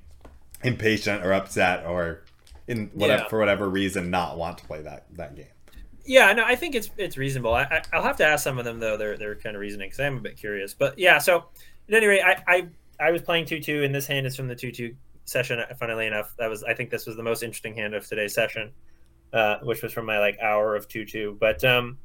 impatient 0.64 1.26
or 1.26 1.34
upset 1.34 1.86
or 1.86 2.24
in 2.68 2.90
whatever 2.94 3.24
Yeah. 3.24 3.30
for 3.30 3.40
whatever 3.40 3.70
reason 3.70 4.10
not 4.10 4.38
want 4.38 4.58
to 4.58 4.66
play 4.66 4.82
that 4.82 5.06
that 5.16 5.36
game. 5.36 5.46
Yeah, 6.06 6.32
no, 6.34 6.44
I 6.44 6.56
think 6.56 6.76
it's 6.76 6.90
it's 6.98 7.18
reasonable. 7.18 7.54
I, 7.54 7.64
I 7.64 7.82
I'll 7.94 8.04
have 8.04 8.18
to 8.18 8.26
ask 8.26 8.44
some 8.44 8.60
of 8.60 8.66
them 8.66 8.80
though. 8.80 8.98
They're 8.98 9.18
they're 9.18 9.36
kind 9.36 9.56
of 9.56 9.62
reasoning 9.62 9.88
because 9.88 10.00
I'm 10.02 10.18
a 10.18 10.22
bit 10.22 10.36
curious. 10.38 10.74
But 10.74 11.00
yeah, 11.00 11.20
so 11.20 11.46
at 11.88 11.94
any 11.96 12.06
rate, 12.06 12.22
I 12.22 12.36
I, 12.48 12.68
I 13.00 13.12
was 13.12 13.22
playing 13.22 13.46
two 13.46 13.60
two, 13.62 13.84
and 13.84 13.94
this 13.96 14.08
hand 14.08 14.26
is 14.28 14.36
from 14.36 14.48
the 14.48 14.56
two 14.56 14.72
two 14.72 14.96
session. 15.28 15.62
Funnily 15.80 16.08
enough, 16.08 16.34
that 16.40 16.50
was 16.50 16.64
I 16.64 16.74
think 16.74 16.90
this 16.90 17.06
was 17.06 17.16
the 17.16 17.24
most 17.24 17.44
interesting 17.44 17.76
hand 17.76 17.94
of 17.94 18.08
today's 18.08 18.34
session, 18.34 18.72
uh, 19.34 19.58
which 19.62 19.84
was 19.84 19.94
from 19.94 20.06
my 20.06 20.20
like 20.20 20.40
hour 20.42 20.76
of 20.76 20.88
two 20.88 21.06
two. 21.06 21.38
But 21.40 21.64
um, 21.64 22.00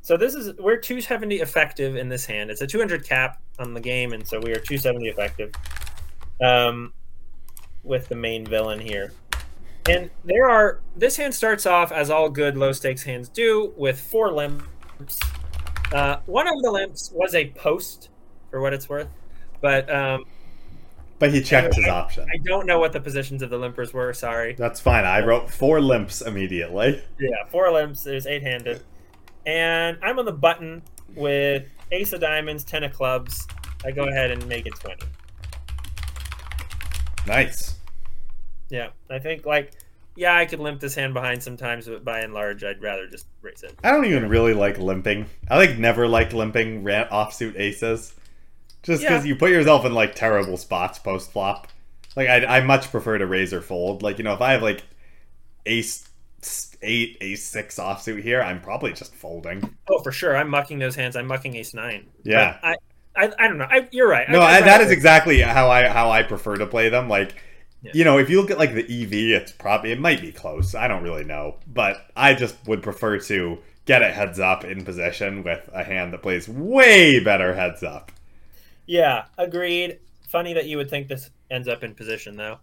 so 0.00 0.16
this 0.16 0.34
is 0.34 0.56
we're 0.58 0.76
two 0.76 1.00
seventy 1.00 1.40
effective 1.40 1.96
in 1.96 2.08
this 2.08 2.24
hand. 2.24 2.50
It's 2.50 2.60
a 2.60 2.66
two 2.66 2.78
hundred 2.78 3.04
cap 3.04 3.42
on 3.58 3.74
the 3.74 3.80
game, 3.80 4.12
and 4.12 4.26
so 4.26 4.38
we 4.40 4.52
are 4.52 4.60
two 4.60 4.78
seventy 4.78 5.08
effective. 5.08 5.52
Um, 6.40 6.92
with 7.84 8.08
the 8.08 8.14
main 8.14 8.46
villain 8.46 8.80
here. 8.80 9.12
And 9.88 10.10
there 10.24 10.48
are 10.48 10.80
this 10.96 11.16
hand 11.16 11.34
starts 11.34 11.66
off 11.66 11.90
as 11.90 12.10
all 12.10 12.28
good 12.28 12.56
low 12.56 12.72
stakes 12.72 13.02
hands 13.02 13.28
do 13.28 13.72
with 13.76 14.00
four 14.00 14.32
limps. 14.32 15.18
Uh, 15.92 16.18
one 16.26 16.46
of 16.46 16.54
the 16.62 16.70
limps 16.70 17.10
was 17.12 17.34
a 17.34 17.50
post, 17.50 18.08
for 18.50 18.60
what 18.60 18.72
it's 18.72 18.88
worth, 18.88 19.08
but 19.60 19.92
um, 19.92 20.24
But 21.22 21.32
he 21.32 21.40
checked 21.40 21.76
his 21.76 21.84
I- 21.84 21.90
option. 21.90 22.26
I 22.34 22.38
don't 22.38 22.66
know 22.66 22.80
what 22.80 22.92
the 22.92 22.98
positions 22.98 23.42
of 23.42 23.50
the 23.50 23.56
limpers 23.56 23.92
were. 23.92 24.12
Sorry. 24.12 24.54
That's 24.54 24.80
fine. 24.80 25.04
I 25.04 25.24
wrote 25.24 25.48
four 25.52 25.80
limps 25.80 26.20
immediately. 26.20 27.00
Yeah, 27.20 27.44
four 27.48 27.70
limps. 27.70 28.02
There's 28.02 28.26
eight 28.26 28.42
handed, 28.42 28.82
and 29.46 29.96
I'm 30.02 30.18
on 30.18 30.24
the 30.24 30.32
button 30.32 30.82
with 31.14 31.62
ace 31.92 32.12
of 32.12 32.20
diamonds, 32.20 32.64
ten 32.64 32.82
of 32.82 32.92
clubs. 32.92 33.46
I 33.84 33.92
go 33.92 34.08
ahead 34.08 34.32
and 34.32 34.44
make 34.48 34.66
it 34.66 34.74
twenty. 34.80 35.06
Nice. 37.24 37.76
Yeah, 38.68 38.88
I 39.08 39.20
think 39.20 39.46
like 39.46 39.74
yeah, 40.16 40.36
I 40.36 40.44
could 40.44 40.58
limp 40.58 40.80
this 40.80 40.96
hand 40.96 41.14
behind 41.14 41.40
sometimes, 41.40 41.86
but 41.86 42.04
by 42.04 42.18
and 42.22 42.34
large, 42.34 42.64
I'd 42.64 42.82
rather 42.82 43.06
just 43.06 43.26
raise 43.42 43.62
it. 43.62 43.78
I 43.84 43.92
don't 43.92 44.06
even 44.06 44.28
really 44.28 44.54
like 44.54 44.76
limping. 44.76 45.26
I 45.48 45.56
like 45.56 45.78
never 45.78 46.08
liked 46.08 46.32
limping 46.32 46.82
ran- 46.82 47.06
offsuit 47.10 47.56
aces, 47.60 48.12
just 48.82 49.02
because 49.02 49.24
Yeah. 49.24 49.28
you 49.28 49.36
put 49.36 49.50
yourself 49.50 49.84
in 49.84 49.94
like 49.94 50.14
terrible 50.14 50.56
spots 50.56 50.98
post 50.98 51.30
flop. 51.32 51.68
Like 52.16 52.28
I, 52.28 52.58
I 52.58 52.60
much 52.60 52.90
prefer 52.90 53.18
to 53.18 53.26
raise 53.26 53.52
or 53.52 53.62
fold. 53.62 54.02
Like 54.02 54.18
you 54.18 54.24
know, 54.24 54.34
if 54.34 54.40
I 54.40 54.52
have 54.52 54.62
like 54.62 54.82
ace 55.66 56.08
eight, 56.82 57.16
ace 57.20 57.44
six 57.44 57.76
offsuit 57.78 58.22
here, 58.22 58.42
I'm 58.42 58.60
probably 58.60 58.92
just 58.92 59.14
folding. 59.14 59.76
Oh, 59.88 60.00
for 60.02 60.12
sure. 60.12 60.36
I'm 60.36 60.48
mucking 60.48 60.78
those 60.78 60.96
hands. 60.96 61.16
I'm 61.16 61.26
mucking 61.26 61.54
ace 61.56 61.72
nine. 61.74 62.08
Yeah. 62.24 62.58
I, 62.62 62.74
I, 63.14 63.30
I 63.38 63.48
don't 63.48 63.58
know. 63.58 63.68
I, 63.70 63.88
you're 63.92 64.08
right. 64.08 64.28
No, 64.28 64.40
I, 64.40 64.60
that 64.62 64.80
is 64.80 64.90
exactly 64.90 65.40
how 65.40 65.70
I 65.70 65.88
how 65.88 66.10
I 66.10 66.22
prefer 66.22 66.56
to 66.56 66.66
play 66.66 66.88
them. 66.88 67.08
Like, 67.08 67.36
Yeah. 67.82 67.92
you 67.94 68.04
know, 68.04 68.18
if 68.18 68.28
you 68.28 68.40
look 68.40 68.50
at 68.50 68.58
like 68.58 68.74
the 68.74 68.82
EV, 68.82 69.40
it's 69.42 69.52
probably 69.52 69.92
it 69.92 70.00
might 70.00 70.20
be 70.20 70.32
close. 70.32 70.74
I 70.74 70.88
don't 70.88 71.02
really 71.02 71.24
know, 71.24 71.56
but 71.66 71.98
I 72.16 72.34
just 72.34 72.56
would 72.66 72.82
prefer 72.82 73.18
to 73.18 73.58
get 73.84 74.02
a 74.02 74.08
heads 74.10 74.38
up 74.40 74.64
in 74.64 74.84
position 74.84 75.42
with 75.44 75.68
a 75.72 75.84
hand 75.84 76.12
that 76.12 76.22
plays 76.22 76.48
way 76.48 77.20
better 77.22 77.54
heads 77.54 77.82
up. 77.82 78.10
Yeah, 78.86 79.24
agreed. 79.38 79.98
Funny 80.28 80.52
that 80.54 80.66
you 80.66 80.76
would 80.78 80.88
think 80.90 81.08
this 81.08 81.30
ends 81.50 81.68
up 81.68 81.82
in 81.84 81.94
position, 81.94 82.36
though. 82.36 82.58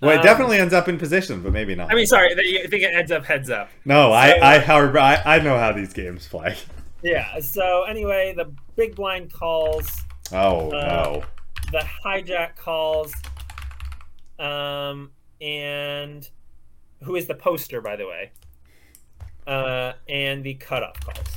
Well, 0.00 0.10
it 0.12 0.16
Um, 0.18 0.22
definitely 0.24 0.58
ends 0.58 0.74
up 0.74 0.88
in 0.88 0.98
position, 0.98 1.42
but 1.42 1.52
maybe 1.52 1.74
not. 1.76 1.90
I 1.92 1.94
mean, 1.94 2.06
sorry, 2.06 2.32
I 2.32 2.66
think 2.66 2.82
it 2.82 2.92
ends 2.92 3.12
up 3.12 3.24
heads 3.24 3.50
up. 3.50 3.70
no, 3.84 4.08
so- 4.08 4.12
I 4.12 4.54
I, 4.54 4.58
however, 4.58 4.98
I 4.98 5.22
I 5.24 5.38
know 5.38 5.56
how 5.58 5.72
these 5.72 5.92
games 5.92 6.26
play. 6.28 6.56
Yeah. 7.04 7.40
So 7.40 7.82
anyway, 7.84 8.32
the 8.36 8.52
big 8.76 8.94
blind 8.96 9.32
calls, 9.32 10.02
Oh 10.32 10.70
Uh, 10.70 10.86
no, 10.86 11.22
the 11.72 11.84
hijack 12.04 12.56
calls. 12.56 13.12
um, 14.38 15.10
and 15.40 16.28
who 17.02 17.16
is 17.16 17.26
the 17.26 17.34
poster, 17.34 17.80
by 17.80 17.96
the 17.96 18.06
way, 18.06 18.30
uh, 19.46 19.92
and 20.08 20.42
the 20.44 20.54
cutoff 20.54 20.98
calls. 21.00 21.36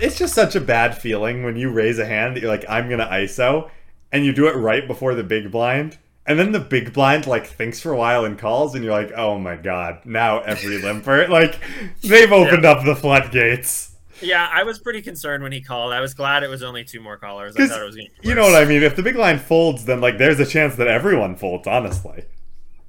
It's 0.00 0.18
just 0.18 0.34
such 0.34 0.56
a 0.56 0.60
bad 0.60 0.96
feeling 0.96 1.42
when 1.42 1.56
you 1.56 1.70
raise 1.70 1.98
a 1.98 2.06
hand 2.06 2.36
that 2.36 2.40
you're 2.40 2.50
like, 2.50 2.64
I'm 2.68 2.88
gonna 2.88 3.06
ISO, 3.06 3.70
and 4.12 4.24
you 4.24 4.32
do 4.32 4.48
it 4.48 4.56
right 4.56 4.86
before 4.86 5.14
the 5.14 5.22
big 5.22 5.50
blind, 5.50 5.98
and 6.26 6.38
then 6.38 6.52
the 6.52 6.60
big 6.60 6.92
blind 6.92 7.26
like 7.26 7.46
thinks 7.46 7.80
for 7.80 7.92
a 7.92 7.96
while 7.96 8.24
and 8.24 8.38
calls, 8.38 8.74
and 8.74 8.84
you're 8.84 8.92
like, 8.92 9.12
oh 9.12 9.38
my 9.38 9.56
god, 9.56 10.04
now 10.04 10.40
every 10.40 10.80
limper, 10.80 11.28
like 11.30 11.58
they've 12.02 12.32
opened 12.32 12.64
up 12.64 12.84
the 12.84 12.96
floodgates. 12.96 13.96
Yeah, 14.20 14.48
I 14.52 14.64
was 14.64 14.78
pretty 14.80 15.00
concerned 15.02 15.42
when 15.42 15.52
he 15.52 15.60
called. 15.60 15.92
I 15.92 16.00
was 16.00 16.12
glad 16.14 16.42
it 16.42 16.50
was 16.50 16.62
only 16.62 16.82
two 16.82 17.00
more 17.00 17.16
callers. 17.16 17.54
I 17.56 17.68
thought 17.68 17.80
it 17.80 17.84
was 17.84 17.94
going 17.94 18.08
You 18.22 18.34
know 18.34 18.42
what 18.42 18.60
I 18.60 18.64
mean? 18.64 18.82
If 18.82 18.96
the 18.96 19.02
big 19.02 19.14
blind 19.14 19.40
folds, 19.40 19.84
then 19.84 20.00
like 20.00 20.18
there's 20.18 20.40
a 20.40 20.46
chance 20.46 20.74
that 20.76 20.88
everyone 20.88 21.36
folds. 21.36 21.68
Honestly. 21.68 22.24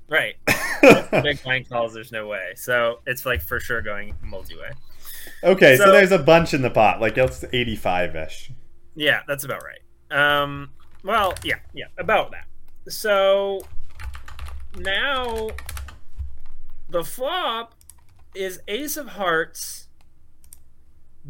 Right. 0.09 0.35
Big 1.23 1.41
blind 1.43 1.69
calls, 1.69 1.93
there's 1.93 2.11
no 2.11 2.27
way. 2.27 2.53
So 2.55 2.99
it's 3.05 3.25
like 3.25 3.41
for 3.41 3.59
sure 3.59 3.81
going 3.81 4.15
multi-way. 4.23 4.71
Okay, 5.43 5.77
so, 5.77 5.85
So- 5.85 5.91
there's 5.91 6.11
a 6.11 6.19
bunch 6.19 6.53
in 6.53 6.61
the 6.61 6.69
pot, 6.69 6.99
like 7.01 7.17
it's 7.17 7.43
85 7.51 8.15
ish. 8.15 8.51
Yeah, 8.95 9.21
that's 9.27 9.43
about 9.43 9.61
right. 9.63 9.79
Um, 10.11 10.71
well, 11.03 11.33
yeah, 11.43 11.59
yeah, 11.73 11.85
about 11.97 12.31
that. 12.31 12.45
So 12.91 13.61
now 14.77 15.49
the 16.89 17.03
flop 17.03 17.75
is 18.35 18.59
Ace 18.67 18.97
of 18.97 19.09
Hearts, 19.09 19.87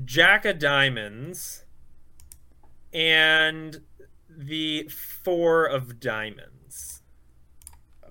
Jack 0.06 0.46
of 0.46 0.60
Diamonds, 0.60 1.66
and 2.94 3.82
the 4.30 4.88
Four 4.90 5.66
of 5.66 6.00
Diamonds. 6.00 7.02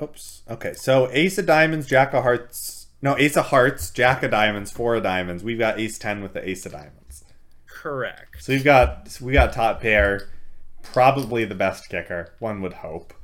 Oops. 0.01 0.43
Okay, 0.49 0.75
so 0.75 1.09
Ace 1.11 1.39
of 1.39 1.47
Diamonds, 1.47 1.87
Jack 1.89 2.13
of 2.15 2.23
Hearts. 2.23 2.78
No, 3.01 3.17
Ace 3.17 3.37
of 3.37 3.47
Hearts, 3.47 3.91
Jack 3.91 4.23
of 4.23 4.33
Diamonds, 4.33 4.73
Four 4.73 4.97
of 4.97 5.05
Diamonds. 5.05 5.45
We've 5.45 5.59
got 5.59 5.79
Ace 5.79 5.99
10 5.99 6.23
with 6.23 6.33
the 6.33 6.49
Ace 6.49 6.67
of 6.67 6.73
Diamonds. 6.73 7.25
Correct. 7.67 8.43
So 8.43 8.53
we've 8.53 8.65
got 8.65 9.19
we 9.21 9.33
got 9.33 9.53
top 9.53 9.81
pair, 9.81 10.29
probably 10.83 11.45
the 11.45 11.55
best 11.55 11.89
kicker. 11.89 12.35
One 12.41 12.61
would 12.63 12.75
hope. 12.75 13.15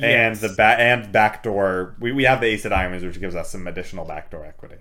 And 0.00 0.36
the 0.36 0.48
ba- 0.56 0.76
and 0.78 1.12
backdoor, 1.12 1.96
we, 2.00 2.12
we 2.12 2.24
have 2.24 2.40
the 2.40 2.46
Ace 2.46 2.64
of 2.64 2.70
Diamonds, 2.70 3.04
which 3.04 3.20
gives 3.20 3.34
us 3.34 3.50
some 3.50 3.66
additional 3.66 4.04
backdoor 4.04 4.44
equity. 4.44 4.76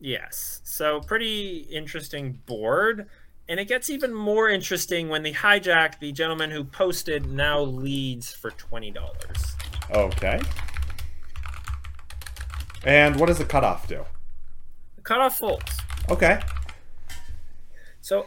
Yes. 0.00 0.60
So 0.64 1.00
pretty 1.00 1.66
interesting 1.70 2.40
board. 2.46 3.06
And 3.48 3.60
it 3.60 3.68
gets 3.68 3.90
even 3.90 4.14
more 4.14 4.48
interesting 4.48 5.08
when 5.08 5.22
the 5.22 5.32
hijack, 5.32 5.98
the 5.98 6.12
gentleman 6.12 6.50
who 6.50 6.64
posted, 6.64 7.26
now 7.26 7.60
leads 7.60 8.32
for 8.32 8.50
twenty 8.52 8.90
dollars. 8.90 9.56
Okay. 9.90 10.40
And 12.86 13.16
what 13.16 13.26
does 13.26 13.38
the 13.38 13.44
cutoff 13.44 13.88
do? 13.88 14.04
The 14.96 15.02
cutoff 15.02 15.38
folds. 15.38 15.78
Okay. 16.10 16.40
So 18.00 18.26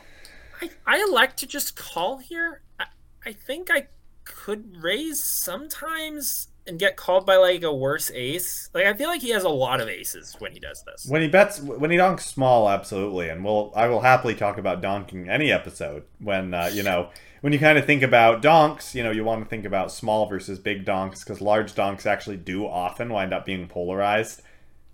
I 0.62 0.70
I 0.86 1.04
elect 1.08 1.38
to 1.40 1.48
just 1.48 1.76
call 1.76 2.18
here. 2.18 2.62
I, 2.80 2.86
I 3.26 3.34
think 3.34 3.70
I 3.72 3.88
could 4.24 4.78
raise 4.82 5.24
sometimes 5.24 6.50
and 6.68 6.78
get 6.78 6.98
called 6.98 7.26
by 7.26 7.38
like 7.38 7.64
a 7.64 7.74
worse 7.74 8.12
ace. 8.14 8.70
Like 8.74 8.86
I 8.86 8.94
feel 8.94 9.08
like 9.08 9.22
he 9.22 9.30
has 9.30 9.44
a 9.44 9.50
lot 9.50 9.80
of 9.80 9.88
aces 9.88 10.36
when 10.40 10.52
he 10.52 10.60
does 10.60 10.84
this. 10.84 11.06
When 11.10 11.22
he 11.22 11.28
bets, 11.28 11.60
when 11.60 11.92
he 11.92 11.98
donks 11.98 12.26
small, 12.26 12.70
absolutely, 12.70 13.30
and 13.30 13.44
we'll 13.44 13.72
I 13.76 13.88
will 13.88 14.02
happily 14.02 14.36
talk 14.36 14.58
about 14.58 14.82
donking 14.82 15.30
any 15.30 15.52
episode 15.52 16.04
when 16.20 16.54
uh, 16.54 16.70
you 16.74 16.84
know 16.84 17.10
when 17.42 17.54
you 17.54 17.60
kind 17.60 17.78
of 17.78 17.86
think 17.86 18.04
about 18.04 18.42
donks, 18.42 18.94
you 18.94 19.04
know 19.04 19.12
you 19.12 19.24
want 19.24 19.44
to 19.44 19.50
think 19.50 19.66
about 19.66 19.92
small 19.92 20.28
versus 20.28 20.60
big 20.60 20.86
donks 20.86 21.24
because 21.24 21.42
large 21.42 21.74
donks 21.74 22.06
actually 22.06 22.38
do 22.38 22.66
often 22.66 23.10
wind 23.10 23.34
up 23.34 23.46
being 23.46 23.68
polarized, 23.68 24.42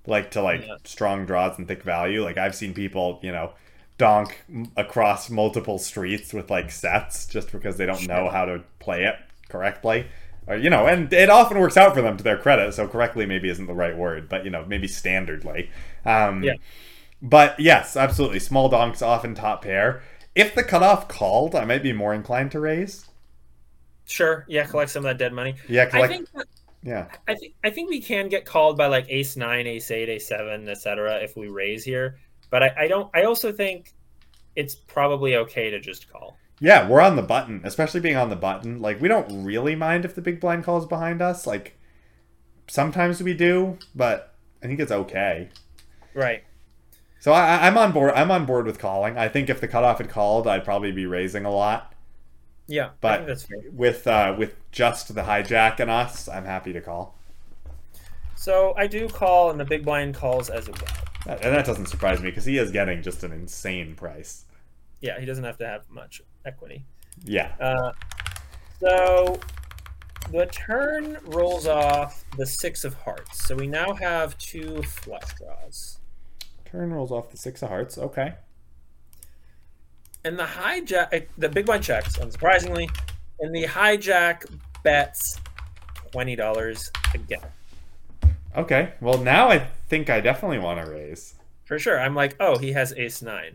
like 0.08 0.32
to 0.32 0.42
like 0.42 0.66
Yeah. 0.68 0.76
strong 0.84 1.26
draws 1.26 1.58
and 1.58 1.68
thick 1.68 1.84
value. 1.84 2.24
Like 2.24 2.38
I've 2.38 2.56
seen 2.56 2.74
people, 2.74 3.20
you 3.24 3.32
know, 3.32 3.54
donk 3.98 4.44
across 4.76 5.30
multiple 5.30 5.78
streets 5.80 6.34
with 6.34 6.50
like 6.50 6.72
sets 6.72 7.26
just 7.28 7.52
because 7.52 7.78
they 7.78 7.86
don't 7.86 8.08
know 8.08 8.30
how 8.30 8.46
to 8.46 8.64
play 8.80 9.06
it 9.06 9.16
correctly. 9.50 10.08
Or, 10.46 10.58
you 10.58 10.70
know, 10.70 10.88
and 10.88 11.12
it 11.14 11.30
often 11.30 11.58
works 11.60 11.78
out 11.78 11.94
for 11.94 12.02
them 12.02 12.18
to 12.18 12.24
their 12.24 12.38
credit. 12.38 12.74
So 12.74 12.88
correctly 12.88 13.26
maybe 13.26 13.50
isn't 13.50 13.66
the 13.68 13.74
right 13.74 13.96
word, 13.96 14.28
but 14.30 14.44
you 14.46 14.52
know, 14.52 14.66
maybe 14.66 14.88
standardly. 14.88 15.70
Um, 16.06 16.44
Yeah. 16.44 16.54
But 17.22 17.60
yes, 17.60 17.96
absolutely. 17.96 18.40
Small 18.40 18.70
donks 18.70 19.02
often 19.02 19.34
top 19.36 19.64
pair. 19.64 20.04
If 20.36 20.56
the 20.56 20.64
cutoff 20.64 21.08
called, 21.08 21.56
I 21.56 21.66
might 21.66 21.84
be 21.84 21.94
more 21.94 22.14
inclined 22.14 22.52
to 22.52 22.60
raise. 22.60 23.06
Sure, 24.06 24.46
yeah, 24.48 24.66
collect 24.66 24.92
some 24.92 25.06
of 25.06 25.10
that 25.10 25.18
dead 25.18 25.34
money. 25.34 25.56
Yeah, 25.68 25.90
I 25.94 26.08
think 26.08 26.28
yeah, 26.84 27.08
I 27.28 27.36
think 27.36 27.56
I 27.64 27.70
think 27.70 27.90
we 27.90 28.02
can 28.02 28.28
get 28.28 28.46
called 28.46 28.78
by 28.78 28.88
like 28.88 29.06
ace 29.10 29.36
nine, 29.38 29.68
ace 29.68 29.90
eight, 29.90 30.10
ace 30.10 30.28
seven, 30.28 30.68
etc. 30.68 31.24
if 31.24 31.36
we 31.38 31.48
raise 31.48 31.84
here. 31.84 32.18
But 32.50 32.64
I, 32.64 32.74
I 32.80 32.88
don't. 32.88 33.10
I 33.16 33.24
also 33.24 33.52
think 33.52 33.94
it's 34.56 34.76
probably 34.76 35.36
okay 35.38 35.72
to 35.72 35.80
just 35.80 36.10
call. 36.12 36.38
yeah, 36.60 36.88
we're 36.88 37.02
on 37.02 37.16
the 37.16 37.22
button, 37.22 37.62
especially 37.64 38.00
being 38.00 38.16
on 38.16 38.30
the 38.30 38.36
button. 38.36 38.82
Like 38.82 39.02
we 39.02 39.08
don't 39.08 39.44
really 39.44 39.76
mind 39.76 40.06
if 40.06 40.14
the 40.16 40.22
big 40.22 40.40
blind 40.40 40.64
calls 40.64 40.86
behind 40.86 41.22
us. 41.22 41.48
Like 41.48 41.78
sometimes 42.68 43.22
we 43.22 43.34
do, 43.34 43.78
but 43.96 44.36
I 44.62 44.68
think 44.68 44.80
it's 44.80 44.92
okay. 44.92 45.50
Right. 46.14 46.44
So 47.20 47.32
I, 47.32 47.68
I'm 47.68 47.78
on 47.78 47.92
board. 47.92 48.14
I'm 48.16 48.32
on 48.32 48.46
board 48.46 48.66
with 48.66 48.80
calling. 48.80 49.18
I 49.18 49.30
think 49.30 49.50
if 49.50 49.62
the 49.62 49.68
cutoff 49.68 49.98
had 49.98 50.10
called, 50.10 50.48
I'd 50.48 50.66
probably 50.66 50.92
be 50.92 51.06
raising 51.06 51.46
a 51.46 51.52
lot. 51.52 51.93
Yeah. 52.68 52.86
I 52.88 52.92
But 53.02 53.16
think 53.18 53.28
that's 53.28 53.44
fair. 53.44 53.58
with 53.72 54.08
uh, 54.08 54.36
with 54.38 54.56
just 54.72 55.14
the 55.14 55.22
hijack 55.22 55.80
and 55.80 55.90
us, 55.92 56.28
I'm 56.28 56.46
happy 56.46 56.74
to 56.74 56.82
call. 56.82 57.18
So 58.36 58.74
I 58.78 58.88
do 58.88 59.08
call, 59.08 59.52
and 59.52 59.60
the 59.60 59.66
big 59.66 59.86
blind 59.86 60.16
calls 60.16 60.50
as 60.50 60.68
well. 60.68 60.78
And 61.26 61.40
that 61.56 61.66
doesn't 61.66 61.86
surprise 61.86 62.20
me 62.20 62.30
because 62.30 62.44
he 62.46 62.58
is 62.58 62.72
getting 62.72 63.02
just 63.02 63.24
an 63.24 63.32
insane 63.32 63.96
price. 63.96 64.44
Yeah, 65.00 65.20
he 65.20 65.26
doesn't 65.26 65.44
have 65.46 65.58
to 65.60 65.66
have 65.68 65.90
much 65.90 66.22
equity. 66.46 66.86
Yeah. 67.24 67.54
Uh, 67.60 67.92
so 68.80 69.40
the 70.32 70.46
turn 70.48 71.18
rolls 71.26 71.68
off 71.68 72.26
the 72.38 72.46
six 72.46 72.84
of 72.84 72.94
hearts. 72.96 73.46
So 73.46 73.56
we 73.56 73.68
now 73.68 73.94
have 73.94 74.38
two 74.38 74.82
flush 74.84 75.34
draws. 75.38 76.00
Turn 76.66 76.92
rolls 76.94 77.12
off 77.12 77.30
the 77.30 77.38
six 77.38 77.62
of 77.62 77.70
hearts. 77.70 77.98
Okay. 77.98 78.34
And 80.26 80.38
the 80.40 80.44
hijack, 80.46 81.28
the 81.38 81.50
big 81.50 81.66
blind 81.66 81.84
checks, 81.84 82.18
unsurprisingly, 82.18 82.90
and 83.40 83.54
the 83.54 83.64
hijack 83.66 84.50
bets 84.84 85.40
twenty 86.12 86.36
dollars 86.36 86.92
again 87.14 87.40
Okay. 88.56 88.94
Well, 89.02 89.18
now 89.18 89.50
I 89.50 89.60
think 89.90 90.10
I 90.10 90.22
definitely 90.22 90.60
want 90.60 90.84
to 90.86 90.92
raise. 90.92 91.34
for 91.66 91.80
sure. 91.80 92.00
I'm 92.00 92.14
like, 92.14 92.36
oh, 92.40 92.58
he 92.60 92.72
has 92.74 92.94
ace 92.94 93.22
nine 93.24 93.54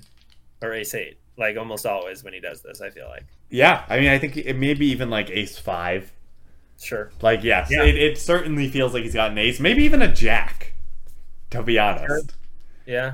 or 0.61 0.73
ace 0.73 0.93
eight, 0.95 1.19
like 1.37 1.57
almost 1.57 1.87
always 1.87 2.25
when 2.25 2.33
he 2.33 2.41
does 2.41 2.63
this. 2.63 2.81
I 2.81 2.91
feel 2.91 3.09
like 3.09 3.25
Yeah. 3.49 3.85
I 3.89 4.01
mean, 4.01 4.09
I 4.09 4.19
think 4.19 4.37
it 4.37 4.57
maybe 4.57 4.87
even 4.87 5.09
like 5.09 5.31
ace 5.31 5.57
five. 5.57 6.13
sure, 6.81 7.11
Like, 7.23 7.45
yes, 7.45 7.71
Yeah. 7.71 7.85
it, 7.85 7.97
it 7.97 8.19
certainly 8.19 8.69
feels 8.69 8.93
like 8.93 9.05
he's 9.05 9.15
got 9.15 9.31
an 9.31 9.39
ace. 9.39 9.61
Maybe 9.61 9.85
even 9.85 10.03
a 10.03 10.13
jack. 10.13 10.73
To 11.51 11.63
be 11.63 11.79
honest. 11.79 12.07
Sure. 12.09 12.21
yeah, 12.87 13.07
Eh, 13.07 13.13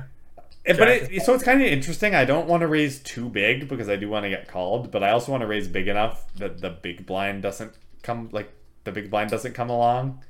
But 0.67 0.87
it, 0.87 1.21
so 1.23 1.33
it's 1.33 1.43
kind 1.43 1.61
of 1.61 1.67
interesting. 1.67 2.15
I 2.15 2.25
don't 2.25 2.47
want 2.47 2.61
to 2.61 2.67
raise 2.67 2.99
too 2.99 3.29
big 3.29 3.67
because 3.67 3.87
I 3.89 3.95
do 3.95 4.09
want 4.09 4.23
to 4.25 4.29
get 4.29 4.47
called, 4.47 4.91
but 4.91 5.03
I 5.03 5.11
also 5.11 5.31
want 5.31 5.41
to 5.41 5.47
raise 5.47 5.67
big 5.67 5.87
enough 5.87 6.25
that 6.35 6.59
the 6.61 6.69
big 6.71 7.05
blind 7.05 7.43
doesn't 7.43 7.73
come 8.01 8.29
like 8.31 8.51
the 8.83 8.91
big 8.91 9.09
blind 9.11 9.29
doesn't 9.29 9.53
come 9.53 9.69
along. 9.69 10.23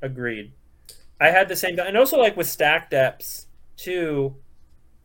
agreed. 0.00 0.52
I 1.20 1.28
had 1.28 1.48
the 1.48 1.56
same, 1.56 1.78
and 1.78 1.96
also 1.96 2.18
like 2.18 2.36
with 2.36 2.48
stack 2.48 2.90
depths 2.90 3.46
too. 3.76 4.36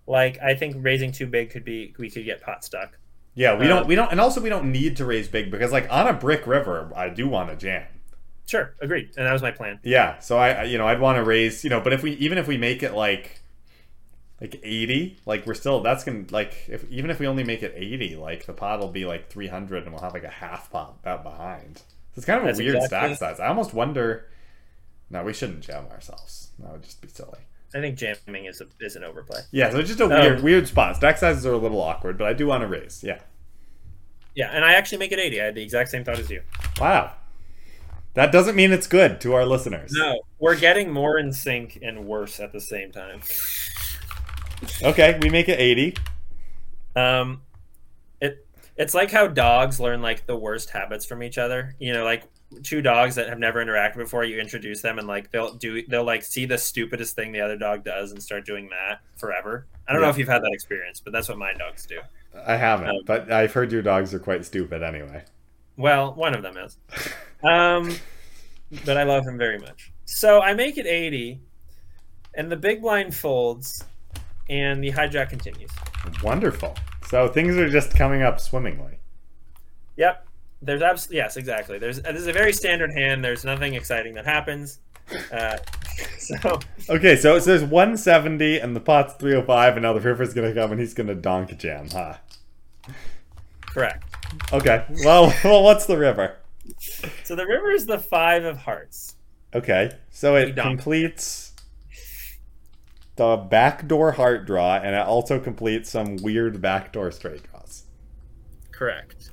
Like 0.07 0.39
I 0.41 0.55
think 0.55 0.77
raising 0.79 1.11
too 1.11 1.27
big 1.27 1.49
could 1.49 1.65
be 1.65 1.93
we 1.99 2.09
could 2.09 2.23
get 2.25 2.41
pot 2.41 2.63
stuck. 2.63 2.97
Yeah, 3.35 3.57
we 3.59 3.65
Uh, 3.65 3.69
don't 3.69 3.87
we 3.87 3.95
don't 3.95 4.09
and 4.11 4.19
also 4.21 4.41
we 4.41 4.49
don't 4.49 4.71
need 4.71 4.97
to 4.97 5.05
raise 5.05 5.27
big 5.27 5.51
because 5.51 5.71
like 5.71 5.87
on 5.91 6.07
a 6.07 6.13
brick 6.13 6.47
river, 6.47 6.91
I 6.95 7.09
do 7.09 7.27
want 7.27 7.49
to 7.49 7.55
jam. 7.55 7.85
Sure, 8.45 8.73
agreed, 8.81 9.09
and 9.17 9.27
that 9.27 9.33
was 9.33 9.41
my 9.41 9.51
plan. 9.51 9.79
Yeah, 9.83 10.19
so 10.19 10.37
I- 10.37 10.63
you 10.63 10.77
know, 10.77 10.87
I'd 10.87 11.01
want 11.01 11.17
to 11.17 11.23
raise, 11.23 11.65
you 11.65 11.69
know, 11.69 11.81
but 11.81 11.91
if 11.91 12.01
we 12.03 12.13
even 12.13 12.37
if 12.37 12.47
we 12.47 12.57
make 12.57 12.81
it 12.81 12.93
like 12.93 13.41
like 14.39 14.59
80, 14.63 15.17
like 15.25 15.45
we're 15.45 15.53
still 15.55 15.81
that's 15.81 16.03
to 16.03 16.25
like 16.29 16.53
if 16.67 16.89
even 16.91 17.09
if 17.09 17.19
we 17.19 17.27
only 17.27 17.43
make 17.43 17.63
it 17.63 17.73
80, 17.75 18.15
like 18.17 18.45
the 18.45 18.53
pot 18.53 18.79
will 18.79 18.89
be 18.89 19.05
like 19.05 19.29
300 19.29 19.83
and 19.83 19.91
we'll 19.93 20.01
have 20.01 20.13
like 20.13 20.23
a 20.23 20.29
half 20.29 20.69
pot 20.71 20.97
out 21.05 21.23
behind. 21.23 21.77
So 21.77 21.83
it's 22.17 22.25
kind 22.25 22.47
of 22.47 22.55
a 22.55 22.57
weird 22.57 22.75
exactly- 22.75 23.15
stack 23.15 23.37
size. 23.37 23.39
I 23.39 23.47
almost 23.47 23.73
wonder 23.73 24.27
No, 25.09 25.23
we 25.23 25.33
shouldn't 25.33 25.61
jam 25.61 25.85
ourselves. 25.91 26.49
That 26.59 26.71
would 26.71 26.83
just 26.83 27.01
be 27.01 27.07
silly. 27.07 27.39
I 27.75 27.81
think 27.81 27.97
jamming 27.97 28.45
is 28.45 28.61
a, 28.61 28.65
is 28.79 28.95
an 28.95 29.03
overplay. 29.03 29.41
Yeah, 29.51 29.69
so 29.71 29.79
it's 29.79 29.87
just 29.89 29.99
a 29.99 30.05
Um, 30.05 30.09
weird 30.11 30.41
weird 30.43 30.67
spot. 30.67 30.95
Stack 30.95 31.17
sizes 31.17 31.45
are 31.45 31.53
a 31.53 31.57
little 31.57 31.81
awkward, 31.81 32.17
but 32.17 32.27
I 32.27 32.33
do 32.33 32.47
want 32.47 32.61
to 32.61 32.67
raise. 32.67 33.03
Yeah. 33.03 33.19
Yeah, 34.35 34.51
and 34.53 34.63
I 34.63 34.73
actually 34.73 34.99
make 34.99 35.11
it 35.11 35.19
eighty. 35.19 35.41
I 35.41 35.45
had 35.45 35.55
the 35.55 35.63
exact 35.63 35.89
same 35.89 36.03
thought 36.03 36.19
as 36.19 36.29
you. 36.29 36.43
Wow. 36.79 37.13
That 38.13 38.31
doesn't 38.31 38.55
mean 38.55 38.71
it's 38.71 38.87
good 38.87 39.19
to 39.21 39.33
our 39.33 39.45
listeners. 39.45 39.91
No, 39.93 40.21
we're 40.39 40.55
getting 40.55 40.91
more 40.91 41.19
in 41.19 41.33
sync 41.33 41.77
and 41.83 42.05
worse 42.07 42.39
at 42.39 42.51
the 42.51 42.61
same 42.61 42.91
time. 42.91 43.21
Okay, 44.83 45.17
we 45.21 45.29
make 45.29 45.49
it 45.49 45.59
80. 45.59 45.95
Um, 46.95 47.41
it 48.21 48.45
it's 48.75 48.93
like 48.93 49.11
how 49.11 49.27
dogs 49.27 49.79
learn 49.79 50.01
like 50.01 50.25
the 50.25 50.35
worst 50.35 50.69
habits 50.71 51.05
from 51.05 51.21
each 51.23 51.37
other. 51.37 51.75
You 51.79 51.93
know, 51.93 52.03
like 52.03 52.23
two 52.63 52.81
dogs 52.81 53.15
that 53.15 53.27
have 53.29 53.39
never 53.39 53.63
interacted 53.63 53.97
before, 53.97 54.23
you 54.23 54.39
introduce 54.39 54.81
them 54.81 54.99
and 54.99 55.07
like 55.07 55.31
they'll 55.31 55.53
do 55.53 55.85
they'll 55.87 56.03
like 56.03 56.23
see 56.23 56.45
the 56.45 56.57
stupidest 56.57 57.15
thing 57.15 57.31
the 57.31 57.41
other 57.41 57.57
dog 57.57 57.83
does 57.83 58.11
and 58.11 58.21
start 58.21 58.45
doing 58.45 58.69
that 58.69 59.01
forever. 59.17 59.67
I 59.87 59.93
don't 59.93 60.01
know 60.01 60.09
if 60.09 60.17
you've 60.17 60.27
had 60.27 60.41
that 60.43 60.51
experience, 60.53 60.99
but 60.99 61.13
that's 61.13 61.29
what 61.29 61.37
my 61.37 61.53
dogs 61.53 61.85
do. 61.85 61.99
I 62.45 62.55
haven't, 62.55 62.89
Um, 62.89 62.95
but 63.05 63.31
I've 63.31 63.53
heard 63.53 63.71
your 63.71 63.81
dogs 63.81 64.13
are 64.13 64.19
quite 64.19 64.45
stupid 64.45 64.83
anyway. 64.83 65.23
Well, 65.75 66.13
one 66.13 66.33
of 66.35 66.41
them 66.41 66.57
is. 66.57 66.77
Um, 67.43 67.95
but 68.85 68.97
I 68.97 69.03
love 69.03 69.25
him 69.25 69.37
very 69.37 69.59
much. 69.59 69.91
So 70.05 70.41
I 70.41 70.53
make 70.53 70.77
it 70.77 70.85
80, 70.85 71.39
and 72.33 72.51
the 72.51 72.55
big 72.57 72.81
blind 72.81 73.15
folds, 73.15 73.83
and 74.49 74.83
the 74.83 74.91
hijack 74.91 75.29
continues. 75.29 75.71
Wonderful. 76.23 76.75
So 77.07 77.27
things 77.27 77.57
are 77.57 77.69
just 77.69 77.95
coming 77.95 78.21
up 78.21 78.39
swimmingly. 78.39 78.99
Yep. 79.97 80.25
There's 80.61 80.81
abs- 80.81 81.09
yes, 81.11 81.37
exactly. 81.37 81.77
There's 81.77 82.01
this 82.01 82.19
is 82.19 82.27
a 82.27 82.33
very 82.33 82.51
standard 82.53 82.91
hand. 82.91 83.23
There's 83.23 83.45
nothing 83.45 83.75
exciting 83.75 84.13
that 84.15 84.25
happens. 84.25 84.79
Uh, 85.31 85.57
so 86.17 86.59
Okay, 86.89 87.15
so 87.15 87.35
it 87.35 87.41
says 87.41 87.61
170 87.63 88.59
and 88.59 88.75
the 88.75 88.79
pot's 88.79 89.13
305, 89.15 89.77
and 89.77 89.83
now 89.83 89.93
the 89.93 89.99
river's 90.01 90.33
gonna 90.33 90.53
come 90.53 90.71
and 90.71 90.79
he's 90.79 90.93
gonna 90.93 91.15
donk 91.15 91.57
jam, 91.57 91.89
huh? 91.89 92.15
correct. 93.61 94.03
Okay. 94.51 94.83
Well, 95.05 95.33
well, 95.43 95.63
what's 95.63 95.85
the 95.85 95.97
river? 95.97 96.37
So 97.23 97.35
the 97.35 97.45
river 97.45 97.71
is 97.71 97.85
the 97.85 97.99
five 97.99 98.43
of 98.43 98.57
hearts. 98.57 99.15
Okay, 99.53 99.91
so 100.09 100.35
it 100.35 100.55
completes 100.55 101.46
the 103.17 103.35
backdoor 103.37 104.13
heart 104.13 104.45
draw, 104.45 104.75
and 104.77 104.95
it 104.95 105.05
also 105.05 105.39
completes 105.39 105.89
some 105.91 106.15
weird 106.17 106.61
backdoor 106.61 107.11
straight 107.11 107.43
draws. 107.51 107.83
Correct. 108.71 109.31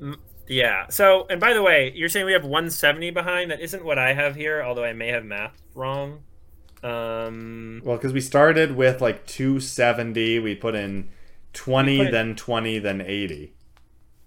Mm, 0.00 0.16
Yeah. 0.48 0.86
So, 0.88 1.26
and 1.28 1.40
by 1.40 1.52
the 1.52 1.62
way, 1.62 1.92
you're 1.94 2.08
saying 2.08 2.26
we 2.26 2.32
have 2.32 2.44
170 2.44 3.10
behind. 3.10 3.50
That 3.50 3.60
isn't 3.60 3.84
what 3.84 3.98
I 3.98 4.12
have 4.14 4.36
here, 4.36 4.62
although 4.62 4.84
I 4.84 4.92
may 4.92 5.08
have 5.08 5.24
math 5.24 5.60
wrong. 5.74 6.22
Um, 6.82 7.80
Well, 7.84 7.96
because 7.96 8.12
we 8.12 8.20
started 8.20 8.76
with 8.76 9.00
like 9.00 9.26
270, 9.26 10.38
we 10.38 10.54
put 10.54 10.74
in 10.74 11.08
20, 11.54 11.98
put 11.98 12.06
it- 12.08 12.12
then 12.12 12.36
20, 12.36 12.78
then 12.78 13.00
80. 13.00 13.54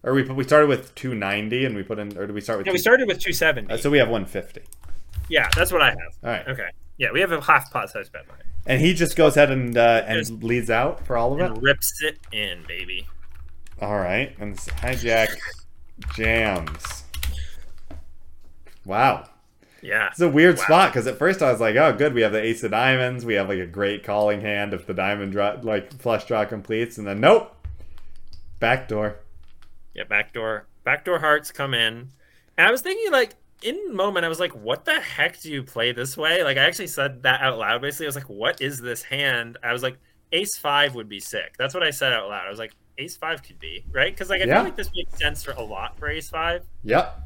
Or 0.04 0.14
we 0.14 0.24
put, 0.24 0.36
we 0.36 0.44
started 0.44 0.68
with 0.68 0.94
290, 0.96 1.66
and 1.66 1.76
we 1.76 1.84
put 1.84 2.00
in, 2.00 2.18
or 2.18 2.26
did 2.28 2.34
we 2.34 2.42
start 2.42 2.58
with? 2.60 2.68
yeah, 2.68 2.74
we 2.74 2.80
started 2.80 3.08
with 3.08 3.20
270. 3.20 3.74
Uh, 3.74 3.78
so 3.78 3.90
we 3.90 3.98
have 4.00 4.10
150. 4.10 4.62
yeah, 5.30 5.50
that's 5.56 5.72
what 5.72 5.82
I 5.82 5.90
have. 5.90 5.98
All 6.24 6.30
right, 6.30 6.48
Okay. 6.48 6.70
Yeah, 6.98 7.12
we 7.12 7.22
have 7.22 7.32
a 7.32 7.40
half 7.42 7.72
pot 7.72 7.90
size 7.90 8.10
bet 8.10 8.26
behind. 8.26 8.44
and 8.66 8.82
he 8.82 8.94
just 8.94 9.16
goes 9.16 9.38
ahead 9.38 9.52
and 9.52 9.78
uh, 9.78 10.04
and 10.08 10.18
Just- 10.20 10.44
leads 10.44 10.70
out 10.70 11.06
for 11.06 11.16
all 11.18 11.34
of 11.34 11.40
it. 11.40 11.46
And 11.52 11.62
rips 11.64 12.02
it 12.04 12.18
in, 12.32 12.64
baby. 12.68 13.08
All 13.82 13.98
right, 14.00 14.36
and 14.40 14.54
this 14.56 14.66
hijack 14.68 15.30
jams. 16.16 17.04
Wow, 18.86 19.30
Yeah. 19.82 20.08
it's 20.12 20.20
a 20.22 20.30
weird 20.30 20.58
Wow. 20.58 20.64
spot 20.64 20.90
because 20.92 21.08
at 21.08 21.18
first 21.18 21.42
I 21.42 21.52
was 21.52 21.60
like, 21.60 21.76
"Oh, 21.76 21.94
good, 21.94 22.14
we 22.14 22.22
have 22.22 22.32
the 22.32 22.42
ace 22.42 22.64
of 22.64 22.72
diamonds. 22.72 23.26
We 23.26 23.36
have 23.36 23.50
like 23.50 23.60
a 23.60 23.66
great 23.68 24.04
calling 24.04 24.42
hand 24.42 24.74
if 24.74 24.86
the 24.88 24.94
diamond 24.94 25.34
draw, 25.34 25.58
like 25.62 25.94
flush 26.00 26.26
draw 26.26 26.46
completes." 26.46 26.98
And 26.98 27.06
then 27.06 27.20
nope, 27.20 27.54
backdoor. 28.60 29.18
Yeah, 29.94 30.06
backdoor 30.06 30.66
backdoor 30.84 31.20
hearts 31.20 31.52
come 31.52 31.74
in. 31.74 32.10
And 32.58 32.68
I 32.68 32.72
was 32.72 32.82
thinking 32.82 33.12
like 33.12 33.36
in 33.64 33.80
the 33.88 33.94
moment 33.94 34.26
I 34.26 34.30
was 34.30 34.40
like, 34.40 34.52
what 34.54 34.86
the 34.86 35.00
heck 35.00 35.42
do 35.42 35.52
you 35.52 35.64
play 35.64 35.92
this 35.92 36.16
way? 36.18 36.44
Like 36.44 36.58
I 36.58 36.66
actually 36.66 36.88
said 36.88 37.24
that 37.24 37.42
out 37.42 37.58
loud 37.58 37.82
basically. 37.82 38.06
I 38.06 38.10
was 38.10 38.16
like, 38.16 38.30
what 38.30 38.62
is 38.62 38.80
this 38.80 39.04
hand? 39.04 39.58
I 39.64 39.74
was 39.74 39.84
like, 39.84 39.98
ace 40.32 40.58
five 40.58 40.96
would 40.96 41.10
be 41.10 41.20
sick. 41.20 41.56
That's 41.58 41.74
what 41.74 41.84
I 41.84 41.92
said 41.92 42.14
out 42.14 42.30
loud. 42.30 42.46
I 42.46 42.50
was 42.50 42.60
like, 42.60 42.74
ace 42.98 43.18
five 43.18 43.44
could 43.44 43.60
be, 43.60 43.84
right? 43.92 44.14
Because 44.14 44.30
like 44.30 44.42
I 44.42 44.46
Yeah. 44.46 44.56
feel 44.58 44.64
like 44.66 44.76
this 44.76 44.90
makes 44.96 45.18
sense 45.18 45.44
for 45.44 45.52
a 45.52 45.62
lot 45.62 45.98
for 45.98 46.10
ace 46.10 46.30
five. 46.30 46.64
Yep. 46.84 47.20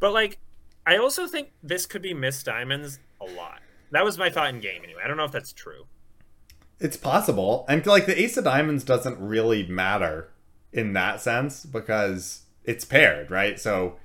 But 0.00 0.12
like 0.12 0.38
I 0.86 0.98
also 0.98 1.26
think 1.26 1.52
this 1.62 1.86
could 1.86 2.02
be 2.02 2.14
missed 2.14 2.46
diamonds 2.46 2.98
a 3.20 3.24
lot. 3.24 3.60
That 3.90 4.04
was 4.04 4.18
my 4.18 4.30
thought 4.30 4.50
in 4.50 4.60
game 4.60 4.82
anyway. 4.84 5.02
I 5.04 5.08
don't 5.08 5.16
know 5.16 5.24
if 5.24 5.32
that's 5.32 5.52
true. 5.52 5.86
It's 6.80 6.96
possible. 6.96 7.64
And 7.68 7.84
like 7.86 8.06
the 8.06 8.20
ace 8.20 8.36
of 8.36 8.44
diamonds 8.44 8.84
doesn't 8.84 9.18
really 9.18 9.66
matter 9.66 10.30
in 10.72 10.92
that 10.94 11.20
sense 11.20 11.64
because 11.64 12.42
it's 12.64 12.84
paired, 12.84 13.30
right? 13.30 13.58
So 13.60 13.96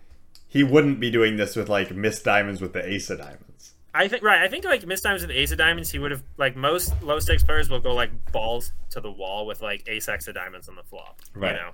he 0.49 0.63
wouldn't 0.63 0.99
be 0.99 1.09
doing 1.09 1.37
this 1.37 1.55
with 1.55 1.69
like 1.69 1.91
missed 1.91 2.25
diamonds 2.25 2.59
with 2.59 2.73
the 2.73 2.85
ace 2.85 3.09
of 3.09 3.19
diamonds. 3.19 3.73
I 3.93 4.07
think 4.07 4.23
right. 4.23 4.41
I 4.41 4.47
think 4.47 4.65
like 4.65 4.85
missed 4.85 5.03
diamonds 5.03 5.25
with 5.25 5.35
ace 5.35 5.51
of 5.51 5.57
diamonds, 5.57 5.91
he 5.91 5.99
would 5.99 6.11
have 6.11 6.23
like 6.37 6.55
most 6.55 7.01
low 7.01 7.19
stakes 7.19 7.43
players 7.43 7.69
will 7.69 7.79
go 7.79 7.93
like 7.93 8.31
balls 8.31 8.73
to 8.91 8.99
the 8.99 9.11
wall 9.11 9.45
with 9.45 9.61
like 9.61 9.87
ace 9.87 10.09
x 10.09 10.27
of 10.27 10.35
diamonds 10.35 10.67
on 10.67 10.75
the 10.75 10.83
flop. 10.83 11.21
Right. 11.33 11.51
You 11.51 11.57
know. 11.57 11.71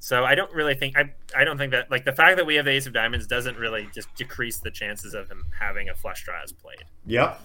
So 0.00 0.24
I 0.24 0.34
don't 0.34 0.52
really 0.52 0.74
think 0.74 0.96
I 0.96 1.12
I 1.36 1.44
don't 1.44 1.58
think 1.58 1.72
that 1.72 1.90
like 1.90 2.04
the 2.04 2.12
fact 2.12 2.36
that 2.36 2.46
we 2.46 2.56
have 2.56 2.64
the 2.64 2.72
ace 2.72 2.86
of 2.86 2.92
diamonds 2.92 3.26
doesn't 3.26 3.56
really 3.56 3.88
just 3.94 4.12
decrease 4.14 4.58
the 4.58 4.70
chances 4.70 5.14
of 5.14 5.28
him 5.28 5.44
having 5.58 5.88
a 5.88 5.94
flush 5.94 6.24
draw 6.24 6.42
as 6.42 6.52
played. 6.52 6.84
Yep. 7.06 7.40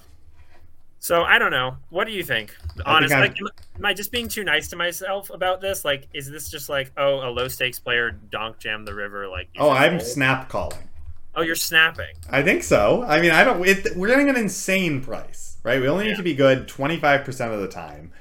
So 1.04 1.24
I 1.24 1.38
don't 1.38 1.52
know. 1.52 1.76
What 1.90 2.08
do 2.08 2.14
you 2.14 2.24
think? 2.24 2.56
Honestly, 2.86 3.18
like, 3.18 3.36
am, 3.76 3.86
I 3.86 3.94
just 3.94 4.10
being 4.10 4.30
too 4.30 4.46
nice 4.46 4.70
to 4.70 4.78
myself 4.78 5.30
about 5.32 5.60
this? 5.60 5.84
Like, 5.84 6.08
is 6.14 6.32
this 6.32 6.50
just 6.50 6.70
like, 6.70 6.94
oh, 6.96 7.28
a 7.28 7.30
low 7.30 7.50
stakes 7.50 7.78
player 7.78 8.12
donk 8.12 8.58
jam 8.58 8.86
the 8.86 8.94
river? 8.94 9.28
Like, 9.28 9.50
Oh, 9.60 9.70
I'm 9.70 10.00
fold? 10.00 10.10
snap 10.10 10.48
calling. 10.48 10.88
Oh, 11.36 11.42
you're 11.42 11.58
snapping. 11.58 12.16
I 12.30 12.42
think 12.42 12.64
so. 12.64 13.04
I 13.06 13.20
mean, 13.20 13.32
I 13.32 13.44
don't. 13.44 13.68
It, 13.68 13.98
we're 13.98 14.08
getting 14.08 14.30
an 14.30 14.38
insane 14.38 15.02
price, 15.02 15.58
right? 15.62 15.82
We 15.82 15.90
only 15.90 16.06
need 16.08 16.16
to 16.16 16.24
be 16.24 16.36
good 16.36 16.70
25% 16.70 17.54
of 17.54 17.60
the 17.60 17.68
time. 17.68 18.14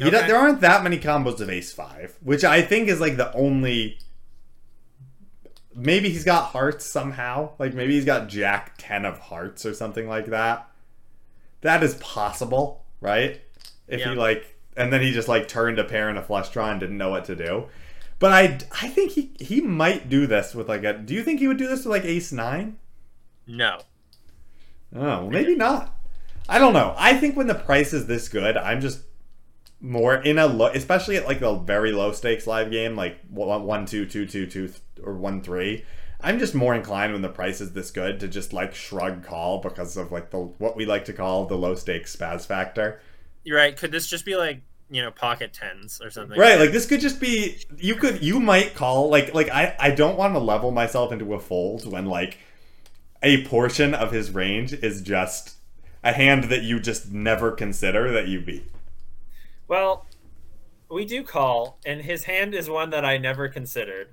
Okay. 0.00 0.10
there 0.10 0.36
aren't 0.36 0.60
that 0.60 0.84
many 0.84 1.00
combos 1.00 1.40
of 1.40 1.50
ace 1.50 1.72
five, 1.72 2.16
which 2.22 2.44
I 2.44 2.62
think 2.62 2.86
is 2.86 3.00
like 3.00 3.16
the 3.16 3.32
only. 3.32 3.98
Maybe 5.74 6.08
he's 6.08 6.24
got 6.24 6.50
hearts 6.50 6.86
somehow. 6.86 7.50
Like 7.58 7.74
maybe 7.74 7.94
he's 7.94 8.04
got 8.04 8.28
jack 8.28 8.74
10 8.78 9.04
of 9.04 9.18
hearts 9.18 9.66
or 9.66 9.74
something 9.74 10.06
like 10.06 10.26
that. 10.26 10.70
That 11.64 11.82
is 11.82 11.94
possible, 11.94 12.84
right? 13.00 13.40
If 13.88 14.00
Yeah. 14.00 14.10
he 14.10 14.16
like. 14.16 14.56
And 14.76 14.92
then 14.92 15.00
he 15.02 15.12
just 15.12 15.28
like 15.28 15.48
turned 15.48 15.78
a 15.78 15.84
pair 15.84 16.08
and 16.10 16.18
a 16.18 16.22
flush 16.22 16.50
draw 16.50 16.70
and 16.70 16.78
didn't 16.78 16.98
know 16.98 17.08
what 17.10 17.24
to 17.26 17.34
do. 17.34 17.66
But 18.18 18.32
I, 18.32 18.58
I 18.82 18.88
think 18.88 19.12
he 19.12 19.32
he 19.40 19.60
might 19.60 20.08
do 20.10 20.26
this 20.26 20.54
with 20.54 20.68
like 20.68 20.84
a. 20.84 20.92
Do 20.92 21.14
you 21.14 21.22
think 21.22 21.40
he 21.40 21.48
would 21.48 21.56
do 21.56 21.66
this 21.66 21.80
with 21.86 21.92
like 21.92 22.04
ace 22.04 22.32
nine? 22.32 22.76
No. 23.46 23.78
Oh, 24.94 25.00
well, 25.00 25.30
maybe 25.30 25.54
not. 25.56 25.94
I 26.48 26.58
don't 26.58 26.74
know. 26.74 26.94
I 26.98 27.16
think 27.16 27.36
when 27.36 27.46
the 27.46 27.54
price 27.54 27.92
is 27.94 28.06
this 28.06 28.28
good, 28.28 28.56
I'm 28.58 28.80
just 28.82 29.00
more 29.80 30.14
in 30.16 30.38
a 30.38 30.46
low, 30.46 30.66
especially 30.66 31.16
at 31.16 31.24
like 31.26 31.40
a 31.40 31.56
very 31.58 31.92
low 31.92 32.12
stakes 32.12 32.46
live 32.46 32.70
game, 32.70 32.94
like 32.94 33.20
one, 33.30 33.64
one, 33.64 33.86
two, 33.86 34.04
two, 34.06 34.26
two, 34.26 34.46
two, 34.46 34.70
or 35.02 35.14
one, 35.14 35.40
three. 35.40 35.84
I'm 36.24 36.38
just 36.38 36.54
more 36.54 36.74
inclined 36.74 37.12
when 37.12 37.22
the 37.22 37.28
price 37.28 37.60
is 37.60 37.72
this 37.72 37.90
good 37.90 38.18
to 38.20 38.28
just 38.28 38.52
like 38.52 38.74
shrug 38.74 39.22
call 39.22 39.58
because 39.58 39.96
of 39.96 40.10
like 40.10 40.30
the 40.30 40.38
what 40.38 40.74
we 40.74 40.86
like 40.86 41.04
to 41.04 41.12
call 41.12 41.46
the 41.46 41.56
low 41.56 41.74
stakes 41.74 42.16
spaz 42.16 42.46
factor. 42.46 43.00
You're 43.44 43.58
right. 43.58 43.76
Could 43.76 43.92
this 43.92 44.06
just 44.06 44.24
be 44.24 44.34
like 44.34 44.62
you 44.90 45.02
know 45.02 45.10
pocket 45.10 45.52
tens 45.52 46.00
or 46.02 46.10
something? 46.10 46.38
Right, 46.38 46.58
like 46.58 46.72
this 46.72 46.86
could 46.86 47.00
just 47.00 47.20
be 47.20 47.58
you 47.76 47.94
could 47.94 48.22
you 48.22 48.40
might 48.40 48.74
call 48.74 49.10
like 49.10 49.34
like 49.34 49.50
I 49.50 49.76
I 49.78 49.90
don't 49.90 50.16
want 50.16 50.34
to 50.34 50.38
level 50.38 50.70
myself 50.70 51.12
into 51.12 51.34
a 51.34 51.40
fold 51.40 51.90
when 51.90 52.06
like 52.06 52.38
a 53.22 53.44
portion 53.46 53.94
of 53.94 54.10
his 54.10 54.30
range 54.30 54.72
is 54.72 55.02
just 55.02 55.56
a 56.02 56.12
hand 56.12 56.44
that 56.44 56.62
you 56.62 56.80
just 56.80 57.12
never 57.12 57.50
consider 57.50 58.10
that 58.12 58.28
you 58.28 58.40
beat. 58.40 58.70
Well, 59.66 60.06
we 60.90 61.04
do 61.04 61.22
call, 61.22 61.78
and 61.84 62.02
his 62.02 62.24
hand 62.24 62.54
is 62.54 62.68
one 62.68 62.90
that 62.90 63.04
I 63.04 63.16
never 63.16 63.48
considered, 63.48 64.08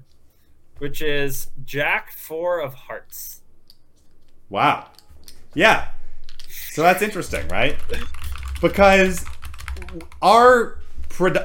which 0.81 0.99
is 0.99 1.51
Jack 1.63 2.11
Four 2.11 2.59
of 2.59 2.73
Hearts. 2.73 3.41
Wow. 4.49 4.87
Yeah. 5.53 5.89
So 6.49 6.81
that's 6.81 7.03
interesting, 7.03 7.47
right? 7.49 7.77
Because 8.59 9.23
our 10.23 10.79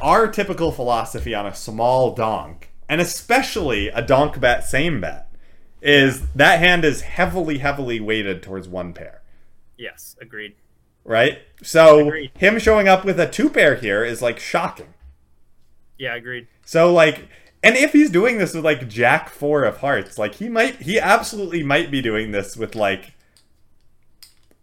our 0.00 0.26
typical 0.28 0.72
philosophy 0.72 1.34
on 1.34 1.44
a 1.44 1.54
small 1.54 2.14
donk, 2.14 2.70
and 2.88 2.98
especially 2.98 3.88
a 3.88 4.00
donk 4.00 4.40
bet 4.40 4.64
same 4.64 5.02
bet, 5.02 5.30
is 5.82 6.26
that 6.34 6.58
hand 6.58 6.82
is 6.86 7.02
heavily 7.02 7.58
heavily 7.58 8.00
weighted 8.00 8.42
towards 8.42 8.66
one 8.68 8.94
pair. 8.94 9.20
Yes, 9.76 10.16
agreed. 10.18 10.54
right? 11.04 11.40
So 11.62 12.06
Agreed. 12.06 12.30
him 12.38 12.58
showing 12.58 12.88
up 12.88 13.04
with 13.04 13.20
a 13.20 13.28
two 13.28 13.50
pair 13.50 13.74
here 13.74 14.02
is 14.02 14.22
like 14.22 14.38
shocking. 14.38 14.94
Yeah, 15.98 16.14
agreed. 16.14 16.46
So 16.64 16.90
like, 16.94 17.28
and 17.66 17.76
if 17.76 17.93
he's 17.93 18.10
doing 18.10 18.38
this 18.38 18.55
with 18.55 18.64
like 18.64 18.88
Jack 18.88 19.28
four 19.28 19.64
of 19.64 19.78
hearts, 19.78 20.18
like 20.18 20.36
he 20.36 20.48
might, 20.48 20.76
he 20.76 20.98
absolutely 20.98 21.62
might 21.62 21.90
be 21.90 22.01
doing 22.01 22.30
this 22.30 22.56
with 22.56 22.74
like 22.74 23.14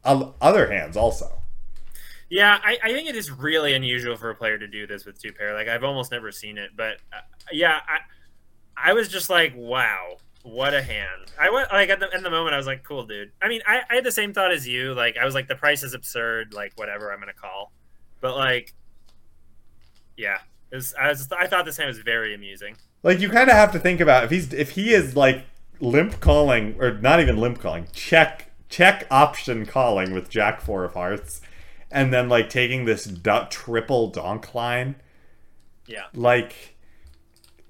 other 0.04 0.72
hands 0.72 0.98
also. 0.98 1.42
Yeah, 2.30 2.60
I, 2.64 2.78
I 2.84 2.92
think 2.94 3.10
it 3.10 3.16
is 3.16 3.30
really 3.30 3.74
unusual 3.74 4.16
for 4.16 4.30
a 4.30 4.36
player 4.36 4.58
to 4.58 4.68
do 4.68 4.88
this 4.88 5.06
with 5.06 5.22
two 5.22 5.34
pair. 5.34 5.54
Like 5.54 5.68
I've 5.68 5.84
almost 5.84 6.12
never 6.12 6.32
seen 6.32 6.58
it, 6.58 6.72
but 6.76 6.98
uh, 7.12 7.22
yeah, 7.52 7.80
I 7.88 8.90
I 8.90 8.94
was 8.94 9.08
just 9.08 9.30
like, 9.30 9.54
wow, 9.56 10.18
what 10.44 10.74
a 10.74 10.82
hand. 10.82 11.32
I 11.40 11.52
went 11.52 11.72
like 11.72 11.90
at 11.90 12.00
the 12.00 12.10
in 12.16 12.24
the 12.24 12.32
moment 12.32 12.54
I 12.54 12.58
was 12.58 12.68
like, 12.68 12.84
cool, 12.84 13.06
dude. 13.06 13.32
I 13.42 13.48
mean, 13.48 13.62
I, 13.68 13.82
I 13.90 13.96
had 13.96 14.04
the 14.04 14.12
same 14.12 14.34
thought 14.34 14.52
as 14.52 14.68
you. 14.68 14.94
Like 14.94 15.18
I 15.18 15.26
was 15.26 15.36
like, 15.36 15.48
the 15.48 15.56
price 15.56 15.84
is 15.84 15.94
absurd. 15.94 16.54
Like 16.54 16.74
whatever, 16.76 17.14
I'm 17.14 17.20
gonna 17.20 17.34
call. 17.34 17.72
But 18.20 18.36
like, 18.36 18.74
yeah, 20.18 20.40
was, 20.72 20.94
I 21.00 21.10
was 21.10 21.32
I 21.32 21.48
thought 21.48 21.66
this 21.66 21.78
hand 21.78 21.88
was 21.88 22.00
very 22.00 22.34
amusing. 22.34 22.76
Like 23.04 23.20
you 23.20 23.30
kind 23.30 23.50
of 23.50 23.56
have 23.56 23.72
to 23.74 23.80
think 23.80 24.00
about 24.00 24.24
if 24.24 24.32
he's 24.32 24.54
if 24.54 24.72
he 24.72 24.94
is 24.94 25.16
like 25.16 25.46
limp 25.80 26.20
calling 26.22 26.76
or 26.80 26.94
not 26.94 27.20
even 27.20 27.38
limp 27.38 27.60
calling, 27.60 27.88
check 27.94 28.50
check 28.70 29.06
option 29.12 29.66
calling 29.66 30.14
with 30.14 30.30
Jack 30.30 30.62
Four 30.62 30.84
of 30.86 30.94
Hearts, 30.94 31.42
and 31.92 32.14
then 32.14 32.30
like 32.30 32.50
taking 32.50 32.86
this 32.86 33.04
du- 33.06 33.48
triple 33.50 34.08
donk 34.08 34.56
line, 34.56 34.96
Yeah. 35.86 36.06
like 36.14 36.76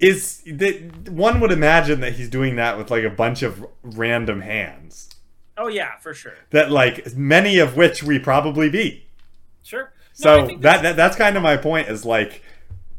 is 0.00 0.42
that 0.46 1.08
one 1.08 1.40
would 1.40 1.52
imagine 1.52 2.00
that 2.00 2.14
he's 2.14 2.28
doing 2.28 2.56
that 2.56 2.76
with 2.76 2.90
like 2.90 3.04
a 3.04 3.10
bunch 3.10 3.42
of 3.42 3.64
random 3.82 4.40
hands 4.40 5.08
Oh 5.56 5.68
yeah, 5.68 5.96
for 6.00 6.12
sure. 6.14 6.34
that 6.50 6.70
like 6.70 7.14
many 7.16 7.58
of 7.58 7.76
which 7.76 8.02
we 8.02 8.18
probably 8.18 8.68
beat. 8.68 9.06
Sure. 9.62 9.92
So 10.12 10.46
No, 10.46 10.56
that, 10.58 10.82
that 10.82 10.96
that's 10.96 11.16
kind 11.16 11.36
of 11.36 11.42
my 11.42 11.56
point 11.56 11.88
is 11.88 12.04
like 12.04 12.42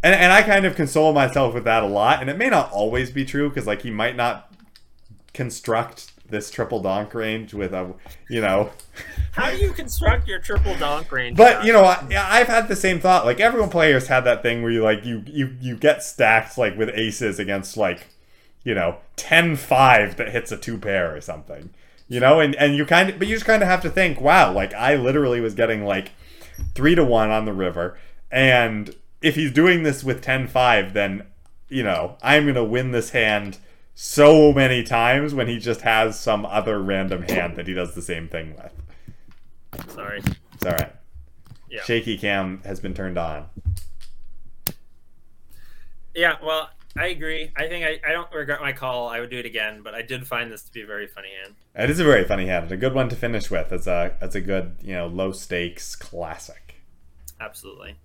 and, 0.06 0.14
and 0.14 0.32
I 0.32 0.44
kind 0.44 0.65
of 0.65 0.76
console 0.76 1.14
myself 1.14 1.56
with 1.56 1.64
that 1.64 1.82
a 1.82 1.88
lot 1.88 2.22
and 2.22 2.30
it 2.30 2.38
may 2.38 2.49
not 2.49 2.72
always 2.72 3.10
be 3.10 3.26
true 3.26 3.49
because 3.49 3.65
like 3.65 3.82
he 3.82 3.90
might 3.90 4.15
not 4.15 4.53
construct 5.34 6.11
this 6.30 6.49
triple 6.52 6.80
donk 6.80 7.14
range 7.14 7.53
with 7.53 7.73
a 7.73 7.94
you 8.30 8.41
know. 8.41 8.69
How 9.32 9.49
do 9.49 9.57
you 9.57 9.73
construct 9.73 10.27
your 10.27 10.40
triple 10.40 10.76
donk 10.77 11.11
range? 11.11 11.38
but 11.38 11.65
you 11.65 11.73
know 11.73 11.84
I, 11.84 12.06
I've 12.15 12.48
had 12.48 12.68
the 12.68 12.76
same 12.76 12.99
thought. 12.99 13.26
Like 13.26 13.40
everyone 13.40 13.69
players 13.69 14.07
had 14.07 14.22
that 14.22 14.41
thing 14.44 14.61
where 14.61 14.72
you 14.72 14.84
like 14.84 15.03
you 15.03 15.23
you 15.26 15.56
you 15.60 15.76
get 15.76 16.03
stacked 16.03 16.57
like 16.57 16.77
with 16.77 16.90
aces 16.90 17.40
against 17.40 17.76
like 17.76 18.07
you 18.64 18.73
know 18.73 18.98
10-5 19.18 20.15
that 20.15 20.30
hits 20.30 20.52
a 20.52 20.57
two 20.57 20.77
pair 20.77 21.15
or 21.15 21.22
something 21.22 21.72
you 22.07 22.19
know? 22.19 22.40
And 22.40 22.56
and 22.56 22.76
you 22.76 22.86
kind 22.86 23.10
of 23.10 23.19
but 23.19 23.27
you 23.27 23.36
just 23.36 23.45
kind 23.45 23.64
of 23.64 23.68
have 23.68 23.82
to 23.82 23.90
think 23.90 24.22
wow 24.22 24.52
like 24.52 24.73
I 24.73 24.95
literally 24.95 25.41
was 25.41 25.56
getting 25.56 25.84
like 25.84 26.11
3 26.76 26.95
to 26.95 27.03
1 27.03 27.32
on 27.32 27.45
the 27.45 27.53
river 27.53 27.98
and 28.32 28.95
if 29.26 29.36
he's 29.36 29.52
doing 29.52 29.84
this 29.84 30.04
with 30.04 30.24
10-5 30.24 30.94
then 30.94 31.26
you 31.70 31.84
know 31.84 32.18
I'm 32.22 32.44
going 32.44 32.56
to 32.56 32.64
win 32.64 32.92
this 32.92 33.10
hand 33.10 33.58
so 33.94 34.54
many 34.54 34.84
times 34.84 35.34
when 35.34 35.48
he 35.48 35.58
just 35.60 35.82
has 35.82 36.20
some 36.20 36.46
other 36.46 36.80
random 36.82 37.24
hand 37.24 37.56
that 37.56 37.68
he 37.68 37.74
does 37.74 37.96
the 37.96 38.02
same 38.02 38.28
thing 38.28 38.56
with 38.56 39.90
sorry. 39.92 40.22
it's 40.54 40.66
all 40.66 40.72
right 40.74 40.94
Yeah. 41.70 41.82
shaky 41.84 42.18
cam 42.18 42.62
has 42.66 42.80
been 42.80 42.94
turned 42.94 43.18
on 43.18 43.48
Yeah, 46.14 46.36
well, 46.42 46.70
I 46.98 47.08
agree. 47.08 47.52
I 47.58 47.68
think 47.68 47.84
I, 47.86 48.00
I 48.08 48.14
don't 48.14 48.32
regret 48.32 48.62
my 48.62 48.72
call. 48.72 49.10
I 49.10 49.20
would 49.20 49.30
do 49.30 49.38
it 49.38 49.46
again, 49.46 49.82
but 49.84 49.94
I 49.94 50.02
did 50.02 50.26
find 50.26 50.50
this 50.50 50.64
to 50.64 50.72
be 50.72 50.82
a 50.82 50.86
very 50.86 51.08
funny 51.08 51.28
hand. 51.44 51.56
It 51.76 51.90
is 51.90 52.00
a 52.00 52.06
very 52.06 52.24
funny 52.24 52.46
hand 52.48 52.64
and 52.64 52.72
a 52.72 52.78
good 52.78 52.94
one 52.94 53.10
to 53.10 53.18
finish 53.18 53.52
with. 53.52 53.70
It's 53.74 53.86
a 53.86 54.16
it's 54.22 54.34
a 54.36 54.40
good 54.40 54.78
you 54.82 54.94
know 54.94 55.08
low 55.08 55.34
stakes 55.34 55.94
classic. 55.98 56.76
Absolutely. 57.42 57.98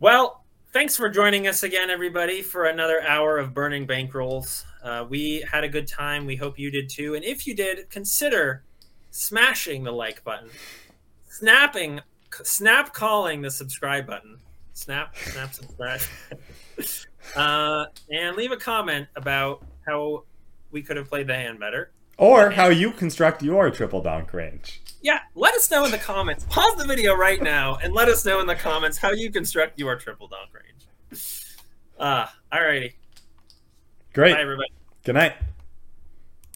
Well, 0.00 0.44
thanks 0.72 0.96
for 0.96 1.08
joining 1.08 1.48
us 1.48 1.64
again, 1.64 1.90
everybody, 1.90 2.40
for 2.40 2.66
another 2.66 3.02
hour 3.02 3.36
of 3.36 3.52
burning 3.52 3.84
bankrolls. 3.84 4.62
Uh, 4.80 5.04
we 5.08 5.44
had 5.50 5.64
a 5.64 5.68
good 5.68 5.88
time. 5.88 6.24
We 6.24 6.36
hope 6.36 6.56
you 6.56 6.70
did 6.70 6.88
too. 6.88 7.16
And 7.16 7.24
if 7.24 7.48
you 7.48 7.54
did, 7.56 7.90
consider 7.90 8.62
smashing 9.10 9.82
the 9.82 9.90
like 9.90 10.22
button, 10.22 10.50
snapping, 11.28 12.00
snap 12.30 12.94
calling 12.94 13.42
the 13.42 13.50
subscribe 13.50 14.06
button, 14.06 14.38
snap, 14.72 15.16
snap, 15.16 15.52
subscribe, 15.52 16.00
uh, 17.36 17.86
and 18.08 18.36
leave 18.36 18.52
a 18.52 18.56
comment 18.56 19.08
about 19.16 19.64
how 19.84 20.22
we 20.70 20.80
could 20.80 20.96
have 20.96 21.08
played 21.08 21.26
the 21.26 21.34
hand 21.34 21.58
better. 21.58 21.90
Or 22.18 22.50
how 22.50 22.68
you 22.68 22.92
construct 22.92 23.42
your 23.42 23.68
triple 23.72 24.00
donk 24.00 24.32
range. 24.32 24.80
Yeah, 25.00 25.20
let 25.34 25.54
us 25.54 25.70
know 25.70 25.84
in 25.84 25.90
the 25.90 25.98
comments. 25.98 26.44
Pause 26.48 26.76
the 26.78 26.86
video 26.86 27.14
right 27.14 27.40
now 27.40 27.76
and 27.82 27.92
let 27.92 28.08
us 28.08 28.24
know 28.24 28.40
in 28.40 28.46
the 28.46 28.54
comments 28.54 28.98
how 28.98 29.12
you 29.12 29.30
construct 29.30 29.78
your 29.78 29.96
triple 29.96 30.28
donk 30.28 30.50
range. 30.52 31.22
Ah, 32.00 32.34
uh, 32.52 32.56
alrighty. 32.56 32.94
Great. 34.12 34.34
Bye, 34.34 34.40
everybody. 34.40 34.70
Good 35.04 35.14
night. 35.14 35.34